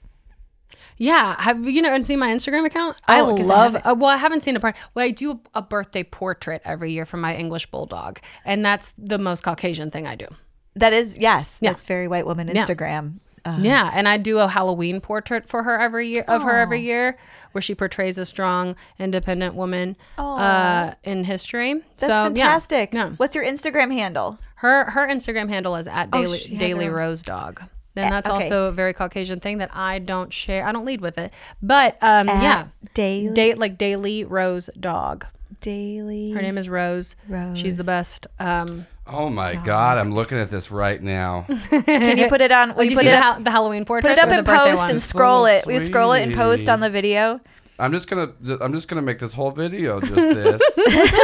Yeah, 0.97 1.41
have 1.41 1.65
you 1.67 1.81
never 1.81 2.01
seen 2.03 2.19
my 2.19 2.29
Instagram 2.33 2.65
account? 2.65 2.97
I 3.07 3.19
Oh, 3.21 3.29
I 3.37 3.41
love. 3.41 3.73
haven't. 3.73 3.85
uh, 3.91 3.95
well, 3.95 4.09
I 4.09 4.17
haven't 4.17 4.43
seen 4.43 4.55
a 4.55 4.59
part. 4.61 4.75
Well, 4.93 5.03
I 5.05 5.11
do 5.11 5.41
a 5.53 5.61
birthday 5.61 6.03
portrait 6.03 6.61
every 6.65 6.91
year 6.91 7.05
for 7.05 7.17
my 7.17 7.35
English 7.35 7.65
bulldog, 7.71 8.19
and 8.45 8.63
that's 8.63 8.93
the 8.97 9.17
most 9.17 9.41
Caucasian 9.43 9.89
thing 9.91 10.05
I 10.07 10.15
do. 10.15 10.27
That 10.75 10.93
is 10.93 11.17
yes. 11.17 11.59
Yeah. 11.61 11.71
That's 11.71 11.83
very 11.85 12.07
white 12.07 12.25
woman. 12.25 12.47
Instagram. 12.49 13.19
Uh, 13.45 13.57
Yeah, 13.61 13.91
and 13.93 14.07
I 14.07 14.17
do 14.17 14.39
a 14.39 14.47
Halloween 14.47 14.99
portrait 15.01 15.47
for 15.47 15.63
her 15.63 15.79
every 15.79 16.07
year 16.07 16.25
of 16.27 16.41
her 16.43 16.57
every 16.57 16.81
year, 16.81 17.17
where 17.51 17.61
she 17.61 17.75
portrays 17.75 18.17
a 18.17 18.25
strong, 18.25 18.75
independent 18.99 19.53
woman 19.55 19.95
uh, 20.17 20.93
in 21.03 21.23
history. 21.25 21.73
that's 21.97 22.01
so, 22.01 22.07
fantastic. 22.07 22.93
Yeah, 22.93 23.11
What's 23.17 23.35
your 23.35 23.45
Instagram 23.45 23.91
handle? 23.93 24.39
her 24.59 24.85
her 24.91 25.07
Instagram 25.07 25.49
handle 25.49 25.75
is 25.75 25.85
at 25.87 26.09
daily 26.11 26.39
Oh, 26.51 26.57
daily 26.57 26.89
rose 26.89 27.21
dog. 27.23 27.61
And 27.97 28.05
Eh, 28.07 28.09
that's 28.09 28.27
okay. 28.29 28.43
also 28.43 28.65
a 28.65 28.71
very 28.71 28.93
Caucasian 28.93 29.39
thing 29.39 29.59
that 29.59 29.69
I 29.73 29.99
don't 29.99 30.33
share. 30.33 30.65
I 30.65 30.71
don't 30.73 30.83
lead 30.85 30.99
with 31.01 31.17
it, 31.17 31.31
but 31.61 31.97
um, 32.01 32.27
yeah, 32.27 32.67
Daily. 32.93 33.33
date 33.33 33.57
like 33.57 33.77
daily 33.77 34.23
rose 34.25 34.69
dog. 34.79 35.25
Daily. 35.61 36.31
Her 36.31 36.41
name 36.41 36.57
is 36.57 36.67
Rose. 36.67 37.15
Rose. 37.27 37.57
She's 37.57 37.77
the 37.77 37.83
best. 37.85 38.27
Um, 38.39 38.85
Oh 39.07 39.29
my 39.29 39.55
god, 39.55 39.97
I'm 39.99 40.13
looking 40.15 40.37
at 40.39 40.49
this 40.49 40.71
right 40.71 41.01
now. 41.01 41.45
Can 41.69 42.17
you 42.17 42.27
put 42.27 42.41
it 42.41 42.51
on? 42.51 42.69
Will 42.75 42.83
did 42.83 42.85
you 42.85 42.89
you 42.91 42.97
put 42.97 43.03
see 43.03 43.09
it, 43.09 43.11
the, 43.11 43.21
ha- 43.21 43.39
the 43.39 43.51
Halloween 43.51 43.85
portrait? 43.85 44.09
put 44.09 44.17
it 44.17 44.23
up 44.23 44.29
or 44.29 44.41
the 44.41 44.51
in 44.51 44.57
post 44.75 44.89
and 44.89 45.01
scroll 45.01 45.43
So 45.43 45.51
it. 45.51 45.65
We 45.67 45.77
scroll 45.79 46.13
it 46.13 46.23
and 46.23 46.33
post 46.33 46.69
on 46.69 46.79
the 46.79 46.89
video. 46.89 47.39
I'm 47.77 47.91
just 47.91 48.07
gonna 48.07 48.31
I'm 48.61 48.71
just 48.73 48.87
gonna 48.87 49.01
make 49.03 49.19
this 49.19 49.33
whole 49.33 49.51
video 49.51 49.99
just 49.99 50.15
this. 50.15 50.61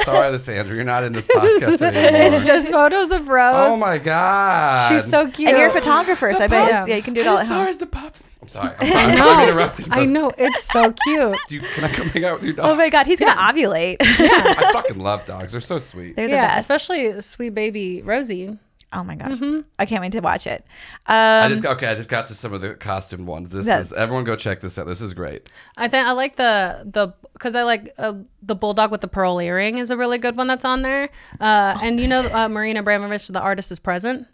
Sorry, 0.04 0.32
Lisandra, 0.36 0.76
you're 0.76 0.84
not 0.84 1.04
in 1.04 1.14
this 1.14 1.26
podcast 1.26 1.82
anymore. 1.82 2.22
It's 2.22 2.42
just 2.46 2.70
photos 2.70 3.12
of 3.12 3.30
oh 3.30 3.34
Rose. 3.34 3.72
oh 3.74 3.78
my 3.78 3.98
god. 3.98 4.92
She's 4.92 5.10
so 5.10 5.28
cute. 5.30 5.48
And 5.50 5.58
you're 5.58 5.68
a 5.68 5.72
photographer, 5.72 6.34
so 6.34 6.44
I 6.44 6.48
bet 6.48 6.72
it's, 6.82 6.88
yeah, 6.90 6.96
you 6.98 7.02
can 7.02 7.14
do 7.14 7.22
it 7.22 7.28
I'm 7.28 7.34
all 7.34 7.40
at 7.40 7.48
sorry, 7.48 7.60
home. 7.62 7.68
it's 7.70 7.78
the 7.78 7.86
pup. 7.88 8.16
I'm 8.42 8.48
sorry. 8.48 8.76
I'm 8.80 8.88
sorry. 8.88 9.12
I'm 9.18 9.50
interrupting. 9.50 9.86
I 9.92 10.06
know 10.06 10.32
it's 10.38 10.64
so 10.64 10.92
cute. 10.92 11.38
Do 11.48 11.56
you, 11.56 11.62
can 11.62 11.84
I 11.84 11.88
come 11.90 12.08
hang 12.10 12.26
out 12.26 12.36
with 12.40 12.44
your 12.46 12.54
dog? 12.54 12.66
Oh 12.66 12.76
my 12.76 12.90
god, 12.90 13.06
he's 13.06 13.20
gonna 13.20 13.40
ovulate. 13.40 13.98
Yeah. 14.20 14.30
I 14.58 14.72
fucking 14.74 14.98
love 15.00 15.26
dogs. 15.26 15.52
They're 15.52 15.62
so 15.62 15.78
sweet. 15.78 16.16
They're 16.16 16.28
the 16.28 16.34
yeah, 16.34 16.56
best. 16.56 16.70
especially 16.70 17.22
sweet 17.22 17.54
baby 17.54 18.02
Rosie. 18.02 18.58
oh 18.94 19.04
my 19.04 19.16
gosh, 19.16 19.34
Mm-hmm. 19.34 19.62
I 19.80 19.86
can't 19.86 20.02
wait 20.02 20.12
to 20.14 20.20
watch 20.22 20.48
it. 20.48 20.66
I 21.06 21.42
Um, 21.46 21.52
just 21.52 21.66
okay. 21.66 21.88
I 21.88 21.96
just 21.96 22.10
got 22.10 22.28
to 22.28 22.34
some 22.34 22.52
of 22.54 22.62
the 22.62 22.74
costume 22.74 23.26
ones. 23.28 23.52
This 23.52 23.66
That- 23.68 23.82
is 23.82 23.94
everyone 23.94 24.24
go 24.24 24.36
check 24.36 24.60
this 24.60 24.78
out. 24.80 24.88
This 24.88 25.02
is 25.02 25.14
great. 25.14 25.48
I 25.78 25.88
think 25.88 26.08
I 26.08 26.12
like 26.14 26.36
the 26.36 26.84
the 26.92 27.14
because 27.34 27.54
I 27.56 27.64
like 27.64 27.94
uh, 28.00 28.14
the 28.42 28.56
bulldog 28.56 28.92
with 28.92 29.02
the 29.02 29.08
pearl 29.08 29.40
earring 29.40 29.78
is 29.78 29.90
a 29.92 29.98
really 29.98 30.18
good 30.18 30.36
one 30.36 30.48
that's 30.48 30.66
on 30.66 30.82
there. 30.82 31.10
Uh, 31.40 31.78
and 31.82 32.00
you 32.00 32.08
know 32.08 32.28
uh, 32.34 32.50
Marina 32.50 32.84
Abramović, 32.84 33.32
the 33.32 33.40
artist, 33.42 33.72
is 33.72 33.80
present. 33.80 34.28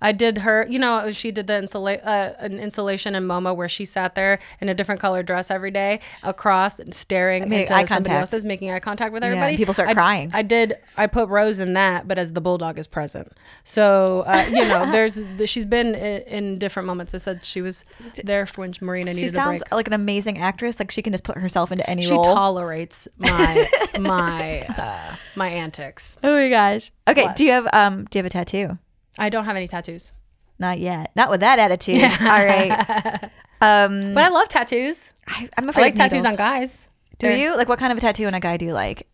I 0.00 0.12
did 0.12 0.38
her, 0.38 0.66
you 0.68 0.78
know, 0.78 1.10
she 1.10 1.30
did 1.30 1.46
the 1.46 1.54
installa- 1.54 2.00
uh, 2.04 2.34
an 2.38 2.58
installation 2.58 3.14
in 3.14 3.24
MoMA 3.24 3.56
where 3.56 3.68
she 3.68 3.86
sat 3.86 4.14
there 4.14 4.38
in 4.60 4.68
a 4.68 4.74
different 4.74 5.00
colored 5.00 5.24
dress 5.26 5.50
every 5.50 5.70
day 5.70 6.00
across 6.22 6.78
and 6.78 6.94
staring 6.94 7.48
Made 7.48 7.62
into 7.62 7.72
eye 7.74 7.84
somebody 7.86 8.10
contact. 8.10 8.20
else's, 8.20 8.44
making 8.44 8.70
eye 8.70 8.78
contact 8.78 9.12
with 9.14 9.22
and 9.22 9.32
everybody. 9.32 9.56
people 9.56 9.72
start 9.72 9.88
I- 9.88 9.94
crying. 9.94 10.30
I 10.34 10.42
did. 10.42 10.74
I 10.98 11.06
put 11.06 11.28
Rose 11.30 11.58
in 11.58 11.72
that, 11.72 12.06
but 12.06 12.18
as 12.18 12.32
the 12.34 12.42
bulldog 12.42 12.78
is 12.78 12.86
present. 12.86 13.32
So 13.64 14.24
uh, 14.26 14.44
you 14.50 14.66
know, 14.68 14.90
there's 14.92 15.20
she's 15.46 15.64
been 15.66 15.94
in, 15.94 16.22
in 16.22 16.58
different 16.58 16.86
moments. 16.86 17.14
I 17.14 17.18
said 17.18 17.44
she 17.44 17.62
was 17.62 17.84
there 18.22 18.44
for 18.44 18.60
when 18.60 18.74
Marina 18.82 19.12
she 19.14 19.22
needed 19.22 19.30
a 19.30 19.34
sounds 19.34 19.62
like 19.72 19.86
an 19.86 19.94
amazing 19.94 20.38
actress. 20.38 20.78
Like 20.78 20.90
she 20.90 21.00
can 21.00 21.12
just 21.14 21.24
put 21.24 21.38
herself 21.38 21.72
into 21.72 21.88
any 21.88 22.02
She 22.02 22.10
role. 22.12 22.22
She 22.22 22.30
tolerates 22.30 23.08
my 23.16 23.66
my 23.98 24.60
uh, 24.66 25.16
my 25.36 25.48
antics. 25.48 26.16
oh 26.22 26.32
my 26.34 26.50
gosh. 26.50 26.92
Okay, 27.08 27.22
Bless. 27.22 27.36
do 27.38 27.44
you 27.44 27.52
have 27.52 27.66
um 27.72 28.04
do 28.10 28.18
you 28.18 28.22
have 28.22 28.26
a 28.26 28.30
tattoo? 28.30 28.78
I 29.18 29.28
don't 29.28 29.44
have 29.44 29.56
any 29.56 29.66
tattoos, 29.68 30.12
Not 30.58 30.78
yet. 30.78 31.10
Not 31.16 31.30
with 31.30 31.40
that 31.40 31.58
attitude. 31.58 32.02
All 32.20 32.44
right. 32.44 33.30
Um, 33.60 34.12
but 34.14 34.22
I 34.24 34.28
love 34.28 34.48
tattoos. 34.48 35.12
I, 35.26 35.48
I'm 35.56 35.66
I 35.66 35.70
afraid 35.70 35.82
like 35.82 35.92
of 35.94 35.98
tattoos 35.98 36.24
on 36.24 36.36
guys. 36.36 36.88
Do 37.18 37.28
They're- 37.28 37.36
you 37.36 37.56
like 37.56 37.68
what 37.68 37.78
kind 37.78 37.92
of 37.92 37.98
a 37.98 38.00
tattoo 38.00 38.26
on 38.26 38.34
a 38.34 38.40
guy 38.40 38.56
do 38.58 38.66
you 38.66 38.72
like? 38.74 39.06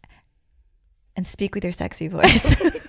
And 1.14 1.26
speak 1.26 1.54
with 1.54 1.62
your 1.62 1.72
sexy 1.72 2.08
voice. 2.08 2.54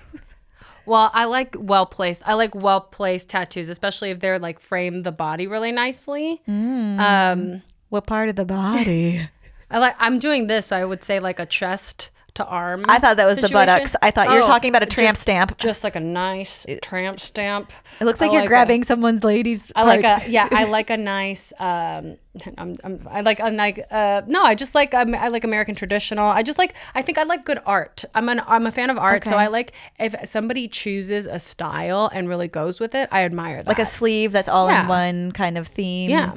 Well, 0.86 1.10
I 1.14 1.24
like 1.24 1.56
well 1.58 1.86
placed. 1.86 2.22
I 2.26 2.34
like 2.34 2.54
well 2.54 2.82
placed 2.82 3.30
tattoos, 3.30 3.70
especially 3.70 4.10
if 4.10 4.20
they're 4.20 4.38
like 4.38 4.60
frame 4.60 5.02
the 5.02 5.12
body 5.12 5.46
really 5.46 5.72
nicely. 5.72 6.42
Mm. 6.46 6.98
Um, 6.98 7.62
what 7.88 8.06
part 8.06 8.28
of 8.28 8.36
the 8.36 8.44
body? 8.44 9.26
I 9.70 9.78
like. 9.78 9.96
I'm 9.98 10.18
doing 10.18 10.46
this, 10.46 10.66
so 10.66 10.76
I 10.76 10.84
would 10.84 11.02
say 11.02 11.20
like 11.20 11.40
a 11.40 11.46
chest 11.46 12.10
to 12.34 12.44
arm. 12.46 12.84
I 12.88 12.98
thought 12.98 13.16
that 13.18 13.26
was 13.26 13.38
the 13.38 13.48
buttocks. 13.48 13.94
I 14.02 14.10
thought 14.10 14.28
you 14.28 14.34
were 14.34 14.40
Oh, 14.42 14.46
talking 14.46 14.68
about 14.70 14.82
a 14.82 14.86
tramp 14.86 15.12
just- 15.12 15.22
stamp. 15.22 15.56
Just 15.58 15.84
like 15.84 15.94
a 15.96 16.00
nice 16.00 16.66
tramp 16.82 17.20
stamp. 17.20 17.72
It 18.00 18.04
looks 18.04 18.20
like 18.20 18.30
I 18.30 18.34
you're 18.34 18.42
like 18.42 18.46
a- 18.46 18.48
grabbing 18.48 18.84
someone's 18.84 19.22
lady's. 19.22 19.70
I 19.76 19.84
like 19.84 20.04
a 20.04 20.28
yeah. 20.30 20.48
I 20.50 20.64
like 20.78 20.90
a 20.90 20.96
nice. 20.96 21.52
Um, 21.58 22.16
I'm, 22.58 22.76
I'm 22.82 23.06
I 23.08 23.20
like 23.20 23.38
a 23.38 23.50
like 23.50 23.86
uh 23.92 24.22
no. 24.26 24.42
I 24.42 24.56
just 24.56 24.74
like 24.74 24.92
um, 24.94 25.14
I 25.14 25.28
like 25.28 25.44
American 25.44 25.76
traditional. 25.76 26.26
I 26.26 26.42
just 26.42 26.58
like 26.58 26.74
I 26.94 27.02
think 27.02 27.16
I 27.18 27.22
like 27.22 27.44
good 27.44 27.60
art. 27.64 28.04
I'm 28.14 28.28
an 28.28 28.42
I'm 28.48 28.66
a 28.66 28.72
fan 28.72 28.90
of 28.90 28.98
art, 28.98 29.24
so 29.24 29.36
I 29.36 29.46
like 29.46 29.72
if 30.00 30.14
somebody 30.28 30.66
chooses 30.66 31.26
a 31.26 31.38
style 31.38 32.10
and 32.12 32.28
really 32.28 32.48
goes 32.48 32.80
with 32.80 32.94
it. 32.96 33.08
I 33.12 33.22
admire 33.22 33.58
that. 33.58 33.68
like 33.68 33.78
a 33.78 33.86
sleeve 33.86 34.32
that's 34.32 34.48
all 34.48 34.68
in 34.68 34.88
one 34.88 35.30
kind 35.32 35.56
of 35.56 35.68
theme. 35.68 36.10
yeah. 36.10 36.32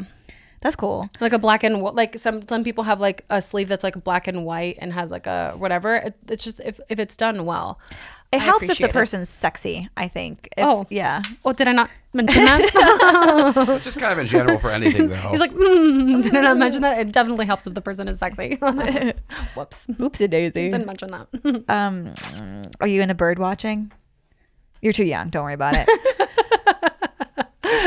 That's 0.67 0.75
cool. 0.75 1.09
Like 1.21 1.31
a 1.31 1.39
black 1.39 1.63
and 1.63 1.77
wh- 1.77 1.93
like 1.95 2.17
some 2.17 2.45
some 2.45 2.61
people 2.61 2.83
have 2.83 2.99
like 2.99 3.23
a 3.29 3.41
sleeve 3.41 3.69
that's 3.69 3.85
like 3.85 4.03
black 4.03 4.27
and 4.27 4.43
white 4.43 4.75
and 4.81 4.91
has 4.91 5.11
like 5.11 5.25
a 5.25 5.53
whatever. 5.55 5.95
It, 5.95 6.15
it's 6.27 6.43
just 6.43 6.59
if, 6.59 6.81
if 6.89 6.99
it's 6.99 7.15
done 7.15 7.45
well. 7.45 7.79
It 8.33 8.41
I 8.41 8.43
helps 8.43 8.63
if 8.63 8.67
the 8.67 8.73
appreciate 8.73 8.89
it. 8.89 8.93
person's 8.93 9.29
sexy, 9.29 9.87
I 9.95 10.09
think. 10.09 10.49
If- 10.57 10.65
Oh. 10.67 10.85
yeah. 10.89 11.21
Oh, 11.45 11.53
did 11.53 11.69
I 11.69 11.71
not 11.71 11.89
mention 12.11 12.43
that? 12.43 13.53
It's 13.77 13.85
just 13.85 13.97
kind 13.97 14.11
of 14.11 14.19
in 14.19 14.27
general 14.27 14.57
for 14.57 14.69
anything 14.71 15.07
though. 15.07 15.15
He's 15.31 15.39
like, 15.39 15.53
mm, 15.53 16.21
did 16.23 16.35
I 16.35 16.41
not 16.41 16.57
mention 16.57 16.81
that? 16.81 16.99
It 16.99 17.13
definitely 17.13 17.45
helps 17.45 17.65
if 17.65 17.73
the 17.75 17.79
person 17.81 18.09
is 18.09 18.19
sexy. 18.19 18.55
Whoops. 19.55 19.87
Oopsie 19.87 20.29
daisy. 20.29 20.69
Didn't 20.69 20.85
mention 20.85 21.11
that. 21.11 21.63
Um, 21.69 22.13
are 22.81 22.87
you 22.89 23.01
into 23.01 23.15
bird 23.15 23.39
watching? 23.39 23.93
You're 24.81 24.91
too 24.93 25.05
young. 25.05 25.29
Don't 25.29 25.43
worry 25.45 25.53
about 25.53 25.75
it. 25.77 25.87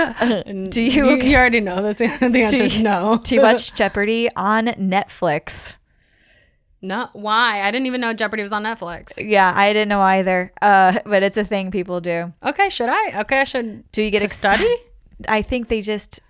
Do 0.70 0.82
you- 0.82 1.10
You, 1.16 1.36
already 1.36 1.60
know. 1.60 1.82
That's 1.82 1.98
the, 1.98 2.28
the 2.28 2.42
answer 2.44 2.64
is 2.64 2.78
no. 2.80 3.20
Do 3.24 3.34
you 3.34 3.42
watch 3.42 3.74
Jeopardy 3.74 4.28
on 4.36 4.66
Netflix? 4.66 5.76
No. 6.82 7.08
Why? 7.12 7.60
I 7.62 7.70
didn't 7.70 7.86
even 7.86 8.00
know 8.00 8.14
Jeopardy 8.14 8.42
was 8.42 8.52
on 8.52 8.62
Netflix. 8.62 9.12
Yeah, 9.22 9.52
I 9.54 9.72
didn't 9.72 9.88
know 9.90 10.00
either. 10.00 10.52
Uh, 10.62 10.98
but 11.04 11.22
it's 11.22 11.36
a 11.36 11.44
thing 11.44 11.70
people 11.70 12.00
do. 12.00 12.32
Okay. 12.42 12.68
Should 12.70 12.88
I? 12.90 13.20
Okay. 13.20 13.40
I 13.40 13.44
should. 13.44 13.90
Do 13.92 14.02
you 14.02 14.10
get 14.10 14.20
To 14.20 14.26
exci- 14.26 14.30
study? 14.32 14.76
I 15.28 15.42
think 15.42 15.68
they 15.68 15.82
just 15.82 16.20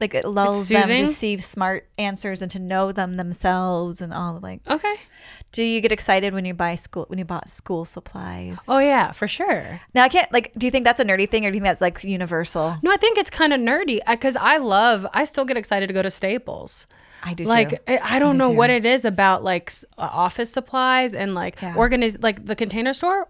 like 0.00 0.14
it 0.14 0.24
lulls 0.24 0.68
them 0.68 0.88
to 0.88 1.06
see 1.06 1.36
smart 1.38 1.88
answers 1.98 2.42
and 2.42 2.50
to 2.50 2.58
know 2.58 2.90
them 2.90 3.16
themselves 3.18 4.00
and 4.00 4.12
all 4.12 4.40
like. 4.40 4.60
Okay. 4.68 4.94
Do 5.52 5.62
you 5.64 5.80
get 5.80 5.90
excited 5.90 6.32
when 6.32 6.44
you 6.44 6.54
buy 6.54 6.76
school 6.76 7.06
when 7.08 7.18
you 7.18 7.24
bought 7.24 7.48
school 7.48 7.84
supplies? 7.84 8.58
Oh 8.68 8.78
yeah, 8.78 9.10
for 9.12 9.26
sure. 9.26 9.80
Now 9.94 10.04
I 10.04 10.08
can't 10.08 10.30
like. 10.32 10.52
Do 10.56 10.64
you 10.66 10.70
think 10.70 10.84
that's 10.84 11.00
a 11.00 11.04
nerdy 11.04 11.28
thing 11.28 11.44
or 11.44 11.50
do 11.50 11.54
you 11.56 11.60
think 11.60 11.70
that's 11.70 11.80
like 11.80 12.04
universal? 12.04 12.76
No, 12.82 12.92
I 12.92 12.96
think 12.96 13.18
it's 13.18 13.30
kind 13.30 13.52
of 13.52 13.60
nerdy 13.60 13.98
because 14.08 14.36
I 14.36 14.58
love. 14.58 15.06
I 15.12 15.24
still 15.24 15.44
get 15.44 15.56
excited 15.56 15.88
to 15.88 15.92
go 15.92 16.02
to 16.02 16.10
Staples. 16.10 16.86
I 17.24 17.34
do 17.34 17.44
like 17.44 17.70
too. 17.70 17.76
I 17.88 18.16
I 18.16 18.18
don't 18.20 18.36
do 18.36 18.38
know 18.38 18.50
too. 18.50 18.56
what 18.56 18.70
it 18.70 18.86
is 18.86 19.04
about 19.04 19.42
like 19.42 19.72
uh, 19.98 20.08
office 20.12 20.52
supplies 20.52 21.14
and 21.14 21.34
like 21.34 21.60
Yeah. 21.60 21.74
organize 21.74 22.16
like 22.22 22.46
the 22.46 22.54
container 22.54 22.92
store. 22.92 23.26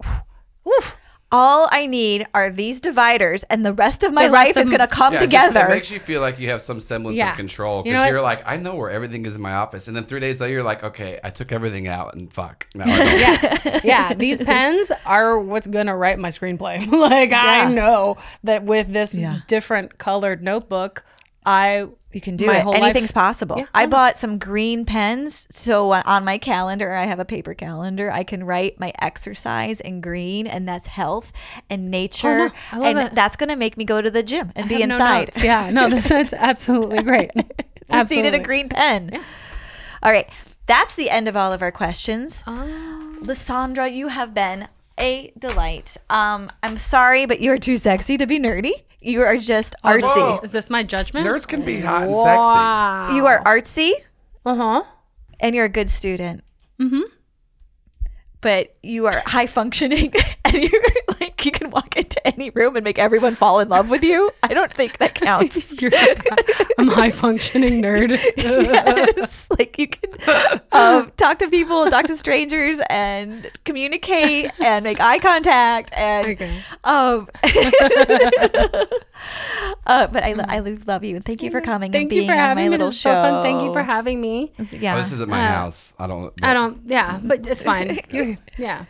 Oof. 0.68 0.97
All 1.32 1.69
I 1.70 1.86
need 1.86 2.27
are 2.35 2.51
these 2.51 2.81
dividers, 2.81 3.44
and 3.44 3.65
the 3.65 3.73
rest 3.73 4.02
of 4.02 4.12
my 4.12 4.24
rest 4.24 4.32
life 4.32 4.57
of 4.57 4.62
is 4.65 4.70
gonna 4.70 4.89
come 4.89 5.12
Yeah, 5.15 5.23
it 5.23 5.31
just- 5.31 5.47
together. 5.52 5.66
it 5.66 5.74
makes 5.74 5.90
you 5.93 6.01
feel 6.01 6.20
like 6.20 6.40
you 6.40 6.48
have 6.51 6.61
some 6.61 6.81
semblance 6.81 7.16
Yeah. 7.19 7.31
of 7.31 7.36
control 7.36 7.78
You 7.78 7.85
because 7.93 8.05
know 8.07 8.11
you 8.11 8.16
are 8.16 8.20
like, 8.20 8.43
I 8.44 8.57
know 8.57 8.74
where 8.74 8.90
everything 8.90 9.24
is 9.24 9.36
in 9.36 9.43
my 9.43 9.52
office, 9.52 9.86
and 9.86 9.97
then 9.97 10.07
three 10.07 10.19
days 10.19 10.40
later, 10.40 10.55
you're 10.55 10.62
like, 10.65 10.82
okay, 10.82 11.20
I 11.23 11.31
took 11.31 11.52
everything 11.52 11.86
out, 11.86 12.15
and 12.15 12.32
fuck, 12.32 12.66
now 12.74 12.85
yeah, 12.86 13.81
yeah. 13.85 14.15
These 14.15 14.40
pens 14.43 14.90
are 15.07 15.39
what's 15.39 15.69
gonna 15.69 15.97
write 15.97 16.19
my 16.19 16.31
screenplay. 16.31 16.85
like 16.90 17.31
Yeah. 17.31 17.66
I 17.69 17.70
know 17.70 18.16
that 18.43 18.65
with 18.65 18.93
this 18.93 19.15
Yeah. 19.15 19.39
different 19.47 19.98
colored 19.98 20.43
notebook, 20.43 21.05
I 21.47 21.86
You 22.12 22.20
can 22.20 22.36
do 22.36 22.46
my 22.46 22.56
it. 22.58 22.62
whole 22.62 22.72
life- 22.72 22.82
Anything's 22.82 23.12
possible. 23.12 23.56
Yeah, 23.58 23.66
I 23.74 23.82
I 23.82 23.86
bought 23.86 24.18
some 24.18 24.38
green 24.38 24.84
pens. 24.84 25.46
So 25.50 25.92
on- 25.92 26.24
my 26.24 26.38
calendar, 26.38 26.92
I 26.92 27.04
have 27.06 27.20
a 27.20 27.24
paper 27.24 27.54
calendar. 27.54 28.10
I 28.10 28.24
can 28.24 28.44
write 28.44 28.80
my 28.80 28.92
exercise 29.00 29.80
in 29.80 30.00
green, 30.00 30.46
and 30.46 30.66
that's 30.66 30.88
health 30.88 31.32
and 31.68 31.90
nature. 31.90 32.50
Oh, 32.72 32.78
no. 32.78 32.84
And 32.84 32.98
it. 32.98 33.14
that's 33.14 33.36
going 33.36 33.48
to 33.50 33.56
make 33.56 33.76
me 33.76 33.84
go 33.84 34.02
to 34.02 34.10
the 34.10 34.22
gym 34.22 34.50
and 34.56 34.66
I 34.66 34.68
be 34.68 34.78
no 34.78 34.82
inside. 34.94 35.18
notes. 35.28 35.44
yeah, 35.44 35.70
no, 35.72 35.88
this 35.88 36.10
it's 36.10 36.32
absolutely 36.32 37.02
great. 37.04 37.30
Just 37.90 38.10
needed 38.10 38.34
a 38.34 38.38
green 38.40 38.68
pen. 38.68 39.22
All 40.02 40.10
right. 40.12 40.28
That's 40.66 40.94
the 40.94 41.10
end 41.10 41.26
of 41.28 41.36
all 41.36 41.52
of 41.52 41.62
our 41.62 41.72
questions. 41.72 42.44
Oh. 42.46 43.16
Lisandra, 43.22 43.92
you 43.92 44.08
have 44.08 44.32
been 44.34 44.68
a 44.98 45.32
delight. 45.38 45.96
Um, 46.08 46.50
I'm 46.62 46.78
sorry, 46.78 47.26
but 47.26 47.40
you 47.40 47.50
are 47.52 47.58
too 47.58 47.76
sexy 47.76 48.16
to 48.18 48.26
be 48.26 48.38
nerdy. 48.38 48.82
You 49.01 49.22
are 49.22 49.36
just 49.36 49.74
artsy. 49.85 50.02
Whoa. 50.02 50.40
Is 50.43 50.52
this 50.52 50.68
my 50.70 50.82
judgment? 50.82 51.27
Nerds 51.27 51.47
can 51.48 51.64
be 51.64 51.81
hot 51.81 52.02
and 52.05 52.14
sexy. 52.14 53.16
You 53.16 53.27
are 53.27 53.43
artsy. 53.44 53.93
Uh 54.44 54.55
huh. 54.55 54.82
and 55.40 55.55
you're 55.55 55.64
a 55.66 55.70
good 55.70 55.89
student. 55.90 56.43
Mm-hmm. 56.81 57.02
But 58.40 58.74
you 58.82 59.06
are 59.06 59.22
high 59.27 59.47
functioning 59.47 60.12
and 60.44 60.55
you're 60.56 60.82
like 61.09 61.20
like 61.20 61.30
you 61.46 61.52
can 61.52 61.70
walk 61.70 61.96
into 61.96 62.24
any 62.26 62.50
room 62.50 62.76
and 62.76 62.84
make 62.84 62.98
everyone 62.98 63.34
fall 63.34 63.60
in 63.60 63.68
love 63.68 63.88
with 63.90 64.02
you. 64.02 64.30
I 64.42 64.48
don't 64.54 64.72
think 64.72 64.98
that 64.98 65.14
counts. 65.20 65.80
You're, 65.80 65.90
I'm 66.78 66.88
a 66.88 66.94
high 66.94 67.10
functioning 67.10 67.82
nerd. 67.82 68.10
yes, 68.36 69.46
like 69.50 69.78
you 69.78 69.88
can 69.88 70.60
um, 70.72 71.12
talk 71.16 71.38
to 71.40 71.48
people, 71.48 71.88
talk 71.90 72.06
to 72.06 72.16
strangers, 72.16 72.80
and 72.90 73.50
communicate 73.64 74.50
and 74.60 74.82
make 74.84 75.00
eye 75.00 75.18
contact 75.18 75.90
and 75.94 76.26
Okay. 76.28 76.62
um. 76.84 77.28
uh, 79.86 80.06
but 80.06 80.22
I, 80.22 80.32
lo- 80.34 80.44
I 80.48 80.58
lo- 80.60 80.76
love 80.86 81.04
you 81.04 81.16
and 81.16 81.24
thank 81.24 81.42
you 81.42 81.50
for 81.50 81.60
coming. 81.60 81.86
and 81.88 81.92
Thank 81.92 82.12
you 82.12 82.26
for 82.26 82.32
on 82.32 82.38
having 82.38 82.64
my 82.64 82.68
me. 82.68 82.70
little 82.70 82.86
This 82.88 82.96
is 82.96 83.00
show. 83.00 83.10
so 83.10 83.22
fun. 83.22 83.42
Thank 83.42 83.62
you 83.62 83.72
for 83.72 83.82
having 83.82 84.20
me. 84.20 84.52
Yeah, 84.72 84.94
Oh, 84.96 84.98
this 84.98 85.12
isn't 85.12 85.28
my 85.28 85.40
house. 85.44 85.94
I 85.98 86.06
don't. 86.06 86.32
I 86.42 86.52
don't. 86.54 86.80
Yeah, 86.86 87.20
but 87.22 87.46
it's 87.46 87.62
fine. 87.62 87.98
You're, 88.10 88.36
yeah. 88.58 88.84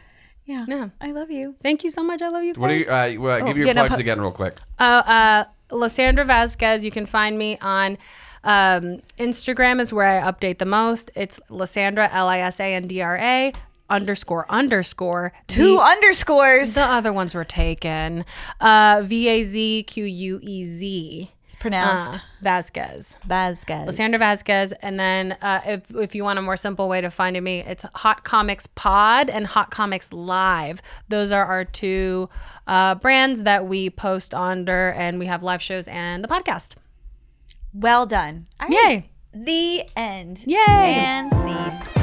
Yeah, 0.51 0.65
Yeah. 0.69 0.89
I 1.01 1.13
love 1.13 1.31
you. 1.31 1.55
Thank 1.63 1.85
you 1.85 1.91
so 1.91 2.03
much. 2.03 2.21
I 2.23 2.29
love 2.29 2.43
you. 2.43 2.55
What 2.55 2.69
do 2.69 2.75
you? 2.75 2.87
Uh, 2.87 3.15
well, 3.19 3.45
give 3.47 3.57
your 3.57 3.67
yeah, 3.67 3.73
plugs 3.75 3.95
pu- 3.95 4.01
again, 4.01 4.21
real 4.21 4.33
quick. 4.33 4.55
Uh, 4.79 5.03
uh, 5.17 5.45
Lisandra 5.71 6.25
Vázquez. 6.27 6.83
You 6.83 6.91
can 6.91 7.07
find 7.07 7.39
me 7.39 7.57
on 7.61 7.97
um, 8.43 9.01
Instagram 9.19 9.81
is 9.81 9.93
where 9.93 10.09
I 10.09 10.21
update 10.31 10.59
the 10.59 10.65
most. 10.67 11.11
It's 11.15 11.39
Lisandra 11.51 12.09
L 12.13 12.29
I 12.29 12.39
S 12.41 12.59
A 12.59 12.75
N 12.75 12.87
D 12.89 13.01
R 13.01 13.17
A 13.19 13.53
underscore 13.89 14.47
underscore 14.49 15.33
Two 15.47 15.75
The- 15.77 15.81
underscores. 15.83 16.75
The 16.75 16.83
other 16.83 17.13
ones 17.13 17.35
were 17.35 17.45
taken. 17.45 18.25
Uh, 18.61 19.03
V 19.05 19.29
A 19.29 19.45
Z 19.45 19.85
Q 19.85 20.05
U 20.05 20.41
E 20.43 20.65
Z. 20.65 21.31
Pronounced 21.61 22.15
Uh, 22.17 22.19
Vázquez. 22.45 23.17
Vázquez. 23.29 23.87
Lisandra 23.87 24.19
Vázquez. 24.19 24.73
And 24.83 24.99
then 24.99 25.33
uh, 25.43 25.61
if, 25.67 25.83
if 25.95 26.15
you 26.15 26.25
want 26.25 26.39
a 26.39 26.43
more 26.43 26.57
simple 26.57 26.89
way 26.89 27.01
to 27.03 27.11
find 27.11 27.41
me, 27.43 27.61
it's 27.61 27.85
Hot 27.97 28.25
Comics 28.25 28.67
Pod 28.67 29.31
and 29.31 29.47
Hot 29.47 29.71
Comics 29.71 30.13
Live. 30.13 30.81
Those 31.09 31.31
are 31.31 31.45
our 31.45 31.65
two 31.65 32.29
uh, 32.67 32.95
brands 32.97 33.43
that 33.45 33.67
we 33.67 33.91
post 33.91 34.33
under, 34.35 34.91
and 34.93 35.19
we 35.19 35.27
have 35.27 35.43
live 35.43 35.61
shows 35.63 35.87
and 35.89 36.25
the 36.25 36.29
podcast. 36.29 36.77
Well 37.73 38.07
done. 38.07 38.47
Right. 38.61 38.71
Yay! 38.73 39.11
The 39.33 39.85
end. 39.95 40.43
Yay! 40.47 40.57
And 40.67 41.33
scene. 41.33 42.00